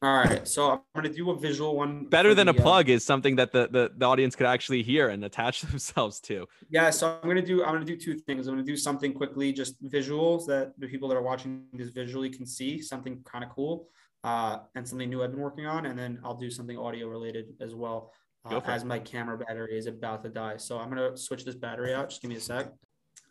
All 0.00 0.14
right, 0.14 0.46
so 0.46 0.70
I'm 0.70 0.80
gonna 0.94 1.12
do 1.12 1.30
a 1.30 1.36
visual 1.36 1.74
one. 1.74 2.04
better 2.04 2.32
than 2.32 2.46
a 2.48 2.52
the, 2.52 2.60
uh, 2.60 2.62
plug 2.62 2.88
is 2.88 3.04
something 3.04 3.34
that 3.36 3.50
the, 3.50 3.68
the 3.68 3.90
the 3.96 4.06
audience 4.06 4.36
could 4.36 4.46
actually 4.46 4.82
hear 4.82 5.08
and 5.08 5.24
attach 5.24 5.60
themselves 5.72 6.20
to 6.20 6.46
Yeah, 6.70 6.90
so 6.90 7.18
I'm 7.20 7.28
gonna 7.28 7.42
do 7.42 7.64
I'm 7.64 7.72
gonna 7.72 7.84
do 7.84 7.96
two 7.96 8.14
things. 8.14 8.46
I'm 8.46 8.54
gonna 8.54 8.64
do 8.64 8.76
something 8.76 9.12
quickly, 9.12 9.52
just 9.52 9.82
visuals 9.82 10.46
that 10.46 10.72
the 10.78 10.86
people 10.86 11.08
that 11.08 11.16
are 11.16 11.22
watching 11.22 11.64
this 11.72 11.88
visually 11.88 12.30
can 12.30 12.46
see 12.46 12.80
something 12.80 13.20
kind 13.24 13.42
of 13.42 13.50
cool, 13.50 13.88
uh, 14.22 14.58
and 14.76 14.86
something 14.86 15.08
new 15.08 15.24
I've 15.24 15.32
been 15.32 15.40
working 15.40 15.66
on, 15.66 15.86
and 15.86 15.98
then 15.98 16.20
I'll 16.22 16.36
do 16.36 16.50
something 16.50 16.78
audio 16.78 17.08
related 17.08 17.46
as 17.60 17.74
well. 17.74 18.12
Uh, 18.44 18.60
for 18.60 18.70
it. 18.70 18.74
as 18.74 18.84
my 18.84 19.00
camera 19.00 19.36
battery 19.36 19.76
is 19.76 19.86
about 19.86 20.22
to 20.22 20.28
die, 20.28 20.58
so 20.58 20.78
I'm 20.78 20.90
gonna 20.90 21.16
switch 21.16 21.44
this 21.44 21.56
battery 21.56 21.92
out. 21.92 22.10
Just 22.10 22.22
give 22.22 22.28
me 22.28 22.36
a 22.36 22.40
sec. 22.40 22.72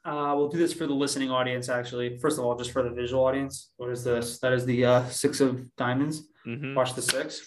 Uh, 0.08 0.34
we'll 0.38 0.48
do 0.48 0.58
this 0.58 0.72
for 0.72 0.88
the 0.88 0.94
listening 0.94 1.30
audience. 1.30 1.68
Actually, 1.68 2.18
first 2.20 2.40
of 2.40 2.46
all, 2.46 2.56
just 2.56 2.72
for 2.72 2.82
the 2.82 2.90
visual 2.90 3.26
audience. 3.26 3.72
What 3.76 3.90
is 3.90 4.06
this? 4.06 4.40
That 4.40 4.54
is 4.54 4.66
the 4.66 4.86
uh, 4.86 5.06
six 5.10 5.42
of 5.42 5.76
diamonds. 5.76 6.30
Mhm. 6.48 6.74
Watch 6.76 6.94
the 6.94 7.02
six. 7.02 7.46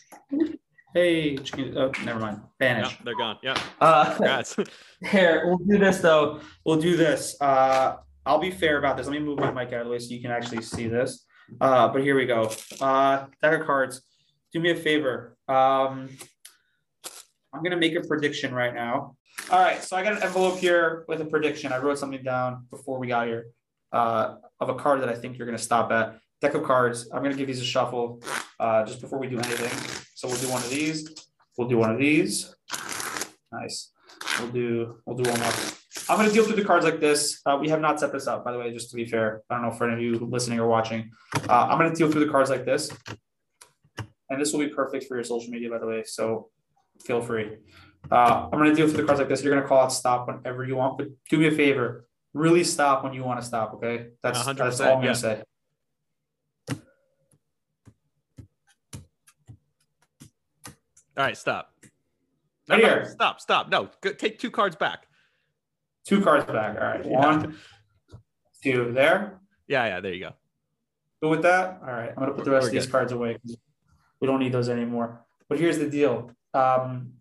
Hey, 0.94 1.38
oh, 1.76 1.90
never 2.04 2.18
mind. 2.20 2.42
Vanish. 2.58 2.90
yeah 2.90 2.96
they're 3.04 3.16
gone 3.16 3.38
yeah 3.44 3.56
Uh, 3.80 4.12
congrats 4.12 4.56
here, 5.10 5.44
we'll 5.46 5.56
do 5.58 5.78
this 5.78 5.98
though. 6.00 6.40
We'll 6.66 6.80
do 6.80 6.96
this. 6.96 7.40
Uh, 7.40 7.96
I'll 8.26 8.40
be 8.40 8.50
fair 8.50 8.76
about 8.78 8.96
this. 8.98 9.06
Let 9.06 9.12
me 9.14 9.20
move 9.20 9.38
my 9.38 9.50
mic 9.52 9.72
out 9.72 9.80
of 9.80 9.86
the 9.86 9.92
way 9.92 9.98
so 9.98 10.12
you 10.12 10.20
can 10.20 10.30
actually 10.32 10.62
see 10.62 10.86
this. 10.88 11.24
Uh, 11.60 11.88
but 11.88 12.02
here 12.02 12.14
we 12.14 12.26
go. 12.26 12.50
Uh, 12.80 13.26
deck 13.40 13.60
of 13.60 13.66
cards. 13.66 14.02
Do 14.52 14.60
me 14.60 14.70
a 14.72 14.76
favor. 14.76 15.36
Um, 15.48 16.10
I'm 17.54 17.62
gonna 17.62 17.76
make 17.78 17.94
a 17.96 18.02
prediction 18.02 18.52
right 18.52 18.74
now. 18.74 19.16
All 19.50 19.58
right, 19.58 19.82
so 19.82 19.96
I 19.96 20.02
got 20.02 20.12
an 20.12 20.22
envelope 20.22 20.58
here 20.58 21.04
with 21.08 21.20
a 21.20 21.24
prediction. 21.24 21.72
I 21.72 21.78
wrote 21.78 21.98
something 21.98 22.22
down 22.22 22.66
before 22.70 22.98
we 22.98 23.08
got 23.08 23.26
here 23.26 23.46
uh, 23.92 24.36
of 24.60 24.68
a 24.68 24.74
card 24.74 25.00
that 25.02 25.08
I 25.08 25.14
think 25.14 25.38
you're 25.38 25.46
gonna 25.46 25.58
stop 25.58 25.90
at. 25.90 26.18
Deck 26.40 26.54
of 26.54 26.62
cards. 26.62 27.08
I'm 27.12 27.22
gonna 27.22 27.34
give 27.34 27.48
these 27.48 27.60
a 27.60 27.64
shuffle 27.64 28.22
uh, 28.58 28.84
just 28.84 29.00
before 29.00 29.18
we 29.18 29.26
do 29.26 29.38
anything. 29.38 30.04
So 30.14 30.28
we'll 30.28 30.38
do 30.38 30.48
one 30.48 30.62
of 30.62 30.70
these. 30.70 31.26
We'll 31.58 31.68
do 31.68 31.78
one 31.78 31.90
of 31.90 31.98
these. 31.98 32.54
Nice. 33.52 33.92
We'll 34.38 34.50
do 34.50 34.96
we'll 35.04 35.16
do 35.16 35.28
one 35.28 35.40
more. 35.40 35.52
I'm 36.08 36.16
gonna 36.16 36.30
deal 36.30 36.44
through 36.44 36.56
the 36.56 36.64
cards 36.64 36.84
like 36.84 37.00
this. 37.00 37.40
Uh, 37.44 37.58
we 37.60 37.68
have 37.68 37.80
not 37.80 38.00
set 38.00 38.12
this 38.12 38.26
up, 38.26 38.44
by 38.44 38.52
the 38.52 38.58
way, 38.58 38.72
just 38.72 38.90
to 38.90 38.96
be 38.96 39.04
fair. 39.04 39.42
I 39.50 39.54
don't 39.54 39.64
know 39.64 39.72
for 39.72 39.88
any 39.88 39.94
of 39.94 40.00
you 40.00 40.26
listening 40.26 40.60
or 40.60 40.68
watching. 40.68 41.10
Uh, 41.48 41.66
I'm 41.68 41.78
gonna 41.78 41.94
deal 41.94 42.10
through 42.10 42.24
the 42.24 42.30
cards 42.30 42.50
like 42.50 42.64
this, 42.64 42.90
and 44.28 44.40
this 44.40 44.52
will 44.52 44.60
be 44.60 44.68
perfect 44.68 45.06
for 45.06 45.16
your 45.16 45.24
social 45.24 45.50
media, 45.50 45.68
by 45.70 45.78
the 45.78 45.86
way. 45.86 46.04
So 46.04 46.50
feel 47.04 47.20
free. 47.20 47.56
Uh, 48.10 48.48
I'm 48.52 48.58
gonna 48.58 48.74
deal 48.74 48.88
through 48.88 48.98
the 48.98 49.04
cards 49.04 49.20
like 49.20 49.28
this. 49.28 49.42
You're 49.42 49.54
gonna 49.54 49.66
call 49.66 49.86
it 49.86 49.90
stop 49.90 50.26
whenever 50.26 50.64
you 50.64 50.76
want, 50.76 50.98
but 50.98 51.08
do 51.28 51.38
me 51.38 51.48
a 51.48 51.50
favor. 51.50 52.06
Really 52.34 52.64
stop 52.64 53.02
when 53.02 53.12
you 53.12 53.24
want 53.24 53.40
to 53.40 53.46
stop. 53.46 53.74
Okay, 53.74 54.08
that's 54.22 54.44
that's 54.44 54.80
all 54.80 54.98
I'm 54.98 55.02
yeah. 55.02 55.06
gonna 55.06 55.14
say. 55.14 55.42
all 61.16 61.26
right 61.26 61.36
stop 61.36 61.74
Right 62.68 62.80
here. 62.80 63.04
Stop, 63.10 63.40
stop. 63.40 63.68
No, 63.68 63.90
go, 64.00 64.12
take 64.12 64.38
two 64.38 64.50
cards 64.50 64.76
back. 64.76 65.06
Two 66.06 66.20
cards 66.22 66.44
back. 66.44 66.76
All 66.80 66.86
right. 66.86 67.04
Yeah. 67.04 67.18
One, 67.18 67.56
two. 68.62 68.92
There. 68.92 69.40
Yeah, 69.66 69.86
yeah, 69.86 70.00
there 70.00 70.14
you 70.14 70.20
go. 70.20 70.32
Go 71.20 71.30
with 71.30 71.42
that. 71.42 71.80
All 71.82 71.92
right. 71.92 72.10
I'm 72.10 72.14
gonna 72.14 72.32
put 72.32 72.44
the 72.44 72.52
rest 72.52 72.64
We're 72.64 72.68
of 72.68 72.72
these 72.74 72.86
good. 72.86 72.92
cards 72.92 73.12
away 73.12 73.38
we 74.20 74.26
don't 74.26 74.38
need 74.38 74.52
those 74.52 74.68
anymore. 74.68 75.24
But 75.48 75.58
here's 75.58 75.78
the 75.78 75.88
deal. 75.88 76.30
Um, 76.54 77.14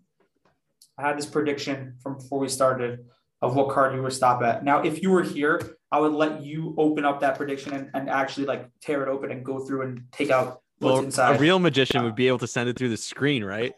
I 1.00 1.08
had 1.08 1.18
this 1.18 1.26
prediction 1.26 1.96
from 2.04 2.18
before 2.18 2.40
we 2.40 2.50
started 2.50 3.06
of 3.42 3.56
what 3.56 3.70
card 3.70 3.96
you 3.96 4.04
would 4.04 4.12
stop 4.12 4.44
at. 4.44 4.66
Now, 4.66 4.82
if 4.84 5.02
you 5.02 5.10
were 5.12 5.24
here, 5.24 5.62
I 5.92 6.00
would 6.00 6.12
let 6.12 6.44
you 6.44 6.76
open 6.78 7.06
up 7.06 7.22
that 7.22 7.38
prediction 7.38 7.74
and, 7.74 7.90
and 7.94 8.10
actually 8.10 8.46
like 8.46 8.70
tear 8.82 9.02
it 9.04 9.08
open 9.10 9.32
and 9.32 9.46
go 9.46 9.66
through 9.66 9.84
and 9.84 10.04
take 10.12 10.30
out 10.30 10.62
what's 10.80 10.94
Well, 10.94 11.00
inside. 11.06 11.38
a 11.38 11.40
real 11.40 11.58
magician 11.58 12.04
would 12.04 12.16
be 12.16 12.28
able 12.28 12.40
to 12.40 12.48
send 12.48 12.68
it 12.70 12.78
through 12.78 12.90
the 12.90 12.98
screen, 12.98 13.44
right? 13.44 13.74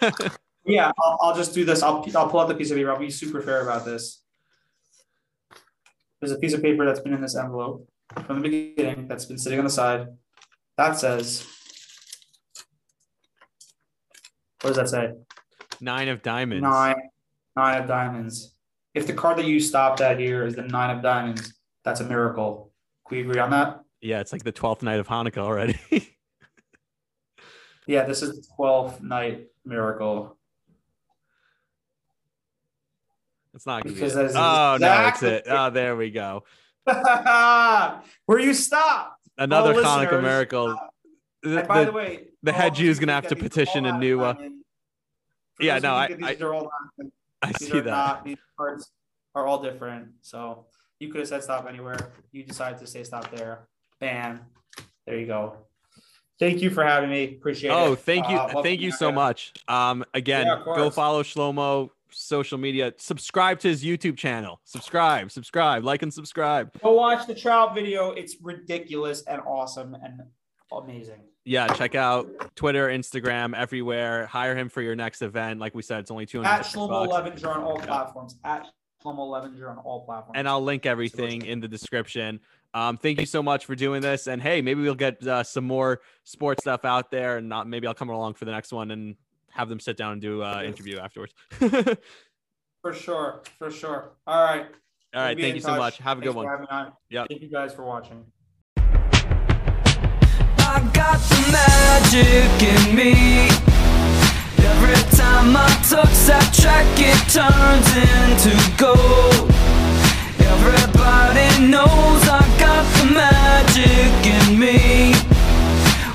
Yeah, 0.64 0.92
I'll, 1.04 1.18
I'll 1.20 1.34
just 1.34 1.54
do 1.54 1.64
this. 1.64 1.82
I'll, 1.82 2.06
I'll 2.14 2.28
pull 2.28 2.38
out 2.38 2.46
the 2.46 2.54
piece 2.54 2.70
of 2.70 2.76
paper. 2.76 2.92
I'll 2.92 2.98
be 2.98 3.10
super 3.10 3.42
fair 3.42 3.62
about 3.62 3.84
this. 3.84 4.22
There's 6.20 6.30
a 6.30 6.38
piece 6.38 6.52
of 6.52 6.62
paper 6.62 6.84
that's 6.86 7.00
been 7.00 7.12
in 7.12 7.20
this 7.20 7.34
envelope 7.36 7.88
from 8.26 8.40
the 8.40 8.48
beginning 8.48 9.08
that's 9.08 9.24
been 9.24 9.38
sitting 9.38 9.58
on 9.58 9.64
the 9.64 9.70
side. 9.72 10.06
That 10.76 10.96
says, 10.96 11.44
what 14.60 14.68
does 14.74 14.76
that 14.76 14.88
say? 14.88 15.12
Nine 15.82 16.08
of 16.08 16.22
diamonds. 16.22 16.62
Nine, 16.62 16.94
nine 17.56 17.82
of 17.82 17.88
diamonds. 17.88 18.54
If 18.94 19.08
the 19.08 19.12
card 19.12 19.36
that 19.38 19.46
you 19.46 19.58
stopped 19.58 20.00
at 20.00 20.18
here 20.20 20.46
is 20.46 20.54
the 20.54 20.62
nine 20.62 20.96
of 20.96 21.02
diamonds, 21.02 21.54
that's 21.84 21.98
a 22.00 22.04
miracle. 22.04 22.70
Can 23.08 23.16
we 23.16 23.22
agree 23.24 23.40
on 23.40 23.50
that? 23.50 23.80
Yeah, 24.00 24.20
it's 24.20 24.32
like 24.32 24.44
the 24.44 24.52
twelfth 24.52 24.84
night 24.84 25.00
of 25.00 25.08
Hanukkah 25.08 25.38
already. 25.38 25.78
Yeah, 27.88 28.04
this 28.04 28.22
is 28.22 28.36
the 28.36 28.46
12th 28.56 29.02
night 29.02 29.48
miracle. 29.64 30.38
it's 33.52 33.66
not 33.66 33.82
gonna 33.82 33.92
Because 33.92 34.12
be. 34.12 34.18
that 34.18 34.24
It. 34.26 34.30
is 34.30 34.36
Oh 34.36 34.76
no, 34.80 35.08
it's 35.08 35.22
it. 35.24 35.44
Oh, 35.48 35.68
there 35.68 35.96
we 35.96 36.12
go. 36.12 36.44
Where 38.26 38.38
you 38.38 38.54
stopped. 38.54 39.20
Another 39.36 39.74
Hanukkah 39.74 40.22
miracle. 40.22 40.76
The- 41.42 41.64
by 41.68 41.80
the- 41.80 41.86
the, 41.86 41.92
way, 41.92 42.20
the 42.44 42.52
head 42.52 42.78
is 42.78 43.00
gonna 43.00 43.14
have 43.14 43.26
to 43.26 43.36
petition 43.36 43.84
a 43.84 43.98
new, 43.98 44.20
uh, 44.22 44.34
for 45.54 45.64
Yeah, 45.64 45.78
no, 45.78 45.94
I- 45.94 46.08
that 46.08 46.22
I- 46.40 46.44
are 46.44 46.54
all 46.54 46.70
I 47.42 47.46
these 47.48 47.68
see 47.70 47.78
are 47.78 47.82
that. 47.82 47.90
not. 47.90 48.24
These 48.24 48.36
cards 48.56 48.90
are 49.34 49.46
all 49.46 49.62
different. 49.62 50.08
So 50.20 50.66
you 51.00 51.08
could 51.08 51.20
have 51.20 51.28
said 51.28 51.42
stop 51.42 51.66
anywhere. 51.68 52.12
You 52.30 52.44
decided 52.44 52.78
to 52.80 52.86
say 52.86 53.02
stop 53.04 53.30
there. 53.34 53.68
Bam. 54.00 54.40
There 55.06 55.18
you 55.18 55.26
go. 55.26 55.56
Thank 56.38 56.60
you 56.62 56.70
for 56.70 56.84
having 56.84 57.10
me. 57.10 57.36
Appreciate 57.36 57.70
it. 57.70 57.74
Oh, 57.74 57.94
thank 57.94 58.28
you, 58.28 58.36
Uh, 58.36 58.62
thank 58.62 58.80
you 58.80 58.90
so 58.92 59.12
much. 59.12 59.52
Um, 59.68 60.04
again, 60.14 60.46
Yeah, 60.46 60.62
go 60.64 60.90
follow 60.90 61.22
Shlomo 61.22 61.90
social 62.10 62.58
media. 62.58 62.92
Subscribe 62.98 63.58
to 63.60 63.68
his 63.68 63.82
YouTube 63.84 64.16
channel. 64.16 64.60
Subscribe, 64.64 65.30
subscribe, 65.30 65.84
like 65.84 66.02
and 66.02 66.12
subscribe. 66.12 66.70
Go 66.82 66.92
watch 66.92 67.26
the 67.26 67.34
trout 67.34 67.74
video. 67.74 68.10
It's 68.12 68.36
ridiculous 68.40 69.22
and 69.22 69.40
awesome 69.42 69.94
and 69.94 70.22
amazing. 70.72 71.22
Yeah, 71.44 71.66
check 71.68 71.94
out 71.94 72.54
Twitter, 72.54 72.88
Instagram, 72.88 73.56
everywhere. 73.56 74.26
Hire 74.26 74.54
him 74.56 74.68
for 74.68 74.80
your 74.80 74.94
next 74.94 75.22
event. 75.22 75.58
Like 75.58 75.74
we 75.74 75.82
said, 75.82 76.00
it's 76.00 76.10
only 76.10 76.26
two 76.26 76.44
At 76.44 76.64
hundred 76.64 76.64
Shlomo 76.66 77.08
bucks. 77.08 77.42
Levinger 77.42 77.56
on 77.56 77.62
all 77.62 77.78
platforms. 77.78 78.36
At 78.44 78.66
Shlomo 79.04 79.28
Levinger 79.28 79.68
on 79.70 79.78
all 79.78 80.04
platforms. 80.04 80.36
and 80.36 80.48
I'll 80.48 80.62
link 80.62 80.86
everything 80.86 81.44
in 81.44 81.58
the 81.60 81.66
description. 81.68 82.38
Um, 82.74 82.96
thank 82.96 83.18
you 83.20 83.26
so 83.26 83.42
much 83.42 83.66
for 83.66 83.74
doing 83.74 84.00
this, 84.00 84.28
and 84.28 84.40
hey, 84.40 84.62
maybe 84.62 84.80
we'll 84.82 84.94
get 84.94 85.22
uh, 85.26 85.42
some 85.42 85.64
more 85.64 86.00
sports 86.24 86.62
stuff 86.62 86.84
out 86.84 87.10
there, 87.10 87.36
and 87.38 87.48
not 87.48 87.68
maybe 87.68 87.86
I'll 87.86 87.92
come 87.94 88.08
along 88.08 88.34
for 88.34 88.44
the 88.44 88.52
next 88.52 88.72
one 88.72 88.90
and 88.92 89.16
have 89.50 89.68
them 89.68 89.80
sit 89.80 89.96
down 89.96 90.12
and 90.12 90.22
do 90.22 90.42
uh, 90.42 90.62
interview 90.64 90.98
afterwards. 90.98 91.34
For 92.80 92.92
sure. 92.92 93.42
For 93.58 93.70
sure. 93.70 94.12
All 94.26 94.42
right. 94.42 94.66
We'll 95.14 95.22
right, 95.22 95.38
thank 95.38 95.54
you 95.54 95.60
so 95.60 95.76
much. 95.76 95.98
Have 95.98 96.18
a 96.18 96.20
Thanks 96.20 96.32
good 96.32 96.36
one. 96.36 96.46
having 96.46 96.62
me 96.62 96.66
on. 96.70 96.92
Yep. 97.10 97.28
Thank 97.28 97.42
you 97.42 97.48
guys 97.50 97.74
for 97.74 97.84
watching. 97.84 98.24
I 100.62 100.80
got 100.92 101.18
the 101.30 101.40
magic 101.50 102.52
in 102.72 102.94
me. 102.94 103.12
Every 104.70 105.00
time 105.16 105.56
I 105.56 105.68
touch 105.88 106.16
that 106.30 106.48
track, 106.54 106.86
it 106.98 107.20
turns 107.30 107.88
into 108.10 108.52
gold. 108.78 109.50
Everybody 110.54 111.48
knows 111.72 112.22
I 112.28 112.42
got 112.58 112.84
the 112.98 113.06
magic 113.14 114.12
in 114.36 114.58
me. 114.58 115.14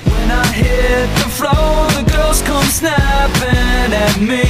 When 0.10 0.28
I 0.32 0.46
hit 0.52 1.08
the 1.22 1.30
floor, 1.38 1.88
the 1.98 2.04
girls 2.12 2.42
come 2.42 2.66
snapping 2.66 3.92
at 3.92 4.16
me. 4.20 4.46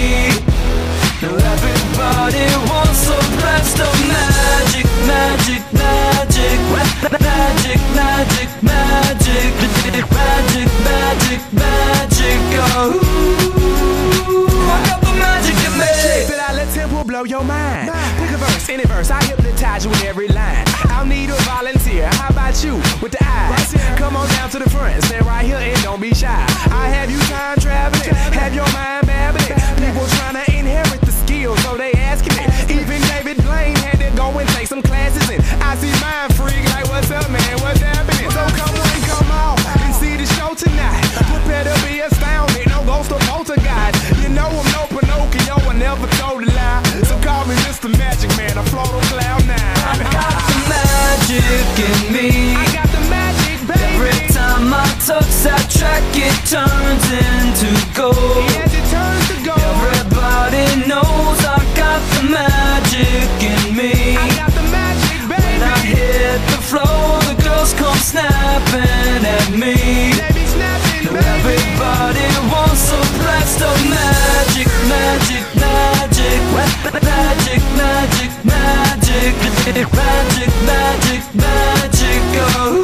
Now 1.21 1.33
everybody 1.33 2.45
wants 2.69 3.09
a 3.09 3.19
blast 3.41 3.79
of 3.79 3.93
magic, 4.05 4.85
magic, 5.09 5.56
magic, 7.11 7.79
magic, 7.95 8.49
magic, 8.63 9.53
magic, 10.11 10.67
magic, 10.83 11.41
magic. 11.53 12.39
Oh, 12.59 12.99
I 14.69 14.77
got 14.87 14.99
the 15.01 15.13
magic 15.15 15.55
in 15.55 15.73
me. 15.79 15.87
But 16.27 16.39
I 16.39 16.53
let 16.53 16.67
tempo 16.73 17.03
blow 17.03 17.23
your 17.23 17.43
mind. 17.43 17.91
Pick 18.19 18.31
a 18.31 18.37
verse, 18.37 18.69
any 18.69 18.85
verse, 18.85 19.09
I 19.11 19.23
hypnotize 19.23 19.85
you 19.85 19.91
with 19.91 20.03
every 20.03 20.27
line. 20.27 20.65
I'll 20.89 21.05
need 21.05 21.29
a 21.29 21.35
volunteer. 21.43 22.09
How 22.13 22.29
about 22.29 22.63
you 22.63 22.75
with 23.01 23.11
the 23.13 23.23
eyes? 23.23 23.73
Come 23.97 24.15
on 24.17 24.27
down 24.29 24.49
to 24.51 24.59
the 24.59 24.69
front, 24.69 25.01
stand 25.03 25.25
right 25.25 25.45
here 25.45 25.57
and 25.57 25.81
don't 25.83 26.01
be 26.01 26.13
shy. 26.13 26.45
I 26.71 26.89
have 26.89 27.09
you 27.09 27.19
time 27.31 27.57
traveling, 27.59 28.13
have 28.33 28.53
your 28.53 28.67
mind 28.73 29.07
babbling. 29.07 29.55
People 29.79 30.05
trying 30.17 30.43
to 30.43 30.51
inherit 30.53 31.01
the 31.01 31.11
skills, 31.11 31.59
so 31.63 31.77
they 31.77 31.91
asking 31.93 32.33
it. 32.37 32.49
Even 32.71 33.01
David 33.07 33.37
Blaine 33.43 33.75
had 33.77 33.99
to 33.99 34.09
go 34.15 34.37
and 34.37 34.47
take 34.49 34.67
some 34.67 34.81
classes 34.81 35.29
in. 35.29 35.41
I 35.61 35.75
see 35.75 35.91
mind 36.01 36.33
magic, 79.73 80.47
magic, 80.63 81.35
magic. 81.35 82.21
Oh, 82.55 82.81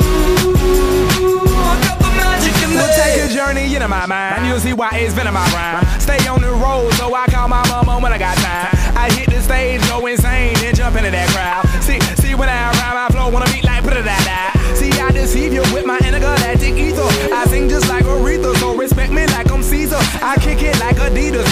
I 1.56 1.80
got 1.88 1.98
the 2.00 2.10
magic 2.12 2.56
in 2.64 2.76
We'll 2.76 2.92
take 2.92 3.24
a 3.24 3.34
journey 3.34 3.74
into 3.74 3.88
my 3.88 4.06
mind. 4.06 4.40
And 4.40 4.48
you'll 4.48 4.60
see 4.60 4.74
why 4.74 4.92
it's 4.96 5.16
been 5.16 5.28
in 5.28 5.34
my 5.34 5.48
rhyme. 5.54 5.86
Stay 6.00 6.28
on 6.28 6.42
the 6.42 6.52
road, 6.52 6.92
so 6.94 7.14
I 7.16 7.26
call 7.28 7.48
my 7.48 7.66
mama 7.70 8.00
when 8.02 8.12
I 8.12 8.18
got 8.18 8.36
time. 8.38 8.68
I 8.98 9.10
hit 9.14 9.30
the 9.30 9.42
stage, 9.42 9.82
go 9.88 10.06
insane, 10.06 10.56
then 10.56 10.76
jump 10.76 10.98
into 10.98 11.12
that 11.12 11.30
crowd. 11.30 11.66
See, 11.84 12.00
see 12.22 12.36
when 12.36 12.50
I 12.50 12.72
rhyme, 12.72 12.98
I 12.98 13.08
flow 13.12 13.30
wanna 13.30 13.46
beat 13.54 13.64
like 13.64 13.84
put 13.84 13.96
it 13.96 14.04
that 14.04 14.54
See, 14.76 14.92
I 15.00 15.12
deceive 15.12 15.54
you 15.54 15.62
with 15.74 15.86
my 15.86 15.98
intergalactic 16.00 16.76
ether. 16.76 17.08
I 17.32 17.46
sing 17.48 17.70
just 17.70 17.88
like 17.88 18.04
Aretha, 18.04 18.56
so 18.58 18.76
respect 18.76 19.14
me 19.14 19.26
like 19.28 19.52
I'm 19.52 19.64
Caesar. 19.64 20.02
I 20.22 20.36
kick 20.42 20.62
it 20.62 20.78
like 20.80 20.98
Adidas, 20.98 21.48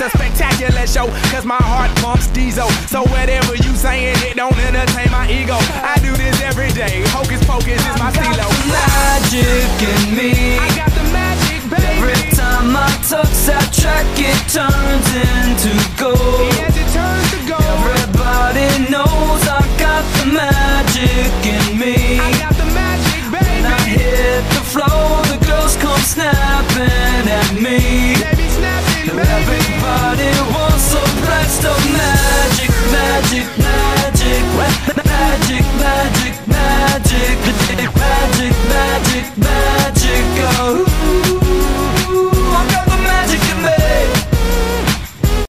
It's 0.00 0.14
a 0.14 0.16
spectacular 0.16 0.86
show, 0.86 1.10
cause 1.34 1.44
my 1.44 1.58
heart 1.58 1.90
pumps 1.98 2.28
diesel. 2.28 2.70
So 2.86 3.02
whatever 3.10 3.56
you 3.58 3.74
saying, 3.74 4.14
it 4.22 4.36
don't 4.36 4.54
entertain 4.62 5.10
my 5.10 5.26
ego. 5.26 5.58
I 5.82 5.98
do 5.98 6.14
this 6.14 6.38
every 6.40 6.70
day. 6.70 7.02
Hocus 7.10 7.42
pocus 7.42 7.82
is 7.82 7.98
my 7.98 8.14
stilo. 8.14 8.46
Magic 8.70 9.66
in 9.82 10.14
me. 10.14 10.54
I 10.54 10.70
got 10.78 10.94
the 10.94 11.02
magic, 11.10 11.66
baby. 11.66 11.98
Every 11.98 12.30
time 12.30 12.78
I 12.78 12.86
touch 13.10 13.34
that 13.50 13.74
track, 13.74 14.06
it 14.22 14.38
turns 14.46 15.10
into 15.18 15.74
gold. 15.98 16.46
Yes, 16.54 16.78
it 16.78 16.86
turns 16.94 17.26
to 17.34 17.40
gold. 17.50 17.66
Everybody 17.66 18.70
knows 18.94 19.42
I 19.50 19.66
got 19.82 20.06
the 20.22 20.30
magic 20.30 21.34
in 21.42 21.74
me. 21.74 22.22
I 22.22 22.30
got 22.38 22.54
the 22.54 22.70
magic, 22.70 23.34
baby. 23.34 23.50
When 23.50 23.66
I 23.66 23.82
hit 23.82 24.46
the 24.54 24.62
floor, 24.62 25.26
the 25.26 25.42
girls 25.42 25.74
come 25.82 25.98
snapping 26.06 27.26
at 27.26 27.50
me. 27.58 28.17
It's 31.60 31.66
the 31.66 31.74
magic, 31.92 32.70
magic, 32.92 33.46
magic, 33.58 34.42
magic, 34.54 35.64
magic, 35.74 36.46
magic, 36.46 36.46
magic, 36.46 37.34
magic, 38.68 39.38
magic. 39.38 39.77